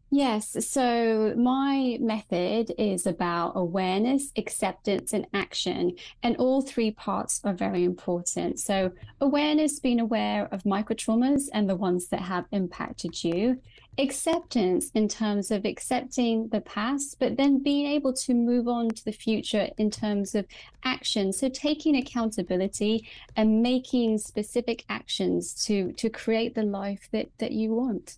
Yes, 0.09 0.55
so 0.65 1.33
my 1.35 1.97
method 1.99 2.71
is 2.77 3.05
about 3.05 3.51
awareness, 3.55 4.31
acceptance, 4.37 5.11
and 5.11 5.27
action. 5.33 5.97
And 6.23 6.37
all 6.37 6.61
three 6.61 6.91
parts 6.91 7.41
are 7.43 7.53
very 7.53 7.83
important. 7.83 8.59
So, 8.59 8.91
awareness, 9.19 9.81
being 9.81 9.99
aware 9.99 10.47
of 10.53 10.63
microtraumas 10.63 11.49
and 11.51 11.69
the 11.69 11.75
ones 11.75 12.07
that 12.07 12.21
have 12.21 12.45
impacted 12.51 13.21
you, 13.21 13.59
acceptance 13.97 14.91
in 14.93 15.07
terms 15.07 15.51
of 15.51 15.65
accepting 15.65 16.49
the 16.49 16.61
past, 16.61 17.17
but 17.19 17.37
then 17.37 17.63
being 17.63 17.87
able 17.87 18.13
to 18.13 18.33
move 18.33 18.67
on 18.67 18.89
to 18.89 19.03
the 19.05 19.11
future 19.11 19.69
in 19.77 19.89
terms 19.89 20.35
of 20.35 20.45
action. 20.83 21.33
So, 21.33 21.49
taking 21.49 21.95
accountability 21.95 23.07
and 23.35 23.61
making 23.61 24.19
specific 24.19 24.85
actions 24.89 25.53
to, 25.65 25.91
to 25.93 26.09
create 26.09 26.55
the 26.55 26.63
life 26.63 27.09
that, 27.11 27.29
that 27.39 27.51
you 27.51 27.73
want. 27.73 28.17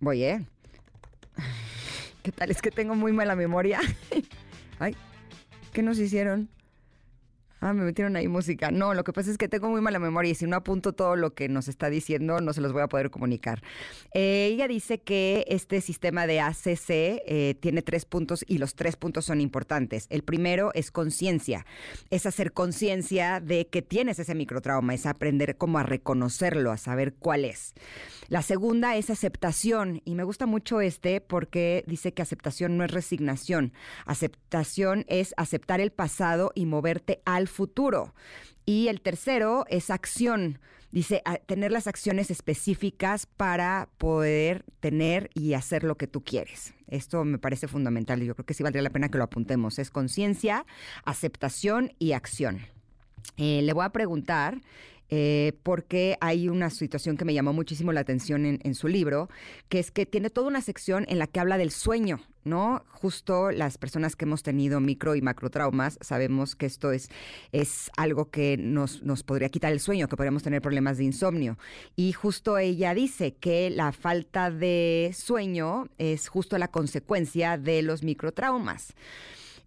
Voy, 0.00 0.22
¿eh? 0.22 0.40
¿Qué 2.22 2.32
tal? 2.32 2.50
Es 2.50 2.60
que 2.60 2.70
tengo 2.70 2.94
muy 2.94 3.12
mala 3.12 3.36
memoria. 3.36 3.80
Ay, 4.80 4.94
¿Qué 5.72 5.82
nos 5.82 5.98
hicieron? 5.98 6.48
Ah, 7.62 7.74
me 7.74 7.84
metieron 7.84 8.16
ahí 8.16 8.26
música. 8.26 8.70
No, 8.70 8.94
lo 8.94 9.04
que 9.04 9.12
pasa 9.12 9.30
es 9.30 9.36
que 9.36 9.46
tengo 9.46 9.68
muy 9.68 9.82
mala 9.82 9.98
memoria 9.98 10.32
y 10.32 10.34
si 10.34 10.46
no 10.46 10.56
apunto 10.56 10.94
todo 10.94 11.14
lo 11.14 11.34
que 11.34 11.50
nos 11.50 11.68
está 11.68 11.90
diciendo, 11.90 12.40
no 12.40 12.54
se 12.54 12.62
los 12.62 12.72
voy 12.72 12.80
a 12.80 12.88
poder 12.88 13.10
comunicar. 13.10 13.62
Eh, 14.14 14.48
ella 14.50 14.66
dice 14.66 15.02
que 15.02 15.44
este 15.46 15.82
sistema 15.82 16.26
de 16.26 16.40
ACC 16.40 16.88
eh, 16.88 17.54
tiene 17.60 17.82
tres 17.82 18.06
puntos 18.06 18.44
y 18.48 18.56
los 18.56 18.74
tres 18.74 18.96
puntos 18.96 19.26
son 19.26 19.42
importantes. 19.42 20.06
El 20.08 20.22
primero 20.22 20.70
es 20.72 20.90
conciencia. 20.90 21.66
Es 22.08 22.24
hacer 22.24 22.52
conciencia 22.52 23.40
de 23.40 23.66
que 23.66 23.82
tienes 23.82 24.18
ese 24.18 24.34
microtrauma, 24.34 24.94
es 24.94 25.04
aprender 25.04 25.58
cómo 25.58 25.78
a 25.78 25.82
reconocerlo, 25.82 26.72
a 26.72 26.78
saber 26.78 27.12
cuál 27.12 27.44
es. 27.44 27.74
La 28.28 28.40
segunda 28.40 28.96
es 28.96 29.10
aceptación 29.10 30.00
y 30.06 30.14
me 30.14 30.24
gusta 30.24 30.46
mucho 30.46 30.80
este 30.80 31.20
porque 31.20 31.84
dice 31.86 32.14
que 32.14 32.22
aceptación 32.22 32.78
no 32.78 32.84
es 32.84 32.90
resignación. 32.90 33.74
Aceptación 34.06 35.04
es 35.08 35.34
aceptar 35.36 35.80
el 35.80 35.90
pasado 35.90 36.52
y 36.54 36.64
moverte 36.64 37.20
al. 37.26 37.50
Y 38.66 38.88
el 38.88 39.00
tercero 39.00 39.64
es 39.68 39.90
acción. 39.90 40.58
Dice, 40.92 41.22
tener 41.46 41.70
las 41.70 41.86
acciones 41.86 42.30
específicas 42.30 43.26
para 43.26 43.88
poder 43.96 44.64
tener 44.80 45.30
y 45.34 45.54
hacer 45.54 45.84
lo 45.84 45.96
que 45.96 46.08
tú 46.08 46.24
quieres. 46.24 46.74
Esto 46.88 47.24
me 47.24 47.38
parece 47.38 47.68
fundamental 47.68 48.22
y 48.22 48.26
yo 48.26 48.34
creo 48.34 48.44
que 48.44 48.54
sí 48.54 48.64
valdría 48.64 48.82
la 48.82 48.90
pena 48.90 49.08
que 49.08 49.18
lo 49.18 49.24
apuntemos. 49.24 49.78
Es 49.78 49.90
conciencia, 49.90 50.66
aceptación 51.04 51.92
y 52.00 52.12
acción. 52.12 52.60
Eh, 53.36 53.62
le 53.62 53.72
voy 53.72 53.84
a 53.84 53.90
preguntar 53.90 54.60
eh, 55.12 55.54
porque 55.64 56.16
hay 56.20 56.48
una 56.48 56.70
situación 56.70 57.16
que 57.16 57.24
me 57.24 57.34
llamó 57.34 57.52
muchísimo 57.52 57.92
la 57.92 58.00
atención 58.00 58.46
en, 58.46 58.74
su 58.76 58.86
libro, 58.86 59.28
que 59.68 59.80
es 59.80 59.90
que 59.90 60.06
tiene 60.06 60.30
toda 60.30 60.46
una 60.46 60.60
sección 60.60 61.04
en 61.08 61.18
la 61.18 61.26
que 61.26 61.40
habla 61.40 61.58
del 61.58 61.72
sueño, 61.72 62.20
¿no? 62.44 62.84
Justo 62.90 63.50
las 63.50 63.76
personas 63.76 64.14
que 64.14 64.24
hemos 64.24 64.44
tenido 64.44 64.78
micro 64.78 65.16
y 65.16 65.20
macro 65.20 65.50
traumas 65.50 65.98
sabemos 66.00 66.54
que 66.54 66.66
esto 66.66 66.92
es, 66.92 67.10
es 67.50 67.90
algo 67.96 68.30
que 68.30 68.56
nos, 68.56 69.02
nos 69.02 69.24
podría 69.24 69.48
quitar 69.48 69.72
el 69.72 69.80
sueño, 69.80 70.06
que 70.06 70.16
podríamos 70.16 70.44
tener 70.44 70.62
problemas 70.62 70.98
de 70.98 71.04
insomnio. 71.04 71.58
Y 71.96 72.12
justo 72.12 72.56
ella 72.56 72.94
dice 72.94 73.34
que 73.34 73.68
la 73.70 73.90
falta 73.90 74.52
de 74.52 75.12
sueño 75.12 75.88
es 75.98 76.28
justo 76.28 76.56
la 76.56 76.68
consecuencia 76.68 77.58
de 77.58 77.82
los 77.82 78.04
microtraumas. 78.04 78.94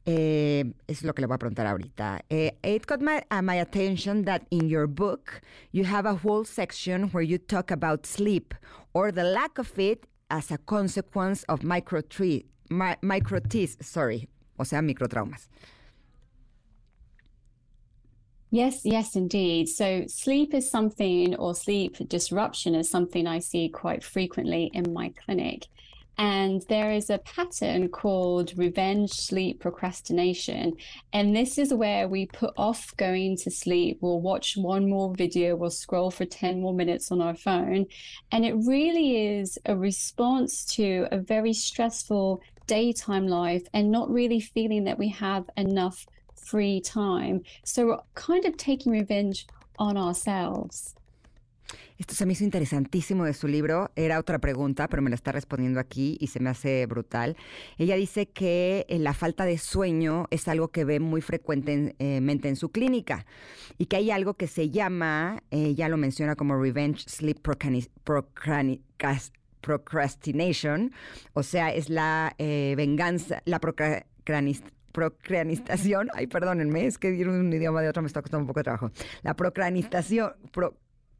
Eh, 0.05 0.65
es 0.87 1.03
lo 1.03 1.13
que 1.13 1.21
le 1.21 1.27
voy 1.27 1.35
a 1.35 1.37
preguntar 1.37 1.65
ahorita. 1.65 2.21
Eh, 2.29 2.51
it 2.61 2.85
got 2.85 3.01
my, 3.01 3.23
uh, 3.31 3.41
my 3.41 3.55
attention 3.55 4.25
that 4.25 4.45
in 4.51 4.67
your 4.67 4.85
book 4.85 5.41
you 5.71 5.85
have 5.85 6.05
a 6.05 6.15
whole 6.15 6.43
section 6.43 7.09
where 7.11 7.23
you 7.23 7.37
talk 7.37 7.71
about 7.71 8.05
sleep 8.05 8.53
or 8.93 9.11
the 9.13 9.23
lack 9.23 9.57
of 9.57 9.79
it 9.79 10.05
as 10.29 10.51
a 10.51 10.57
consequence 10.57 11.43
of 11.43 11.63
micro 11.63 12.01
mi 12.19 12.95
microtis, 13.01 13.81
sorry, 13.81 14.27
o 14.59 14.63
sea, 14.63 14.81
microtraumas. 14.81 15.47
Yes, 18.49 18.81
yes, 18.83 19.15
indeed. 19.15 19.67
So, 19.67 20.05
sleep 20.07 20.53
is 20.53 20.69
something, 20.69 21.35
or 21.37 21.55
sleep 21.55 21.97
disruption 22.07 22.75
is 22.75 22.87
something 22.87 23.25
I 23.25 23.39
see 23.39 23.67
quite 23.67 24.03
frequently 24.03 24.69
in 24.73 24.93
my 24.93 25.09
clinic. 25.09 25.67
And 26.17 26.61
there 26.69 26.91
is 26.91 27.09
a 27.09 27.17
pattern 27.19 27.89
called 27.89 28.57
revenge 28.57 29.11
sleep 29.11 29.59
procrastination. 29.59 30.73
And 31.11 31.35
this 31.35 31.57
is 31.57 31.73
where 31.73 32.07
we 32.07 32.27
put 32.27 32.53
off 32.57 32.95
going 32.97 33.37
to 33.37 33.51
sleep. 33.51 33.97
We'll 34.01 34.21
watch 34.21 34.55
one 34.55 34.89
more 34.89 35.13
video, 35.15 35.55
we'll 35.55 35.71
scroll 35.71 36.11
for 36.11 36.25
10 36.25 36.61
more 36.61 36.73
minutes 36.73 37.11
on 37.11 37.21
our 37.21 37.35
phone. 37.35 37.87
And 38.31 38.45
it 38.45 38.53
really 38.53 39.37
is 39.37 39.57
a 39.65 39.75
response 39.75 40.65
to 40.75 41.07
a 41.11 41.17
very 41.17 41.53
stressful 41.53 42.41
daytime 42.67 43.27
life 43.27 43.63
and 43.73 43.91
not 43.91 44.09
really 44.09 44.39
feeling 44.39 44.83
that 44.85 44.99
we 44.99 45.09
have 45.09 45.49
enough 45.57 46.05
free 46.35 46.81
time. 46.81 47.41
So 47.63 47.85
we're 47.87 47.99
kind 48.15 48.45
of 48.45 48.57
taking 48.57 48.91
revenge 48.91 49.47
on 49.79 49.97
ourselves. 49.97 50.95
Esto 51.97 52.15
se 52.15 52.25
me 52.25 52.33
hizo 52.33 52.43
interesantísimo 52.43 53.25
de 53.25 53.33
su 53.33 53.47
libro. 53.47 53.91
Era 53.95 54.19
otra 54.19 54.39
pregunta, 54.39 54.87
pero 54.87 55.01
me 55.01 55.09
la 55.09 55.15
está 55.15 55.31
respondiendo 55.31 55.79
aquí 55.79 56.17
y 56.19 56.27
se 56.27 56.39
me 56.39 56.49
hace 56.49 56.85
brutal. 56.85 57.37
Ella 57.77 57.95
dice 57.95 58.27
que 58.27 58.85
eh, 58.89 58.99
la 58.99 59.13
falta 59.13 59.45
de 59.45 59.57
sueño 59.57 60.27
es 60.31 60.47
algo 60.47 60.69
que 60.69 60.85
ve 60.85 60.99
muy 60.99 61.21
frecuentemente 61.21 62.49
en 62.49 62.55
su 62.55 62.69
clínica 62.69 63.25
y 63.77 63.85
que 63.85 63.97
hay 63.97 64.11
algo 64.11 64.35
que 64.35 64.47
se 64.47 64.69
llama, 64.69 65.43
ella 65.51 65.89
lo 65.89 65.97
menciona 65.97 66.35
como 66.35 66.61
revenge 66.61 67.05
sleep 67.07 67.39
procrastination, 69.61 70.91
o 71.33 71.43
sea, 71.43 71.73
es 71.73 71.89
la 71.89 72.35
eh, 72.37 72.73
venganza, 72.77 73.41
la 73.45 73.59
procrastinación, 73.59 76.09
ay, 76.13 76.27
perdónenme, 76.27 76.85
es 76.85 76.97
que 76.97 77.11
ir 77.11 77.29
un 77.29 77.51
idioma 77.51 77.81
de 77.81 77.89
otro 77.89 78.01
me 78.01 78.07
está 78.07 78.21
costando 78.21 78.43
un 78.43 78.47
poco 78.47 78.59
de 78.59 78.65
trabajo. 78.65 78.91
La 79.21 79.35
procrastinación, 79.35 80.33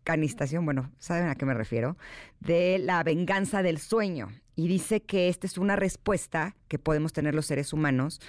canistación, 0.04 0.66
bueno, 0.66 0.92
¿saben 1.00 1.28
a 1.28 1.36
qué 1.36 1.46
me 1.46 1.54
refiero? 1.54 1.98
De 2.40 2.78
la 2.80 3.04
venganza 3.04 3.64
del 3.64 3.80
sueño. 3.80 4.30
Y 4.56 4.68
dice 4.68 5.02
que 5.02 5.30
esta 5.30 5.48
es 5.48 5.58
una 5.58 5.76
respuesta 5.76 6.56
que 6.68 6.80
podemos 6.80 7.14
tener 7.14 7.34
los 7.34 7.46
seres 7.46 7.74
humanos 7.74 8.22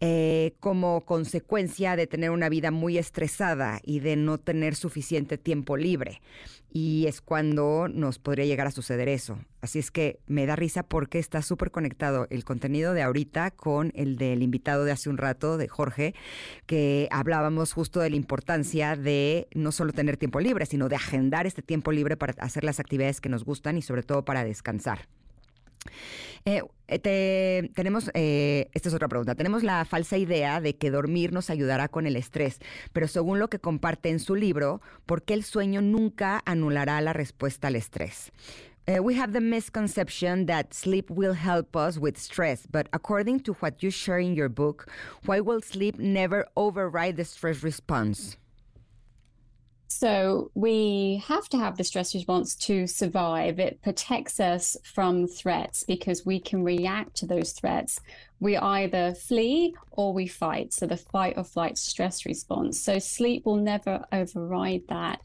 eh, 0.00 0.54
como 0.60 1.02
consecuencia 1.04 1.96
de 1.96 2.06
tener 2.06 2.30
una 2.30 2.48
vida 2.48 2.70
muy 2.70 2.98
estresada 2.98 3.80
y 3.82 4.00
de 4.00 4.16
no 4.16 4.38
tener 4.38 4.74
suficiente 4.74 5.38
tiempo 5.38 5.76
libre 5.76 6.20
y 6.72 7.06
es 7.06 7.20
cuando 7.20 7.88
nos 7.88 8.18
podría 8.18 8.44
llegar 8.44 8.66
a 8.66 8.70
suceder 8.70 9.08
eso. 9.08 9.38
Así 9.60 9.78
es 9.78 9.90
que 9.90 10.20
me 10.26 10.46
da 10.46 10.56
risa 10.56 10.82
porque 10.84 11.18
está 11.18 11.42
súper 11.42 11.70
conectado 11.70 12.26
el 12.30 12.44
contenido 12.44 12.94
de 12.94 13.02
ahorita 13.02 13.50
con 13.50 13.92
el 13.94 14.16
del 14.16 14.42
invitado 14.42 14.84
de 14.84 14.92
hace 14.92 15.10
un 15.10 15.18
rato, 15.18 15.58
de 15.58 15.68
Jorge, 15.68 16.14
que 16.66 17.08
hablábamos 17.10 17.72
justo 17.72 18.00
de 18.00 18.10
la 18.10 18.16
importancia 18.16 18.96
de 18.96 19.48
no 19.54 19.72
solo 19.72 19.92
tener 19.92 20.16
tiempo 20.16 20.40
libre, 20.40 20.66
sino 20.66 20.88
de 20.88 20.96
agendar 20.96 21.46
este 21.46 21.62
tiempo 21.62 21.92
libre 21.92 22.16
para 22.16 22.34
hacer 22.38 22.64
las 22.64 22.80
actividades 22.80 23.20
que 23.20 23.28
nos 23.28 23.44
gustan 23.44 23.76
y 23.76 23.82
sobre 23.82 24.02
todo 24.02 24.24
para 24.24 24.44
descansar. 24.44 25.08
Eh, 26.44 26.62
eh, 26.88 27.70
tenemos, 27.74 28.10
eh, 28.14 28.70
esta 28.72 28.88
es 28.88 28.94
otra 28.94 29.08
pregunta, 29.08 29.34
tenemos 29.34 29.62
la 29.62 29.84
falsa 29.84 30.16
idea 30.16 30.60
de 30.60 30.76
que 30.76 30.90
dormir 30.90 31.32
nos 31.32 31.50
ayudará 31.50 31.88
con 31.88 32.06
el 32.06 32.16
estrés, 32.16 32.58
pero 32.92 33.08
según 33.08 33.38
lo 33.38 33.48
que 33.48 33.58
comparte 33.58 34.08
en 34.08 34.20
su 34.20 34.34
libro, 34.34 34.80
¿por 35.06 35.22
qué 35.22 35.34
el 35.34 35.44
sueño 35.44 35.82
nunca 35.82 36.42
anulará 36.46 37.00
la 37.00 37.12
respuesta 37.12 37.68
al 37.68 37.76
estrés? 37.76 38.32
we 39.02 39.14
have 39.14 39.32
the 39.32 39.40
misconception 39.40 40.46
that 40.46 40.74
sleep 40.74 41.08
will 41.12 41.34
help 41.34 41.76
us 41.76 41.96
with 41.96 42.16
stress, 42.18 42.66
but 42.66 42.88
according 42.92 43.38
to 43.38 43.52
what 43.60 43.84
you 43.84 43.88
share 43.88 44.18
in 44.18 44.34
your 44.34 44.48
book, 44.48 44.88
why 45.26 45.38
will 45.38 45.60
sleep 45.60 45.96
never 46.00 46.44
override 46.56 47.16
the 47.16 47.24
stress 47.24 47.62
response? 47.62 48.36
So 49.92 50.52
we 50.54 51.20
have 51.26 51.48
to 51.48 51.58
have 51.58 51.76
the 51.76 51.82
stress 51.82 52.14
response 52.14 52.54
to 52.56 52.86
survive. 52.86 53.58
It 53.58 53.82
protects 53.82 54.38
us 54.38 54.76
from 54.84 55.26
threats 55.26 55.82
because 55.82 56.24
we 56.24 56.38
can 56.38 56.62
react 56.62 57.16
to 57.16 57.26
those 57.26 57.52
threats. 57.52 58.00
We 58.38 58.56
either 58.56 59.14
flee 59.14 59.74
or 59.90 60.12
we 60.14 60.28
fight. 60.28 60.72
So 60.72 60.86
the 60.86 60.96
fight 60.96 61.34
or 61.36 61.42
flight 61.42 61.76
stress 61.76 62.24
response. 62.24 62.80
So 62.80 63.00
sleep 63.00 63.44
will 63.44 63.56
never 63.56 64.04
override 64.12 64.82
that. 64.88 65.20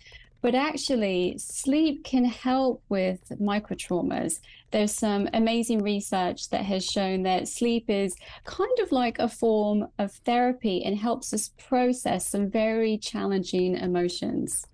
But 0.45 0.53
actually, 0.53 1.39
sleep 1.39 2.03
can 2.03 2.23
help 2.23 2.83
with 2.87 3.19
microtraumas. 3.41 4.41
There's 4.69 4.93
some 4.93 5.27
amazing 5.33 5.81
research 5.81 6.51
that 6.51 6.63
has 6.65 6.85
shown 6.85 7.23
that 7.23 7.47
sleep 7.47 7.89
is 7.89 8.15
kind 8.43 8.77
of 8.83 8.91
like 8.91 9.17
a 9.17 9.27
form 9.27 9.87
of 9.97 10.11
therapy 10.23 10.83
and 10.85 10.95
helps 10.95 11.33
us 11.33 11.49
process 11.67 12.29
some 12.29 12.51
very 12.51 12.99
challenging 12.99 13.75
emotions. 13.75 14.67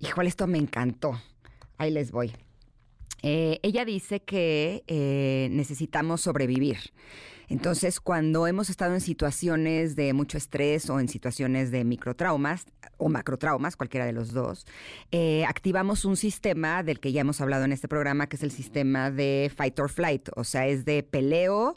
Híjole, 0.00 0.26
esto 0.26 0.48
me 0.48 0.58
encantó. 0.58 1.16
Ahí 1.78 1.92
les 1.92 2.10
voy. 2.10 2.32
Eh, 3.22 3.60
ella 3.62 3.84
dice 3.84 4.24
que 4.24 4.82
eh, 4.88 5.46
necesitamos 5.52 6.22
sobrevivir. 6.22 6.78
Entonces, 7.48 8.00
cuando 8.00 8.46
hemos 8.46 8.70
estado 8.70 8.94
en 8.94 9.00
situaciones 9.00 9.96
de 9.96 10.12
mucho 10.12 10.36
estrés 10.36 10.90
o 10.90 11.00
en 11.00 11.08
situaciones 11.08 11.70
de 11.70 11.84
microtraumas 11.84 12.66
o 12.98 13.08
macrotraumas, 13.08 13.76
cualquiera 13.76 14.06
de 14.06 14.12
los 14.12 14.32
dos, 14.32 14.66
eh, 15.10 15.44
activamos 15.46 16.04
un 16.04 16.16
sistema 16.16 16.82
del 16.82 17.00
que 17.00 17.12
ya 17.12 17.22
hemos 17.22 17.40
hablado 17.40 17.64
en 17.64 17.72
este 17.72 17.88
programa, 17.88 18.28
que 18.28 18.36
es 18.36 18.42
el 18.42 18.50
sistema 18.50 19.10
de 19.10 19.50
fight 19.54 19.78
or 19.78 19.88
flight, 19.88 20.28
o 20.36 20.44
sea, 20.44 20.66
es 20.66 20.84
de 20.84 21.02
peleo 21.02 21.74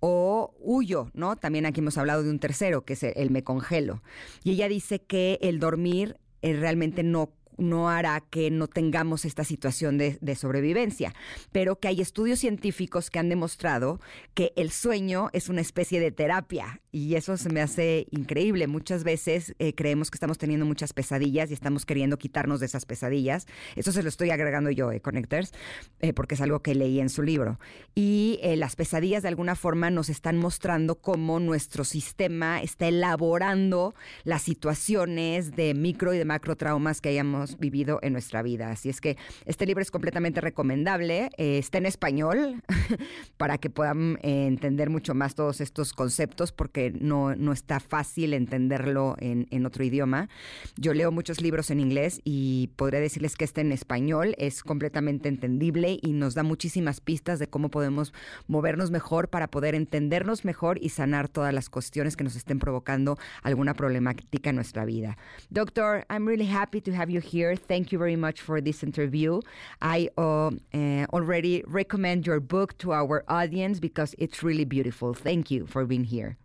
o 0.00 0.54
huyo, 0.60 1.10
¿no? 1.14 1.36
También 1.36 1.64
aquí 1.64 1.80
hemos 1.80 1.96
hablado 1.96 2.22
de 2.22 2.30
un 2.30 2.38
tercero, 2.38 2.84
que 2.84 2.92
es 2.92 3.02
el, 3.02 3.30
me 3.30 3.42
congelo. 3.42 4.02
Y 4.42 4.50
ella 4.50 4.68
dice 4.68 5.00
que 5.00 5.38
el 5.40 5.60
dormir 5.60 6.18
eh, 6.42 6.52
realmente 6.54 7.02
no 7.02 7.30
no 7.56 7.88
hará 7.88 8.20
que 8.20 8.50
no 8.50 8.68
tengamos 8.68 9.24
esta 9.24 9.44
situación 9.44 9.98
de, 9.98 10.18
de 10.20 10.34
sobrevivencia, 10.34 11.14
pero 11.52 11.78
que 11.78 11.88
hay 11.88 12.00
estudios 12.00 12.38
científicos 12.38 13.10
que 13.10 13.18
han 13.18 13.28
demostrado 13.28 14.00
que 14.34 14.52
el 14.56 14.70
sueño 14.70 15.30
es 15.32 15.48
una 15.48 15.60
especie 15.60 16.00
de 16.00 16.12
terapia 16.12 16.80
y 16.94 17.16
eso 17.16 17.36
se 17.36 17.48
me 17.48 17.60
hace 17.60 18.06
increíble. 18.12 18.68
Muchas 18.68 19.02
veces 19.02 19.56
eh, 19.58 19.74
creemos 19.74 20.12
que 20.12 20.16
estamos 20.16 20.38
teniendo 20.38 20.64
muchas 20.64 20.92
pesadillas 20.92 21.50
y 21.50 21.54
estamos 21.54 21.86
queriendo 21.86 22.18
quitarnos 22.18 22.60
de 22.60 22.66
esas 22.66 22.86
pesadillas. 22.86 23.46
Eso 23.74 23.90
se 23.90 24.04
lo 24.04 24.08
estoy 24.08 24.30
agregando 24.30 24.70
yo, 24.70 24.92
eh, 24.92 25.00
Connectors, 25.00 25.50
eh, 25.98 26.12
porque 26.12 26.36
es 26.36 26.40
algo 26.40 26.62
que 26.62 26.76
leí 26.76 27.00
en 27.00 27.08
su 27.08 27.22
libro. 27.22 27.58
Y 27.96 28.38
eh, 28.42 28.54
las 28.54 28.76
pesadillas 28.76 29.24
de 29.24 29.28
alguna 29.28 29.56
forma 29.56 29.90
nos 29.90 30.08
están 30.08 30.38
mostrando 30.38 30.94
cómo 30.94 31.40
nuestro 31.40 31.82
sistema 31.82 32.62
está 32.62 32.86
elaborando 32.86 33.96
las 34.22 34.42
situaciones 34.42 35.56
de 35.56 35.74
micro 35.74 36.14
y 36.14 36.18
de 36.18 36.24
macro 36.24 36.56
traumas 36.56 37.00
que 37.00 37.08
hayamos 37.08 37.58
vivido 37.58 37.98
en 38.02 38.12
nuestra 38.12 38.42
vida. 38.42 38.70
Así 38.70 38.88
es 38.88 39.00
que 39.00 39.16
este 39.46 39.66
libro 39.66 39.82
es 39.82 39.90
completamente 39.90 40.40
recomendable. 40.40 41.30
Eh, 41.38 41.58
está 41.58 41.78
en 41.78 41.86
español 41.86 42.62
para 43.36 43.58
que 43.58 43.70
puedan 43.70 44.18
eh, 44.22 44.46
entender 44.46 44.90
mucho 44.90 45.14
más 45.14 45.34
todos 45.34 45.60
estos 45.60 45.92
conceptos 45.92 46.52
porque 46.52 46.83
no, 46.90 47.32
está 47.52 47.80
fácil 47.80 48.34
entenderlo 48.34 49.16
en, 49.18 49.66
otro 49.66 49.84
idioma. 49.84 50.28
Yo 50.76 50.92
leo 50.94 51.10
muchos 51.10 51.40
libros 51.40 51.70
en 51.70 51.80
inglés 51.80 52.20
y 52.24 52.68
podría 52.76 53.00
decirles 53.00 53.36
que 53.36 53.44
este 53.44 53.60
en 53.60 53.72
español 53.72 54.34
es 54.38 54.62
completamente 54.62 55.28
entendible 55.28 55.98
y 56.02 56.12
nos 56.12 56.34
da 56.34 56.42
muchísimas 56.42 57.00
pistas 57.00 57.38
de 57.38 57.46
cómo 57.46 57.70
podemos 57.70 58.12
movernos 58.46 58.90
mejor 58.90 59.28
para 59.28 59.48
poder 59.48 59.74
entendernos 59.74 60.44
mejor 60.44 60.78
y 60.82 60.90
sanar 60.90 61.28
todas 61.28 61.54
las 61.54 61.70
cuestiones 61.70 62.16
que 62.16 62.24
nos 62.24 62.36
estén 62.36 62.58
provocando 62.58 63.16
alguna 63.42 63.74
problemática 63.74 64.50
en 64.50 64.56
nuestra 64.56 64.84
vida. 64.84 65.16
Doctor, 65.50 66.04
I'm 66.10 66.26
really 66.26 66.48
happy 66.50 66.80
to 66.82 66.92
have 66.92 67.10
you 67.10 67.20
here. 67.20 67.56
Thank 67.56 67.90
you 67.90 67.98
very 67.98 68.16
much 68.16 68.40
for 68.40 68.62
this 68.62 68.82
interview. 68.82 69.40
I 69.80 70.10
uh, 70.18 70.50
uh, 70.72 71.06
already 71.12 71.62
recommend 71.66 72.26
your 72.26 72.40
book 72.40 72.76
to 72.78 72.92
our 72.92 73.24
audience 73.28 73.80
because 73.80 74.14
it's 74.18 74.42
really 74.42 74.64
beautiful. 74.64 75.14
Thank 75.14 75.50
you 75.50 75.66
for 75.66 75.84
being 75.86 76.04
here. 76.04 76.36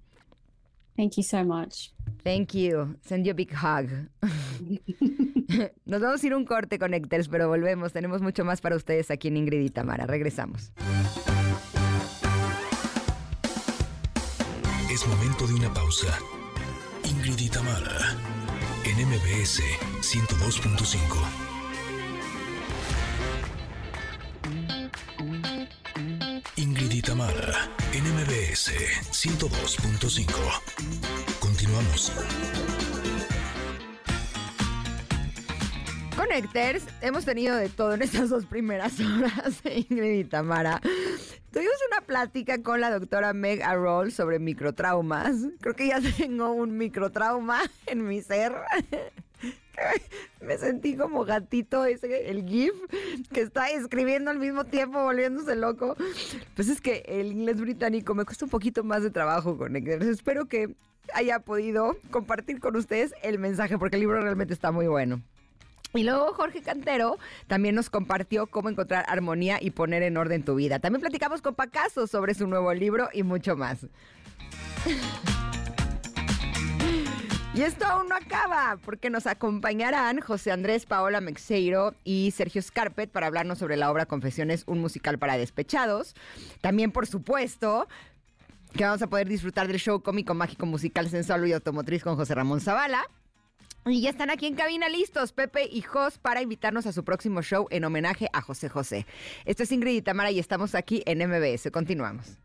Thank 0.99 1.15
you 1.15 1.23
so 1.23 1.45
much. 1.45 1.93
Thank 2.25 2.53
you. 2.53 2.97
Send 3.07 3.25
you 3.25 3.31
a 3.31 3.33
big 3.33 3.53
hug. 3.53 4.09
Nos 5.85 6.01
vamos 6.01 6.21
a 6.21 6.27
ir 6.27 6.33
un 6.33 6.43
corte, 6.43 6.77
Connectors, 6.77 7.29
pero 7.29 7.47
volvemos. 7.47 7.93
Tenemos 7.93 8.21
mucho 8.21 8.43
más 8.43 8.59
para 8.59 8.75
ustedes 8.75 9.09
aquí 9.09 9.29
en 9.29 9.37
Ingrid 9.37 9.61
y 9.61 9.69
Tamara. 9.69 10.05
Regresamos. 10.05 10.73
Es 14.91 15.07
momento 15.07 15.47
de 15.47 15.53
una 15.53 15.73
pausa. 15.73 16.19
Ingrid 17.09 17.39
y 17.39 17.49
Tamara, 17.49 18.17
en 18.83 18.97
MBS 19.07 19.61
102.5. 20.01 21.49
Y 26.99 27.01
Tamara, 27.01 27.71
en 27.93 28.03
MBS 28.03 28.73
102.5. 29.11 30.27
Continuamos. 31.39 32.11
Connectors, 36.17 36.83
hemos 36.99 37.23
tenido 37.23 37.55
de 37.55 37.69
todo 37.69 37.93
en 37.93 38.01
estas 38.01 38.29
dos 38.29 38.45
primeras 38.45 38.99
horas, 38.99 39.61
Ingrid 39.63 40.19
y 40.19 40.23
Tamara. 40.25 40.81
Tuvimos 41.53 41.77
una 41.89 42.05
plática 42.05 42.61
con 42.61 42.81
la 42.81 42.91
doctora 42.91 43.31
Meg 43.31 43.63
Arroll 43.63 44.11
sobre 44.11 44.39
microtraumas. 44.39 45.37
Creo 45.61 45.75
que 45.77 45.87
ya 45.87 46.01
tengo 46.17 46.51
un 46.51 46.77
microtrauma 46.77 47.61
en 47.85 48.05
mi 48.05 48.21
ser. 48.21 48.53
Me 50.41 50.57
sentí 50.57 50.95
como 50.95 51.25
gatito 51.25 51.85
ese, 51.85 52.29
el 52.29 52.45
GIF, 52.45 52.73
que 53.31 53.41
está 53.41 53.69
escribiendo 53.69 54.31
al 54.31 54.39
mismo 54.39 54.65
tiempo, 54.65 55.03
volviéndose 55.03 55.55
loco. 55.55 55.95
Pues 56.55 56.69
es 56.69 56.81
que 56.81 57.03
el 57.07 57.31
inglés 57.31 57.59
británico 57.59 58.13
me 58.15 58.25
cuesta 58.25 58.45
un 58.45 58.51
poquito 58.51 58.83
más 58.83 59.03
de 59.03 59.09
trabajo, 59.09 59.57
Connectors. 59.57 60.05
Espero 60.05 60.45
que 60.47 60.75
haya 61.13 61.39
podido 61.39 61.97
compartir 62.11 62.59
con 62.59 62.75
ustedes 62.75 63.13
el 63.23 63.39
mensaje, 63.39 63.77
porque 63.77 63.95
el 63.95 64.01
libro 64.01 64.21
realmente 64.21 64.53
está 64.53 64.71
muy 64.71 64.87
bueno. 64.87 65.21
Y 65.93 66.03
luego 66.03 66.33
Jorge 66.33 66.61
Cantero 66.61 67.17
también 67.47 67.73
nos 67.73 67.89
compartió 67.89 68.45
cómo 68.45 68.69
encontrar 68.69 69.05
armonía 69.07 69.57
y 69.59 69.71
poner 69.71 70.03
en 70.03 70.17
orden 70.17 70.43
tu 70.43 70.55
vida. 70.55 70.79
También 70.79 71.01
platicamos 71.01 71.41
con 71.41 71.55
Pacaso 71.55 72.05
sobre 72.05 72.35
su 72.35 72.45
nuevo 72.45 72.71
libro 72.73 73.09
y 73.11 73.23
mucho 73.23 73.55
más. 73.55 73.87
Y 77.55 77.63
esto 77.63 77.85
aún 77.85 78.07
no 78.07 78.15
acaba, 78.15 78.77
porque 78.85 79.09
nos 79.09 79.25
acompañarán 79.25 80.19
José 80.19 80.51
Andrés 80.51 80.85
Paola 80.85 81.19
Mexeiro 81.19 81.95
y 82.03 82.31
Sergio 82.31 82.61
Scarpet 82.61 83.09
para 83.09 83.25
hablarnos 83.25 83.57
sobre 83.57 83.75
la 83.75 83.89
obra 83.91 84.05
Confesiones, 84.05 84.63
un 84.67 84.79
musical 84.79 85.17
para 85.17 85.35
despechados. 85.35 86.13
También, 86.61 86.91
por 86.91 87.07
supuesto, 87.07 87.87
que 88.73 88.83
vamos 88.83 89.01
a 89.01 89.07
poder 89.07 89.27
disfrutar 89.27 89.67
del 89.67 89.79
show 89.79 90.01
cómico, 90.03 90.35
mágico, 90.35 90.67
musical, 90.67 91.09
sensual 91.09 91.47
y 91.47 91.53
automotriz 91.53 92.03
con 92.03 92.15
José 92.15 92.35
Ramón 92.35 92.61
Zavala. 92.61 93.03
Y 93.85 94.01
ya 94.01 94.11
están 94.11 94.29
aquí 94.29 94.45
en 94.45 94.55
cabina 94.55 94.87
listos, 94.87 95.31
Pepe 95.31 95.67
y 95.71 95.81
Jos, 95.81 96.19
para 96.19 96.43
invitarnos 96.43 96.85
a 96.85 96.93
su 96.93 97.03
próximo 97.03 97.41
show 97.41 97.67
en 97.71 97.83
homenaje 97.83 98.29
a 98.31 98.41
José 98.41 98.69
José. 98.69 99.07
Esto 99.45 99.63
es 99.63 99.71
Ingrid 99.71 99.95
y 99.95 100.01
Tamara 100.03 100.29
y 100.29 100.37
estamos 100.37 100.75
aquí 100.75 101.01
en 101.07 101.27
MBS. 101.27 101.71
Continuamos. 101.71 102.37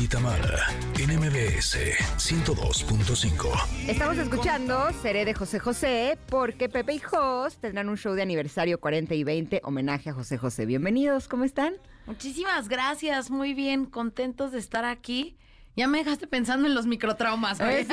Y 0.00 0.06
Tamara, 0.06 0.68
en 0.98 1.18
MBS 1.18 1.76
102.5. 2.18 3.88
Estamos 3.88 4.18
escuchando 4.18 4.90
Seré 5.02 5.24
de 5.24 5.34
José 5.34 5.58
José 5.58 6.18
porque 6.28 6.68
Pepe 6.68 6.94
y 6.94 6.98
Jos 7.00 7.56
tendrán 7.56 7.88
un 7.88 7.96
show 7.96 8.14
de 8.14 8.22
aniversario 8.22 8.78
40 8.78 9.14
y 9.14 9.24
20 9.24 9.60
homenaje 9.64 10.10
a 10.10 10.12
José 10.12 10.38
José. 10.38 10.66
Bienvenidos, 10.66 11.26
¿cómo 11.26 11.44
están? 11.44 11.74
Muchísimas 12.06 12.68
gracias, 12.68 13.30
muy 13.30 13.54
bien, 13.54 13.86
contentos 13.86 14.52
de 14.52 14.58
estar 14.58 14.84
aquí. 14.84 15.36
Ya 15.78 15.86
me 15.86 15.98
dejaste 15.98 16.26
pensando 16.26 16.66
en 16.66 16.74
los 16.74 16.86
microtraumas. 16.86 17.60
güey. 17.60 17.82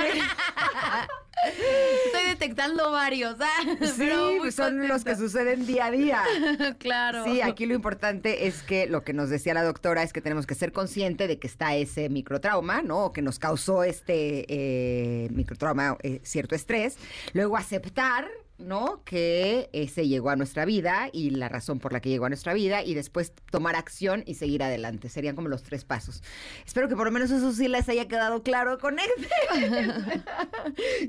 Estoy 1.46 2.30
detectando 2.30 2.90
varios. 2.92 3.36
ah, 3.40 3.78
Sí, 3.96 4.10
pues 4.40 4.56
son 4.56 4.88
los 4.88 5.04
que 5.04 5.16
suceden 5.16 5.68
día 5.68 5.86
a 5.86 5.92
día. 5.92 6.24
claro. 6.80 7.26
Sí, 7.26 7.42
aquí 7.42 7.68
lo 7.68 7.76
importante 7.76 8.48
es 8.48 8.64
que 8.64 8.88
lo 8.88 9.04
que 9.04 9.14
nos 9.14 9.30
decía 9.30 9.54
la 9.54 9.64
doctora 9.64 10.02
es 10.02 10.14
que 10.14 10.22
tenemos 10.22 10.48
que 10.48 10.56
ser 10.56 10.72
consciente 10.72 11.28
de 11.28 11.38
que 11.38 11.46
está 11.46 11.76
ese 11.76 12.10
microtrauma, 12.10 12.82
¿no? 12.82 13.06
O 13.06 13.14
que 13.14 13.22
nos 13.22 13.38
causó 13.38 13.84
este 13.84 14.46
eh, 14.48 15.30
microtrauma, 15.30 15.96
eh, 16.02 16.22
cierto 16.24 16.56
estrés. 16.56 16.98
Luego 17.34 17.56
aceptar, 17.56 18.28
¿no? 18.58 19.04
Que 19.04 19.70
ese 19.74 20.08
llegó 20.08 20.30
a 20.30 20.36
nuestra 20.36 20.66
vida 20.66 21.10
y 21.12 21.32
la 21.32 21.50
razón 21.50 21.80
por 21.80 21.94
la 21.94 22.00
que 22.00 22.10
llegó 22.10 22.26
a 22.26 22.30
nuestra 22.30 22.54
vida 22.54 22.84
y 22.84 22.94
después 22.94 23.34
tomar 23.52 23.76
acción 23.76 24.24
y 24.26 24.36
seguir 24.36 24.64
adelante. 24.64 25.10
Serían 25.10 25.36
como 25.36 25.48
los 25.48 25.64
tres 25.64 25.84
pasos. 25.84 26.24
Espero 26.66 26.88
que 26.88 26.96
por 26.96 27.06
lo 27.06 27.12
menos 27.12 27.32
eso 27.32 27.52
sí 27.52 27.68
les 27.68 27.90
haya 27.90 28.08
quedado 28.08 28.44
claro 28.44 28.78
con 28.80 28.98
este. 29.00 29.30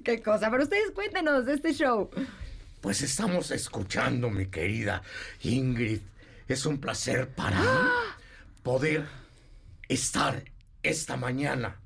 Qué 0.05 0.23
cosa. 0.23 0.51
Pero 0.51 0.65
ustedes 0.65 0.91
cuéntenos 0.93 1.47
de 1.47 1.55
este 1.55 1.73
show. 1.73 2.11
Pues 2.81 3.03
estamos 3.03 3.51
escuchando, 3.51 4.31
mi 4.31 4.47
querida 4.47 5.03
Ingrid. 5.43 6.01
Es 6.49 6.67
un 6.67 6.79
placer 6.79 7.29
para 7.29 7.61
mí 7.61 7.67
poder 8.63 9.07
estar 9.89 10.45
esta 10.83 11.17
mañana. 11.17 11.81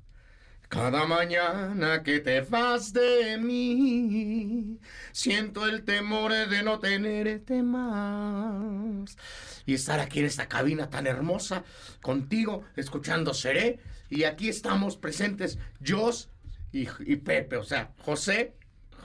Cada 0.71 1.05
mañana 1.05 2.01
que 2.01 2.21
te 2.21 2.39
vas 2.39 2.93
de 2.93 3.37
mí, 3.37 4.79
siento 5.11 5.67
el 5.67 5.83
temor 5.83 6.31
de 6.31 6.63
no 6.63 6.79
tenerte 6.79 7.61
más. 7.61 9.17
Y 9.65 9.73
estar 9.73 9.99
aquí 9.99 10.19
en 10.19 10.27
esta 10.27 10.47
cabina 10.47 10.89
tan 10.89 11.07
hermosa, 11.07 11.65
contigo, 12.01 12.63
escuchando 12.77 13.33
Seré. 13.33 13.79
Y 14.09 14.23
aquí 14.23 14.47
estamos 14.47 14.95
presentes, 14.95 15.59
Jos 15.85 16.29
y, 16.71 16.87
y 17.01 17.17
Pepe, 17.17 17.57
o 17.57 17.63
sea, 17.65 17.91
José, 17.97 18.55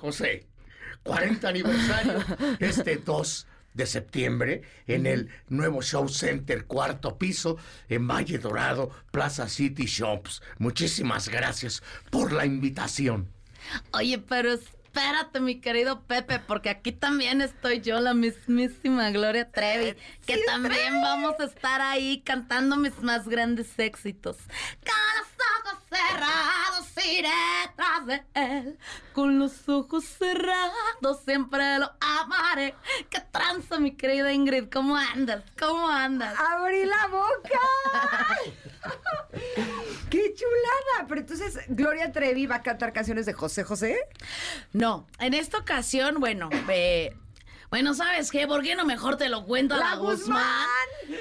José. 0.00 0.46
40 1.02 1.48
aniversario 1.48 2.24
este 2.60 2.96
2 2.98 3.46
de 3.76 3.86
septiembre 3.86 4.62
en 4.86 5.06
el 5.06 5.30
nuevo 5.48 5.82
Show 5.82 6.08
Center, 6.08 6.64
cuarto 6.64 7.18
piso, 7.18 7.58
en 7.88 8.08
Valle 8.08 8.38
Dorado, 8.38 8.90
Plaza 9.10 9.48
City 9.48 9.84
Shops. 9.84 10.42
Muchísimas 10.58 11.28
gracias 11.28 11.82
por 12.10 12.32
la 12.32 12.46
invitación. 12.46 13.28
Oye, 13.92 14.18
pero 14.18 14.52
espérate, 14.52 15.40
mi 15.40 15.60
querido 15.60 16.00
Pepe, 16.02 16.38
porque 16.38 16.70
aquí 16.70 16.92
también 16.92 17.42
estoy 17.42 17.80
yo, 17.80 18.00
la 18.00 18.14
mismísima 18.14 19.10
Gloria 19.10 19.50
Trevi, 19.50 19.94
que 20.24 20.38
también 20.46 21.02
vamos 21.02 21.34
a 21.38 21.44
estar 21.44 21.82
ahí 21.82 22.22
cantando 22.24 22.76
mis 22.76 22.98
más 23.02 23.28
grandes 23.28 23.78
éxitos. 23.78 24.38
Ojos 25.60 25.78
cerrados 25.88 26.86
iré 27.06 27.30
tras 27.76 28.06
de 28.06 28.24
él. 28.34 28.78
Con 29.12 29.38
los 29.38 29.68
ojos 29.68 30.04
cerrados 30.04 31.20
siempre 31.24 31.78
lo 31.78 31.90
amaré. 32.00 32.74
¿Qué 33.10 33.20
tranza, 33.30 33.78
mi 33.78 33.96
querida 33.96 34.32
Ingrid? 34.32 34.68
¿Cómo 34.70 34.96
andas? 34.96 35.44
¿Cómo 35.58 35.88
andas? 35.88 36.34
¡Abrí 36.38 36.84
la 36.84 37.06
boca! 37.08 37.60
¡Qué 40.10 40.34
chulada! 40.34 41.08
Pero 41.08 41.20
entonces, 41.20 41.58
¿Gloria 41.68 42.12
Trevi 42.12 42.46
va 42.46 42.56
a 42.56 42.62
cantar 42.62 42.92
canciones 42.92 43.26
de 43.26 43.32
José 43.32 43.64
José? 43.64 43.98
No, 44.72 45.06
en 45.18 45.34
esta 45.34 45.58
ocasión, 45.58 46.20
bueno, 46.20 46.48
eh, 46.68 47.16
bueno, 47.70 47.94
¿sabes 47.94 48.30
qué? 48.30 48.46
¿Por 48.46 48.62
qué 48.62 48.74
no 48.74 48.84
mejor 48.84 49.16
te 49.16 49.28
lo 49.28 49.44
cuento 49.44 49.74
a 49.74 49.78
¡La 49.78 49.90
la, 49.90 49.96
Guzmán? 49.96 50.44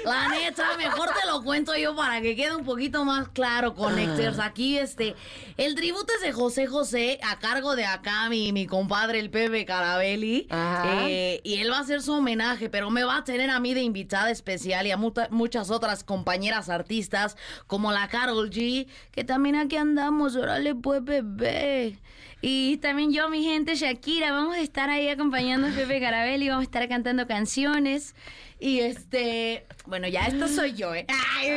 La 0.04 0.28
neta, 0.28 0.76
mejor 0.78 1.08
te 1.20 1.26
lo 1.28 1.42
cuento 1.42 1.76
yo 1.76 1.94
para 1.94 2.20
que 2.20 2.34
quede 2.36 2.54
un 2.56 2.64
poquito 2.64 3.04
más 3.04 3.28
claro, 3.28 3.74
Connectors. 3.74 4.38
Aquí, 4.38 4.78
este, 4.78 5.14
el 5.56 5.74
tributo 5.74 6.12
es 6.14 6.22
de 6.22 6.32
José 6.32 6.66
José, 6.66 7.18
a 7.22 7.38
cargo 7.38 7.76
de 7.76 7.84
acá 7.84 8.28
mi, 8.28 8.52
mi 8.52 8.66
compadre, 8.66 9.18
el 9.20 9.30
Pepe 9.30 9.64
Carabelli. 9.64 10.48
Eh, 10.50 11.40
y 11.44 11.58
él 11.58 11.70
va 11.70 11.78
a 11.78 11.80
hacer 11.80 12.02
su 12.02 12.12
homenaje, 12.12 12.68
pero 12.68 12.90
me 12.90 13.04
va 13.04 13.18
a 13.18 13.24
tener 13.24 13.50
a 13.50 13.60
mí 13.60 13.74
de 13.74 13.82
invitada 13.82 14.30
especial 14.30 14.86
y 14.86 14.90
a 14.90 14.96
muta- 14.96 15.28
muchas 15.30 15.70
otras 15.70 16.04
compañeras 16.04 16.68
artistas, 16.68 17.36
como 17.66 17.92
la 17.92 18.08
Carol 18.08 18.50
G, 18.50 18.86
que 19.12 19.24
también 19.24 19.56
aquí 19.56 19.76
andamos, 19.76 20.36
órale 20.36 20.74
pues, 20.74 21.04
bebé. 21.04 21.98
Y 22.42 22.76
también 22.78 23.12
yo, 23.12 23.28
mi 23.28 23.42
gente, 23.42 23.74
Shakira, 23.74 24.30
vamos 24.30 24.56
a 24.56 24.60
estar 24.60 24.90
ahí 24.90 25.08
acompañando 25.08 25.68
a 25.68 25.70
Pepe 25.70 26.00
Carabelli, 26.00 26.48
vamos 26.48 26.62
a 26.62 26.64
estar 26.64 26.88
cantando 26.88 27.26
canciones. 27.26 28.14
Y 28.58 28.80
este, 28.80 29.66
bueno, 29.86 30.06
ya 30.08 30.26
esta 30.26 30.46
soy 30.48 30.74
yo, 30.74 30.94
¿eh? 30.94 31.06
Ay, 31.08 31.50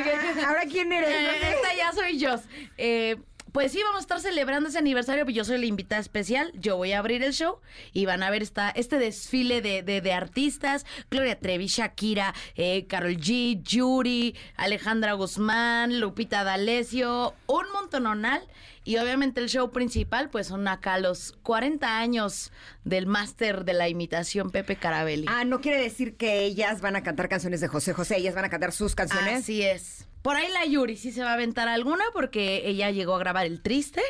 ¿Ahora 0.46 0.64
quién 0.70 0.92
eres? 0.92 1.10
eh, 1.10 1.54
Esta 1.56 1.76
ya 1.78 1.92
soy 1.94 2.18
yo. 2.18 2.36
Eh, 2.78 3.18
pues 3.52 3.72
sí, 3.72 3.80
vamos 3.84 3.98
a 4.00 4.02
estar 4.02 4.20
celebrando 4.20 4.70
ese 4.70 4.78
aniversario, 4.78 5.26
pero 5.26 5.36
yo 5.36 5.46
soy 5.46 5.58
la 5.60 5.66
invitada 5.66 6.02
especial. 6.02 6.52
Yo 6.56 6.78
voy 6.78 6.92
a 6.94 7.00
abrir 7.00 7.24
el 7.24 7.34
show 7.34 7.60
y 7.94 8.06
van 8.06 8.24
a 8.24 8.30
ver 8.30 8.42
esta, 8.44 8.70
este 8.70 9.00
desfile 9.00 9.62
de, 9.62 9.84
de- 9.84 10.02
de 10.02 10.14
artistas. 10.14 10.86
Gloria 11.10 11.40
Trevi, 11.40 11.68
Shakira, 11.68 12.34
eh, 12.56 12.86
Carol 12.88 13.18
G, 13.18 13.62
Yuri, 13.64 14.36
Alejandra 14.56 15.14
Guzmán, 15.14 16.00
Lupita 16.00 16.44
D'Alessio, 16.44 17.34
un 17.48 17.66
montononal. 17.74 18.42
Y 18.86 18.98
obviamente 18.98 19.40
el 19.42 19.50
show 19.50 19.70
principal, 19.72 20.30
pues 20.30 20.48
son 20.48 20.68
acá 20.68 20.98
los 21.00 21.34
40 21.44 22.00
años 22.00 22.52
del 22.84 23.06
máster 23.06 23.64
de 23.66 23.74
la 23.74 23.88
imitación 23.88 24.50
Pepe 24.50 24.78
Carabelli. 24.78 25.26
Ah, 25.28 25.44
no 25.44 25.62
quiere 25.62 25.80
decir 25.82 26.16
que 26.18 26.44
ellas 26.46 26.82
van 26.82 26.96
a 26.96 27.04
cantar 27.04 27.30
canciones 27.30 27.62
de 27.62 27.68
José 27.68 27.94
José, 27.94 28.18
ellas 28.18 28.34
van 28.36 28.46
a 28.46 28.50
cantar 28.50 28.72
sus 28.72 28.96
canciones. 28.96 29.40
Así 29.44 29.62
es. 29.62 30.08
Por 30.22 30.36
ahí 30.36 30.48
la 30.52 30.66
Yuri 30.66 30.98
sí 30.98 31.12
se 31.12 31.24
va 31.24 31.32
a 31.32 31.34
aventar 31.34 31.68
alguna 31.68 32.04
porque 32.14 32.64
ella 32.68 32.91
llegó 32.91 33.16
a 33.16 33.20
grabar 33.20 33.46
El 33.46 33.62
Triste. 33.62 34.02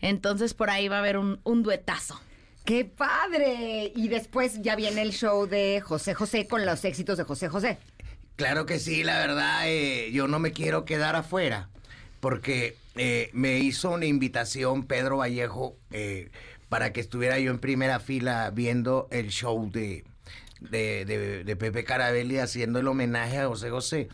Entonces 0.00 0.54
por 0.54 0.70
ahí 0.70 0.88
va 0.88 0.96
a 0.96 1.00
haber 1.00 1.16
un, 1.18 1.40
un 1.44 1.62
duetazo. 1.62 2.20
¡Qué 2.64 2.84
padre! 2.84 3.92
Y 3.96 4.08
después 4.08 4.60
ya 4.62 4.76
viene 4.76 5.02
el 5.02 5.12
show 5.12 5.46
de 5.46 5.80
José 5.80 6.14
José 6.14 6.46
con 6.46 6.66
los 6.66 6.84
éxitos 6.84 7.16
de 7.18 7.24
José 7.24 7.48
José. 7.48 7.78
Claro 8.36 8.66
que 8.66 8.78
sí, 8.78 9.02
la 9.02 9.18
verdad, 9.18 9.62
eh, 9.66 10.10
yo 10.12 10.28
no 10.28 10.38
me 10.38 10.52
quiero 10.52 10.84
quedar 10.84 11.16
afuera, 11.16 11.70
porque 12.20 12.76
eh, 12.94 13.30
me 13.32 13.58
hizo 13.58 13.90
una 13.90 14.04
invitación 14.06 14.84
Pedro 14.86 15.16
Vallejo 15.16 15.76
eh, 15.90 16.30
para 16.68 16.92
que 16.92 17.00
estuviera 17.00 17.38
yo 17.40 17.50
en 17.50 17.58
primera 17.58 17.98
fila 17.98 18.50
viendo 18.50 19.08
el 19.10 19.30
show 19.30 19.68
de, 19.72 20.04
de, 20.60 21.04
de- 21.04 21.42
de 21.42 21.56
Pepe 21.56 21.82
Carabelli 21.82 22.38
haciendo 22.38 22.78
el 22.78 22.86
homenaje 22.86 23.38
a 23.38 23.48
José 23.48 23.70
José. 23.70 24.08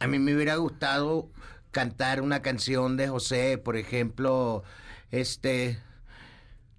A 0.00 0.06
mí 0.06 0.18
me 0.18 0.34
hubiera 0.34 0.56
gustado 0.56 1.28
cantar 1.70 2.22
una 2.22 2.40
canción 2.40 2.96
de 2.96 3.08
José, 3.08 3.58
por 3.58 3.76
ejemplo, 3.76 4.62
este... 5.10 5.78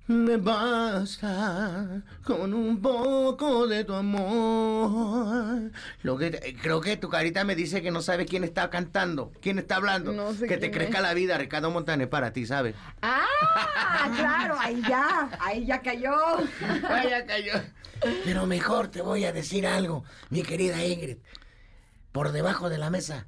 Me 0.08 0.38
basta 0.38 2.02
con 2.24 2.52
un 2.56 2.82
poco 2.82 3.68
de 3.68 3.84
tu 3.84 3.94
amor. 3.94 5.72
Lo 6.02 6.18
que 6.18 6.58
creo 6.60 6.82
que 6.82 6.98
tu 6.98 7.10
carita 7.10 7.44
me 7.44 7.54
dice 7.54 7.84
que 7.84 7.92
no 7.92 8.02
sabe 8.02 8.26
quién 8.26 8.44
está 8.44 8.72
cantando, 8.72 9.32
quién 9.40 9.60
está 9.60 9.76
hablando. 9.76 10.12
No 10.12 10.34
sé 10.34 10.48
que 10.48 10.58
te 10.58 10.72
crezca 10.72 10.98
es. 10.98 11.04
la 11.04 11.14
vida, 11.14 11.38
Ricardo 11.38 11.70
Montaner 11.70 12.10
para 12.10 12.34
ti, 12.34 12.48
¿sabes? 12.48 12.74
¡Ah! 13.04 14.10
claro, 14.18 14.56
ahí 14.60 14.82
ya, 14.90 15.30
ahí 15.40 15.68
ya 15.68 15.80
cayó. 15.80 16.16
Vaya 16.82 17.28
cayó. 17.28 17.54
Pero 18.26 18.48
mejor 18.48 18.88
te 18.88 19.04
voy 19.04 19.26
a 19.26 19.32
decir 19.32 19.68
algo, 19.68 20.04
mi 20.32 20.42
querida 20.42 20.84
Ingrid. 20.84 21.18
Por 22.20 22.34
debajo 22.34 22.70
de 22.70 22.78
la 22.78 22.90
mesa 22.90 23.28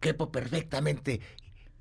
quepo 0.00 0.32
perfectamente 0.32 1.20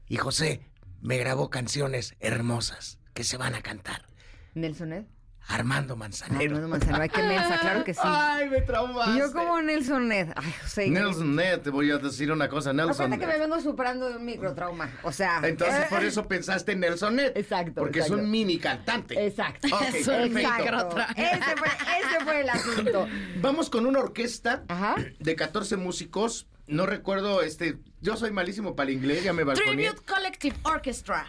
y 0.10 0.18
José 0.18 0.70
me 1.00 1.18
grabó 1.18 1.50
canciones 1.50 2.18
hermosas 2.20 3.00
que 3.14 3.24
se 3.24 3.38
van 3.38 3.56
a 3.56 3.62
cantar. 3.62 4.06
¿Nelson 4.54 4.92
Ed? 4.92 5.06
Armando 5.48 5.96
Manzanero. 5.96 6.56
Armando 6.56 6.68
Manzanero, 6.70 7.04
ay, 7.04 7.10
qué 7.10 7.22
mensa, 7.24 7.60
claro 7.60 7.84
que 7.84 7.94
sí. 7.94 8.00
Ay, 8.04 8.50
me 8.50 8.62
traumaste. 8.62 9.12
Y 9.14 9.18
yo 9.20 9.32
como 9.32 9.62
Nelson 9.62 10.12
Ed. 10.12 10.30
Ay, 10.36 10.54
José. 10.62 10.90
Nelson 10.90 11.36
Ned, 11.36 11.60
te 11.62 11.70
voy 11.70 11.92
a 11.92 11.98
decir 11.98 12.32
una 12.32 12.50
cosa, 12.50 12.74
Nelson. 12.74 12.92
Acuérdate 13.14 13.20
que 13.20 13.28
me 13.28 13.38
vengo 13.38 13.62
superando 13.62 14.10
de 14.10 14.18
un 14.18 14.26
microtrauma. 14.26 14.90
O 15.04 15.12
sea. 15.12 15.42
Entonces, 15.44 15.84
eh, 15.84 15.88
por 15.90 16.04
eso 16.04 16.28
pensaste 16.28 16.72
en 16.72 16.80
Nelson 16.80 17.16
Ned. 17.16 17.32
Exacto, 17.36 17.82
Porque 17.82 18.00
exacto. 18.00 18.18
es 18.18 18.24
un 18.24 18.32
mini 18.32 18.58
cantante. 18.58 19.26
Exacto. 19.26 19.68
Ok, 19.74 19.82
Es 19.94 20.06
perfecto. 20.08 20.40
Exacto. 20.40 20.98
Ese 21.16 21.56
fue, 21.58 21.68
ese 21.68 22.24
fue 22.24 22.42
el 22.42 22.50
asunto. 22.50 23.08
Vamos 23.42 23.70
con 23.70 23.86
una 23.86 24.00
orquesta 24.00 24.64
Ajá. 24.68 24.96
de 25.20 25.36
14 25.36 25.78
músicos. 25.78 26.48
No 26.68 26.88
recuerdo, 26.88 27.44
este, 27.44 27.78
yo 28.02 28.18
soy 28.18 28.32
malísimo 28.32 28.76
para 28.76 28.90
el 28.90 28.96
inglés, 28.96 29.24
ya 29.24 29.34
me 29.34 29.44
balconé. 29.44 29.76
Tribute 29.76 30.02
Collective 30.12 30.56
Orchestra. 30.64 31.28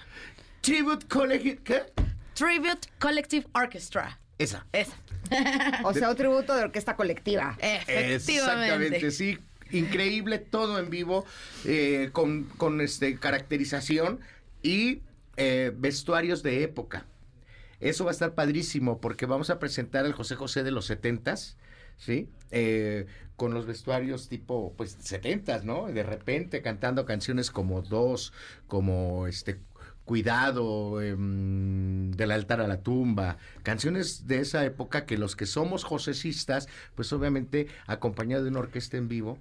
Tribute 0.62 1.06
College, 1.06 1.58
¿qué? 1.62 1.82
Tribute 2.36 2.88
Collective 2.98 3.46
Orchestra. 3.54 4.20
Esa. 4.36 4.66
Esa. 4.72 4.94
O 5.84 5.94
sea, 5.94 6.10
un 6.10 6.16
tributo 6.16 6.54
de 6.54 6.64
orquesta 6.64 6.94
colectiva. 6.94 7.56
Efectivamente. 7.58 8.26
Exactamente, 8.26 9.10
sí. 9.10 9.38
Increíble, 9.72 10.38
todo 10.38 10.78
en 10.78 10.90
vivo, 10.90 11.24
eh, 11.64 12.10
con, 12.12 12.44
con, 12.44 12.82
este, 12.82 13.18
caracterización 13.18 14.20
y 14.62 15.00
eh, 15.38 15.72
vestuarios 15.74 16.42
de 16.42 16.62
época. 16.62 17.06
Eso 17.80 18.04
va 18.04 18.10
a 18.10 18.12
estar 18.12 18.34
padrísimo 18.34 19.00
porque 19.00 19.24
vamos 19.24 19.48
a 19.48 19.58
presentar 19.58 20.04
al 20.04 20.12
José 20.12 20.36
José 20.36 20.62
de 20.62 20.70
los 20.70 20.84
setentas, 20.84 21.56
¿sí? 21.96 22.28
Eh, 22.50 23.06
con 23.36 23.54
los 23.54 23.64
vestuarios 23.66 24.28
tipo, 24.28 24.74
pues, 24.76 24.96
setentas, 25.00 25.64
¿no? 25.64 25.86
De 25.86 26.02
repente 26.02 26.60
cantando 26.60 27.06
canciones 27.06 27.50
como 27.50 27.80
Dos, 27.80 28.32
como 28.68 29.26
este 29.26 29.58
Cuidado, 30.06 31.02
em, 31.02 32.12
del 32.12 32.30
altar 32.30 32.60
a 32.62 32.66
la 32.68 32.80
tumba, 32.80 33.36
canciones 33.64 34.26
de 34.26 34.38
esa 34.40 34.64
época 34.64 35.04
que 35.04 35.18
los 35.18 35.36
que 35.36 35.46
somos 35.46 35.84
josesistas, 35.84 36.68
pues 36.94 37.12
obviamente 37.12 37.66
acompañado 37.86 38.44
de 38.44 38.50
una 38.50 38.60
orquesta 38.60 38.96
en 38.96 39.08
vivo, 39.08 39.36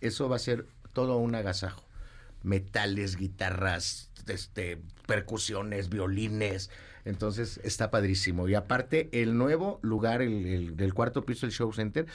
eso 0.00 0.28
va 0.28 0.36
a 0.36 0.38
ser 0.38 0.66
todo 0.92 1.16
un 1.16 1.34
agasajo. 1.34 1.82
Metales, 2.42 3.16
guitarras, 3.16 4.10
este, 4.28 4.78
percusiones, 5.06 5.88
violines. 5.88 6.70
Entonces 7.04 7.58
está 7.64 7.90
padrísimo. 7.90 8.48
Y 8.48 8.54
aparte, 8.54 9.08
el 9.12 9.36
nuevo 9.36 9.80
lugar, 9.82 10.22
el, 10.22 10.44
el- 10.46 10.76
del 10.76 10.92
cuarto 10.94 11.24
piso 11.24 11.46
del 11.46 11.52
Show 11.54 11.72
Center, 11.72 12.06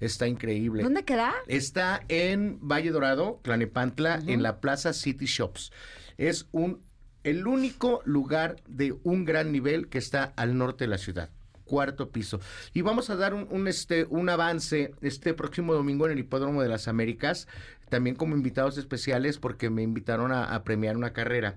está 0.00 0.26
increíble. 0.26 0.82
¿Dónde 0.82 1.04
queda? 1.04 1.32
Está 1.46 2.02
en 2.08 2.58
Valle 2.60 2.90
Dorado, 2.90 3.40
Tlanepantla, 3.42 4.20
en 4.26 4.42
la 4.42 4.60
Plaza 4.60 4.92
City 4.92 5.26
Shops. 5.26 5.70
Es 6.18 6.46
un 6.52 6.82
el 7.24 7.46
único 7.46 8.02
lugar 8.04 8.56
de 8.68 8.94
un 9.02 9.24
gran 9.24 9.50
nivel 9.50 9.88
que 9.88 9.98
está 9.98 10.32
al 10.36 10.56
norte 10.56 10.84
de 10.84 10.88
la 10.88 10.98
ciudad. 10.98 11.30
Cuarto 11.64 12.10
piso. 12.10 12.40
Y 12.74 12.82
vamos 12.82 13.08
a 13.08 13.16
dar 13.16 13.32
un, 13.32 13.66
este, 13.66 14.04
un 14.10 14.28
avance 14.28 14.92
este 15.00 15.32
próximo 15.32 15.72
domingo 15.72 16.04
en 16.06 16.12
el 16.12 16.18
Hipódromo 16.18 16.62
de 16.62 16.68
las 16.68 16.86
Américas, 16.88 17.48
también 17.88 18.16
como 18.16 18.36
invitados 18.36 18.76
especiales, 18.76 19.38
porque 19.38 19.70
me 19.70 19.82
invitaron 19.82 20.30
a, 20.30 20.62
premiar 20.62 20.96
una 20.96 21.14
carrera. 21.14 21.56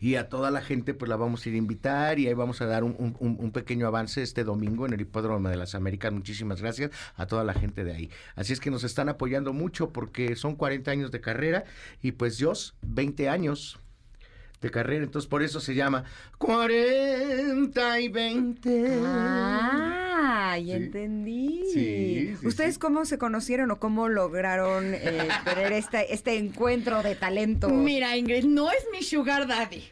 Y 0.00 0.16
a 0.16 0.28
toda 0.28 0.50
la 0.50 0.60
gente 0.60 0.94
pues 0.94 1.08
la 1.08 1.16
vamos 1.16 1.46
a 1.46 1.48
ir 1.48 1.54
a 1.54 1.58
invitar 1.58 2.18
y 2.18 2.26
ahí 2.26 2.34
vamos 2.34 2.60
a 2.60 2.66
dar 2.66 2.84
un- 2.84 3.16
un 3.18 3.52
pequeño 3.52 3.86
avance 3.86 4.20
este 4.20 4.44
domingo 4.44 4.84
en 4.84 4.92
el 4.92 5.00
Hipódromo 5.00 5.48
de 5.48 5.56
las 5.56 5.74
Américas. 5.74 6.12
Muchísimas 6.12 6.60
gracias 6.60 6.90
a 7.14 7.26
toda 7.26 7.44
la 7.44 7.54
gente 7.54 7.84
de 7.84 7.92
ahí. 7.92 8.10
Así 8.34 8.52
es 8.52 8.60
que 8.60 8.70
nos 8.70 8.84
están 8.84 9.08
apoyando 9.08 9.52
mucho 9.54 9.90
porque 9.90 10.36
son 10.36 10.56
40 10.56 10.90
años 10.90 11.10
de 11.10 11.20
carrera 11.22 11.64
y 12.02 12.12
pues 12.12 12.36
Dios, 12.36 12.74
20 12.82 13.28
años 13.30 13.78
de 14.60 14.70
carrera. 14.70 15.04
Entonces 15.04 15.28
por 15.28 15.42
eso 15.42 15.60
se 15.60 15.74
llama 15.74 16.04
40 16.38 18.00
y 18.00 18.08
20. 18.08 19.00
Ah, 19.04 20.56
ya 20.58 20.76
Sí. 20.76 20.82
entendí. 20.84 21.62
Sí, 21.72 22.36
sí, 22.40 22.46
¿Ustedes 22.46 22.74
sí. 22.74 22.80
cómo 22.80 23.04
se 23.04 23.18
conocieron 23.18 23.70
o 23.70 23.78
cómo 23.78 24.08
lograron 24.08 24.94
eh, 24.94 25.28
tener 25.44 25.72
este, 25.72 26.12
este 26.12 26.36
encuentro 26.36 27.02
de 27.02 27.14
talento? 27.14 27.68
Mira, 27.68 28.16
Ingrid, 28.16 28.44
no 28.44 28.70
es 28.70 28.84
mi 28.92 29.02
sugar 29.02 29.46
daddy. 29.46 29.84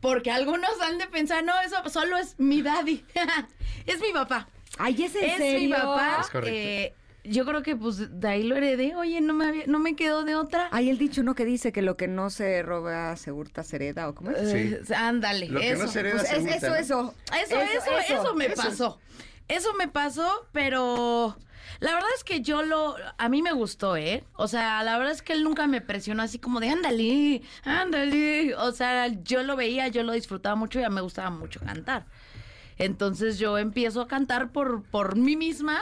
Porque 0.00 0.30
algunos 0.30 0.70
han 0.82 0.98
de 0.98 1.06
pensar, 1.08 1.44
no, 1.44 1.52
eso 1.60 1.76
solo 1.90 2.16
es 2.16 2.34
mi 2.38 2.62
daddy. 2.62 3.04
es 3.86 4.00
mi 4.00 4.12
papá. 4.12 4.48
Ay, 4.78 5.02
¿es 5.04 5.14
en 5.14 5.24
es 5.24 5.36
serio? 5.36 5.60
mi 5.60 5.68
papá. 5.74 6.18
Es 6.22 6.30
correcto. 6.30 6.56
Eh, 6.56 6.94
yo 7.24 7.44
creo 7.44 7.62
que 7.62 7.76
pues 7.76 8.20
de 8.20 8.28
ahí 8.28 8.42
lo 8.42 8.56
heredé. 8.56 8.94
Oye, 8.96 9.20
no 9.20 9.34
me, 9.34 9.46
había- 9.46 9.66
no 9.66 9.78
me 9.78 9.94
quedó 9.96 10.24
de 10.24 10.36
otra. 10.36 10.68
Hay 10.72 10.88
el 10.90 10.98
dicho, 10.98 11.22
¿no? 11.22 11.34
Que 11.34 11.44
dice 11.44 11.72
que 11.72 11.82
lo 11.82 11.96
que 11.96 12.08
no 12.08 12.30
se 12.30 12.62
roba 12.62 13.14
se 13.16 13.32
hurta, 13.32 13.62
se 13.62 13.76
hereda, 13.76 14.08
¿o 14.08 14.14
cómo 14.14 14.30
es? 14.30 14.52
Eh, 14.52 14.80
ándale, 14.96 15.48
Lo 15.48 15.60
que 15.60 15.70
eso. 15.72 15.82
no 15.84 15.88
se 15.90 16.00
hereda 16.00 16.16
Pues 16.16 16.28
se 16.28 16.36
es- 16.36 16.42
hurta, 16.42 16.56
eso, 16.56 16.68
¿no? 16.68 16.76
eso. 16.76 17.14
Eso, 17.42 17.60
eso, 17.60 18.14
eso, 18.20 18.34
me 18.34 18.50
pasó. 18.50 18.98
Eso 19.48 19.74
me 19.74 19.88
pasó, 19.88 20.46
pero 20.52 21.36
La 21.80 21.94
verdad 21.94 22.08
es 22.16 22.24
que 22.24 22.40
yo 22.42 22.62
lo, 22.62 22.94
a 23.16 23.28
mí 23.30 23.40
me 23.42 23.52
gustó, 23.52 23.96
¿eh? 23.96 24.22
O 24.34 24.48
sea, 24.48 24.82
la 24.82 24.98
verdad 24.98 25.12
es 25.14 25.22
que 25.22 25.32
él 25.32 25.44
nunca 25.44 25.66
me 25.66 25.80
presionó 25.80 26.22
así 26.22 26.38
como 26.38 26.60
de 26.60 26.68
ándale, 26.68 27.40
ándale. 27.64 28.54
O 28.56 28.72
sea, 28.72 29.08
yo 29.08 29.42
lo 29.44 29.56
veía, 29.56 29.88
yo 29.88 30.02
lo 30.02 30.12
disfrutaba 30.12 30.56
mucho 30.56 30.78
y 30.78 30.82
a 30.84 30.88
mí 30.90 30.94
me 30.96 31.00
gustaba 31.00 31.30
mucho 31.30 31.58
cantar. 31.60 32.04
Entonces 32.76 33.38
yo 33.38 33.56
empiezo 33.58 34.00
a 34.02 34.08
cantar 34.08 34.52
por, 34.52 34.82
por 34.82 35.16
mí 35.16 35.36
misma. 35.36 35.80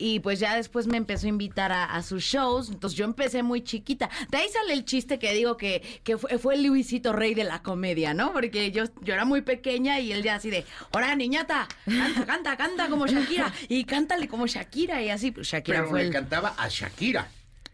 Y 0.00 0.20
pues 0.20 0.40
ya 0.40 0.56
después 0.56 0.86
me 0.86 0.96
empezó 0.96 1.26
a 1.26 1.28
invitar 1.28 1.72
a, 1.72 1.84
a 1.84 2.02
sus 2.02 2.22
shows. 2.22 2.70
Entonces 2.70 2.96
yo 2.98 3.04
empecé 3.04 3.42
muy 3.42 3.62
chiquita. 3.62 4.08
De 4.30 4.38
ahí 4.38 4.48
sale 4.48 4.72
el 4.72 4.86
chiste 4.86 5.18
que 5.18 5.34
digo 5.34 5.58
que, 5.58 6.00
que 6.02 6.16
fue, 6.16 6.38
fue 6.38 6.54
el 6.54 6.62
Luisito 6.64 7.12
Rey 7.12 7.34
de 7.34 7.44
la 7.44 7.62
comedia, 7.62 8.14
¿no? 8.14 8.32
Porque 8.32 8.70
yo, 8.72 8.84
yo 9.02 9.12
era 9.12 9.26
muy 9.26 9.42
pequeña 9.42 10.00
y 10.00 10.12
él 10.12 10.22
ya 10.22 10.36
así 10.36 10.48
de, 10.48 10.64
¡Hola, 10.92 11.14
niñata! 11.16 11.68
Canta, 11.84 12.24
canta, 12.24 12.56
canta 12.56 12.88
como 12.88 13.06
Shakira. 13.06 13.52
Y 13.68 13.84
cántale 13.84 14.26
como 14.26 14.46
Shakira. 14.46 15.02
Y 15.02 15.10
así, 15.10 15.32
pues 15.32 15.48
Shakira 15.48 15.80
Pero 15.80 15.90
fue 15.90 16.00
le 16.00 16.06
el... 16.06 16.12
cantaba 16.12 16.54
a 16.56 16.68
Shakira. 16.68 17.28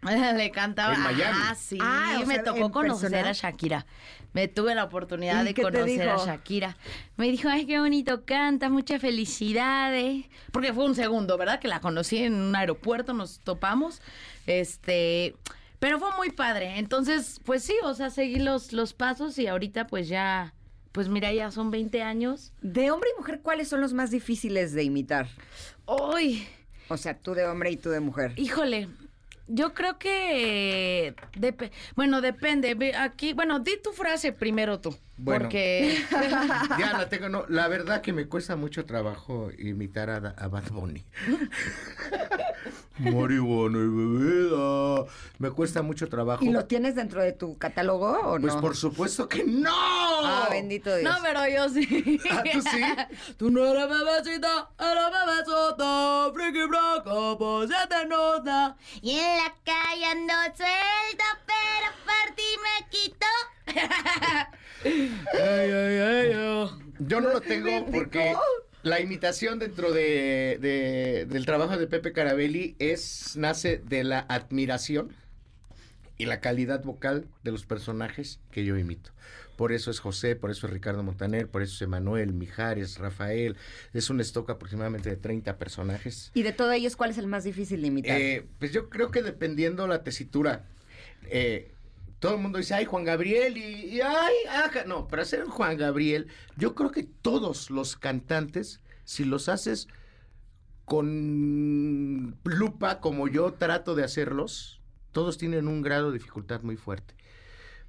Le 0.36 0.50
cantaba. 0.50 0.94
En 0.94 1.00
Miami. 1.00 1.38
Ah, 1.42 1.54
sí. 1.54 1.78
Ah, 1.80 2.22
me 2.26 2.34
sea, 2.34 2.44
tocó 2.44 2.70
conocer 2.70 3.10
persona. 3.10 3.30
a 3.30 3.32
Shakira. 3.32 3.86
Me 4.32 4.48
tuve 4.48 4.74
la 4.74 4.84
oportunidad 4.84 5.42
¿Y 5.42 5.52
de 5.52 5.62
conocer 5.62 6.08
a? 6.08 6.16
Shakira. 6.16 6.76
Me 7.16 7.30
dijo, 7.30 7.48
ay, 7.48 7.66
qué 7.66 7.78
bonito 7.80 8.24
canta, 8.24 8.68
muchas 8.68 9.00
felicidades. 9.00 10.26
Porque 10.52 10.72
fue 10.72 10.84
un 10.84 10.94
segundo, 10.94 11.38
¿verdad? 11.38 11.58
Que 11.58 11.68
la 11.68 11.80
conocí 11.80 12.18
en 12.18 12.34
un 12.34 12.54
aeropuerto, 12.54 13.14
nos 13.14 13.40
topamos. 13.40 14.02
Este. 14.46 15.34
Pero 15.78 15.98
fue 15.98 16.08
muy 16.16 16.30
padre. 16.30 16.78
Entonces, 16.78 17.40
pues 17.44 17.62
sí, 17.62 17.74
o 17.82 17.94
sea, 17.94 18.10
seguí 18.10 18.38
los, 18.38 18.72
los 18.72 18.92
pasos 18.92 19.38
y 19.38 19.46
ahorita, 19.46 19.86
pues 19.86 20.08
ya. 20.08 20.52
Pues 20.92 21.08
mira, 21.10 21.30
ya 21.32 21.50
son 21.50 21.70
20 21.70 22.02
años. 22.02 22.52
De 22.62 22.90
hombre 22.90 23.10
y 23.14 23.18
mujer, 23.18 23.40
¿cuáles 23.42 23.68
son 23.68 23.82
los 23.82 23.92
más 23.92 24.10
difíciles 24.10 24.72
de 24.72 24.82
imitar? 24.82 25.28
¡Uy! 25.86 26.46
O 26.88 26.96
sea, 26.96 27.18
tú 27.18 27.34
de 27.34 27.46
hombre 27.46 27.70
y 27.70 27.76
tú 27.76 27.90
de 27.90 28.00
mujer. 28.00 28.32
Híjole, 28.36 28.88
yo 29.48 29.74
creo 29.74 29.98
que 29.98 31.14
depe- 31.34 31.70
bueno, 31.94 32.20
depende. 32.20 32.76
Aquí, 32.96 33.32
bueno, 33.32 33.58
di 33.60 33.80
tu 33.82 33.92
frase 33.92 34.32
primero 34.32 34.80
tú, 34.80 34.96
Bueno. 35.16 35.42
porque 35.44 35.98
Ya 36.78 36.92
la 36.92 37.08
tengo, 37.08 37.28
no. 37.28 37.44
La 37.48 37.68
verdad 37.68 38.00
que 38.00 38.12
me 38.12 38.26
cuesta 38.26 38.56
mucho 38.56 38.84
trabajo 38.86 39.50
imitar 39.58 40.10
a, 40.10 40.16
a 40.36 40.48
Bad 40.48 40.70
Bunny. 40.70 41.04
Marihuana 42.98 43.78
y 43.78 43.88
bebida. 43.88 45.04
Me 45.38 45.50
cuesta 45.50 45.82
mucho 45.82 46.08
trabajo. 46.08 46.44
¿Y 46.44 46.50
lo 46.50 46.64
tienes 46.64 46.94
dentro 46.94 47.22
de 47.22 47.32
tu 47.32 47.56
catálogo 47.58 48.10
o 48.10 48.40
Pues 48.40 48.54
no? 48.54 48.60
por 48.60 48.76
supuesto 48.76 49.28
que 49.28 49.44
no. 49.44 49.70
Ah, 49.70 50.48
bendito 50.50 50.94
Dios. 50.96 51.10
no, 51.10 51.18
pero 51.22 51.46
yo 51.48 51.68
sí. 51.68 52.20
Ah, 52.30 52.42
¿tú 52.52 52.60
sí? 52.62 52.82
Tú 53.36 53.50
no 53.50 53.64
eres 53.66 53.88
bebecita, 53.88 54.70
eres 54.78 55.04
bebesota, 55.26 56.30
friki 56.34 56.66
blanca, 56.66 57.38
pues 57.38 57.70
se 57.70 57.86
te 57.88 58.06
nota. 58.06 58.76
Y 59.02 59.10
en 59.18 59.36
la 59.36 59.54
calle 59.64 60.04
ando 60.06 60.34
suelta, 60.56 61.24
pero 61.46 61.92
por 62.04 62.34
ti 62.34 62.42
me 62.62 62.88
quito. 62.88 63.26
ay, 65.34 65.70
ay, 65.70 65.98
ay, 65.98 66.34
oh. 66.36 66.70
Yo 66.98 67.20
no 67.20 67.28
lo 67.30 67.40
tengo 67.40 67.84
porque 67.92 68.34
la 68.86 69.00
imitación 69.00 69.58
dentro 69.58 69.92
de, 69.92 70.58
de- 70.60 71.26
del 71.26 71.44
trabajo 71.44 71.76
de 71.76 71.86
Pepe 71.86 72.12
Carabelli 72.12 72.76
es 72.78 73.36
nace 73.36 73.78
de 73.78 74.04
la 74.04 74.20
admiración 74.20 75.12
y 76.18 76.26
la 76.26 76.40
calidad 76.40 76.82
vocal 76.84 77.26
de 77.42 77.50
los 77.52 77.66
personajes 77.66 78.38
que 78.50 78.64
yo 78.64 78.76
imito. 78.78 79.10
Por 79.56 79.72
eso 79.72 79.90
es 79.90 80.00
José, 80.00 80.36
por 80.36 80.50
eso 80.50 80.66
es 80.66 80.72
Ricardo 80.72 81.02
Montaner, 81.02 81.48
por 81.48 81.62
eso 81.62 81.74
es 81.74 81.82
Emanuel, 81.82 82.32
Mijares, 82.34 82.98
Rafael. 82.98 83.56
Es 83.94 84.10
un 84.10 84.20
stock 84.20 84.48
aproximadamente 84.50 85.08
de 85.10 85.16
30 85.16 85.56
personajes. 85.56 86.30
¿Y 86.34 86.42
de 86.42 86.52
todos 86.52 86.74
ellos 86.74 86.94
cuál 86.94 87.10
es 87.10 87.18
el 87.18 87.26
más 87.26 87.44
difícil 87.44 87.80
de 87.80 87.86
imitar? 87.88 88.20
Eh, 88.20 88.44
pues 88.58 88.70
yo 88.72 88.88
creo 88.90 89.10
que 89.10 89.22
dependiendo 89.22 89.86
la 89.88 90.02
tesitura. 90.04 90.64
eh, 91.30 91.72
todo 92.18 92.34
el 92.34 92.40
mundo 92.40 92.58
dice, 92.58 92.74
ay, 92.74 92.84
Juan 92.86 93.04
Gabriel, 93.04 93.56
y, 93.56 93.96
y, 93.96 94.00
ay, 94.00 94.34
ajá. 94.48 94.84
No, 94.86 95.06
para 95.08 95.24
ser 95.24 95.44
un 95.44 95.50
Juan 95.50 95.76
Gabriel, 95.76 96.28
yo 96.56 96.74
creo 96.74 96.90
que 96.90 97.02
todos 97.04 97.70
los 97.70 97.96
cantantes, 97.96 98.80
si 99.04 99.24
los 99.24 99.48
haces 99.48 99.88
con 100.84 102.38
lupa, 102.44 103.00
como 103.00 103.28
yo 103.28 103.52
trato 103.54 103.94
de 103.94 104.04
hacerlos, 104.04 104.80
todos 105.12 105.36
tienen 105.38 105.68
un 105.68 105.82
grado 105.82 106.10
de 106.10 106.18
dificultad 106.18 106.62
muy 106.62 106.76
fuerte. 106.76 107.14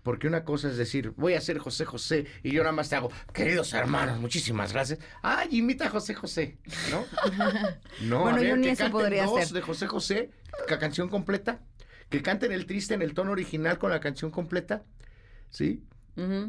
Porque 0.03 0.27
una 0.27 0.45
cosa 0.45 0.69
es 0.69 0.77
decir, 0.77 1.11
voy 1.17 1.33
a 1.33 1.41
ser 1.41 1.57
José 1.57 1.83
José 1.83 2.27
y 2.41 2.51
yo 2.51 2.63
nada 2.63 2.71
más 2.71 2.87
te 2.89 2.95
hago, 2.95 3.11
queridos 3.33 3.73
hermanos, 3.73 4.19
muchísimas 4.19 4.71
gracias. 4.71 4.99
Ay, 5.21 5.49
imita 5.51 5.87
a 5.87 5.89
José 5.89 6.13
José, 6.13 6.57
¿no? 6.91 7.03
No, 8.01 8.21
Bueno, 8.21 8.37
a 8.37 8.41
yo 8.41 8.49
ver, 8.51 8.57
ni 8.59 8.67
que 8.67 8.71
eso 8.73 8.89
podría 8.89 9.25
dos 9.25 9.37
hacer. 9.41 9.53
de 9.53 9.61
José 9.61 9.87
José, 9.87 10.31
la 10.69 10.79
canción 10.79 11.09
completa, 11.09 11.59
que 12.09 12.21
canten 12.21 12.51
el 12.51 12.65
triste 12.65 12.93
en 12.93 13.01
el 13.01 13.13
tono 13.13 13.31
original 13.31 13.77
con 13.77 13.91
la 13.91 13.99
canción 13.99 14.31
completa, 14.31 14.83
¿sí? 15.49 15.83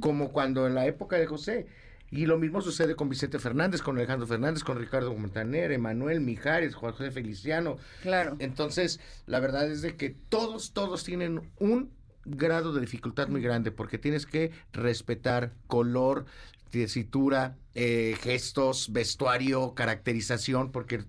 Como 0.00 0.32
cuando 0.32 0.66
en 0.66 0.74
la 0.74 0.86
época 0.86 1.16
de 1.16 1.26
José. 1.26 1.66
Y 2.10 2.24
lo 2.24 2.38
mismo 2.38 2.62
sucede 2.62 2.96
con 2.96 3.10
Vicente 3.10 3.38
Fernández, 3.38 3.82
con 3.82 3.98
Alejandro 3.98 4.26
Fernández, 4.26 4.64
con 4.64 4.78
Ricardo 4.78 5.14
Montaner, 5.14 5.72
Emanuel 5.72 6.20
Mijares, 6.22 6.74
Juan 6.74 6.92
José 6.92 7.10
Feliciano. 7.10 7.76
Claro. 8.00 8.36
Entonces, 8.38 8.98
la 9.26 9.40
verdad 9.40 9.70
es 9.70 9.82
de 9.82 9.94
que 9.96 10.16
todos, 10.30 10.72
todos 10.72 11.04
tienen 11.04 11.42
un 11.58 11.90
grado 12.24 12.72
de 12.72 12.80
dificultad 12.80 13.28
muy 13.28 13.42
grande 13.42 13.72
porque 13.72 13.98
tienes 13.98 14.24
que 14.24 14.52
respetar 14.72 15.52
color, 15.66 16.24
tesitura, 16.70 17.56
eh, 17.74 18.16
gestos, 18.20 18.90
vestuario, 18.92 19.74
caracterización, 19.74 20.72
porque 20.72 21.04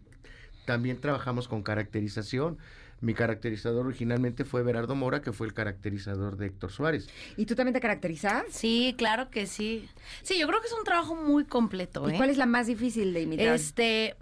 también 0.66 1.00
trabajamos 1.00 1.48
con 1.48 1.64
caracterización. 1.64 2.58
Mi 3.02 3.14
caracterizador 3.14 3.86
originalmente 3.86 4.44
fue 4.44 4.64
Berardo 4.64 4.96
Mora, 4.96 5.22
que 5.22 5.32
fue 5.32 5.48
el 5.48 5.54
caracterizador 5.54 6.38
de 6.38 6.48
Héctor 6.48 6.72
Suárez. 6.72 7.08
¿Y 7.38 7.46
tú 7.46 7.56
también 7.56 7.74
te 7.74 7.80
caracterizas? 7.80 8.44
Sí, 8.50 8.94
claro 8.98 9.30
que 9.30 9.48
sí. 9.48 9.88
Sí, 10.22 10.38
yo 10.38 10.48
creo 10.48 10.60
que 10.60 10.68
es 10.68 10.74
un 10.74 10.84
trabajo 10.84 11.16
muy 11.16 11.46
completo. 11.46 12.10
¿Y 12.10 12.14
¿eh? 12.14 12.18
cuál 12.18 12.30
es 12.30 12.38
la 12.38 12.46
más 12.46 12.68
difícil 12.68 13.14
de 13.14 13.22
imitar? 13.22 13.48
Este, 13.48 14.16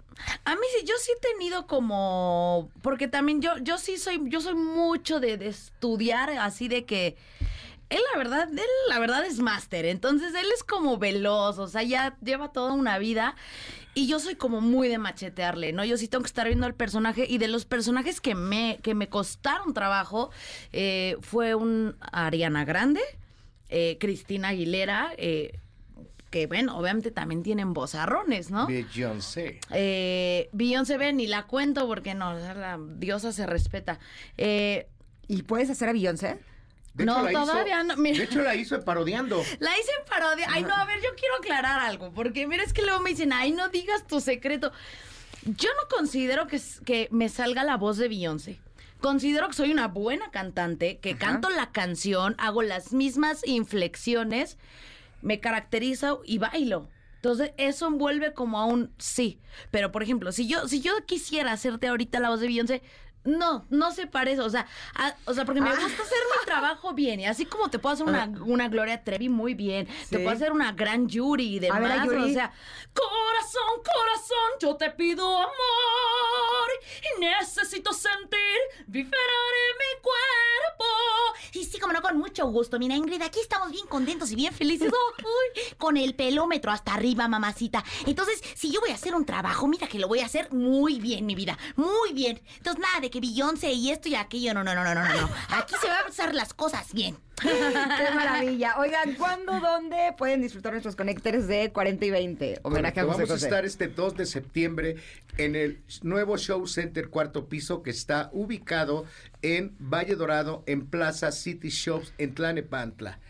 a 0.44 0.54
mí 0.54 0.62
sí, 0.78 0.86
yo 0.86 0.94
sí 1.00 1.10
he 1.16 1.32
tenido 1.32 1.66
como, 1.66 2.70
porque 2.82 3.08
también 3.08 3.40
yo, 3.40 3.58
yo 3.58 3.78
sí 3.78 3.98
soy, 3.98 4.20
yo 4.26 4.40
soy 4.40 4.54
mucho 4.54 5.20
de, 5.20 5.36
de 5.36 5.48
estudiar, 5.48 6.30
así 6.30 6.68
de 6.68 6.84
que 6.84 7.16
él 7.90 8.00
la 8.12 8.18
verdad, 8.18 8.48
él 8.50 8.60
la 8.88 8.98
verdad 8.98 9.24
es 9.24 9.38
máster, 9.38 9.86
entonces 9.86 10.34
él 10.34 10.46
es 10.54 10.62
como 10.62 10.98
veloz, 10.98 11.58
o 11.58 11.68
sea, 11.68 11.82
ya 11.82 12.16
lleva 12.22 12.52
toda 12.52 12.72
una 12.72 12.98
vida 12.98 13.34
y 13.98 14.06
yo 14.06 14.20
soy 14.20 14.36
como 14.36 14.60
muy 14.60 14.86
de 14.86 14.96
machetearle, 14.96 15.72
¿no? 15.72 15.84
Yo 15.84 15.96
sí 15.96 16.06
tengo 16.06 16.22
que 16.22 16.28
estar 16.28 16.46
viendo 16.46 16.66
al 16.66 16.74
personaje 16.74 17.26
y 17.28 17.38
de 17.38 17.48
los 17.48 17.64
personajes 17.64 18.20
que 18.20 18.36
me, 18.36 18.78
que 18.80 18.94
me 18.94 19.08
costaron 19.08 19.74
trabajo 19.74 20.30
eh, 20.72 21.16
fue 21.20 21.56
un 21.56 21.96
Ariana 22.12 22.64
Grande, 22.64 23.00
eh, 23.68 23.96
Cristina 23.98 24.50
Aguilera, 24.50 25.10
eh, 25.16 25.58
que 26.30 26.46
bueno, 26.46 26.78
obviamente 26.78 27.10
también 27.10 27.42
tienen 27.42 27.74
vozarrones, 27.74 28.52
¿no? 28.52 28.68
Beyoncé. 28.68 29.58
Eh, 29.72 30.48
Beyoncé, 30.52 30.96
ven, 30.96 31.16
ni 31.16 31.26
la 31.26 31.48
cuento 31.48 31.88
porque 31.88 32.14
no, 32.14 32.34
la 32.34 32.78
diosa 32.78 33.32
se 33.32 33.46
respeta. 33.46 33.98
Eh, 34.36 34.86
¿Y 35.26 35.42
puedes 35.42 35.70
hacer 35.70 35.88
a 35.88 35.92
Beyoncé? 35.92 36.38
De 36.98 37.04
No, 37.06 37.30
hizo- 37.30 37.40
todavía 37.40 37.82
no, 37.84 37.96
mira. 37.96 38.18
De 38.18 38.24
hecho, 38.24 38.42
la 38.42 38.54
hizo 38.54 38.84
parodiando. 38.84 39.42
la 39.60 39.70
hice 39.78 39.90
en 40.00 40.04
parodia. 40.10 40.46
Ay, 40.50 40.62
no, 40.64 40.74
a 40.74 40.84
ver, 40.84 40.98
yo 41.00 41.08
quiero 41.18 41.36
aclarar 41.36 41.80
algo, 41.80 42.12
porque 42.12 42.46
mira, 42.46 42.62
es 42.62 42.72
que 42.74 42.82
luego 42.82 43.00
me 43.00 43.10
dicen, 43.10 43.32
ay, 43.32 43.52
no 43.52 43.68
digas 43.68 44.06
tu 44.06 44.20
secreto. 44.20 44.72
Yo 45.44 45.68
no 45.80 45.88
considero 45.96 46.46
que, 46.46 46.60
que 46.84 47.08
me 47.10 47.28
salga 47.28 47.64
la 47.64 47.76
voz 47.76 47.96
de 47.96 48.08
Beyoncé. 48.08 48.58
Considero 49.00 49.46
que 49.46 49.54
soy 49.54 49.70
una 49.70 49.86
buena 49.86 50.30
cantante, 50.32 50.98
que 50.98 51.16
canto 51.16 51.48
la 51.50 51.70
canción, 51.70 52.34
hago 52.38 52.62
las 52.62 52.92
mismas 52.92 53.46
inflexiones, 53.46 54.58
me 55.22 55.38
caracterizo 55.40 56.20
y 56.24 56.38
bailo. 56.38 56.88
Entonces, 57.16 57.52
eso 57.56 57.86
envuelve 57.86 58.32
como 58.34 58.58
a 58.58 58.64
un 58.64 58.92
sí. 58.98 59.38
Pero, 59.70 59.90
por 59.92 60.02
ejemplo, 60.02 60.30
si 60.32 60.46
yo, 60.48 60.66
si 60.68 60.80
yo 60.80 60.92
quisiera 61.06 61.52
hacerte 61.52 61.88
ahorita 61.88 62.20
la 62.20 62.30
voz 62.30 62.40
de 62.40 62.48
Beyoncé, 62.48 62.82
no, 63.24 63.66
no 63.70 63.92
se 63.92 64.06
parece. 64.06 64.40
O 64.42 64.50
sea, 64.50 64.66
a- 64.94 65.14
o 65.26 65.34
sea, 65.34 65.44
porque 65.44 65.60
me 65.60 65.70
gusta 65.70 65.84
hacer 65.84 66.18
mi 66.40 66.46
trabajo 66.46 66.92
bien. 66.94 67.20
Y 67.20 67.26
así 67.26 67.44
como 67.46 67.68
te 67.70 67.78
puedo 67.78 67.94
hacer 67.94 68.06
una, 68.06 68.24
una 68.44 68.68
Gloria 68.68 69.02
Trevi 69.04 69.28
muy 69.28 69.54
bien, 69.54 69.86
te 70.10 70.18
puedo 70.18 70.30
hacer 70.30 70.52
una 70.52 70.72
gran 70.72 71.08
Yuri 71.08 71.56
y 71.56 71.58
ver, 71.60 71.72
demás. 71.72 72.04
Yuri. 72.06 72.22
O 72.30 72.32
sea, 72.32 72.52
corazón, 72.94 73.82
corazón, 73.84 74.50
yo 74.60 74.76
te 74.76 74.90
pido 74.90 75.26
amor. 75.36 76.70
Y 77.18 77.20
necesito 77.20 77.92
sentir 77.92 78.38
vibrar 78.86 79.12
en 79.20 79.76
mi 79.78 80.02
cuerpo. 80.02 80.84
Y 81.54 81.64
sí, 81.64 81.78
como 81.78 81.92
no, 81.92 82.02
con 82.02 82.18
mucho 82.18 82.46
gusto. 82.46 82.78
Mira, 82.78 82.94
Ingrid, 82.96 83.22
aquí 83.22 83.40
estamos 83.40 83.70
bien 83.70 83.86
contentos 83.86 84.30
y 84.32 84.36
bien 84.36 84.52
felices. 84.52 84.90
Uy, 85.18 85.62
con 85.76 85.96
el 85.96 86.14
pelómetro 86.14 86.70
hasta 86.70 86.94
arriba, 86.94 87.28
mamacita. 87.28 87.84
Entonces, 88.06 88.42
si 88.54 88.70
yo 88.72 88.80
voy 88.80 88.90
a 88.90 88.94
hacer 88.94 89.14
un 89.14 89.24
trabajo, 89.24 89.66
mira 89.66 89.86
que 89.86 89.98
lo 89.98 90.08
voy 90.08 90.20
a 90.20 90.26
hacer 90.26 90.52
muy 90.52 90.98
bien, 91.00 91.26
mi 91.26 91.34
vida. 91.34 91.58
Muy 91.76 92.12
bien. 92.12 92.40
Entonces, 92.56 92.80
nada 92.82 93.00
de 93.00 93.07
que 93.10 93.20
Beyoncé 93.20 93.72
y 93.72 93.90
esto 93.90 94.08
y 94.08 94.14
aquello. 94.14 94.54
No, 94.54 94.64
no, 94.64 94.74
no, 94.74 94.84
no, 94.84 94.94
no, 94.94 95.06
no. 95.06 95.20
no. 95.20 95.30
Aquí 95.50 95.74
se 95.80 95.86
van 95.86 96.04
a 96.04 96.08
hacer 96.08 96.34
las 96.34 96.54
cosas 96.54 96.92
bien. 96.92 97.16
Qué 97.40 98.14
maravilla. 98.14 98.78
Oigan, 98.78 99.14
¿cuándo, 99.14 99.60
dónde 99.60 100.14
pueden 100.16 100.42
disfrutar 100.42 100.72
nuestros 100.72 100.96
conectores 100.96 101.46
de 101.46 101.70
40 101.72 102.04
y 102.04 102.10
20? 102.10 102.60
Homenaje 102.62 103.00
a 103.00 103.04
José 103.04 103.22
Vamos 103.22 103.30
a 103.30 103.46
estar 103.46 103.64
este 103.64 103.88
2 103.88 104.16
de 104.16 104.26
septiembre 104.26 104.96
en 105.36 105.54
el 105.54 105.80
nuevo 106.02 106.36
Show 106.36 106.66
Center 106.66 107.08
cuarto 107.08 107.48
piso 107.48 107.82
que 107.82 107.90
está 107.90 108.30
ubicado 108.32 109.04
en 109.42 109.76
Valle 109.78 110.16
Dorado, 110.16 110.64
en 110.66 110.86
Plaza 110.86 111.30
City 111.32 111.68
Shops 111.68 112.12
en 112.18 112.34
Tlanepantla. 112.34 113.20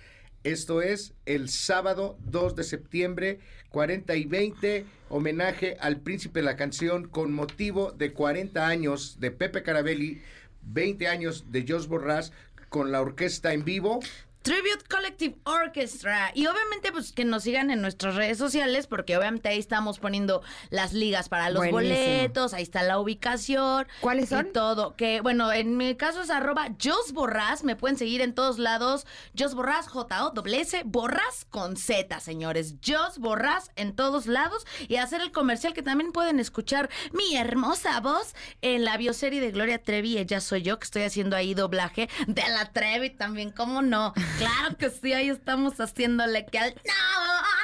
Esto 0.45 0.81
es 0.81 1.15
el 1.27 1.51
sábado 1.51 2.17
2 2.25 2.55
de 2.55 2.65
septiembre, 2.65 3.41
40 3.71 4.17
y 4.17 4.25
20, 4.25 4.85
homenaje 5.11 5.77
al 5.81 6.01
príncipe 6.01 6.41
de 6.41 6.47
la 6.47 6.57
canción 6.57 7.09
con 7.09 7.33
motivo 7.33 7.93
de 7.93 8.13
40 8.13 8.67
años 8.67 9.19
de 9.21 9.31
Pepe 9.31 9.63
Carabelli, 9.63 10.23
20 10.63 11.09
años 11.09 11.51
de 11.51 11.65
Jos 11.67 11.89
Borrás 11.89 12.33
con 12.69 12.93
la 12.93 13.01
orquesta 13.01 13.53
en 13.53 13.65
vivo. 13.65 14.01
Tribute 14.49 14.85
Collective 14.89 15.37
Orchestra. 15.45 16.31
Y 16.35 16.47
obviamente, 16.47 16.91
pues 16.91 17.13
que 17.13 17.27
nos 17.27 17.43
sigan 17.43 17.71
en 17.71 17.83
nuestras 17.83 18.15
redes 18.15 18.39
sociales, 18.39 18.87
porque 18.87 19.17
obviamente 19.19 19.51
ahí 19.51 19.59
estamos 19.59 19.99
poniendo 19.99 20.43
las 20.71 20.95
ligas 20.95 21.29
para 21.29 21.51
los 21.51 21.69
Buenísimo. 21.71 22.07
boletos, 22.07 22.55
ahí 22.55 22.63
está 22.63 22.83
la 22.83 22.99
ubicación. 22.99 23.87
¿Cuáles 24.01 24.31
son? 24.31 24.47
Y 24.47 24.53
todo. 24.53 24.97
Que, 24.97 25.21
bueno, 25.21 25.53
en 25.53 25.77
mi 25.77 25.95
caso 25.97 26.23
es 26.23 26.31
arroba 26.31 26.69
Jos 26.83 27.13
Borrás. 27.13 27.63
Me 27.63 27.77
pueden 27.77 27.99
seguir 27.99 28.23
en 28.23 28.35
todos 28.35 28.59
lados. 28.59 29.07
Jos 29.39 29.55
Borrás, 29.55 29.87
J-O-S, 29.89 30.83
Borrás 30.87 31.45
con 31.51 31.77
Z, 31.77 32.19
señores. 32.21 32.77
Jos 32.85 33.19
Borrás 33.19 33.71
en 33.77 33.95
todos 33.95 34.27
lados. 34.27 34.67
Y 34.89 34.97
hacer 34.97 35.21
el 35.21 35.31
comercial 35.31 35.75
que 35.75 35.83
también 35.83 36.11
pueden 36.13 36.41
escuchar 36.41 36.89
mi 37.13 37.37
hermosa 37.37 38.01
voz 38.01 38.35
en 38.63 38.85
la 38.85 38.97
bioserie 38.97 39.43
de 39.43 39.51
Gloria 39.51 39.83
Trevi. 39.83 40.17
Ella 40.17 40.41
soy 40.41 40.63
yo, 40.63 40.79
que 40.79 40.85
estoy 40.85 41.03
haciendo 41.03 41.37
ahí 41.37 41.53
doblaje 41.53 42.09
de 42.27 42.43
la 42.49 42.73
Trevi 42.73 43.11
también, 43.11 43.51
¿cómo 43.51 43.83
no? 43.83 44.15
Claro 44.39 44.77
que 44.79 44.91
sí, 44.91 45.13
ahí 45.13 45.29
estamos 45.29 45.81
haciéndole 45.81 46.47
que 46.47 46.59
al 46.59 46.75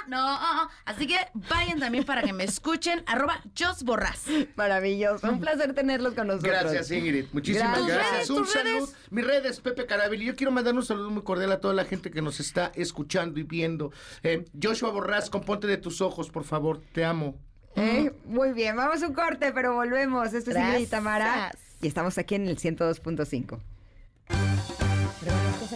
no, 0.09 0.35
no. 0.35 0.71
Así 0.85 1.07
que 1.07 1.17
vayan 1.49 1.79
también 1.81 2.05
para 2.05 2.23
que 2.23 2.33
me 2.33 2.45
escuchen. 2.45 3.03
Arroba 3.07 3.41
Jos 3.59 3.85
Borrás. 3.85 4.25
Maravilloso. 4.57 5.29
Un 5.31 5.41
placer 5.41 5.75
tenerlos 5.75 6.15
con 6.15 6.27
nosotros. 6.27 6.53
Gracias, 6.53 6.91
Ingrid. 6.91 7.27
Muchísimas 7.33 7.87
Gracias. 7.87 8.31
Un 8.31 8.45
redes, 8.45 8.53
saludo. 8.53 8.89
Mis 9.11 9.25
redes, 9.25 9.61
Pepe 9.61 9.87
Carabelli. 9.87 10.27
Yo 10.27 10.37
quiero 10.37 10.53
mandar 10.53 10.75
un 10.75 10.85
saludo 10.85 11.11
muy 11.11 11.23
cordial 11.23 11.53
a 11.53 11.61
toda 11.61 11.75
la 11.75 11.85
gente 11.85 12.11
que 12.11 12.23
nos 12.23 12.41
está 12.41 12.73
escuchando 12.75 13.41
y 13.41 13.45
viendo. 13.45 13.93
Eh, 14.23 14.45
Joshua 14.61 14.91
Borrás, 14.91 15.31
componte 15.31 15.67
de 15.67 15.77
tus 15.77 16.01
ojos, 16.01 16.31
por 16.31 16.45
favor. 16.45 16.81
Te 16.93 17.05
amo. 17.05 17.39
¿Eh? 17.77 18.13
Muy 18.25 18.53
bien, 18.53 18.77
vamos 18.77 19.03
a 19.03 19.09
un 19.09 19.15
corte, 19.15 19.53
pero 19.53 19.75
volvemos. 19.75 20.33
Esto 20.33 20.51
es 20.51 20.57
Ingrid 20.57 20.81
y 20.81 20.87
Tamara. 20.87 21.51
Gracias. 21.51 21.63
Y 21.83 21.89
estamos 21.89 22.19
aquí 22.19 22.35
en 22.35 22.49
el 22.49 22.59
102.5. 22.59 23.61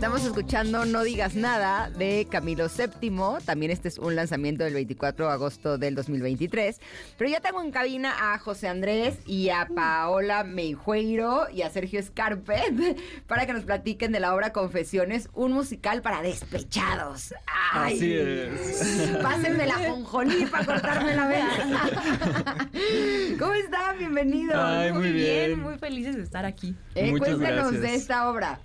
Estamos 0.00 0.24
escuchando 0.24 0.86
No 0.86 1.04
Digas 1.04 1.34
Nada 1.34 1.90
de 1.90 2.26
Camilo 2.30 2.68
VII. 2.68 3.44
También 3.44 3.70
este 3.70 3.88
es 3.88 3.98
un 3.98 4.16
lanzamiento 4.16 4.64
del 4.64 4.72
24 4.72 5.26
de 5.26 5.30
agosto 5.30 5.76
del 5.76 5.94
2023. 5.94 6.80
Pero 7.18 7.30
ya 7.30 7.40
tengo 7.40 7.60
en 7.60 7.70
cabina 7.70 8.32
a 8.32 8.38
José 8.38 8.68
Andrés 8.68 9.18
y 9.26 9.50
a 9.50 9.68
Paola 9.68 10.42
Meijueiro 10.42 11.50
y 11.52 11.60
a 11.60 11.68
Sergio 11.68 12.02
Scarpet 12.02 12.98
para 13.26 13.44
que 13.44 13.52
nos 13.52 13.64
platiquen 13.64 14.10
de 14.10 14.20
la 14.20 14.34
obra 14.34 14.54
Confesiones, 14.54 15.28
un 15.34 15.52
musical 15.52 16.00
para 16.00 16.22
despechados. 16.22 17.34
¡Ay! 17.70 17.96
Así 17.96 18.14
es. 18.14 19.18
Pásenme 19.22 19.66
la 19.66 19.74
jonjolí 19.86 20.46
para 20.46 20.64
cortarme 20.64 21.14
la 21.14 21.26
vena. 21.28 21.90
¿Cómo 23.38 23.52
están? 23.52 23.98
Bienvenidos. 23.98 24.56
Ay, 24.56 24.94
muy 24.94 25.12
bien. 25.12 25.60
muy 25.60 25.76
felices 25.76 26.16
de 26.16 26.22
estar 26.22 26.46
aquí. 26.46 26.74
Eh, 26.94 27.10
cuéntanos 27.18 27.72
gracias. 27.72 27.82
de 27.82 27.94
esta 27.94 28.30
obra. 28.30 28.60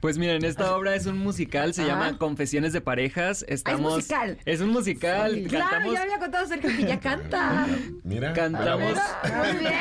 Pues 0.00 0.18
miren, 0.18 0.44
esta 0.44 0.76
obra 0.76 0.94
es 0.94 1.06
un 1.06 1.18
musical, 1.18 1.74
se 1.74 1.84
llama 1.86 2.18
Confesiones 2.18 2.72
de 2.72 2.80
Parejas. 2.80 3.44
Estamos, 3.48 3.94
musical. 3.96 4.38
Es 4.44 4.60
un 4.60 4.70
musical. 4.70 5.44
Claro, 5.48 5.64
Cantamos, 5.70 5.94
ya 5.94 6.02
había 6.02 6.18
contado 6.18 6.46
Sergio 6.46 6.70
que 6.76 6.84
ya 6.84 7.00
canta. 7.00 7.66
Mira, 8.04 8.32
cantamos, 8.32 8.92
Muy 8.92 9.58
bien. 9.58 9.72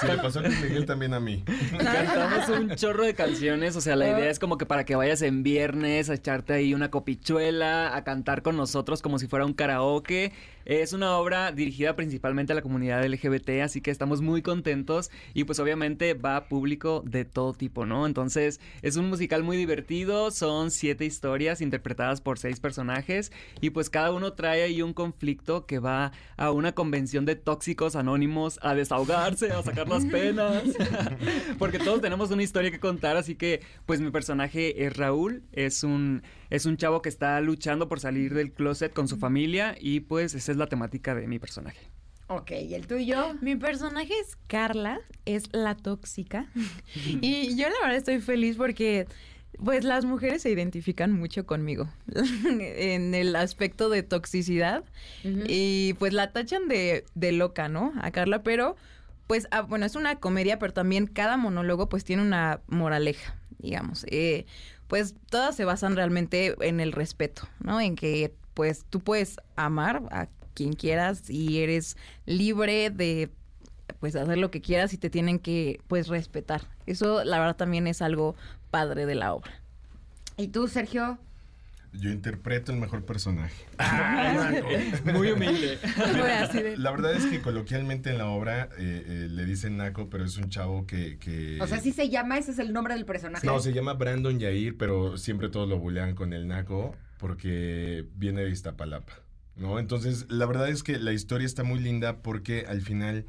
se 0.00 0.06
le 0.08 0.16
pasó 0.18 0.38
a 0.40 0.42
Luis 0.42 0.60
Miguel 0.62 0.86
también 0.86 1.14
a 1.14 1.20
mí. 1.20 1.44
cantamos 1.78 2.48
un 2.48 2.74
chorro 2.76 3.04
de 3.04 3.14
canciones. 3.14 3.76
O 3.76 3.80
sea, 3.80 3.96
la 3.96 4.06
Ah. 4.06 4.18
idea 4.18 4.30
es 4.30 4.38
como 4.38 4.58
que 4.58 4.66
para 4.66 4.84
que 4.84 4.94
vayas 4.96 5.22
en 5.22 5.42
viernes 5.42 6.10
a 6.10 6.14
echarte 6.14 6.52
ahí 6.54 6.74
una 6.74 6.90
copichuela, 6.90 7.96
a 7.96 8.04
cantar 8.04 8.42
con 8.42 8.56
nosotros 8.56 9.02
como 9.02 9.18
si 9.18 9.26
fuera 9.26 9.44
un 9.46 9.52
karaoke. 9.54 10.32
Es 10.66 10.92
una 10.92 11.16
obra 11.16 11.52
dirigida 11.52 11.94
principalmente 11.94 12.52
a 12.52 12.56
la 12.56 12.62
comunidad 12.62 13.06
LGBT, 13.06 13.60
así 13.62 13.80
que 13.80 13.92
estamos 13.92 14.20
muy 14.20 14.42
contentos 14.42 15.12
y 15.32 15.44
pues 15.44 15.60
obviamente 15.60 16.14
va 16.14 16.34
a 16.36 16.48
público 16.48 17.04
de 17.06 17.24
todo 17.24 17.52
tipo, 17.52 17.86
¿no? 17.86 18.04
Entonces 18.04 18.58
es 18.82 18.96
un 18.96 19.08
musical 19.08 19.44
muy 19.44 19.56
divertido, 19.56 20.32
son 20.32 20.72
siete 20.72 21.04
historias 21.04 21.60
interpretadas 21.60 22.20
por 22.20 22.40
seis 22.40 22.58
personajes 22.58 23.30
y 23.60 23.70
pues 23.70 23.90
cada 23.90 24.10
uno 24.10 24.32
trae 24.32 24.64
ahí 24.64 24.82
un 24.82 24.92
conflicto 24.92 25.66
que 25.66 25.78
va 25.78 26.10
a 26.36 26.50
una 26.50 26.72
convención 26.72 27.26
de 27.26 27.36
tóxicos 27.36 27.94
anónimos 27.94 28.58
a 28.60 28.74
desahogarse, 28.74 29.52
a 29.52 29.62
sacar 29.62 29.88
las 29.88 30.04
penas, 30.04 30.64
porque 31.60 31.78
todos 31.78 32.00
tenemos 32.00 32.32
una 32.32 32.42
historia 32.42 32.72
que 32.72 32.80
contar, 32.80 33.16
así 33.16 33.36
que 33.36 33.60
pues 33.86 34.00
mi 34.00 34.10
personaje 34.10 34.84
es 34.84 34.96
Raúl, 34.96 35.44
es 35.52 35.84
un, 35.84 36.24
es 36.50 36.66
un 36.66 36.76
chavo 36.76 37.02
que 37.02 37.08
está 37.08 37.40
luchando 37.40 37.88
por 37.88 38.00
salir 38.00 38.34
del 38.34 38.52
closet 38.52 38.92
con 38.92 39.08
su 39.08 39.16
familia 39.16 39.76
y 39.80 40.00
pues 40.00 40.34
esa 40.34 40.52
es 40.52 40.58
la 40.58 40.66
temática 40.66 41.14
de 41.14 41.26
mi 41.26 41.38
personaje. 41.38 41.90
Ok, 42.28 42.50
¿y 42.50 42.74
el 42.74 42.86
tuyo? 42.86 43.34
Mi 43.40 43.54
personaje 43.54 44.12
es 44.20 44.36
Carla, 44.48 44.98
es 45.26 45.44
la 45.52 45.76
tóxica. 45.76 46.46
y 47.20 47.56
yo 47.56 47.68
la 47.68 47.76
verdad 47.82 47.96
estoy 47.96 48.20
feliz 48.20 48.56
porque 48.56 49.06
pues 49.64 49.84
las 49.84 50.04
mujeres 50.04 50.42
se 50.42 50.50
identifican 50.50 51.12
mucho 51.12 51.46
conmigo 51.46 51.88
en 52.44 53.14
el 53.14 53.34
aspecto 53.36 53.88
de 53.88 54.02
toxicidad 54.02 54.84
y 55.24 55.94
pues 55.94 56.12
la 56.12 56.32
tachan 56.32 56.68
de, 56.68 57.04
de 57.14 57.32
loca, 57.32 57.68
¿no? 57.68 57.92
A 58.00 58.10
Carla, 58.10 58.42
pero 58.42 58.76
pues 59.26 59.48
ah, 59.50 59.62
bueno, 59.62 59.86
es 59.86 59.96
una 59.96 60.16
comedia, 60.16 60.58
pero 60.58 60.72
también 60.72 61.06
cada 61.06 61.36
monólogo 61.36 61.88
pues 61.88 62.04
tiene 62.04 62.22
una 62.22 62.60
moraleja, 62.66 63.36
digamos. 63.58 64.04
Eh, 64.08 64.46
pues 64.88 65.14
todas 65.30 65.56
se 65.56 65.64
basan 65.64 65.96
realmente 65.96 66.56
en 66.60 66.80
el 66.80 66.92
respeto, 66.92 67.42
¿no? 67.60 67.80
En 67.80 67.96
que 67.96 68.34
pues 68.54 68.84
tú 68.88 69.00
puedes 69.00 69.36
amar 69.56 70.02
a 70.10 70.28
quien 70.54 70.72
quieras 70.72 71.28
y 71.28 71.60
eres 71.60 71.96
libre 72.24 72.90
de 72.90 73.30
pues 74.00 74.16
hacer 74.16 74.38
lo 74.38 74.50
que 74.50 74.60
quieras 74.60 74.92
y 74.92 74.98
te 74.98 75.10
tienen 75.10 75.38
que 75.38 75.80
pues 75.88 76.08
respetar. 76.08 76.62
Eso 76.86 77.24
la 77.24 77.38
verdad 77.38 77.56
también 77.56 77.86
es 77.86 78.02
algo 78.02 78.34
padre 78.70 79.06
de 79.06 79.14
la 79.14 79.34
obra. 79.34 79.52
¿Y 80.36 80.48
tú, 80.48 80.68
Sergio? 80.68 81.18
Yo 81.92 82.10
interpreto 82.10 82.72
el 82.72 82.78
mejor 82.78 83.04
personaje. 83.04 83.64
Muy 85.12 85.30
humilde. 85.30 85.78
La 86.76 86.90
verdad 86.90 87.12
es 87.14 87.26
que 87.26 87.40
coloquialmente 87.40 88.10
en 88.10 88.18
la 88.18 88.26
obra 88.26 88.68
eh, 88.78 89.04
eh, 89.06 89.28
le 89.30 89.44
dicen 89.44 89.76
Naco, 89.76 90.08
pero 90.10 90.24
es 90.24 90.36
un 90.36 90.48
chavo 90.50 90.86
que... 90.86 91.18
que- 91.18 91.58
O 91.60 91.66
sea, 91.66 91.78
¿sí 91.80 91.92
se 91.92 92.08
llama? 92.08 92.38
¿Ese 92.38 92.50
es 92.52 92.58
el 92.58 92.72
nombre 92.72 92.94
del 92.94 93.04
personaje? 93.06 93.46
No, 93.46 93.58
se 93.60 93.72
llama 93.72 93.94
Brandon 93.94 94.38
Yair, 94.38 94.76
pero 94.76 95.16
siempre 95.16 95.48
todos 95.48 95.68
lo 95.68 95.78
bulean 95.78 96.14
con 96.14 96.32
el 96.32 96.48
Naco 96.48 96.94
porque 97.18 98.04
viene 98.14 98.42
de 98.42 98.50
Iztapalapa, 98.50 99.14
¿no? 99.56 99.78
Entonces, 99.78 100.26
la 100.28 100.44
verdad 100.46 100.68
es 100.68 100.82
que 100.82 100.98
la 100.98 101.12
historia 101.12 101.46
está 101.46 101.62
muy 101.64 101.78
linda 101.80 102.18
porque 102.18 102.66
al 102.68 102.82
final 102.82 103.24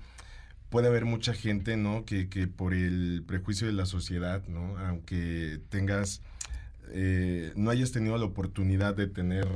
puede 0.69 0.87
haber 0.87 1.05
mucha 1.05 1.33
gente, 1.33 1.77
¿no? 1.77 2.03
Que, 2.03 2.27
que 2.27 2.47
por 2.47 2.73
el 2.73 3.23
prejuicio 3.25 3.65
de 3.67 3.71
la 3.73 3.85
sociedad, 3.85 4.43
¿no? 4.49 4.77
Aunque 4.79 5.61
tengas, 5.69 6.21
eh, 6.91 7.51
no 7.55 7.69
hayas 7.69 7.91
tenido 7.91 8.17
la 8.17 8.25
oportunidad 8.25 8.95
de 8.95 9.07
tener 9.07 9.47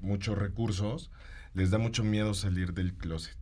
muchos 0.00 0.38
recursos, 0.38 1.10
les 1.54 1.70
da 1.70 1.78
mucho 1.78 2.04
miedo 2.04 2.34
salir 2.34 2.74
del 2.74 2.94
closet. 2.94 3.36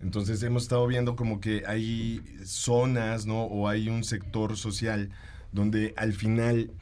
Entonces 0.00 0.42
hemos 0.42 0.64
estado 0.64 0.86
viendo 0.86 1.14
como 1.14 1.40
que 1.40 1.62
hay 1.66 2.22
zonas, 2.44 3.24
¿no? 3.24 3.44
O 3.44 3.68
hay 3.68 3.88
un 3.88 4.02
sector 4.02 4.56
social 4.56 5.10
donde 5.52 5.94
al 5.96 6.12
final 6.12 6.72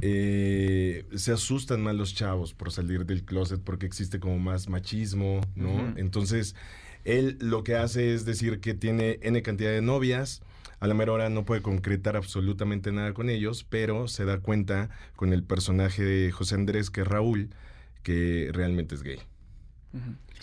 eh, 0.00 1.06
se 1.14 1.32
asustan 1.32 1.82
más 1.82 1.94
los 1.94 2.14
chavos 2.14 2.52
por 2.52 2.72
salir 2.72 3.06
del 3.06 3.24
closet 3.24 3.60
porque 3.62 3.86
existe 3.86 4.18
como 4.18 4.38
más 4.38 4.68
machismo, 4.68 5.40
¿no? 5.54 5.94
Entonces, 5.96 6.56
él 7.04 7.38
lo 7.40 7.62
que 7.62 7.76
hace 7.76 8.14
es 8.14 8.24
decir 8.24 8.60
que 8.60 8.74
tiene 8.74 9.18
N 9.22 9.40
cantidad 9.42 9.70
de 9.70 9.82
novias, 9.82 10.42
a 10.84 10.86
la 10.86 10.92
mera 10.92 11.12
hora 11.12 11.30
no 11.30 11.46
puede 11.46 11.62
concretar 11.62 12.14
absolutamente 12.14 12.92
nada 12.92 13.14
con 13.14 13.30
ellos, 13.30 13.64
pero 13.64 14.06
se 14.06 14.26
da 14.26 14.40
cuenta 14.40 14.90
con 15.16 15.32
el 15.32 15.42
personaje 15.42 16.04
de 16.04 16.30
José 16.30 16.56
Andrés, 16.56 16.90
que 16.90 17.00
es 17.00 17.08
Raúl, 17.08 17.48
que 18.02 18.50
realmente 18.52 18.94
es 18.94 19.02
gay. 19.02 19.18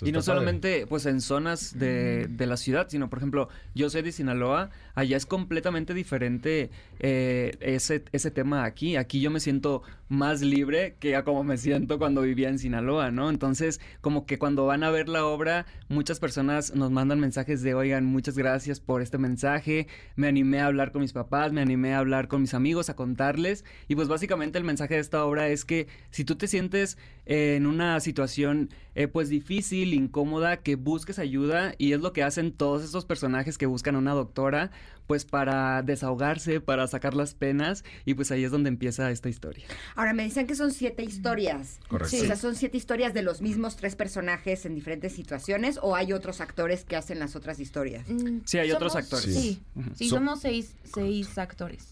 Y 0.01 0.05
no 0.05 0.13
padre. 0.13 0.21
solamente 0.23 0.87
pues 0.87 1.05
en 1.05 1.21
zonas 1.21 1.77
de, 1.77 2.25
de 2.27 2.47
la 2.47 2.57
ciudad, 2.57 2.87
sino 2.89 3.07
por 3.07 3.19
ejemplo, 3.19 3.49
yo 3.75 3.91
soy 3.91 4.01
de 4.01 4.11
Sinaloa, 4.11 4.71
allá 4.95 5.15
es 5.15 5.27
completamente 5.27 5.93
diferente 5.93 6.71
eh, 6.97 7.55
ese, 7.59 8.03
ese 8.11 8.31
tema 8.31 8.63
aquí. 8.65 8.95
Aquí 8.95 9.21
yo 9.21 9.29
me 9.29 9.39
siento 9.39 9.83
más 10.11 10.41
libre 10.41 10.97
que 10.99 11.15
a 11.15 11.23
como 11.23 11.45
me 11.45 11.57
siento 11.57 11.97
cuando 11.97 12.21
vivía 12.21 12.49
en 12.49 12.59
Sinaloa, 12.59 13.11
¿no? 13.11 13.29
Entonces, 13.29 13.79
como 14.01 14.25
que 14.25 14.37
cuando 14.37 14.65
van 14.65 14.83
a 14.83 14.91
ver 14.91 15.07
la 15.07 15.25
obra, 15.25 15.65
muchas 15.87 16.19
personas 16.19 16.75
nos 16.75 16.91
mandan 16.91 17.21
mensajes 17.21 17.61
de, 17.63 17.73
oigan, 17.73 18.05
muchas 18.05 18.37
gracias 18.37 18.81
por 18.81 19.01
este 19.01 19.17
mensaje, 19.17 19.87
me 20.17 20.27
animé 20.27 20.59
a 20.59 20.65
hablar 20.65 20.91
con 20.91 21.01
mis 21.01 21.13
papás, 21.13 21.53
me 21.53 21.61
animé 21.61 21.93
a 21.93 21.99
hablar 21.99 22.27
con 22.27 22.41
mis 22.41 22.53
amigos, 22.53 22.89
a 22.89 22.95
contarles. 22.97 23.63
Y 23.87 23.95
pues 23.95 24.09
básicamente 24.09 24.57
el 24.57 24.65
mensaje 24.65 24.95
de 24.95 24.99
esta 24.99 25.23
obra 25.23 25.47
es 25.47 25.63
que 25.63 25.87
si 26.09 26.25
tú 26.25 26.35
te 26.35 26.47
sientes 26.47 26.97
en 27.25 27.65
una 27.65 27.97
situación 28.01 28.69
eh, 28.93 29.07
pues 29.07 29.29
difícil, 29.29 29.93
incómoda, 29.93 30.57
que 30.57 30.75
busques 30.75 31.19
ayuda 31.19 31.73
y 31.77 31.93
es 31.93 32.01
lo 32.01 32.11
que 32.11 32.23
hacen 32.23 32.51
todos 32.51 32.83
estos 32.83 33.05
personajes 33.05 33.57
que 33.57 33.65
buscan 33.65 33.95
a 33.95 33.99
una 33.99 34.11
doctora, 34.11 34.71
pues 35.11 35.25
para 35.25 35.81
desahogarse, 35.81 36.61
para 36.61 36.87
sacar 36.87 37.15
las 37.15 37.33
penas 37.33 37.83
y 38.05 38.13
pues 38.13 38.31
ahí 38.31 38.45
es 38.45 38.51
donde 38.51 38.69
empieza 38.69 39.11
esta 39.11 39.27
historia. 39.27 39.65
Ahora, 39.97 40.13
me 40.13 40.23
dicen 40.23 40.47
que 40.47 40.55
son 40.55 40.71
siete 40.71 41.03
historias. 41.03 41.81
Correcto. 41.89 42.15
O 42.15 42.25
sea, 42.27 42.37
son 42.37 42.55
siete 42.55 42.77
historias 42.77 43.13
de 43.13 43.21
los 43.21 43.41
mismos 43.41 43.75
tres 43.75 43.97
personajes 43.97 44.65
en 44.65 44.73
diferentes 44.73 45.11
situaciones 45.11 45.79
o 45.81 45.97
hay 45.97 46.13
otros 46.13 46.39
actores 46.39 46.85
que 46.85 46.95
hacen 46.95 47.19
las 47.19 47.35
otras 47.35 47.59
historias. 47.59 48.07
Mm, 48.07 48.39
Sí, 48.45 48.57
hay 48.59 48.71
otros 48.71 48.95
actores. 48.95 49.25
Sí, 49.25 49.31
Sí. 49.33 49.63
sí, 49.95 50.07
So- 50.07 50.15
somos 50.15 50.39
seis, 50.39 50.77
seis 50.85 51.37
actores. 51.37 51.89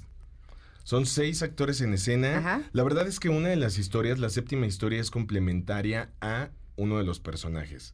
Son 0.85 1.05
seis 1.05 1.41
actores 1.43 1.81
en 1.81 1.93
escena. 1.93 2.37
Ajá. 2.37 2.61
La 2.71 2.83
verdad 2.83 3.05
es 3.05 3.19
que 3.19 3.27
una 3.27 3.49
de 3.49 3.57
las 3.57 3.77
historias, 3.79 4.17
la 4.19 4.29
séptima 4.29 4.65
historia, 4.65 5.01
es 5.01 5.11
complementaria 5.11 6.09
a 6.21 6.51
uno 6.77 6.97
de 6.99 7.03
los 7.03 7.19
personajes. 7.19 7.93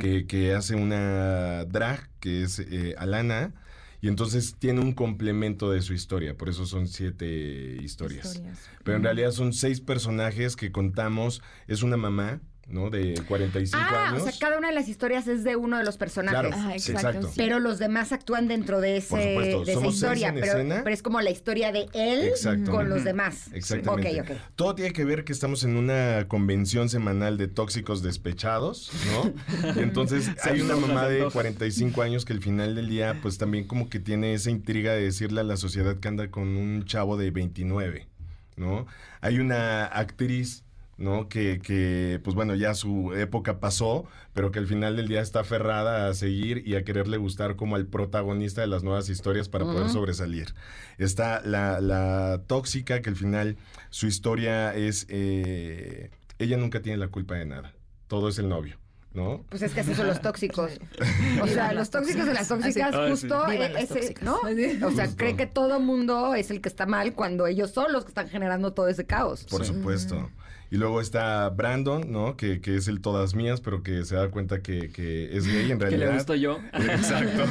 Que, 0.00 0.26
que 0.26 0.52
hace 0.54 0.74
una 0.74 1.64
drag, 1.64 2.10
que 2.20 2.42
es 2.42 2.58
eh, 2.58 2.96
Alana, 2.98 3.54
y 4.00 4.08
entonces 4.08 4.54
tiene 4.58 4.80
un 4.80 4.92
complemento 4.92 5.70
de 5.70 5.82
su 5.82 5.94
historia, 5.94 6.36
por 6.36 6.48
eso 6.48 6.66
son 6.66 6.86
siete 6.88 7.78
historias. 7.82 8.26
Historias. 8.26 8.58
Pero 8.84 8.96
en 8.96 9.02
realidad 9.02 9.32
son 9.32 9.52
seis 9.52 9.80
personajes 9.80 10.56
que 10.56 10.70
contamos, 10.70 11.42
es 11.66 11.82
una 11.82 11.96
mamá, 11.96 12.40
¿no? 12.68 12.90
De 12.90 13.14
45 13.26 13.82
Ah, 13.82 14.08
años. 14.10 14.22
o 14.22 14.24
sea, 14.30 14.34
cada 14.38 14.58
una 14.58 14.68
de 14.68 14.74
las 14.74 14.88
historias 14.88 15.26
es 15.26 15.42
de 15.42 15.56
uno 15.56 15.78
de 15.78 15.84
los 15.84 15.96
personajes. 15.96 16.40
Claro, 16.40 16.50
Ah, 16.54 16.72
exacto, 16.74 17.08
exacto. 17.08 17.26
sí. 17.28 17.32
Pero 17.36 17.60
los 17.60 17.78
demás 17.78 18.12
actúan 18.12 18.46
dentro 18.46 18.80
de, 18.80 19.02
Por 19.08 19.18
ese, 19.20 19.30
supuesto, 19.34 19.64
de 19.64 19.72
esa 19.72 19.80
somos 19.80 19.94
seis 19.94 19.94
historia. 20.02 20.28
en 20.28 20.34
Pero, 20.34 20.46
escena. 20.46 20.80
pero 20.84 20.94
es 20.94 21.02
como 21.02 21.20
la 21.20 21.30
historia 21.30 21.72
de 21.72 21.86
él 21.94 22.32
con 22.66 22.88
los 22.90 23.04
demás. 23.04 23.48
Exactamente. 23.54 24.20
Ok, 24.20 24.30
ok. 24.30 24.36
Todo 24.54 24.74
tiene 24.74 24.92
que 24.92 25.04
ver 25.04 25.24
que 25.24 25.32
estamos 25.32 25.64
en 25.64 25.76
una 25.76 26.26
convención 26.28 26.88
semanal 26.88 27.38
de 27.38 27.48
tóxicos 27.48 28.02
despechados, 28.02 28.90
¿no? 29.12 29.32
Y 29.76 29.80
entonces 29.80 30.30
hay 30.44 30.60
una 30.60 30.76
mamá 30.76 31.08
de 31.08 31.16
antoja. 31.18 31.32
45 31.32 32.02
años 32.02 32.24
que 32.24 32.32
al 32.34 32.40
final 32.40 32.74
del 32.74 32.88
día, 32.88 33.18
pues 33.22 33.38
también 33.38 33.66
como 33.66 33.88
que 33.88 33.98
tiene 34.00 34.34
esa 34.34 34.50
intriga 34.50 34.92
de 34.92 35.02
decirle 35.02 35.40
a 35.40 35.44
la 35.44 35.56
sociedad 35.56 35.96
que 35.98 36.08
anda 36.08 36.30
con 36.30 36.56
un 36.56 36.84
chavo 36.84 37.16
de 37.16 37.30
29, 37.30 38.08
¿no? 38.56 38.86
Hay 39.20 39.38
una 39.38 39.86
actriz. 39.86 40.64
¿No? 40.98 41.28
Que, 41.28 41.60
que, 41.62 42.20
pues 42.22 42.34
bueno, 42.34 42.54
ya 42.56 42.74
su 42.74 43.14
época 43.14 43.60
pasó, 43.60 44.04
pero 44.34 44.50
que 44.50 44.58
al 44.58 44.66
final 44.66 44.96
del 44.96 45.06
día 45.08 45.20
está 45.22 45.40
aferrada 45.40 46.08
a 46.08 46.14
seguir 46.14 46.66
y 46.66 46.74
a 46.74 46.84
quererle 46.84 47.16
gustar 47.16 47.56
como 47.56 47.76
al 47.76 47.86
protagonista 47.86 48.60
de 48.60 48.66
las 48.66 48.82
nuevas 48.82 49.08
historias 49.08 49.48
para 49.48 49.64
poder 49.64 49.88
sobresalir. 49.88 50.54
Está 50.98 51.40
la, 51.40 51.80
la 51.80 52.42
tóxica, 52.46 53.00
que 53.00 53.10
al 53.10 53.16
final 53.16 53.56
su 53.90 54.08
historia 54.08 54.74
es, 54.74 55.06
eh, 55.08 56.10
ella 56.38 56.56
nunca 56.56 56.82
tiene 56.82 56.98
la 56.98 57.08
culpa 57.08 57.36
de 57.36 57.46
nada, 57.46 57.74
todo 58.08 58.28
es 58.28 58.38
el 58.40 58.48
novio, 58.48 58.76
¿no? 59.12 59.44
Pues 59.50 59.62
es 59.62 59.72
que 59.72 59.80
así 59.80 59.94
son 59.94 60.08
los 60.08 60.20
tóxicos. 60.20 60.72
O 61.40 61.46
sea, 61.46 61.72
los 61.72 61.90
tóxicos 61.90 62.26
de 62.26 62.34
las 62.34 62.48
tóxicas, 62.48 62.92
Así. 62.92 63.10
justo, 63.10 63.48
eh, 63.48 63.86
tóxicas. 63.88 64.22
¿no? 64.24 64.40
O 64.86 64.90
sea, 64.90 65.08
cree 65.14 65.36
que 65.36 65.46
todo 65.46 65.78
mundo 65.78 66.34
es 66.34 66.50
el 66.50 66.60
que 66.60 66.68
está 66.68 66.84
mal 66.86 67.14
cuando 67.14 67.46
ellos 67.46 67.70
son 67.70 67.92
los 67.92 68.04
que 68.04 68.08
están 68.08 68.28
generando 68.28 68.72
todo 68.72 68.88
ese 68.88 69.06
caos. 69.06 69.44
Por 69.48 69.64
supuesto. 69.64 70.28
Y 70.70 70.76
luego 70.76 71.00
está 71.00 71.48
Brandon, 71.48 72.12
¿no? 72.12 72.36
Que, 72.36 72.60
que 72.60 72.76
es 72.76 72.88
el 72.88 73.00
todas 73.00 73.34
mías, 73.34 73.60
pero 73.62 73.82
que 73.82 74.04
se 74.04 74.16
da 74.16 74.30
cuenta 74.30 74.60
que, 74.62 74.90
que 74.90 75.34
es 75.36 75.46
gay 75.46 75.70
en 75.70 75.78
Que 75.78 75.84
realidad. 75.86 76.08
le 76.10 76.14
gusto 76.14 76.34
yo. 76.34 76.58
Exacto. 76.74 77.44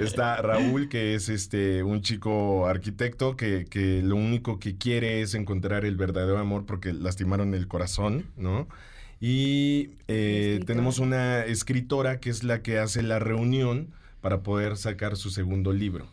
Está 0.00 0.42
Raúl, 0.42 0.88
que 0.88 1.14
es 1.14 1.28
este 1.28 1.82
un 1.84 2.02
chico 2.02 2.66
arquitecto 2.66 3.36
que, 3.36 3.66
que 3.70 4.02
lo 4.02 4.16
único 4.16 4.58
que 4.58 4.76
quiere 4.76 5.22
es 5.22 5.34
encontrar 5.34 5.84
el 5.84 5.96
verdadero 5.96 6.38
amor 6.38 6.66
porque 6.66 6.92
lastimaron 6.92 7.54
el 7.54 7.68
corazón, 7.68 8.26
¿no? 8.36 8.66
Y 9.20 9.90
eh, 10.08 10.60
tenemos 10.66 10.98
una 10.98 11.44
escritora 11.44 12.20
que 12.20 12.30
es 12.30 12.42
la 12.44 12.62
que 12.62 12.78
hace 12.78 13.02
la 13.02 13.18
reunión 13.18 13.88
para 14.20 14.42
poder 14.42 14.76
sacar 14.76 15.16
su 15.16 15.30
segundo 15.30 15.72
libro. 15.72 16.06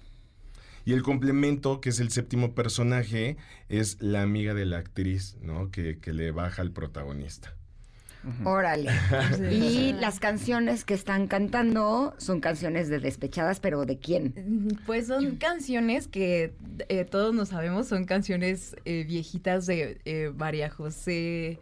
Y 0.85 0.93
el 0.93 1.01
complemento, 1.03 1.80
que 1.81 1.89
es 1.89 1.99
el 1.99 2.10
séptimo 2.11 2.53
personaje, 2.55 3.38
es 3.69 4.01
la 4.01 4.22
amiga 4.22 4.53
de 4.53 4.65
la 4.65 4.77
actriz, 4.77 5.38
¿no? 5.41 5.72
Que, 5.72 5.97
que 5.99 6.14
le 6.14 6.31
baja 6.31 6.61
al 6.61 6.72
protagonista. 6.72 7.55
Órale. 8.45 8.89
Sí. 9.38 9.43
Y 9.43 9.93
las 9.93 10.19
canciones 10.19 10.85
que 10.85 10.93
están 10.93 11.27
cantando 11.27 12.14
son 12.18 12.39
canciones 12.39 12.88
de 12.89 12.99
despechadas, 12.99 13.60
pero 13.60 13.85
¿de 13.85 13.97
quién? 13.97 14.34
Mm, 14.35 14.85
Pues 14.85 15.07
son 15.07 15.35
canciones 15.38 16.07
que 16.07 16.53
eh, 16.89 17.05
todos 17.05 17.34
nos 17.34 17.49
sabemos, 17.49 17.88
son 17.88 18.05
canciones 18.05 18.76
eh, 18.85 19.03
viejitas 19.05 19.65
de 19.65 19.99
eh, 20.05 20.31
María 20.35 20.69
José, 20.69 21.60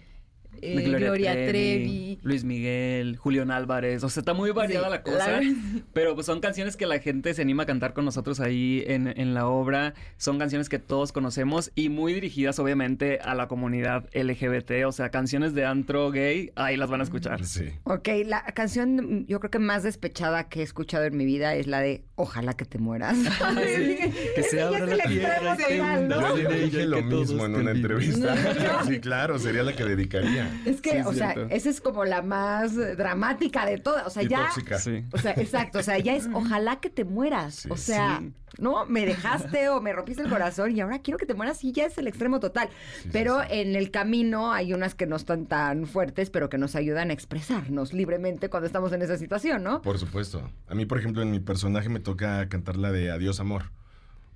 eh, 0.61 0.81
Gloria, 0.97 1.33
Trevi. 1.33 2.19
Luis 2.21 2.43
Miguel, 2.43 3.17
Julián 3.17 3.51
Álvarez. 3.51 4.03
O 4.03 4.09
sea, 4.09 4.21
está 4.21 4.33
muy 4.33 4.51
variada 4.51 4.85
Sí, 4.85 4.91
la 4.91 5.03
cosa. 5.03 5.41
la 5.41 5.53
pero 5.93 6.15
pues 6.15 6.25
son 6.25 6.39
canciones 6.39 6.77
que 6.77 6.85
la 6.85 6.99
gente 6.99 7.33
se 7.33 7.41
anima 7.41 7.63
a 7.63 7.65
cantar 7.65 7.93
con 7.93 8.05
nosotros 8.05 8.39
ahí 8.39 8.83
en, 8.87 9.07
en 9.07 9.33
la 9.33 9.47
obra. 9.47 9.93
Son 10.17 10.39
canciones 10.39 10.69
que 10.69 10.79
todos 10.79 11.11
conocemos 11.11 11.71
y 11.75 11.89
muy 11.89 12.13
dirigidas, 12.13 12.59
obviamente, 12.59 13.19
a 13.23 13.35
la 13.35 13.47
comunidad 13.47 14.07
LGBT. 14.13 14.85
O 14.85 14.91
sea, 14.91 15.09
canciones 15.09 15.53
de 15.53 15.65
antro 15.65 16.11
gay, 16.11 16.51
ahí 16.55 16.77
las 16.77 16.89
van 16.89 17.01
a 17.01 17.03
escuchar. 17.03 17.45
Sí. 17.45 17.69
Ok, 17.83 18.09
la 18.25 18.43
canción 18.45 18.95
mm, 18.95 19.25
yo 19.27 19.39
creo 19.39 19.51
que 19.51 19.59
más 19.59 19.83
despechada 19.83 20.49
que 20.49 20.61
he 20.61 20.63
escuchado 20.63 21.05
en 21.05 21.17
mi 21.17 21.25
vida 21.25 21.55
es 21.55 21.67
la 21.67 21.81
de 21.81 22.03
Ojalá 22.15 22.53
que 22.53 22.65
te 22.65 22.77
mueras. 22.77 23.17
Que 24.35 24.43
se 24.43 24.61
abra 24.61 24.85
la 24.85 24.93
el 25.03 25.09
tierra. 25.09 25.57
Yo 25.57 26.37
ella 26.37 26.49
dije 26.65 26.85
lo 26.85 27.01
mismo 27.01 27.45
en 27.45 27.55
una 27.55 27.71
entrevista. 27.71 28.35
Sí, 28.87 28.99
claro, 28.99 29.39
sería 29.39 29.63
la 29.63 29.75
que 29.75 29.83
dedicaría. 29.83 30.40
Es 30.65 30.81
que, 30.81 30.91
Sí, 30.91 30.97
o 31.05 31.13
sea, 31.13 31.33
esa 31.49 31.69
es 31.69 31.81
como 31.81 32.05
la 32.05 32.21
más 32.21 32.75
dramática 32.75 33.65
de 33.65 33.77
todas. 33.77 34.05
O 34.07 34.09
sea, 34.09 34.23
Y 34.23 34.27
ya. 34.27 34.45
tóxica. 34.45 34.79
Sí. 34.79 35.03
O 35.11 35.17
sea, 35.17 35.31
exacto. 35.37 35.79
O 35.79 35.83
sea, 35.83 35.97
ya 35.99 36.15
es 36.15 36.27
ojalá 36.33 36.79
que 36.79 36.89
te 36.89 37.05
mueras. 37.05 37.55
Sí. 37.55 37.69
o 37.71 37.77
sea, 37.77 38.19
Sí. 38.21 38.33
¿no? 38.59 38.85
Me 38.85 39.05
dejaste 39.05 39.69
o 39.69 39.79
me 39.81 39.93
rompiste 39.93 40.21
el 40.23 40.29
corazón 40.29 40.75
y 40.75 40.81
ahora 40.81 40.99
quiero 40.99 41.17
que 41.17 41.25
te 41.25 41.33
mueras 41.33 41.63
y 41.63 41.71
ya 41.71 41.85
es 41.85 41.97
el 41.97 42.07
extremo 42.07 42.39
total. 42.39 42.69
sí, 43.01 43.09
pero 43.11 43.41
sí. 43.41 43.47
en 43.51 43.75
el 43.75 43.91
camino 43.91 44.51
hay 44.51 44.73
unas 44.73 44.93
que 44.93 45.05
no 45.07 45.15
están 45.15 45.45
tan 45.45 45.85
fuertes, 45.87 46.29
pero 46.29 46.49
que 46.49 46.57
nos 46.57 46.75
ayudan 46.75 47.09
a 47.09 47.13
expresarnos 47.13 47.93
libremente 47.93 48.49
cuando 48.49 48.67
estamos 48.67 48.91
en 48.93 49.01
esa 49.01 49.17
situación, 49.17 49.63
¿no? 49.63 49.81
Por 49.81 49.97
supuesto. 49.99 50.49
A 50.67 50.75
mí, 50.75 50.85
por 50.85 50.97
ejemplo, 50.99 51.21
en 51.21 51.31
mi 51.31 51.39
personaje 51.39 51.89
me 51.89 51.99
toca 51.99 52.47
cantar 52.49 52.75
la 52.77 52.91
de 52.91 53.09
Adiós 53.11 53.39
Amor. 53.39 53.71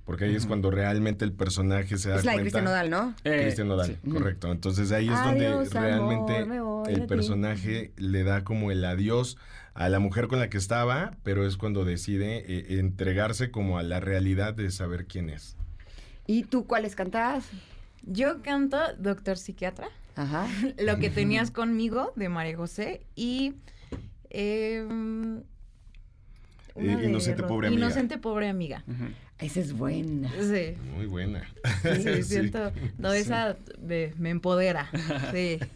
Porque 0.06 0.26
ahí 0.26 0.36
es 0.36 0.46
cuando 0.46 0.70
realmente 0.70 1.26
el 1.26 1.34
personaje 1.34 1.98
se 1.98 2.10
da 2.10 2.18
Es 2.18 2.26
la 2.26 2.34
de 2.34 2.38
cuenta. 2.38 2.42
Cristian 2.44 2.64
Nodal, 2.66 2.90
¿no? 2.92 3.16
Eh, 3.24 3.40
Cristian 3.44 3.68
Nodal, 3.68 3.98
sí. 4.04 4.10
correcto. 4.10 4.52
Entonces 4.52 4.92
ahí 4.92 5.08
es 5.08 5.14
Adiós, 5.16 5.70
donde 5.70 5.80
realmente 5.80 6.44
voy 6.44 6.88
de 6.88 6.94
el 6.94 7.02
ti. 7.02 7.08
personaje 7.08 7.92
le 7.98 8.24
da 8.24 8.44
como 8.44 8.70
el 8.72 8.86
adiós 8.86 9.36
a 9.74 9.90
la 9.90 9.98
mujer 10.00 10.28
con 10.28 10.40
la 10.40 10.50
que 10.50 10.58
estaba, 10.60 11.18
pero 11.24 11.46
es 11.48 11.58
cuando 11.58 11.86
decide 11.86 12.38
eh, 12.48 12.80
entregarse 12.80 13.50
como 13.50 13.80
a 13.80 13.84
la 13.84 14.00
realidad 14.00 14.54
de 14.54 14.70
saber 14.70 15.06
quién 15.08 15.30
es. 15.30 15.58
¿Y 16.28 16.44
tú 16.44 16.66
cuáles 16.68 16.96
cantas? 16.96 17.46
Yo 18.04 18.42
canto 18.44 18.78
Doctor 19.00 19.38
Psiquiatra, 19.38 19.88
Ajá. 20.16 20.48
Lo 20.78 20.98
que 21.00 21.10
tenías 21.10 21.50
conmigo 21.50 22.14
de 22.16 22.30
María 22.30 22.56
José 22.56 23.02
y... 23.16 23.56
em, 24.30 25.40
Eh, 26.76 26.96
de 26.98 27.06
Inocente 27.10 27.42
Pobre 27.44 27.68
Amiga. 27.68 27.86
Inocente 27.86 28.18
Pobre 28.18 28.50
Amiga. 28.50 28.84
Ujú. 28.88 29.06
Esa 29.40 29.60
es 29.60 29.74
buena. 29.74 30.32
Sí. 30.40 30.76
Muy 30.96 31.08
buena. 31.08 31.44
Sí, 31.82 32.02
Sí. 32.04 32.24
siento. 32.24 32.72
No, 32.98 33.12
esa 33.14 33.58
me, 33.82 34.14
me 34.18 34.30
empodera. 34.30 34.90
Sí. 35.34 35.60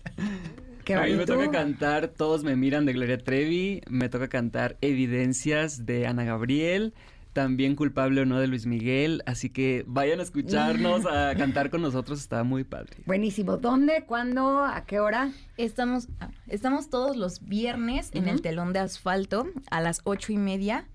Qué 0.86 0.96
a 0.96 1.04
mí 1.04 1.14
me 1.14 1.26
toca 1.28 1.52
cantar 1.52 2.08
Todos 2.08 2.44
me 2.44 2.56
miran 2.56 2.86
de 2.88 2.94
Gloria 2.94 3.20
Trevi, 3.20 3.82
me 3.88 4.10
toca 4.10 4.28
cantar 4.28 4.76
Evidencias 4.82 5.86
de 5.86 6.08
Ana 6.08 6.24
Gabriel, 6.24 6.96
también 7.34 7.76
Culpable 7.76 8.22
o 8.22 8.26
no 8.26 8.40
de 8.40 8.48
Luis 8.48 8.66
Miguel, 8.66 9.22
así 9.28 9.52
que 9.52 9.84
vayan 9.86 10.20
a 10.20 10.24
escucharnos, 10.24 11.06
a 11.06 11.36
cantar 11.38 11.70
con 11.70 11.84
nosotros, 11.84 12.20
está 12.20 12.44
muy 12.44 12.64
padre. 12.64 12.98
Buenísimo. 13.06 13.58
¿Dónde? 13.58 14.04
¿Cuándo? 14.08 14.64
¿A 14.66 14.84
qué 14.86 15.00
hora? 15.00 15.32
Estamos, 15.58 16.08
ah, 16.20 16.32
estamos 16.48 16.90
todos 16.90 17.16
los 17.18 17.46
viernes 17.46 18.10
en 18.14 18.28
el 18.28 18.42
telón 18.42 18.74
de 18.74 18.80
asfalto 18.80 19.48
a 19.70 19.82
las 19.82 20.02
ocho 20.06 20.34
y 20.34 20.38
media. 20.38 20.88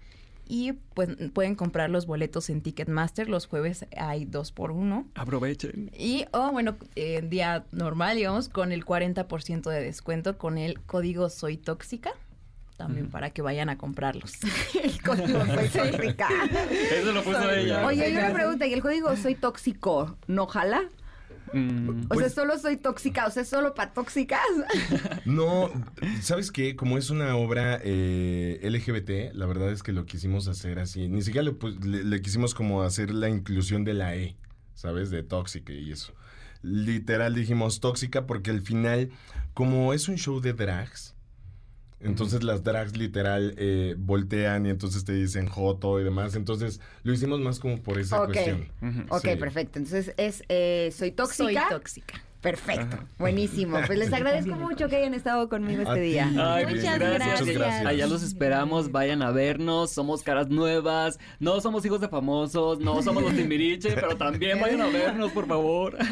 Y 0.46 0.72
pues 0.94 1.08
pueden 1.32 1.54
comprar 1.54 1.90
los 1.90 2.06
boletos 2.06 2.50
en 2.50 2.60
Ticketmaster. 2.60 3.28
Los 3.28 3.46
jueves 3.46 3.86
hay 3.96 4.24
dos 4.24 4.52
por 4.52 4.70
uno. 4.70 5.06
Aprovechen. 5.14 5.90
Y, 5.96 6.26
oh, 6.32 6.50
bueno, 6.52 6.76
en 6.96 7.30
día 7.30 7.64
normal, 7.72 8.16
digamos, 8.16 8.48
con 8.48 8.72
el 8.72 8.84
40% 8.84 9.70
de 9.70 9.82
descuento 9.82 10.36
con 10.36 10.58
el 10.58 10.80
código 10.82 11.30
Soy 11.30 11.56
Tóxica. 11.56 12.12
también 12.76 13.08
para 13.08 13.30
que 13.30 13.40
vayan 13.40 13.68
a 13.68 13.78
comprarlos. 13.78 14.34
el 14.82 15.00
código 15.02 15.44
soy 15.46 15.68
tóxica. 15.68 16.28
Eso 16.92 17.12
lo 17.12 17.22
puso 17.22 17.50
ella. 17.50 17.86
Oye, 17.86 18.04
hay 18.04 18.16
una 18.16 18.32
pregunta, 18.32 18.66
¿y 18.66 18.72
el 18.74 18.82
código 18.82 19.16
soy 19.16 19.36
tóxico 19.36 20.16
no 20.26 20.46
jala? 20.46 20.82
Mm, 21.54 22.06
O 22.10 22.14
sea, 22.16 22.28
solo 22.30 22.58
soy 22.58 22.76
tóxica, 22.76 23.26
o 23.26 23.30
sea, 23.30 23.44
solo 23.44 23.74
para 23.74 23.92
tóxicas. 23.92 24.40
No, 25.24 25.70
¿sabes 26.20 26.50
qué? 26.52 26.76
Como 26.76 26.98
es 26.98 27.10
una 27.10 27.36
obra 27.36 27.80
eh, 27.82 28.60
LGBT, 28.62 29.34
la 29.34 29.46
verdad 29.46 29.70
es 29.72 29.82
que 29.82 29.92
lo 29.92 30.04
quisimos 30.06 30.48
hacer 30.48 30.78
así. 30.78 31.08
Ni 31.08 31.22
siquiera 31.22 31.48
le- 31.50 32.04
le 32.04 32.22
quisimos 32.22 32.54
como 32.54 32.82
hacer 32.82 33.12
la 33.12 33.28
inclusión 33.28 33.84
de 33.84 33.94
la 33.94 34.16
E, 34.16 34.36
¿sabes? 34.74 35.10
De 35.10 35.22
tóxica 35.22 35.72
y 35.72 35.92
eso. 35.92 36.12
Literal 36.62 37.34
dijimos 37.34 37.80
tóxica 37.80 38.26
porque 38.26 38.50
al 38.50 38.62
final, 38.62 39.10
como 39.52 39.92
es 39.92 40.08
un 40.08 40.16
show 40.16 40.40
de 40.40 40.52
drags, 40.54 41.13
entonces 42.04 42.42
las 42.44 42.62
drags 42.62 42.96
literal 42.96 43.54
eh, 43.56 43.94
voltean 43.98 44.66
y 44.66 44.70
entonces 44.70 45.04
te 45.04 45.12
dicen 45.14 45.46
joto 45.48 46.00
y 46.00 46.04
demás. 46.04 46.34
Entonces 46.36 46.80
lo 47.02 47.12
hicimos 47.12 47.40
más 47.40 47.58
como 47.58 47.82
por 47.82 47.98
esa 47.98 48.20
Ok. 48.20 48.32
cuestión. 48.32 48.68
Ok, 49.08 49.22
Sí. 49.28 49.36
perfecto. 49.36 49.78
Entonces 49.78 50.12
es 50.16 50.42
eh, 50.48 50.92
soy 50.96 51.10
tóxica. 51.10 51.44
Soy 51.68 51.70
tóxica. 51.78 52.22
Perfecto, 52.40 52.98
buenísimo. 53.16 53.78
Pues 53.86 53.98
les 53.98 54.12
agradezco 54.12 54.54
mucho 54.56 54.86
que 54.90 54.96
hayan 54.96 55.14
estado 55.14 55.48
conmigo 55.48 55.80
este 55.80 56.00
día. 56.00 56.26
Ay, 56.36 56.66
Muchas 56.66 56.76
muchas 56.82 56.98
gracias. 56.98 57.40
Muchas 57.40 57.54
gracias. 57.56 57.86
Allá 57.86 58.06
los 58.06 58.22
esperamos, 58.22 58.92
vayan 58.92 59.22
a 59.22 59.30
vernos, 59.30 59.92
somos 59.92 60.22
caras 60.22 60.50
nuevas, 60.50 61.18
no 61.40 61.62
somos 61.62 61.86
hijos 61.86 62.02
de 62.02 62.08
famosos, 62.10 62.80
no 62.80 63.02
somos 63.02 63.22
los 63.22 63.34
Timbiriche, 63.34 63.92
pero 63.94 64.14
también 64.18 64.60
vayan 64.60 64.82
a 64.82 64.88
vernos, 64.88 65.32
por 65.32 65.46
favor. 65.46 65.96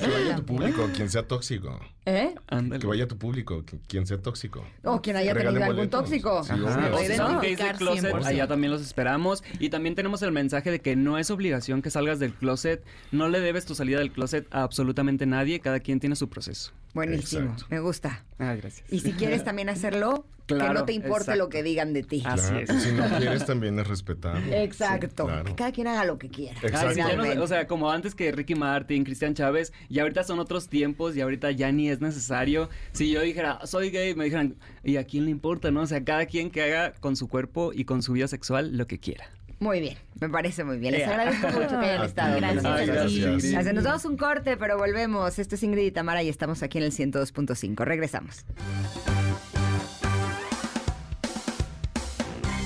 Que 0.00 0.06
vaya 0.08 0.36
tu 0.36 0.46
público, 0.46 0.88
quien 0.96 1.10
sea 1.10 1.22
tóxico. 1.28 1.78
¿Eh? 2.04 2.34
Que 2.80 2.86
vaya 2.86 3.06
tu 3.06 3.16
público, 3.16 3.64
que- 3.64 3.78
quien 3.86 4.06
sea 4.06 4.18
tóxico. 4.18 4.64
O 4.82 5.00
quien 5.00 5.14
haya 5.16 5.34
tenido 5.34 5.62
algún 5.64 5.88
tóxico. 5.88 6.42
Sí, 6.42 6.50
Ajá, 6.52 6.88
obvio. 6.88 6.96
o 6.96 6.98
si 6.98 7.14
son 7.14 7.40
gays 7.40 7.58
del 7.58 7.66
Identificar 7.68 7.76
closet, 7.76 8.10
100%. 8.12 8.26
allá 8.26 8.48
también 8.48 8.72
los 8.72 8.82
esperamos. 8.82 9.44
Y 9.60 9.68
también 9.70 9.94
tenemos 9.94 10.20
el 10.22 10.32
mensaje 10.32 10.70
de 10.72 10.80
que 10.80 10.96
no 10.96 11.16
es 11.18 11.30
obligación 11.30 11.80
que 11.80 11.90
salgas 11.90 12.18
del 12.18 12.34
closet, 12.34 12.84
no 13.12 13.28
le 13.28 13.38
debes 13.38 13.66
tu 13.66 13.74
salida 13.76 13.98
del 14.00 14.10
closet 14.10 14.46
a 14.50 14.64
absolutamente 14.64 15.26
nadie, 15.26 15.60
cada 15.60 15.78
quien 15.78 16.00
tiene 16.00 16.16
su 16.16 16.28
proceso. 16.28 16.72
Buenísimo, 16.92 17.42
Exacto. 17.52 17.66
me 17.70 17.78
gusta. 17.80 18.24
Ah, 18.38 18.54
gracias. 18.54 18.84
Y 18.92 18.98
si 18.98 19.12
quieres 19.12 19.44
también 19.44 19.68
hacerlo, 19.68 20.26
que 20.46 20.54
no 20.54 20.84
te 20.84 20.92
importe 20.92 21.22
exacto. 21.32 21.38
lo 21.38 21.48
que 21.48 21.62
digan 21.62 21.92
de 21.92 22.02
ti. 22.02 22.22
Así 22.24 22.48
Claro, 22.50 22.60
es. 22.60 22.82
Si 22.82 22.92
no 22.92 23.04
quieres, 23.18 23.46
también 23.46 23.78
es 23.78 23.86
respetable. 23.86 24.62
Exacto. 24.62 25.26
claro. 25.26 25.44
Que 25.44 25.54
cada 25.54 25.72
quien 25.72 25.86
haga 25.86 26.04
lo 26.04 26.18
que 26.18 26.28
quiera. 26.28 26.54
Exacto. 26.62 26.88
Ay, 26.88 26.94
sí, 26.94 26.98
ya 26.98 27.04
no- 27.04 27.10
finalmente. 27.10 27.38
o 27.42 27.46
sea, 27.46 27.66
como 27.66 27.90
antes 27.90 28.14
que 28.14 28.32
Ricky 28.32 28.54
Martin, 28.54 29.04
Cristian 29.04 29.34
Chávez, 29.34 29.72
y 29.88 29.98
ahorita 30.00 30.24
son 30.24 30.38
otros 30.40 30.68
tiempos 30.68 31.16
y 31.16 31.20
ahorita 31.20 31.50
ya 31.52 31.70
ni 31.72 31.88
es 31.90 32.00
necesario. 32.00 32.68
Si 32.92 33.10
yo 33.10 33.20
dijera, 33.22 33.60
soy 33.66 33.90
gay, 33.90 34.14
me 34.14 34.24
dijeran, 34.24 34.56
¿y 34.84 34.96
a 34.96 35.04
quién 35.04 35.24
le 35.24 35.30
importa, 35.30 35.70
no? 35.70 35.82
O 35.82 35.86
sea, 35.86 36.02
cada 36.04 36.26
quien 36.26 36.50
que 36.50 36.62
haga 36.62 36.92
con 36.92 37.16
su 37.16 37.28
cuerpo 37.28 37.72
y 37.74 37.84
con 37.84 38.02
su 38.02 38.12
vida 38.12 38.28
sexual 38.28 38.76
lo 38.76 38.86
que 38.86 38.98
quiera. 38.98 39.24
Muy 39.60 39.78
bien, 39.78 39.96
me 40.20 40.28
parece 40.28 40.64
muy 40.64 40.76
bien. 40.78 40.92
Les 40.92 41.02
Ea. 41.02 41.10
agradezco 41.10 41.46
mucho 41.48 41.68
que 41.80 41.86
hayan 41.86 42.04
estado. 42.04 42.36
Gracias. 42.36 42.64
Ay. 42.64 42.86
Gracias. 42.88 43.74
Nos 43.74 43.84
damos 43.84 44.04
un 44.06 44.16
corte, 44.16 44.56
pero 44.56 44.76
volvemos. 44.76 45.38
Esto 45.38 45.54
es 45.54 45.62
Ingrid 45.62 45.84
y 45.86 45.90
Tamara 45.92 46.20
y 46.24 46.28
estamos 46.28 46.64
aquí 46.64 46.78
en 46.78 46.84
el 46.84 46.90
102.5. 46.92 47.84
Regresamos. 47.84 48.44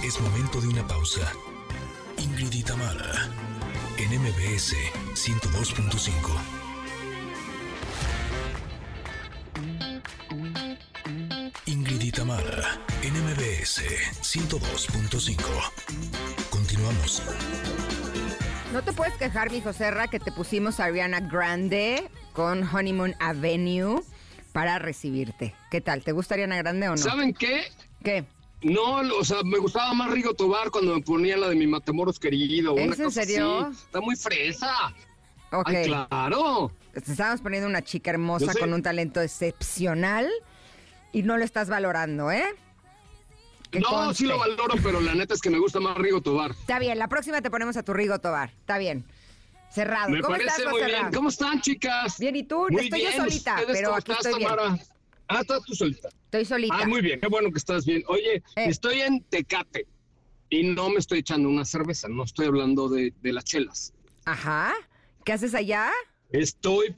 Es 0.07 0.21
momento 0.21 0.61
de 0.61 0.69
una 0.69 0.87
pausa. 0.87 1.33
Ingrid 2.19 2.53
y 2.53 2.63
Tamara, 2.63 3.29
en 3.99 4.21
MBS 4.21 4.77
102.5. 5.15 6.13
Ingrid 11.67 12.03
y 12.03 12.13
Tamara, 12.13 12.81
en 13.03 13.15
MBS 13.15 13.83
102.5. 14.23 15.43
Continuamos. 16.51 17.21
No 18.73 18.83
te 18.83 18.93
puedes 18.93 19.15
quejar, 19.15 19.51
mi 19.51 19.61
Serra, 19.61 20.07
que 20.07 20.21
te 20.21 20.31
pusimos 20.31 20.79
a 20.79 20.85
Ariana 20.85 21.19
Grande 21.19 22.09
con 22.33 22.63
Honeymoon 22.63 23.17
Avenue 23.19 24.05
para 24.53 24.79
recibirte. 24.79 25.57
¿Qué 25.69 25.81
tal? 25.81 26.05
¿Te 26.05 26.13
gusta 26.13 26.35
Ariana 26.35 26.59
Grande 26.59 26.91
o 26.91 26.93
no? 26.93 26.97
¿Saben 26.97 27.35
qué? 27.35 27.65
¿Qué? 28.05 28.25
No, 28.63 28.97
o 29.19 29.25
sea, 29.25 29.43
me 29.45 29.59
gustaba 29.59 29.93
más 29.95 30.11
Rigo 30.11 30.35
Tobar 30.35 30.71
cuando 30.71 30.95
me 30.95 31.03
ponía 31.03 31.37
la 31.37 31.49
de 31.49 31.55
mi 31.57 31.67
Matamoros 31.67 32.19
querido. 32.19 32.77
¿Es 32.77 32.85
una 32.87 32.95
en 32.97 33.03
cosa 33.05 33.23
serio? 33.25 33.59
así. 33.67 33.77
Está 33.85 34.01
muy 34.01 34.17
fresa. 34.17 34.75
Ok. 35.53 35.69
Ay, 35.69 35.85
claro. 35.87 36.73
Te 36.93 37.13
estamos 37.13 37.41
poniendo 37.43 37.69
una 37.69 37.83
chica 37.83 38.11
hermosa 38.11 38.53
con 38.59 38.73
un 38.73 38.83
talento 38.83 39.21
excepcional 39.21 40.29
y 41.13 41.23
no 41.23 41.37
lo 41.37 41.45
estás 41.45 41.69
valorando, 41.69 42.33
¿eh? 42.33 42.45
Que 43.71 43.81
No, 43.81 43.89
conste. 43.89 44.15
sí 44.15 44.25
lo 44.27 44.39
valoro, 44.39 44.75
pero 44.83 45.01
la 45.01 45.15
neta 45.15 45.35
es 45.35 45.41
que 45.41 45.51
me 45.51 45.59
gusta 45.59 45.79
más 45.81 45.97
Rigo 45.99 46.21
Tobar. 46.23 46.53
Está 46.53 46.79
bien, 46.79 46.99
la 46.99 47.09
próxima 47.09 47.43
te 47.43 47.51
ponemos 47.51 47.77
a 47.77 47.83
tu 47.83 47.93
Rigo 47.93 48.19
Tobar. 48.21 48.49
Está 48.61 48.79
bien. 48.79 49.05
Cerrado. 49.71 50.09
Me 50.09 50.21
¿Cómo 50.23 50.33
parece 50.37 50.57
estás, 50.57 50.73
muy 50.73 50.83
bien. 50.85 51.11
¿Cómo 51.15 51.29
están, 51.29 51.61
chicas? 51.61 52.19
Bien, 52.19 52.35
¿y 52.37 52.45
tú? 52.45 52.67
Muy 52.71 52.85
Estoy 52.85 53.01
bien. 53.01 53.13
yo 53.13 53.19
solita, 53.25 53.55
¿Ustedes 53.61 53.77
pero 53.77 53.95
aquí 53.95 54.11
estás, 54.13 54.27
estoy 54.27 54.39
bien. 54.45 54.57
Tamara? 54.57 54.79
Ah, 55.29 55.41
estás 55.41 55.63
tú 55.65 55.75
solita. 55.75 56.09
Estoy 56.27 56.45
solita. 56.45 56.77
Ah, 56.79 56.87
muy 56.87 57.01
bien. 57.01 57.21
Qué 57.21 57.27
bueno 57.29 57.51
que 57.51 57.59
estás 57.59 57.85
bien. 57.85 58.03
Oye, 58.09 58.37
Eh. 58.37 58.43
estoy 58.69 59.01
en 59.01 59.23
Tecate 59.25 59.87
y 60.51 60.63
no 60.65 60.89
me 60.91 60.99
estoy 60.99 61.21
echando 61.21 61.49
una 61.49 61.65
cerveza. 61.65 62.09
No 62.09 62.25
estoy 62.25 62.47
hablando 62.47 62.89
de, 62.89 63.13
de 63.23 63.33
las 63.33 63.45
chelas. 63.45 63.93
Ajá. 64.25 64.73
¿Qué 65.25 65.33
haces 65.33 65.55
allá? 65.55 65.91
Estoy, 66.31 66.95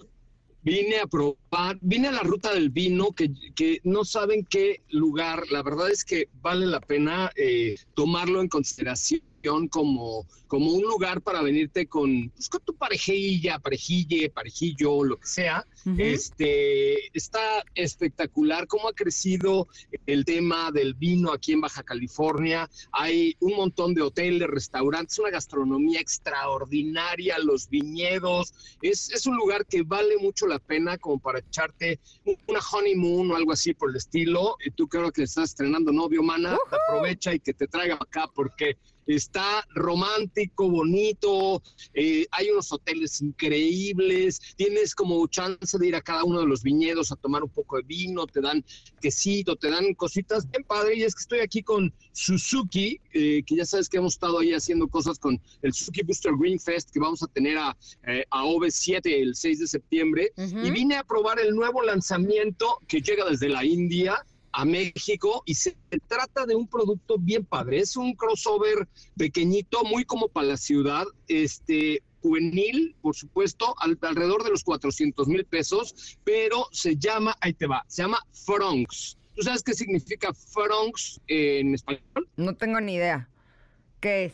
vine 0.63 0.99
a 0.99 1.07
probar, 1.07 1.79
vine 1.81 2.09
a 2.09 2.13
la 2.13 2.21
ruta 2.21 2.53
del 2.53 2.69
vino, 2.71 3.13
que, 3.13 3.31
que 3.55 3.81
no 3.85 4.05
saben 4.05 4.45
qué 4.45 4.83
lugar, 4.91 5.45
la 5.51 5.63
verdad 5.63 5.91
es 5.91 6.05
que 6.05 6.29
vale 6.43 6.67
la 6.67 6.81
pena 6.81 7.31
eh, 7.37 7.77
tomarlo 7.95 8.41
en 8.43 8.49
consideración 8.49 9.23
como, 9.71 10.27
como 10.49 10.73
un 10.73 10.83
lugar 10.83 11.21
para 11.21 11.43
venirte 11.43 11.87
con, 11.87 12.31
pues, 12.31 12.49
con 12.49 12.63
tu 12.63 12.75
parejilla, 12.75 13.59
parejille, 13.59 14.31
parejillo, 14.31 15.05
lo 15.05 15.19
que 15.19 15.27
sea. 15.27 15.67
Este 15.97 17.17
está 17.17 17.65
espectacular 17.75 18.67
cómo 18.67 18.89
ha 18.89 18.93
crecido 18.93 19.69
el 20.07 20.25
tema 20.25 20.71
del 20.71 20.95
vino 20.95 21.33
aquí 21.33 21.53
en 21.53 21.61
Baja 21.61 21.83
California. 21.83 22.69
Hay 22.93 23.37
un 23.41 23.57
montón 23.57 23.95
de 23.95 24.03
hoteles, 24.03 24.49
restaurantes, 24.49 25.19
una 25.19 25.31
gastronomía 25.31 26.01
extraordinaria, 26.01 27.39
los 27.39 27.69
viñedos. 27.69 28.53
Es, 28.83 29.11
es 29.13 29.27
un 29.27 29.37
lugar 29.37 29.67
que 29.67 29.83
vale 29.83 30.17
mucho 30.19 30.47
la 30.47 30.59
pena 30.59 30.99
como 30.99 31.19
para 31.19 31.41
echarte 31.41 32.01
una 32.47 32.61
honeymoon 32.61 33.31
o 33.31 33.37
algo 33.37 33.53
así 33.53 33.75
por 33.75 33.91
el 33.91 33.97
estilo. 33.97 34.57
Y 34.65 34.71
tú 34.71 34.89
creo 34.89 35.13
que 35.13 35.23
estás 35.23 35.51
estrenando 35.51 35.93
novio, 35.93 36.23
mana, 36.23 36.57
aprovecha 36.89 37.35
y 37.35 37.41
que 37.41 37.53
te 37.53 37.67
traiga 37.67 37.95
acá 37.97 38.29
porque 38.35 38.77
está 39.15 39.67
romántico, 39.75 40.38
bonito, 40.57 41.63
eh, 41.95 42.27
hay 42.31 42.51
unos 42.51 42.73
hoteles 42.73 43.21
increíbles, 43.21 44.41
tienes 44.57 44.95
como 44.95 45.27
chance 45.27 45.79
de 45.79 45.89
ir 45.89 45.97
a 45.97 46.01
cada 46.01 46.25
uno 46.25 46.41
de 46.41 46.47
los 46.47 46.63
viñedos 46.63 47.13
a 47.13 47.17
tomar 47.17 47.43
un 47.43 47.51
poco 47.51 47.77
de 47.77 47.83
vino, 47.83 48.27
te 48.27 48.41
dan 48.41 48.65
quesito, 49.01 49.57
te 49.57 49.71
dan 49.71 49.95
cositas 49.95 50.49
bien 50.51 50.65
padre, 50.65 50.97
y 50.97 51.03
es 51.03 51.15
que 51.15 51.21
estoy 51.21 51.41
aquí 51.41 51.63
con 51.63 51.93
Suzuki, 52.13 53.01
eh, 53.13 53.43
que 53.45 53.57
ya 53.57 53.65
sabes 53.65 53.89
que 53.89 53.99
hemos 53.99 54.15
estado 54.15 54.39
ahí 54.39 54.53
haciendo 54.53 54.89
cosas 54.89 55.19
con 55.19 55.41
el 55.63 55.73
Suzuki 55.73 56.03
Booster 56.03 56.33
Green 56.39 56.59
Fest, 56.59 56.91
que 56.91 57.01
vamos 57.01 57.23
a 57.23 57.27
tener 57.29 57.59
a, 57.59 57.77
eh, 58.07 58.25
a 58.31 58.45
OV7 58.45 59.01
el 59.05 59.35
6 59.35 59.59
de 59.61 59.67
septiembre, 59.67 60.33
y 60.37 60.71
vine 60.71 60.97
a 60.97 61.05
probar 61.05 61.41
el 61.41 61.55
nuevo 61.55 61.83
lanzamiento 61.83 62.79
que 62.87 63.01
llega 63.01 63.25
desde 63.29 63.49
la 63.49 63.65
India, 63.65 64.25
a 64.59 64.65
México 64.65 65.45
y 65.47 65.55
se 65.55 65.77
trata 66.09 66.45
de 66.45 66.57
un 66.57 66.67
producto 66.67 67.17
bien 67.17 67.45
padre. 67.45 67.79
Es 67.79 67.97
un 67.97 68.15
crossover 68.15 68.89
pequeñito, 69.17 69.85
muy 69.85 70.05
como 70.05 70.27
para 70.27 70.49
la 70.49 70.57
ciudad, 70.57 71.05
este 71.29 72.03
juvenil, 72.23 72.97
por 73.01 73.15
supuesto, 73.15 73.77
al- 73.79 73.97
alrededor 74.03 74.43
de 74.43 74.51
los 74.51 74.65
400 74.65 75.29
mil 75.29 75.45
pesos, 75.45 76.19
pero 76.25 76.67
se 76.73 76.97
llama, 76.97 77.37
ahí 77.41 77.55
te 77.55 77.69
va, 77.69 77.85
se 77.87 78.03
llama 78.03 78.19
Fronks. 78.33 79.17
¿Tú 79.37 79.43
sabes 79.45 79.63
qué 79.63 79.75
significa 79.75 80.35
Fronks 80.35 81.21
en 81.29 81.75
español? 81.75 82.29
No 82.37 82.57
tengo 82.57 82.81
ni 82.81 82.95
idea. 82.95 83.31
¿Qué 84.01 84.25
es? 84.25 84.33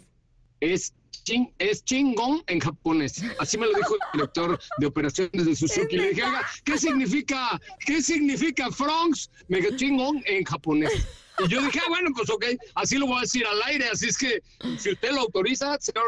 Es, 0.61 0.95
chin- 1.23 1.53
es 1.59 1.85
chingón 1.85 2.43
en 2.47 2.61
japonés. 2.61 3.23
Así 3.39 3.59
me 3.59 3.67
lo 3.67 3.75
dijo 3.75 3.95
el 3.95 4.01
director 4.15 4.59
de 4.79 4.87
operaciones 4.87 5.45
de 5.45 5.55
Suzuki. 5.55 5.97
Le 5.97 6.09
dije, 6.11 6.25
oiga, 6.25 6.47
¿qué 6.65 6.79
significa, 6.79 7.61
qué 7.87 8.03
significa 8.03 8.71
Fronks? 8.71 9.31
Me 9.49 9.61
dijo, 9.61 9.77
chingón 9.77 10.23
en 10.27 10.45
japonés. 10.45 10.93
Y 11.45 11.49
yo 11.49 11.61
dije, 11.63 11.81
ah, 11.81 11.89
bueno, 11.89 12.11
pues 12.15 12.31
ok, 12.31 12.45
así 12.77 12.97
lo 12.97 13.07
voy 13.09 13.19
a 13.19 13.23
decir 13.23 13.45
al 13.45 13.61
aire. 13.65 13.89
Así 13.89 14.07
es 14.07 14.17
que, 14.17 14.41
si 14.79 14.93
usted 14.93 15.11
lo 15.11 15.23
autoriza, 15.23 15.77
señor 15.81 16.05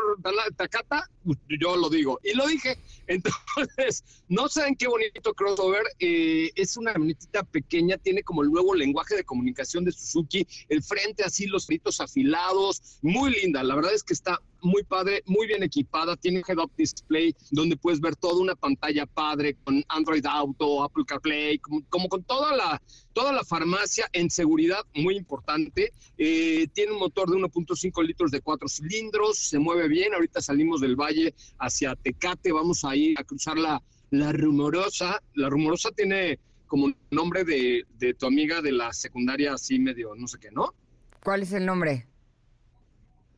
Takata, 0.56 1.10
yo 1.60 1.76
lo 1.76 1.90
digo. 1.90 2.20
Y 2.22 2.34
lo 2.34 2.46
dije. 2.46 2.78
Entonces, 3.08 4.04
no 4.28 4.48
saben 4.48 4.76
qué 4.76 4.86
bonito 4.86 5.34
crossover. 5.34 5.82
Eh, 5.98 6.52
es 6.54 6.76
una 6.76 6.92
camionetita 6.92 7.42
pequeña, 7.42 7.98
tiene 7.98 8.22
como 8.22 8.42
el 8.42 8.50
nuevo 8.50 8.72
lenguaje 8.74 9.16
de 9.16 9.24
comunicación 9.24 9.84
de 9.84 9.90
Suzuki. 9.90 10.46
El 10.68 10.82
frente 10.82 11.24
así, 11.24 11.46
los 11.46 11.66
gritos 11.66 12.00
afilados. 12.00 12.98
Muy 13.02 13.32
linda. 13.32 13.64
La 13.64 13.74
verdad 13.74 13.94
es 13.94 14.04
que 14.04 14.14
está 14.14 14.40
muy 14.66 14.82
padre, 14.82 15.22
muy 15.26 15.46
bien 15.46 15.62
equipada, 15.62 16.16
tiene 16.16 16.42
head-up 16.46 16.70
display 16.76 17.34
donde 17.50 17.76
puedes 17.76 18.00
ver 18.00 18.16
toda 18.16 18.40
una 18.40 18.54
pantalla 18.54 19.06
padre 19.06 19.56
con 19.64 19.82
Android 19.88 20.24
Auto, 20.26 20.82
Apple 20.82 21.04
CarPlay, 21.06 21.58
como, 21.58 21.82
como 21.88 22.08
con 22.08 22.22
toda 22.24 22.54
la, 22.54 22.82
toda 23.12 23.32
la 23.32 23.44
farmacia 23.44 24.08
en 24.12 24.28
seguridad, 24.28 24.80
muy 24.94 25.16
importante. 25.16 25.92
Eh, 26.18 26.66
tiene 26.74 26.92
un 26.92 26.98
motor 26.98 27.30
de 27.30 27.36
1.5 27.36 28.04
litros 28.04 28.30
de 28.30 28.40
cuatro 28.40 28.68
cilindros, 28.68 29.38
se 29.38 29.58
mueve 29.58 29.88
bien. 29.88 30.12
Ahorita 30.14 30.40
salimos 30.40 30.80
del 30.80 30.96
valle 30.96 31.34
hacia 31.58 31.94
Tecate, 31.94 32.52
vamos 32.52 32.84
a 32.84 32.94
ir 32.96 33.18
a 33.18 33.24
cruzar 33.24 33.56
la, 33.56 33.82
la 34.10 34.32
rumorosa. 34.32 35.22
La 35.34 35.48
rumorosa 35.48 35.90
tiene 35.92 36.38
como 36.66 36.92
nombre 37.10 37.44
de, 37.44 37.84
de 37.98 38.14
tu 38.14 38.26
amiga 38.26 38.60
de 38.60 38.72
la 38.72 38.92
secundaria, 38.92 39.54
así 39.54 39.78
medio, 39.78 40.14
no 40.16 40.26
sé 40.26 40.38
qué, 40.40 40.50
¿no? 40.50 40.74
¿Cuál 41.22 41.42
es 41.42 41.52
el 41.52 41.64
nombre? 41.64 42.06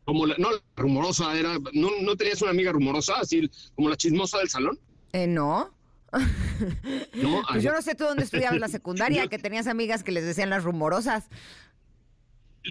Como 0.08 0.24
la, 0.24 0.34
no, 0.38 0.50
la 0.52 0.58
rumorosa 0.74 1.38
era, 1.38 1.58
¿no, 1.74 1.90
¿no 2.00 2.16
tenías 2.16 2.40
una 2.40 2.50
amiga 2.52 2.72
rumorosa, 2.72 3.16
así 3.20 3.46
como 3.74 3.90
la 3.90 3.96
chismosa 3.98 4.38
del 4.38 4.48
salón? 4.48 4.78
Eh, 5.12 5.26
no. 5.26 5.70
No, 7.12 7.42
Pues 7.52 7.62
yo 7.62 7.72
no 7.72 7.82
sé 7.82 7.94
tú 7.94 8.04
dónde 8.04 8.24
estudiabas 8.24 8.58
la 8.58 8.68
secundaria, 8.78 9.26
que 9.26 9.38
tenías 9.38 9.66
amigas 9.66 10.02
que 10.02 10.10
les 10.12 10.24
decían 10.24 10.48
las 10.48 10.64
rumorosas. 10.64 11.28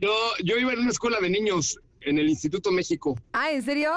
Yo, 0.02 0.12
yo 0.44 0.58
iba 0.58 0.74
en 0.74 0.80
una 0.80 0.90
escuela 0.90 1.20
de 1.20 1.30
niños 1.30 1.80
en 2.02 2.18
el 2.18 2.28
Instituto 2.28 2.72
México. 2.72 3.16
Ah, 3.34 3.52
¿en 3.52 3.62
serio? 3.62 3.92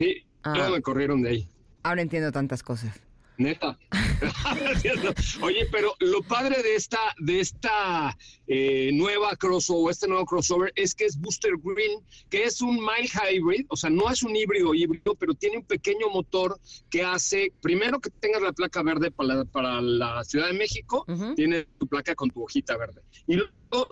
Sí, 0.00 0.26
Ah. 0.42 0.68
me 0.72 0.82
corrieron 0.82 1.22
de 1.22 1.30
ahí. 1.30 1.48
Ahora 1.84 2.02
entiendo 2.02 2.32
tantas 2.32 2.64
cosas. 2.64 3.00
Neta. 3.38 3.78
Oye, 5.42 5.68
pero 5.70 5.94
lo 6.00 6.22
padre 6.22 6.62
de 6.62 6.74
esta, 6.74 6.98
de 7.18 7.40
esta 7.40 8.16
eh, 8.46 8.90
nueva 8.92 9.36
crossover, 9.36 9.92
este 9.92 10.08
nuevo 10.08 10.24
crossover, 10.24 10.72
es 10.74 10.94
que 10.94 11.04
es 11.04 11.18
Booster 11.18 11.52
Green, 11.62 12.00
que 12.30 12.44
es 12.44 12.60
un 12.60 12.76
mild 12.76 13.10
hybrid, 13.12 13.66
o 13.68 13.76
sea, 13.76 13.90
no 13.90 14.10
es 14.10 14.22
un 14.22 14.34
híbrido 14.34 14.74
híbrido, 14.74 15.14
pero 15.14 15.34
tiene 15.34 15.58
un 15.58 15.64
pequeño 15.64 16.08
motor 16.10 16.58
que 16.90 17.02
hace, 17.02 17.52
primero 17.60 18.00
que 18.00 18.10
tengas 18.10 18.42
la 18.42 18.52
placa 18.52 18.82
verde 18.82 19.10
para 19.10 19.34
la, 19.34 19.44
para 19.44 19.80
la 19.80 20.24
Ciudad 20.24 20.48
de 20.48 20.54
México, 20.54 21.04
tiene 21.34 21.66
tu 21.78 21.86
placa 21.86 22.14
con 22.14 22.30
tu 22.30 22.44
hojita 22.44 22.76
verde. 22.76 23.02
Y 23.26 23.36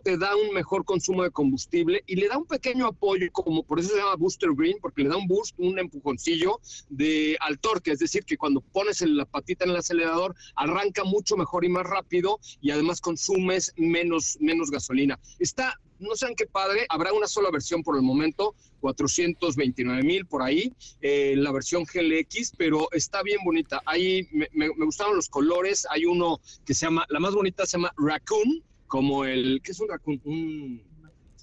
te 0.03 0.17
da 0.17 0.37
un 0.37 0.55
mejor 0.55 0.85
consumo 0.85 1.23
de 1.23 1.31
combustible 1.31 2.03
y 2.07 2.17
le 2.17 2.29
da 2.29 2.39
un 2.39 2.47
pequeño 2.47 2.87
apoyo, 2.87 3.31
como 3.33 3.63
por 3.63 3.81
eso 3.81 3.91
se 3.91 3.97
llama 3.97 4.17
Booster 4.17 4.51
Green, 4.55 4.79
porque 4.81 5.03
le 5.03 5.09
da 5.09 5.17
un 5.17 5.27
boost, 5.27 5.55
un 5.59 5.79
empujoncillo 5.79 6.61
de, 6.89 7.37
al 7.41 7.59
torque, 7.59 7.93
es 7.93 7.99
decir, 7.99 8.25
que 8.25 8.37
cuando 8.37 8.61
pones 8.61 9.01
la 9.03 9.25
patita 9.25 9.65
en 9.65 9.71
el 9.71 9.77
acelerador, 9.77 10.35
arranca 10.57 11.05
mucho 11.05 11.37
mejor 11.37 11.65
y 11.65 11.69
más 11.69 11.87
rápido 11.87 12.39
y 12.61 12.71
además 12.71 13.01
consumes 13.01 13.73
menos, 13.77 14.37
menos 14.41 14.71
gasolina. 14.71 15.19
Está, 15.39 15.79
no 15.99 16.15
saben 16.17 16.37
qué 16.37 16.47
padre, 16.47 16.87
habrá 16.89 17.13
una 17.13 17.27
sola 17.27 17.51
versión 17.51 17.83
por 17.83 17.97
el 17.97 18.03
momento, 18.03 18.55
429 18.81 20.03
mil 20.03 20.27
por 20.27 20.43
ahí, 20.43 20.73
eh, 21.01 21.35
la 21.37 21.53
versión 21.53 21.85
GLX, 21.85 22.53
pero 22.57 22.89
está 22.93 23.23
bien 23.23 23.39
bonita. 23.45 23.83
Ahí 23.87 24.29
me, 24.31 24.49
me, 24.53 24.69
me 24.77 24.85
gustaron 24.85 25.17
los 25.17 25.29
colores, 25.29 25.87
hay 25.91 26.05
uno 26.05 26.41
que 26.65 26.75
se 26.75 26.87
llama, 26.87 27.07
la 27.09 27.21
más 27.21 27.35
bonita 27.35 27.67
se 27.67 27.79
llama 27.79 27.93
Raccoon, 27.97 28.63
como 28.95 29.25
el, 29.25 29.61
¿qué 29.61 29.73
es 29.73 29.81
un? 29.81 29.89
Un, 30.23 30.81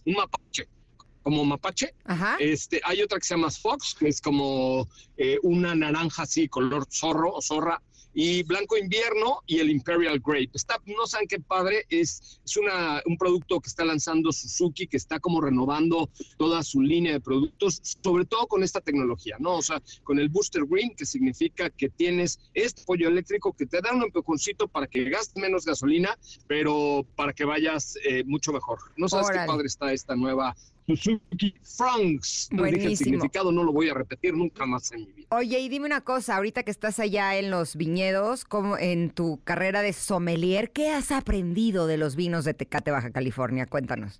un 0.05 0.13
mapache, 0.13 0.69
como 1.21 1.43
mapache. 1.43 1.93
Este, 2.39 2.79
hay 2.85 3.01
otra 3.01 3.19
que 3.19 3.25
se 3.25 3.35
llama 3.35 3.51
Fox, 3.51 3.93
que 3.93 4.07
es 4.07 4.21
como 4.21 4.87
eh, 5.17 5.37
una 5.43 5.75
naranja 5.75 6.23
así, 6.23 6.47
color 6.47 6.85
zorro 6.89 7.33
o 7.33 7.41
zorra, 7.41 7.81
y 8.13 8.43
blanco 8.43 8.77
invierno 8.77 9.41
y 9.47 9.59
el 9.59 9.69
Imperial 9.69 10.19
Grape. 10.19 10.51
Está, 10.53 10.77
no 10.85 11.05
saben 11.07 11.27
qué 11.27 11.39
padre, 11.39 11.85
es, 11.89 12.39
es 12.43 12.57
una, 12.57 13.01
un 13.05 13.17
producto 13.17 13.59
que 13.59 13.69
está 13.69 13.85
lanzando 13.85 14.31
Suzuki, 14.31 14.87
que 14.87 14.97
está 14.97 15.19
como 15.19 15.41
renovando 15.41 16.09
toda 16.37 16.63
su 16.63 16.81
línea 16.81 17.13
de 17.13 17.21
productos, 17.21 17.81
sobre 18.03 18.25
todo 18.25 18.47
con 18.47 18.63
esta 18.63 18.81
tecnología, 18.81 19.37
¿no? 19.39 19.57
O 19.57 19.61
sea, 19.61 19.81
con 20.03 20.19
el 20.19 20.29
Booster 20.29 20.65
Green, 20.65 20.95
que 20.95 21.05
significa 21.05 21.69
que 21.69 21.89
tienes 21.89 22.39
este 22.53 22.83
pollo 22.83 23.07
eléctrico 23.07 23.53
que 23.53 23.65
te 23.65 23.81
da 23.81 23.93
un 23.93 24.03
empujoncito 24.03 24.67
para 24.67 24.87
que 24.87 25.09
gastes 25.09 25.41
menos 25.41 25.65
gasolina, 25.65 26.17
pero 26.47 27.05
para 27.15 27.33
que 27.33 27.45
vayas 27.45 27.97
eh, 28.03 28.23
mucho 28.25 28.51
mejor. 28.51 28.79
No 28.97 29.07
sabes 29.07 29.27
Órale. 29.27 29.41
qué 29.41 29.47
padre 29.47 29.67
está 29.67 29.93
esta 29.93 30.15
nueva 30.15 30.55
Suzuki 30.87 31.53
Franks. 31.63 32.49
Dije 32.51 32.85
el 32.85 32.97
significado, 32.97 33.51
no 33.51 33.63
lo 33.63 33.71
voy 33.71 33.89
a 33.89 33.93
repetir 33.93 34.33
nunca 34.33 34.65
más 34.65 34.91
en 34.91 35.01
mi 35.01 35.11
vida. 35.13 35.27
Oye, 35.31 35.59
y 35.59 35.69
dime 35.69 35.85
una 35.85 36.01
cosa, 36.01 36.37
ahorita 36.37 36.63
que 36.63 36.71
estás 36.71 36.99
allá 36.99 37.37
en 37.37 37.51
los 37.51 37.75
viñedos, 37.75 38.45
como 38.45 38.77
en 38.77 39.09
tu 39.09 39.39
carrera 39.43 39.81
de 39.81 39.93
sommelier, 39.93 40.71
¿qué 40.71 40.89
has 40.89 41.11
aprendido 41.11 41.87
de 41.87 41.97
los 41.97 42.15
vinos 42.15 42.45
de 42.45 42.53
Tecate, 42.53 42.91
Baja 42.91 43.11
California? 43.11 43.65
Cuéntanos. 43.65 44.19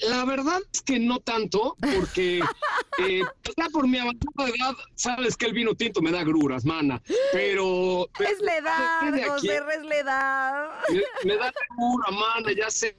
La 0.00 0.24
verdad 0.24 0.60
es 0.72 0.80
que 0.82 1.00
no 1.00 1.18
tanto, 1.18 1.76
porque 1.80 2.38
eh, 2.98 3.22
ya 3.56 3.68
por 3.72 3.88
mi 3.88 3.98
avanzada 3.98 4.48
edad, 4.48 4.74
sabes 4.94 5.36
que 5.36 5.46
el 5.46 5.52
vino 5.52 5.74
tinto 5.74 6.00
me 6.00 6.12
da 6.12 6.22
gruras, 6.22 6.64
mana. 6.64 7.02
Pero. 7.32 8.08
Es 8.20 8.40
la 8.40 8.56
edad, 8.58 9.28
José, 9.28 9.56
es 9.56 9.84
la 9.84 9.96
edad. 9.96 10.70
me, 10.88 11.02
me 11.24 11.36
da 11.36 11.52
grura, 11.76 12.10
mana, 12.12 12.52
ya 12.56 12.70
sé. 12.70 12.94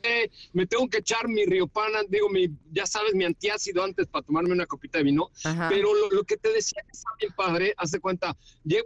Me 0.52 0.66
tengo 0.66 0.90
que 0.90 0.98
echar 0.98 1.28
mi 1.30 1.46
riopana, 1.46 2.00
digo, 2.10 2.28
mi, 2.30 2.50
ya 2.72 2.86
sabes, 2.86 3.14
mi 3.16 3.24
antiácido 3.24 3.84
antes 3.84 4.08
para 4.08 4.26
tomarme 4.26 4.52
una 4.52 4.66
copita 4.66 4.98
de 4.98 5.06
vino. 5.06 5.30
Ajá. 5.46 5.70
Pero 5.70 5.94
lo, 5.94 6.10
lo 6.10 6.24
que 6.26 6.36
te 6.36 6.52
decía 6.52 6.82
que 6.84 6.92
está 6.92 7.10
bien 7.18 7.34
padre, 7.34 7.74
haz 7.78 7.92
de 7.92 8.02
cuenta, 8.02 8.36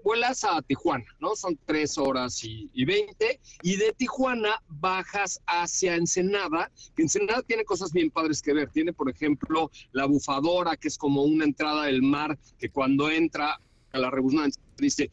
vuelas 0.04 0.44
a 0.44 0.62
Tijuana, 0.62 1.06
¿no? 1.20 1.36
Son 1.36 1.58
tres 1.66 1.98
horas 1.98 2.44
y, 2.44 2.70
y 2.74 2.86
20, 2.86 3.40
y 3.62 3.76
de 3.78 3.94
Tijuana 3.94 4.62
bajas 4.68 5.40
hacia 5.48 5.96
Ensenada, 5.96 6.72
que 6.96 7.04
Ensenada 7.04 7.42
tiene 7.44 7.53
cosas 7.64 7.94
bien 7.94 8.10
padres 8.10 8.42
que 8.42 8.54
ver. 8.54 8.70
Tiene, 8.70 8.94
por 8.94 9.10
ejemplo, 9.10 9.70
la 9.92 10.06
bufadora, 10.06 10.76
que 10.78 10.88
es 10.88 10.98
como 10.98 11.24
una 11.24 11.46
entrada 11.46 11.86
del 11.86 12.02
mar, 12.02 12.38
que 12.58 12.70
cuando 12.70 13.10
entra 13.10 13.60
a 13.92 14.00
la 14.00 14.10
redundancia 14.10 14.62
dice 14.78 15.12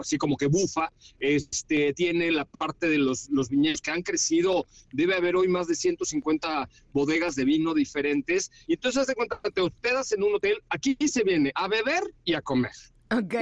así 0.00 0.16
como 0.16 0.36
que 0.36 0.46
bufa. 0.46 0.90
Este 1.18 1.92
tiene 1.92 2.30
la 2.30 2.44
parte 2.44 2.88
de 2.88 2.98
los, 2.98 3.28
los 3.30 3.48
viñedos 3.48 3.82
que 3.82 3.90
han 3.90 4.02
crecido. 4.02 4.66
Debe 4.92 5.16
haber 5.16 5.36
hoy 5.36 5.48
más 5.48 5.66
de 5.66 5.74
150 5.74 6.68
bodegas 6.92 7.34
de 7.34 7.44
vino 7.44 7.74
diferentes. 7.74 8.50
Y 8.66 8.74
entonces 8.74 9.06
de 9.06 9.14
cuenta 9.14 9.40
te 9.52 9.60
hospedas 9.60 10.12
en 10.12 10.22
un 10.22 10.36
hotel 10.36 10.62
aquí 10.70 10.96
se 11.08 11.24
viene 11.24 11.52
a 11.54 11.68
beber 11.68 12.02
y 12.24 12.34
a 12.34 12.42
comer 12.42 12.72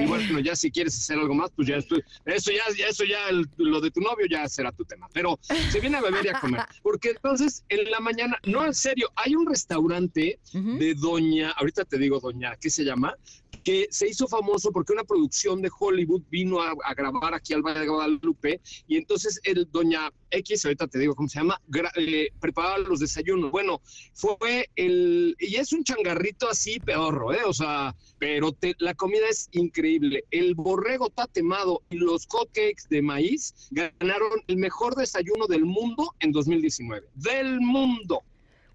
y 0.03 0.05
bueno, 0.07 0.39
ya 0.39 0.55
si 0.55 0.69
quieres 0.71 0.95
hacer 0.97 1.17
algo 1.19 1.33
más, 1.33 1.51
pues 1.55 1.67
ya 1.67 1.77
estoy, 1.77 2.03
eso 2.25 2.51
ya, 2.51 2.63
ya 2.77 2.87
eso 2.87 3.03
ya, 3.05 3.29
el- 3.29 3.47
lo 3.57 3.79
de 3.81 3.91
tu 3.91 4.01
novio 4.01 4.25
ya 4.29 4.47
será 4.49 4.71
tu 4.71 4.83
tema. 4.85 5.07
Pero 5.13 5.39
se 5.71 5.79
viene 5.79 5.97
a 5.97 6.01
beber 6.01 6.25
y 6.25 6.29
a 6.29 6.39
comer. 6.39 6.61
Porque 6.83 7.09
entonces 7.11 7.63
en 7.69 7.89
la 7.91 7.99
mañana, 7.99 8.37
no, 8.45 8.65
en 8.65 8.73
serio, 8.73 9.09
hay 9.15 9.35
un 9.35 9.45
restaurante 9.47 10.39
de 10.79 10.95
Doña, 10.95 11.51
ahorita 11.51 11.85
te 11.85 11.97
digo 11.97 12.19
Doña, 12.19 12.55
¿qué 12.59 12.69
se 12.69 12.83
llama? 12.83 13.15
Que 13.63 13.87
se 13.91 14.07
hizo 14.07 14.27
famoso 14.27 14.71
porque 14.71 14.93
una 14.93 15.03
producción 15.03 15.61
de 15.61 15.69
Hollywood 15.77 16.23
vino 16.29 16.61
a, 16.61 16.73
grabar 16.95 17.33
aquí 17.33 17.53
al 17.53 17.61
Valle 17.61 17.81
de 17.81 17.87
Guadalupe 17.87 18.59
y 18.87 18.97
entonces 18.97 19.39
el 19.43 19.67
Doña 19.71 20.11
X, 20.31 20.65
ahorita 20.65 20.87
te 20.87 20.99
digo 20.99 21.13
cómo 21.15 21.27
se 21.27 21.39
llama, 21.39 21.59
eh, 21.97 22.29
preparaba 22.39 22.77
los 22.79 22.99
desayunos. 22.99 23.51
Bueno, 23.51 23.81
fue 24.13 24.69
el, 24.75 25.35
y 25.39 25.55
es 25.55 25.73
un 25.73 25.83
changarrito 25.83 26.49
así 26.49 26.79
pedorro, 26.79 27.33
¿eh? 27.33 27.41
O 27.45 27.53
sea, 27.53 27.95
pero 28.17 28.51
te- 28.51 28.75
la 28.79 28.93
comida 28.93 29.27
es 29.29 29.49
increíble. 29.51 30.23
El 30.31 30.55
borrego 30.55 31.09
tatemado 31.09 31.81
y 31.89 31.97
los 31.97 32.25
hotcakes 32.27 32.83
de 32.89 33.01
maíz 33.01 33.53
ganaron 33.71 34.41
el 34.47 34.57
mejor 34.57 34.95
desayuno 34.95 35.47
del 35.47 35.65
mundo 35.65 36.13
en 36.19 36.31
2019. 36.31 37.07
Del 37.15 37.59
mundo. 37.59 38.23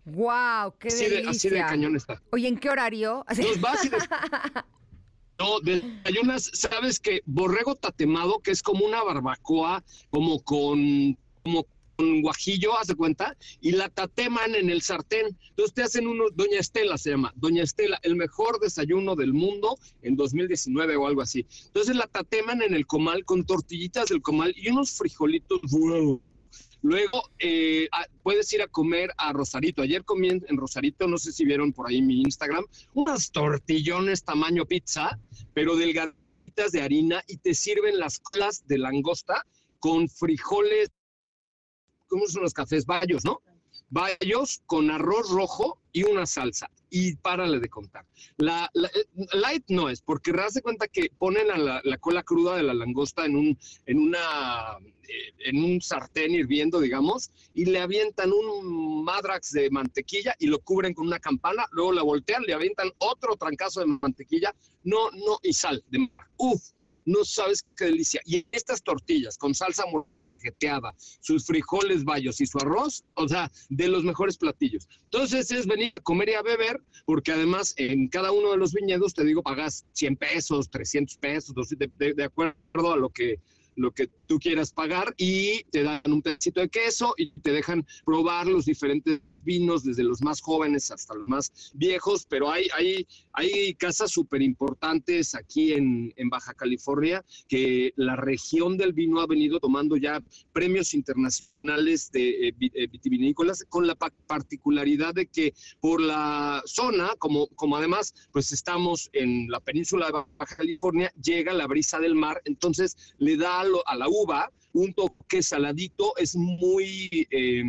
¡Wow! 0.06 0.74
¡Qué 0.78 0.88
Así 0.88 1.04
de, 1.04 1.10
delicia! 1.16 1.30
así 1.30 1.48
de 1.50 1.60
cañón 1.60 1.96
está. 1.96 2.22
Oye, 2.32 2.48
¿en 2.48 2.56
qué 2.58 2.70
horario? 2.70 3.24
Entonces 3.28 3.60
vas 3.60 3.84
y 3.84 3.88
des- 3.88 4.08
No, 5.38 5.60
desayunas, 5.60 6.50
sabes 6.54 6.98
que 6.98 7.20
borrego 7.26 7.74
tatemado, 7.74 8.38
que 8.40 8.52
es 8.52 8.62
como 8.62 8.86
una 8.86 9.02
barbacoa, 9.02 9.84
como 10.08 10.42
con, 10.42 11.18
como 11.42 11.66
con 11.96 12.22
guajillo, 12.22 12.78
haz 12.78 12.86
de 12.86 12.94
cuenta, 12.94 13.36
y 13.60 13.72
la 13.72 13.90
tateman 13.90 14.54
en 14.54 14.70
el 14.70 14.80
sartén. 14.80 15.26
Entonces 15.50 15.74
te 15.74 15.82
hacen 15.82 16.06
uno, 16.06 16.24
Doña 16.34 16.58
Estela 16.60 16.96
se 16.96 17.10
llama, 17.10 17.32
Doña 17.36 17.62
Estela, 17.64 17.98
el 18.02 18.16
mejor 18.16 18.60
desayuno 18.60 19.14
del 19.14 19.34
mundo 19.34 19.76
en 20.02 20.16
2019 20.16 20.96
o 20.96 21.06
algo 21.06 21.20
así. 21.20 21.46
Entonces 21.66 21.96
la 21.96 22.06
tateman 22.06 22.62
en 22.62 22.72
el 22.74 22.86
comal 22.86 23.24
con 23.26 23.44
tortillitas 23.44 24.08
del 24.08 24.22
comal 24.22 24.54
y 24.56 24.68
unos 24.70 24.92
frijolitos. 24.92 25.60
¡wow! 25.70 26.22
Luego 26.86 27.30
eh, 27.40 27.88
ah, 27.90 28.06
puedes 28.22 28.52
ir 28.52 28.62
a 28.62 28.68
comer 28.68 29.10
a 29.18 29.32
Rosarito. 29.32 29.82
Ayer 29.82 30.04
comí 30.04 30.28
en, 30.28 30.56
Rosarito, 30.56 31.08
no 31.08 31.18
sé 31.18 31.32
si 31.32 31.44
vieron 31.44 31.72
por 31.72 31.88
ahí 31.88 32.00
mi 32.00 32.20
Instagram, 32.20 32.64
unas 32.94 33.32
tortillones 33.32 34.22
tamaño 34.22 34.64
pizza, 34.66 35.18
pero 35.52 35.74
delgaditas 35.74 36.70
de 36.70 36.82
harina 36.82 37.24
y 37.26 37.38
te 37.38 37.54
sirven 37.54 37.98
las 37.98 38.20
colas 38.20 38.64
de 38.68 38.78
langosta 38.78 39.44
con 39.80 40.08
frijoles, 40.08 40.92
¿cómo 42.06 42.28
son 42.28 42.42
los 42.42 42.54
cafés? 42.54 42.86
Bayos, 42.86 43.24
¿no? 43.24 43.42
bayos 43.88 44.62
con 44.66 44.90
arroz 44.90 45.30
rojo 45.30 45.78
y 45.97 46.05
una 46.05 46.27
salsa. 46.27 46.70
Y 46.90 47.16
párale 47.16 47.59
de 47.59 47.70
contar. 47.70 48.05
La, 48.36 48.70
eh, 48.74 49.27
light 49.32 49.64
no 49.68 49.89
es, 49.89 50.02
porque 50.02 50.31
de 50.31 50.60
cuenta 50.60 50.89
que 50.89 51.09
ponen 51.18 51.51
a 51.51 51.56
la, 51.56 51.81
la 51.85 51.97
cola 51.97 52.23
cruda 52.23 52.55
de 52.55 52.64
la 52.64 52.74
langosta 52.74 53.24
en 53.24 53.35
un, 53.35 53.59
en 53.86 53.98
una 54.01 54.77
eh, 54.77 55.32
en 55.47 55.64
un 55.64 55.81
sartén 55.81 56.32
hirviendo, 56.32 56.81
digamos, 56.81 57.31
y 57.55 57.64
le 57.64 57.81
avientan 57.81 58.31
un 58.31 59.05
madrax 59.05 59.52
de 59.52 59.70
mantequilla 59.70 60.35
y 60.39 60.48
lo 60.48 60.59
cubren 60.59 60.93
con 60.93 61.06
una 61.06 61.18
campana, 61.18 61.64
luego 61.70 61.93
la 61.93 62.02
voltean, 62.02 62.43
le 62.43 62.52
avientan 62.52 62.90
otro 62.98 63.35
trancazo 63.36 63.81
de 63.81 63.86
mantequilla, 63.86 64.55
no, 64.85 65.10
no, 65.12 65.39
y 65.43 65.55
sal 65.55 65.82
de. 65.89 66.10
Uf, 66.36 66.60
no 67.06 67.24
sabes 67.24 67.64
qué 67.74 67.86
delicia. 67.86 68.20
Y 68.27 68.44
estas 68.52 68.82
tortillas 68.82 69.39
con 69.39 69.55
salsa 69.55 69.85
sus 71.20 71.47
frijoles 71.47 72.05
bayos 72.05 72.40
y 72.40 72.47
su 72.47 72.59
arroz, 72.59 73.05
o 73.14 73.28
sea, 73.28 73.51
de 73.68 73.89
los 73.89 74.05
mejores 74.05 74.36
platillos. 74.39 74.89
Entonces 75.05 75.51
es 75.51 75.66
venir 75.66 75.93
a 75.97 76.01
comer 76.02 76.31
y 76.31 76.35
a 76.35 76.43
beber, 76.43 76.81
porque 77.05 77.32
además 77.32 77.74
en 77.77 78.09
cada 78.09 78.32
uno 78.32 78.51
de 78.52 78.56
los 78.59 78.73
viñedos, 78.73 79.14
te 79.14 79.24
digo, 79.24 79.43
pagas 79.43 79.86
100 79.93 80.16
pesos, 80.16 80.70
300 80.70 81.16
pesos, 81.18 81.55
200, 81.55 81.89
de, 81.98 82.06
de- 82.06 82.14
de 82.14 82.24
acuerdo 82.24 82.55
a 82.93 82.97
lo 82.97 83.09
que 83.10 83.40
lo 83.78 83.90
que 83.90 84.09
tú 84.27 84.39
quieras 84.39 84.73
pagar 84.73 85.12
y 85.18 85.62
te 85.64 85.82
dan 85.82 86.01
un 86.06 86.23
pedacito 86.23 86.60
de 86.62 86.68
queso 86.70 87.12
y 87.18 87.31
te 87.43 87.52
dejan 87.52 87.86
probar 88.06 88.47
los 88.47 88.64
diferentes 88.64 89.20
vinos 89.47 89.82
desde 89.85 90.02
los 90.02 90.20
más 90.20 90.43
jóvenes 90.43 90.90
hasta 90.90 91.14
los 91.14 91.27
más 91.28 91.73
viejos, 91.74 92.27
pero 92.28 92.51
hay, 92.51 92.66
hay, 92.77 93.06
hay 93.32 93.73
casas 93.74 94.10
súper 94.10 94.43
importantes 94.43 95.35
aquí 95.35 95.73
en, 95.73 96.12
Baja 96.28 96.52
California 96.55 97.24
que 97.48 97.93
la 97.97 98.16
región 98.16 98.77
del 98.77 98.93
vino 98.93 99.20
ha 99.20 99.27
venido 99.28 99.60
tomando 99.60 99.97
ya 99.97 100.20
premios 100.52 100.93
internacionales 100.93 102.10
de 102.12 102.48
eh, 102.48 102.55
eh, 102.60 102.86
vitivinícolas 102.89 103.64
con 103.68 103.86
la 103.86 103.94
pa- 103.94 104.12
particularidad 104.27 105.14
de 105.14 105.27
que 105.27 105.55
por 105.81 106.01
la 106.01 106.62
zona, 106.66 107.14
como, 107.18 107.47
como 107.55 107.77
además 107.77 108.12
pues 108.32 108.51
estamos 108.51 109.09
en 109.12 109.48
la 109.48 109.60
península 109.60 110.06
de 110.06 110.12
Baja 110.12 110.56
California, 110.56 111.12
llega 111.23 111.52
la 111.52 111.68
brisa 111.68 112.01
del 112.01 112.16
mar, 112.16 112.43
entonces 112.44 112.97
le 113.18 113.36
da 113.36 113.60
a 113.60 113.97
la 113.97 114.09
uva 114.09 114.51
un 114.77 114.93
toque 114.93 115.43
saladito, 115.43 116.12
es 116.19 116.36
muy, 116.36 117.27
eh, 117.31 117.62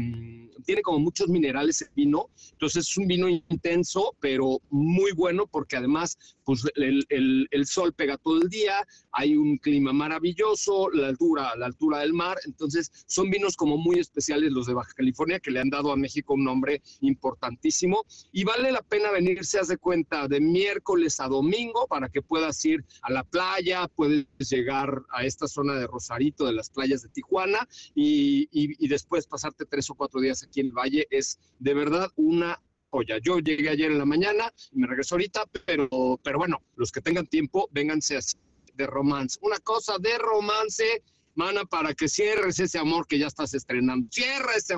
tiene 0.66 0.82
como 0.82 1.00
muchos 1.00 1.30
minerales 1.30 1.82
el 1.82 1.90
vino, 1.96 2.30
entonces 2.52 2.88
es 2.90 2.98
un 2.98 3.08
vino 3.08 3.30
intenso, 3.30 4.16
pero 4.20 4.60
muy 4.70 5.12
bueno 5.14 5.48
porque 5.48 5.78
además 5.78 6.18
pues 6.44 6.64
el, 6.76 7.06
el- 7.10 7.48
el 7.52 7.66
sol 7.66 7.94
pega 7.94 8.18
todo 8.18 8.42
el 8.42 8.50
día, 8.50 8.86
hay 9.12 9.36
un 9.36 9.58
clima 9.58 9.94
maravilloso, 9.94 10.90
la 10.92 11.08
altura, 11.08 11.56
la 11.58 11.66
altura 11.68 12.00
del 12.00 12.14
mar, 12.14 12.38
entonces 12.46 12.92
son 13.08 13.30
vinos 13.30 13.56
como 13.56 13.78
muy 13.78 14.00
especiales 14.00 14.52
los 14.52 14.68
de 14.68 14.74
Baja 14.74 14.94
California 14.96 15.40
que 15.40 15.52
le 15.52 15.60
han 15.60 15.70
dado 15.70 15.92
a 15.92 15.96
México 15.98 16.34
un 16.34 16.44
nombre 16.44 16.82
importantísimo 17.02 18.04
y 18.32 18.44
vale 18.44 18.72
la 18.72 18.82
pena 18.82 19.12
venirse, 19.12 19.60
haz 19.60 19.68
de 19.70 19.78
cuenta, 19.78 20.28
de 20.28 20.40
miércoles 20.40 21.20
a 21.20 21.28
domingo 21.28 21.88
para 21.88 22.10
que 22.10 22.22
puedas 22.22 22.64
ir 22.66 22.84
a 23.02 23.12
la 23.12 23.24
playa, 23.24 23.88
puedes 23.88 24.26
llegar 24.40 25.04
a 25.12 25.26
esta 25.26 25.48
zona 25.48 25.74
de 25.76 25.88
Rosarito, 25.88 26.46
de 26.46 26.54
las 26.54 26.70
playas 26.70 26.97
de 27.02 27.10
Tijuana 27.10 27.68
y, 27.96 28.48
y- 28.52 28.88
después 28.88 29.28
pasarte 29.28 29.66
tres 29.66 29.90
o 29.90 29.96
cuatro 29.96 30.20
días 30.22 30.44
aquí 30.44 30.62
en 30.62 30.68
el 30.68 30.72
valle 30.74 31.08
es 31.10 31.40
de 31.60 31.74
verdad 31.74 32.08
una 32.16 32.62
joya. 32.90 33.18
Yo 33.22 33.40
llegué 33.40 33.70
ayer 33.70 33.92
en 33.92 33.98
la 33.98 34.06
mañana 34.06 34.52
y 34.72 34.80
me 34.80 34.88
regreso 34.88 35.16
ahorita, 35.16 35.46
pero, 35.66 36.20
pero 36.24 36.38
bueno, 36.38 36.62
los 36.76 36.92
que 36.92 37.02
tengan 37.02 37.28
tiempo, 37.28 37.68
vénganse 37.72 38.18
así 38.18 38.38
de 38.76 38.88
romance. 38.88 39.38
Una 39.42 39.58
cosa 39.60 39.98
de 40.00 40.18
romance, 40.18 41.04
mana, 41.36 41.66
para 41.66 41.94
que 41.94 42.08
cierres 42.08 42.60
ese 42.60 42.78
amor 42.78 43.08
que 43.08 43.20
ya 43.20 43.28
estás 43.28 43.54
estrenando. 43.54 44.08
Cierra 44.12 44.54
ese, 44.56 44.76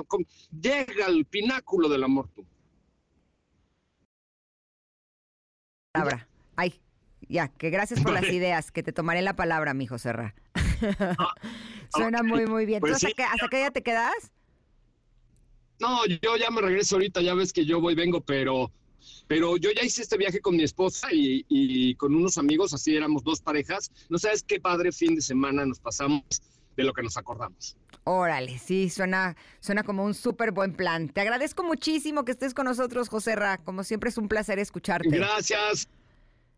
llega 0.60 1.06
al 1.06 1.24
pináculo 1.26 1.88
del 1.88 2.04
amor 2.04 2.28
tú. 2.34 2.44
Ya, 7.30 7.46
que 7.46 7.70
gracias 7.70 8.02
por 8.02 8.12
las 8.12 8.24
ideas, 8.24 8.72
que 8.72 8.82
te 8.82 8.92
tomaré 8.92 9.22
la 9.22 9.36
palabra, 9.36 9.72
mijo 9.72 9.98
Serra. 9.98 10.34
Suena 11.94 12.24
muy, 12.24 12.44
muy 12.46 12.66
bien. 12.66 12.80
¿Tú 12.80 12.88
Pues 12.88 12.94
hasta, 12.94 13.12
qué, 13.12 13.22
hasta 13.22 13.46
qué 13.48 13.58
día 13.58 13.70
te 13.70 13.82
quedas? 13.84 14.32
No, 15.78 16.04
yo 16.06 16.36
ya 16.36 16.50
me 16.50 16.60
regreso 16.60 16.96
ahorita, 16.96 17.20
ya 17.22 17.34
ves 17.34 17.52
que 17.52 17.64
yo 17.64 17.80
voy, 17.80 17.94
vengo, 17.94 18.20
pero, 18.20 18.72
pero 19.28 19.56
yo 19.56 19.70
ya 19.70 19.84
hice 19.84 20.02
este 20.02 20.16
viaje 20.16 20.40
con 20.40 20.56
mi 20.56 20.64
esposa 20.64 21.06
y, 21.12 21.46
y 21.48 21.94
con 21.94 22.16
unos 22.16 22.36
amigos, 22.36 22.74
así 22.74 22.96
éramos 22.96 23.22
dos 23.22 23.40
parejas. 23.40 23.92
No 24.08 24.18
sabes 24.18 24.42
qué 24.42 24.58
padre 24.58 24.90
fin 24.90 25.14
de 25.14 25.22
semana 25.22 25.64
nos 25.64 25.78
pasamos 25.78 26.24
de 26.76 26.82
lo 26.82 26.92
que 26.92 27.02
nos 27.04 27.16
acordamos. 27.16 27.76
Órale, 28.02 28.58
sí, 28.58 28.90
suena, 28.90 29.36
suena 29.60 29.84
como 29.84 30.04
un 30.04 30.14
súper 30.14 30.50
buen 30.50 30.74
plan. 30.74 31.08
Te 31.08 31.20
agradezco 31.20 31.62
muchísimo 31.62 32.24
que 32.24 32.32
estés 32.32 32.54
con 32.54 32.64
nosotros, 32.64 33.08
José 33.08 33.36
Ra. 33.36 33.58
Como 33.58 33.84
siempre 33.84 34.10
es 34.10 34.18
un 34.18 34.26
placer 34.26 34.58
escucharte. 34.58 35.08
Gracias. 35.08 35.88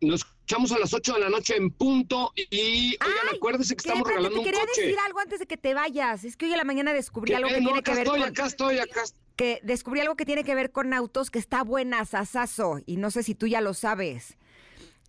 Nos 0.01 0.25
escuchamos 0.45 0.71
a 0.73 0.79
las 0.79 0.93
8 0.93 1.13
de 1.13 1.19
la 1.21 1.29
noche 1.29 1.55
en 1.55 1.71
punto 1.71 2.33
y 2.35 2.97
oigan, 3.01 3.35
acuérdense 3.35 3.75
que 3.75 3.79
estamos 3.79 3.99
Espérate, 4.01 4.09
regalando 4.29 4.35
te 4.35 4.39
un 4.39 4.45
quería 4.45 4.67
coche. 4.67 4.81
decir 4.81 4.99
algo 5.05 5.19
antes 5.19 5.39
de 5.39 5.45
que 5.45 5.55
te 5.57 5.73
vayas. 5.73 6.23
Es 6.25 6.35
que 6.35 6.45
hoy 6.45 6.51
en 6.51 6.57
la 6.57 6.63
mañana 6.65 6.91
descubrí 6.93 7.33
algo 7.33 7.47
que 7.47 7.61
No, 7.61 7.69
tiene 7.69 7.79
acá 7.79 7.91
que 7.91 7.95
ver 7.95 8.03
estoy, 8.07 8.19
con... 8.19 8.29
acá 8.29 8.45
estoy, 8.45 8.77
acá 8.79 9.01
Que 9.37 9.59
descubrí 9.63 10.01
algo 10.01 10.15
que 10.17 10.25
tiene 10.25 10.43
que 10.43 10.53
ver 10.53 10.71
con 10.71 10.93
autos 10.93 11.31
que 11.31 11.39
está 11.39 11.63
buena, 11.63 12.03
sasazo. 12.03 12.79
Y 12.85 12.97
no 12.97 13.09
sé 13.09 13.23
si 13.23 13.35
tú 13.35 13.47
ya 13.47 13.61
lo 13.61 13.73
sabes. 13.73 14.37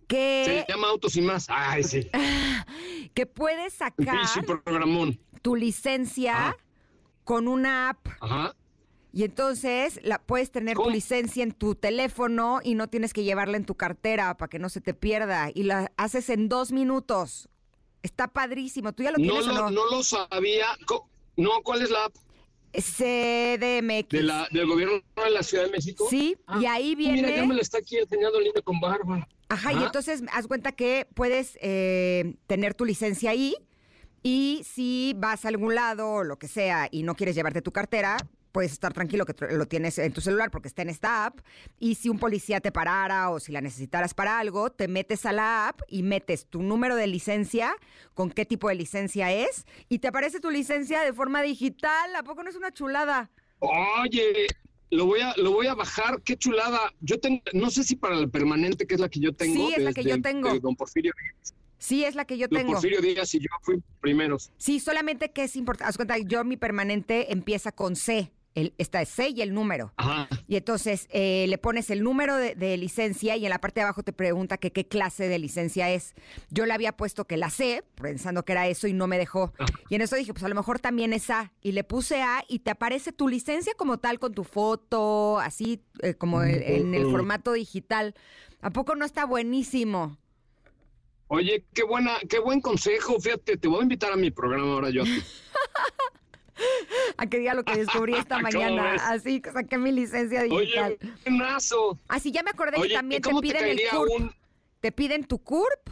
Que, 0.07 0.63
Se 0.67 0.71
llama 0.71 0.87
Autos 0.87 1.15
y 1.17 1.21
Más. 1.21 1.47
Ay, 1.49 1.83
sí. 1.83 2.07
que 3.13 3.25
puedes 3.25 3.73
sacar 3.73 4.15
pinche 4.15 4.41
programón. 4.43 5.19
tu 5.41 5.55
licencia 5.57 6.55
con 7.25 7.47
una 7.49 7.89
app. 7.89 8.07
Ajá. 8.21 8.55
Y 9.15 9.23
entonces 9.23 10.01
la 10.03 10.19
puedes 10.19 10.51
tener 10.51 10.75
tu 10.75 10.89
licencia 10.89 11.41
en 11.41 11.53
tu 11.53 11.73
teléfono 11.73 12.59
y 12.61 12.75
no 12.75 12.89
tienes 12.89 13.13
que 13.13 13.23
llevarla 13.23 13.55
en 13.55 13.63
tu 13.63 13.75
cartera 13.75 14.35
para 14.35 14.49
que 14.49 14.59
no 14.59 14.67
se 14.67 14.81
te 14.81 14.93
pierda. 14.93 15.51
Y 15.53 15.63
la 15.63 15.89
haces 15.95 16.29
en 16.29 16.49
dos 16.49 16.73
minutos. 16.73 17.47
Está 18.03 18.27
padrísimo. 18.27 18.91
¿Tú 18.91 19.03
ya 19.03 19.11
lo 19.11 19.17
No 19.17 19.23
tienes 19.23 19.47
o 19.47 19.53
lo, 19.53 19.53
no? 19.53 19.71
no 19.71 19.85
lo 19.89 20.03
sabía. 20.03 20.65
No, 21.37 21.49
¿cuál 21.63 21.83
es 21.83 21.91
la 21.91 22.03
app? 22.03 22.15
CDMX. 22.73 24.09
De 24.09 24.21
la, 24.21 24.49
del 24.51 24.67
gobierno 24.67 25.01
de 25.23 25.29
la 25.29 25.43
Ciudad 25.43 25.63
de 25.63 25.71
México. 25.71 26.07
Sí, 26.09 26.35
y 26.59 26.65
ahí 26.65 26.93
viene... 26.95 27.21
Mira, 27.21 27.35
ya 27.37 27.45
me 27.45 27.55
la 27.55 27.61
está 27.61 27.77
aquí 27.77 27.97
enseñando 27.97 28.37
con 28.65 28.81
barba. 28.81 29.25
Ajá, 29.47 29.71
y 29.71 29.77
Ajá. 29.77 29.85
entonces 29.85 30.23
haz 30.33 30.45
cuenta 30.45 30.73
que 30.73 31.07
puedes 31.13 31.57
eh, 31.61 32.35
tener 32.47 32.73
tu 32.73 32.83
licencia 32.83 33.29
ahí 33.29 33.55
y 34.23 34.61
si 34.65 35.13
vas 35.15 35.45
a 35.45 35.47
algún 35.47 35.73
lado 35.73 36.09
o 36.09 36.23
lo 36.25 36.37
que 36.37 36.49
sea 36.49 36.89
y 36.91 37.03
no 37.03 37.15
quieres 37.15 37.33
llevarte 37.33 37.61
tu 37.61 37.71
cartera, 37.71 38.17
puedes 38.55 38.71
estar 38.71 38.93
tranquilo 38.93 39.25
que 39.25 39.35
lo 39.53 39.65
tienes 39.65 39.97
en 39.97 40.13
tu 40.13 40.21
celular 40.21 40.49
porque 40.49 40.69
está 40.69 40.81
en 40.81 40.87
esta 40.87 41.25
app 41.25 41.41
y 41.77 41.95
si 41.95 42.07
un 42.07 42.17
policía 42.17 42.61
te 42.61 42.71
parara 42.71 43.29
o 43.29 43.41
si 43.41 43.51
la 43.51 43.59
necesitaras 43.59 44.13
para 44.13 44.39
algo, 44.39 44.69
te 44.69 44.87
metes 44.87 45.25
a 45.25 45.33
la 45.33 45.67
app 45.67 45.81
y 45.89 46.03
metes 46.03 46.45
tu 46.45 46.63
número 46.63 46.95
de 46.95 47.05
licencia, 47.05 47.75
con 48.13 48.31
qué 48.31 48.45
tipo 48.45 48.69
de 48.69 48.75
licencia 48.75 49.33
es 49.33 49.65
y 49.89 49.99
te 49.99 50.07
aparece 50.07 50.39
tu 50.39 50.51
licencia 50.51 51.01
de 51.01 51.11
forma 51.11 51.41
digital. 51.41 52.15
¿A 52.15 52.23
poco 52.23 52.43
no 52.43 52.49
es 52.49 52.55
una 52.55 52.71
chulada? 52.71 53.29
Oye, 53.59 54.47
lo 54.89 55.05
voy 55.05 55.19
a, 55.19 55.33
lo 55.35 55.51
voy 55.51 55.67
a 55.67 55.75
bajar, 55.75 56.21
qué 56.21 56.37
chulada. 56.37 56.79
Yo 57.01 57.19
tengo, 57.19 57.41
no 57.51 57.69
sé 57.69 57.83
si 57.83 57.97
para 57.97 58.15
la 58.15 58.27
permanente, 58.27 58.87
que 58.87 58.95
es 58.95 59.01
la 59.01 59.09
que 59.09 59.19
yo 59.19 59.33
tengo. 59.33 59.67
Sí, 59.67 59.73
es 59.75 59.83
la 59.83 59.91
que 59.91 60.05
yo 60.05 60.21
tengo. 60.21 60.57
don 60.61 60.77
Porfirio 60.77 61.11
Díaz. 61.21 61.53
Sí, 61.77 62.05
es 62.05 62.15
la 62.15 62.23
que 62.23 62.37
yo 62.37 62.47
Don 62.47 62.57
tengo. 62.59 62.71
Porfirio 62.71 63.01
Díaz 63.01 63.35
y 63.35 63.39
yo 63.39 63.49
fui 63.61 63.83
primeros. 63.99 64.49
Sí, 64.57 64.79
solamente 64.79 65.31
que 65.31 65.43
es 65.43 65.57
importante. 65.57 65.89
Haz 65.89 65.97
cuenta, 65.97 66.17
yo 66.19 66.45
mi 66.45 66.55
permanente 66.55 67.33
empieza 67.33 67.73
con 67.73 67.97
C. 67.97 68.31
El, 68.55 68.73
esta 68.77 69.01
es 69.01 69.09
C 69.09 69.29
y 69.29 69.41
el 69.41 69.53
número. 69.53 69.93
Ajá. 69.97 70.27
Y 70.47 70.55
entonces 70.55 71.07
eh, 71.11 71.45
le 71.49 71.57
pones 71.57 71.89
el 71.89 72.01
número 72.03 72.37
de, 72.37 72.55
de 72.55 72.77
licencia 72.77 73.35
y 73.35 73.45
en 73.45 73.49
la 73.49 73.59
parte 73.59 73.81
de 73.81 73.83
abajo 73.83 74.01
te 74.01 74.13
pregunta 74.13 74.57
que 74.57 74.71
qué 74.71 74.87
clase 74.87 75.27
de 75.27 75.37
licencia 75.39 75.91
es. 75.91 76.13
Yo 76.49 76.65
le 76.65 76.73
había 76.73 76.95
puesto 76.95 77.25
que 77.25 77.35
la 77.37 77.49
C, 77.49 77.83
pensando 78.01 78.43
que 78.45 78.53
era 78.53 78.67
eso 78.67 78.87
y 78.87 78.93
no 78.93 79.07
me 79.07 79.17
dejó. 79.17 79.53
Y 79.89 79.95
en 79.95 80.01
eso 80.01 80.15
dije, 80.15 80.33
pues 80.33 80.43
a 80.45 80.47
lo 80.49 80.55
mejor 80.55 80.79
también 80.79 81.11
es 81.13 81.29
A. 81.29 81.51
Y 81.61 81.73
le 81.73 81.83
puse 81.83 82.21
A 82.21 82.43
y 82.47 82.59
te 82.59 82.71
aparece 82.71 83.11
tu 83.11 83.27
licencia 83.27 83.73
como 83.75 83.97
tal, 83.99 84.19
con 84.19 84.33
tu 84.33 84.43
foto, 84.45 85.37
así 85.39 85.81
eh, 86.01 86.13
como 86.15 86.41
el- 86.41 86.63
en 86.63 86.93
el 86.95 87.11
formato 87.11 87.51
digital. 87.53 88.15
¿A 88.61 88.69
poco 88.71 88.95
no 88.95 89.03
está 89.05 89.25
buenísimo? 89.25 90.17
Oye, 91.27 91.65
qué 91.73 91.83
buena, 91.83 92.17
qué 92.29 92.39
buen 92.39 92.61
consejo. 92.61 93.19
Fíjate, 93.19 93.57
te 93.57 93.67
voy 93.67 93.79
a 93.79 93.83
invitar 93.83 94.13
a 94.13 94.15
mi 94.15 94.31
programa 94.31 94.71
ahora 94.73 94.89
yo. 94.91 95.01
a 95.01 95.05
ti. 95.05 95.11
A 97.17 97.27
que 97.27 97.39
diga 97.39 97.53
lo 97.53 97.63
que 97.63 97.75
descubrí 97.77 98.13
esta 98.17 98.35
¿Cómo 98.35 98.43
mañana. 98.51 98.91
ves? 98.93 99.01
Así 99.03 99.41
que 99.41 99.51
saqué 99.51 99.77
mi 99.77 99.91
licencia 99.91 100.43
digital. 100.43 100.97
Oye. 101.01 101.99
Así 102.07 102.31
ya 102.31 102.43
me 102.43 102.51
acordé 102.51 102.77
Oye, 102.77 102.89
que 102.89 102.95
también 102.95 103.19
¿y 103.19 103.21
te 103.21 103.41
piden 103.41 103.65
el 103.65 103.79
CURP. 103.89 104.11
un- 104.21 104.35
Te 104.81 104.91
piden 104.91 105.23
tu 105.25 105.39
CURP, 105.39 105.89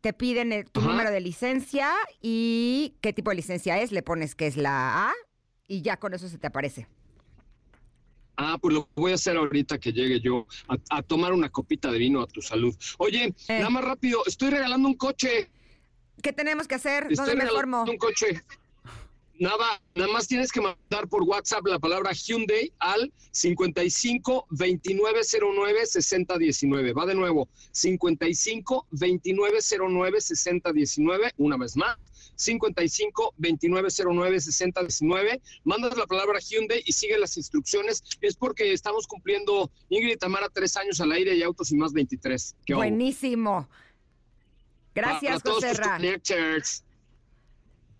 te 0.00 0.12
piden 0.12 0.52
el- 0.52 0.70
tu 0.70 0.80
Ajá. 0.80 0.88
número 0.90 1.10
de 1.10 1.20
licencia 1.20 1.92
y 2.20 2.94
qué 3.00 3.12
tipo 3.12 3.30
de 3.30 3.36
licencia 3.36 3.80
es. 3.80 3.92
Le 3.92 4.02
pones 4.02 4.34
que 4.34 4.46
es 4.46 4.56
la 4.56 5.08
A 5.08 5.14
y 5.68 5.82
ya 5.82 5.96
con 5.96 6.14
eso 6.14 6.28
se 6.28 6.38
te 6.38 6.46
aparece. 6.46 6.86
Ah, 8.38 8.58
pues 8.60 8.74
lo 8.74 8.88
voy 8.94 9.12
a 9.12 9.14
hacer 9.14 9.36
ahorita 9.36 9.78
que 9.78 9.92
llegue 9.92 10.20
yo 10.20 10.46
a, 10.68 10.76
a 10.98 11.02
tomar 11.02 11.32
una 11.32 11.48
copita 11.48 11.90
de 11.90 11.98
vino 11.98 12.20
a 12.20 12.26
tu 12.26 12.42
salud. 12.42 12.74
Oye, 12.98 13.24
Eh. 13.48 13.58
nada 13.58 13.70
más 13.70 13.84
rápido, 13.84 14.22
estoy 14.26 14.50
regalando 14.50 14.88
un 14.88 14.94
coche. 14.94 15.48
¿Qué 16.22 16.32
tenemos 16.34 16.68
que 16.68 16.74
hacer? 16.74 17.06
Estoy 17.10 17.16
¿Dónde 17.28 17.44
me 17.44 17.50
formo? 17.50 17.84
un 17.84 17.96
coche. 17.96 18.42
Nada, 19.38 19.80
nada 19.94 20.12
más 20.12 20.26
tienes 20.26 20.52
que 20.52 20.60
mandar 20.60 21.08
por 21.08 21.22
WhatsApp 21.22 21.66
la 21.66 21.78
palabra 21.78 22.12
Hyundai 22.12 22.72
al 22.78 23.12
55 23.32 24.46
2909 24.50 25.86
6019. 25.86 26.92
Va 26.92 27.06
de 27.06 27.14
nuevo, 27.14 27.48
55 27.72 28.86
2909 28.90 30.20
6019, 30.20 31.32
una 31.36 31.56
vez 31.56 31.76
más. 31.76 31.96
55 32.36 33.34
2909 33.38 34.40
6019. 34.40 35.42
Mandas 35.64 35.96
la 35.96 36.06
palabra 36.06 36.38
Hyundai 36.38 36.82
y 36.84 36.92
sigue 36.92 37.18
las 37.18 37.36
instrucciones. 37.36 38.02
Es 38.20 38.36
porque 38.36 38.72
estamos 38.72 39.06
cumpliendo 39.06 39.70
Ingrid 39.88 40.14
y 40.14 40.16
Tamara 40.16 40.48
tres 40.52 40.76
años 40.76 41.00
al 41.00 41.12
aire 41.12 41.34
y 41.34 41.42
autos 41.42 41.72
y 41.72 41.76
más 41.76 41.92
23. 41.92 42.56
¿Qué 42.64 42.74
hubo? 42.74 42.80
Buenísimo. 42.80 43.68
Gracias, 44.94 45.42
José. 45.42 45.72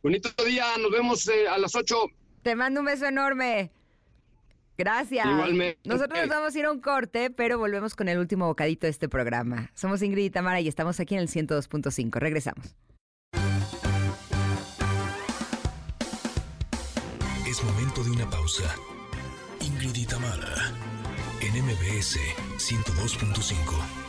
Bonito 0.07 0.31
día, 0.45 0.65
nos 0.81 0.93
vemos 0.93 1.27
eh, 1.27 1.49
a 1.49 1.59
las 1.59 1.75
8. 1.75 1.97
Te 2.45 2.55
mando 2.55 2.79
un 2.79 2.87
beso 2.87 3.07
enorme. 3.07 3.73
Gracias. 4.79 5.27
Igualmente. 5.27 5.81
Nosotros 5.83 6.21
nos 6.21 6.29
vamos 6.29 6.55
a 6.55 6.59
ir 6.61 6.65
a 6.67 6.71
un 6.71 6.81
corte, 6.81 7.31
pero 7.31 7.59
volvemos 7.59 7.97
con 7.97 8.07
el 8.07 8.19
último 8.19 8.47
bocadito 8.47 8.87
de 8.87 8.93
este 8.93 9.09
programa. 9.09 9.73
Somos 9.75 10.03
Ingrid 10.03 10.27
y 10.27 10.31
Tamara 10.31 10.61
y 10.61 10.69
estamos 10.69 11.01
aquí 11.01 11.17
en 11.17 11.23
el 11.23 11.29
102.5. 11.29 12.21
Regresamos. 12.21 12.77
Es 17.45 17.65
momento 17.65 18.05
de 18.05 18.13
una 18.13 18.31
pausa. 18.31 18.77
Ingrid 19.61 19.97
y 19.97 20.07
Tamara, 20.07 20.73
en 21.41 21.65
MBS 21.65 22.21
102.5. 22.59 24.07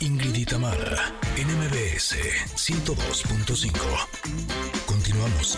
Ingrid 0.00 0.34
y 0.34 0.44
Tamara, 0.44 1.14
en 1.36 1.46
MBS 1.46 2.16
102.5. 2.56 4.86
Continuamos. 4.86 5.56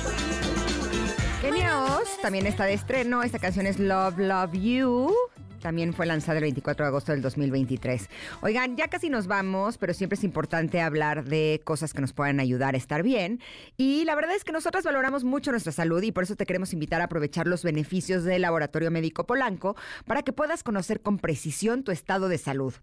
Kenia 1.41 1.79
Oz 1.79 2.21
también 2.21 2.47
está 2.47 2.65
de 2.65 2.75
estreno. 2.75 3.23
Esta 3.23 3.39
canción 3.39 3.67
es 3.67 3.79
Love, 3.79 4.19
Love 4.19 4.53
You. 4.53 5.15
También 5.61 5.95
fue 5.95 6.07
lanzada 6.07 6.39
el 6.39 6.45
24 6.45 6.85
de 6.85 6.89
agosto 6.89 7.13
del 7.13 7.23
2023. 7.23 8.09
Oigan, 8.43 8.77
ya 8.77 8.89
casi 8.89 9.11
nos 9.11 9.27
vamos, 9.27 9.79
pero 9.79 9.95
siempre 9.95 10.17
es 10.17 10.25
importante 10.25 10.81
hablar 10.81 11.25
de 11.25 11.61
cosas 11.65 11.93
que 11.93 12.01
nos 12.01 12.13
puedan 12.13 12.41
ayudar 12.41 12.75
a 12.75 12.79
estar 12.79 13.03
bien. 13.03 13.41
Y 13.77 14.05
la 14.05 14.15
verdad 14.15 14.35
es 14.35 14.45
que 14.45 14.53
nosotros 14.53 14.85
valoramos 14.85 15.25
mucho 15.25 15.51
nuestra 15.51 15.73
salud 15.73 16.03
y 16.03 16.13
por 16.13 16.25
eso 16.25 16.37
te 16.37 16.47
queremos 16.47 16.73
invitar 16.73 17.01
a 17.01 17.05
aprovechar 17.05 17.47
los 17.47 17.63
beneficios 17.63 18.25
del 18.25 18.43
Laboratorio 18.43 18.91
Médico 18.91 19.27
Polanco 19.27 19.77
para 20.07 20.23
que 20.23 20.33
puedas 20.33 20.63
conocer 20.63 21.01
con 21.01 21.19
precisión 21.19 21.85
tu 21.85 21.93
estado 21.93 22.29
de 22.29 22.39
salud 22.39 22.75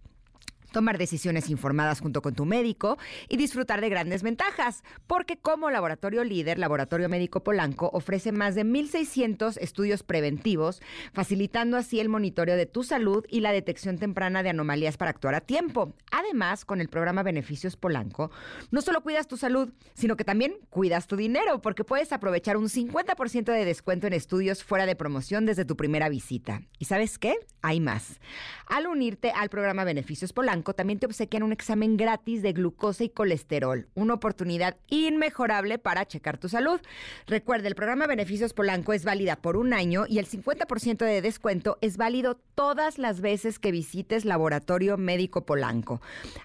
tomar 0.78 1.00
decisiones 1.00 1.50
informadas 1.50 2.02
junto 2.02 2.22
con 2.22 2.36
tu 2.36 2.46
médico 2.46 3.00
y 3.28 3.38
disfrutar 3.38 3.82
de 3.82 3.90
grandes 3.90 4.22
ventajas, 4.22 4.84
porque 5.08 5.36
como 5.36 5.72
laboratorio 5.72 6.24
líder, 6.24 6.60
Laboratorio 6.60 7.10
Médico 7.10 7.44
Polanco 7.44 7.90
ofrece 7.94 8.32
más 8.32 8.54
de 8.54 8.64
1.600 8.64 9.58
estudios 9.60 10.04
preventivos, 10.04 10.84
facilitando 11.14 11.78
así 11.78 12.00
el 12.00 12.10
monitoreo 12.10 12.56
de 12.56 12.68
tu 12.68 12.84
salud 12.84 13.26
y 13.28 13.40
la 13.40 13.54
detección 13.54 13.98
temprana 13.98 14.44
de 14.44 14.50
anomalías 14.50 14.98
para 14.98 15.10
actuar 15.10 15.34
a 15.34 15.42
tiempo. 15.42 15.96
Además, 16.12 16.64
con 16.64 16.80
el 16.80 16.90
programa 16.90 17.24
Beneficios 17.24 17.76
Polanco, 17.76 18.30
no 18.70 18.84
solo 18.84 19.02
cuidas 19.02 19.28
tu 19.28 19.36
salud, 19.36 19.74
sino 19.96 20.16
que 20.16 20.26
también 20.26 20.60
cuidas 20.70 21.08
tu 21.08 21.16
dinero, 21.16 21.60
porque 21.60 21.86
puedes 21.86 22.14
aprovechar 22.14 22.56
un 22.56 22.70
50% 22.70 23.52
de 23.52 23.66
descuento 23.66 24.06
en 24.06 24.14
estudios 24.14 24.64
fuera 24.64 24.86
de 24.86 24.96
promoción 24.96 25.48
desde 25.48 25.66
tu 25.66 25.76
primera 25.76 26.08
visita. 26.08 26.62
¿Y 26.78 26.86
sabes 26.86 27.18
qué? 27.18 27.34
Hay 27.64 27.80
más. 27.80 28.20
Al 28.68 28.86
unirte 28.86 29.32
al 29.32 29.50
programa 29.50 29.84
Beneficios 29.84 30.34
Polanco, 30.34 30.67
también 30.74 31.00
te 31.00 31.06
obsequian 31.06 31.44
un 31.44 31.52
examen 31.52 31.98
gratis 31.98 32.42
de 32.42 32.54
glucosa 32.54 33.04
y 33.04 33.10
colesterol, 33.10 33.88
una 33.96 34.16
oportunidad 34.16 34.78
inmejorable 34.88 35.78
para 35.78 36.06
checar 36.06 36.38
tu 36.38 36.50
salud. 36.50 36.80
Recuerda, 37.26 37.68
el 37.68 37.76
programa 37.76 38.08
Beneficios 38.08 38.54
Polanco 38.54 38.94
es 38.94 39.06
válida 39.06 39.36
por 39.36 39.58
un 39.58 39.74
año 39.74 40.06
y 40.08 40.20
el 40.20 40.28
50% 40.28 41.06
de 41.06 41.22
descuento 41.22 41.78
es 41.82 41.98
válido 41.98 42.40
todas 42.56 42.98
las 42.98 43.22
veces 43.22 43.60
que 43.60 43.72
visites 43.72 44.26
Laboratorio 44.26 44.98
Médico 44.98 45.46
Polanco. 45.46 46.02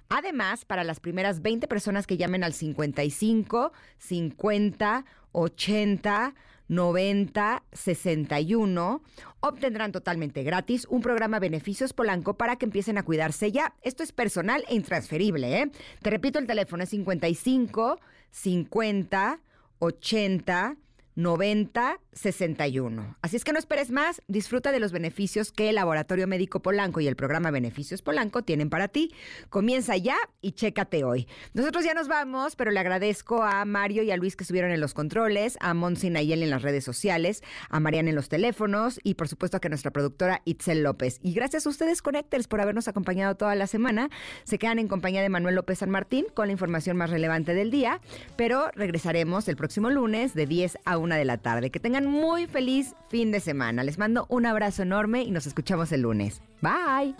Además, 0.08 0.64
para 0.64 0.84
las 0.84 1.00
primeras 1.00 1.42
20 1.42 1.68
personas 1.68 2.06
que 2.06 2.16
llamen 2.16 2.44
al 2.44 2.52
55 2.52 3.72
50 3.98 5.04
80 5.32 6.34
90 6.68 7.62
61 7.72 9.02
obtendrán 9.40 9.92
totalmente 9.92 10.42
gratis 10.42 10.86
un 10.88 11.02
programa 11.02 11.38
Beneficios 11.38 11.92
Polanco 11.92 12.34
para 12.34 12.56
que 12.56 12.64
empiecen 12.64 12.98
a 12.98 13.02
cuidarse 13.02 13.52
ya. 13.52 13.74
Esto 13.82 14.02
es 14.02 14.12
personal 14.12 14.64
e 14.68 14.74
intransferible, 14.74 15.62
¿eh? 15.62 15.70
Te 16.00 16.10
repito, 16.10 16.38
el 16.38 16.46
teléfono 16.46 16.84
es 16.84 16.90
55 16.90 17.98
50 18.30 19.40
80 19.78 20.76
90 21.14 21.98
61. 22.12 23.16
Así 23.22 23.36
es 23.36 23.44
que 23.44 23.52
no 23.52 23.58
esperes 23.58 23.90
más, 23.90 24.22
disfruta 24.28 24.70
de 24.70 24.80
los 24.80 24.92
beneficios 24.92 25.50
que 25.50 25.70
el 25.70 25.76
Laboratorio 25.76 26.26
Médico 26.26 26.60
Polanco 26.60 27.00
y 27.00 27.08
el 27.08 27.16
programa 27.16 27.50
Beneficios 27.50 28.02
Polanco 28.02 28.42
tienen 28.42 28.68
para 28.70 28.88
ti. 28.88 29.14
Comienza 29.48 29.96
ya 29.96 30.16
y 30.40 30.52
chécate 30.52 31.04
hoy. 31.04 31.26
Nosotros 31.54 31.84
ya 31.84 31.94
nos 31.94 32.08
vamos, 32.08 32.56
pero 32.56 32.70
le 32.70 32.80
agradezco 32.80 33.42
a 33.42 33.64
Mario 33.64 34.02
y 34.02 34.10
a 34.10 34.16
Luis 34.16 34.36
que 34.36 34.44
estuvieron 34.44 34.70
en 34.70 34.80
los 34.80 34.94
controles, 34.94 35.56
a 35.60 35.74
Monsi 35.74 36.10
Nayel 36.10 36.42
en 36.42 36.50
las 36.50 36.62
redes 36.62 36.84
sociales, 36.84 37.42
a 37.70 37.80
Mariana 37.80 38.10
en 38.10 38.16
los 38.16 38.28
teléfonos 38.28 39.00
y 39.02 39.14
por 39.14 39.28
supuesto 39.28 39.58
a 39.62 39.68
nuestra 39.68 39.90
productora 39.90 40.42
Itzel 40.44 40.82
López. 40.82 41.18
Y 41.22 41.32
gracias 41.32 41.66
a 41.66 41.70
ustedes, 41.70 42.02
Connectors, 42.02 42.48
por 42.48 42.60
habernos 42.60 42.88
acompañado 42.88 43.36
toda 43.36 43.54
la 43.54 43.66
semana. 43.66 44.10
Se 44.44 44.58
quedan 44.58 44.78
en 44.78 44.88
compañía 44.88 45.22
de 45.22 45.28
Manuel 45.28 45.54
López 45.54 45.78
San 45.78 45.90
Martín 45.90 46.26
con 46.34 46.48
la 46.48 46.52
información 46.52 46.96
más 46.96 47.10
relevante 47.10 47.54
del 47.54 47.70
día, 47.70 48.00
pero 48.36 48.70
regresaremos 48.74 49.48
el 49.48 49.56
próximo 49.56 49.88
lunes 49.88 50.34
de 50.34 50.46
10 50.46 50.78
a 50.84 50.98
1 50.98 51.01
de 51.10 51.24
la 51.24 51.38
tarde. 51.38 51.70
Que 51.70 51.80
tengan 51.80 52.06
muy 52.06 52.46
feliz 52.46 52.94
fin 53.08 53.30
de 53.30 53.40
semana. 53.40 53.84
Les 53.84 53.98
mando 53.98 54.26
un 54.28 54.46
abrazo 54.46 54.82
enorme 54.82 55.22
y 55.22 55.30
nos 55.30 55.46
escuchamos 55.46 55.92
el 55.92 56.02
lunes. 56.02 56.42
Bye. 56.60 57.14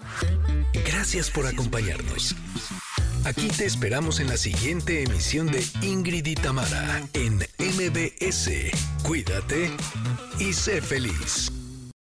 Gracias 0.87 1.31
por 1.31 1.47
acompañarnos. 1.47 2.35
Aquí 3.25 3.49
te 3.49 3.67
esperamos 3.67 4.19
en 4.19 4.29
la 4.29 4.37
siguiente 4.37 5.03
emisión 5.03 5.47
de 5.47 5.65
Ingrid 5.83 6.27
y 6.27 6.35
Tamara 6.35 7.03
en 7.13 7.37
MBS. 7.37 8.51
Cuídate 9.05 9.71
y 10.41 10.53
sé 10.53 10.83
feliz. 10.83 11.62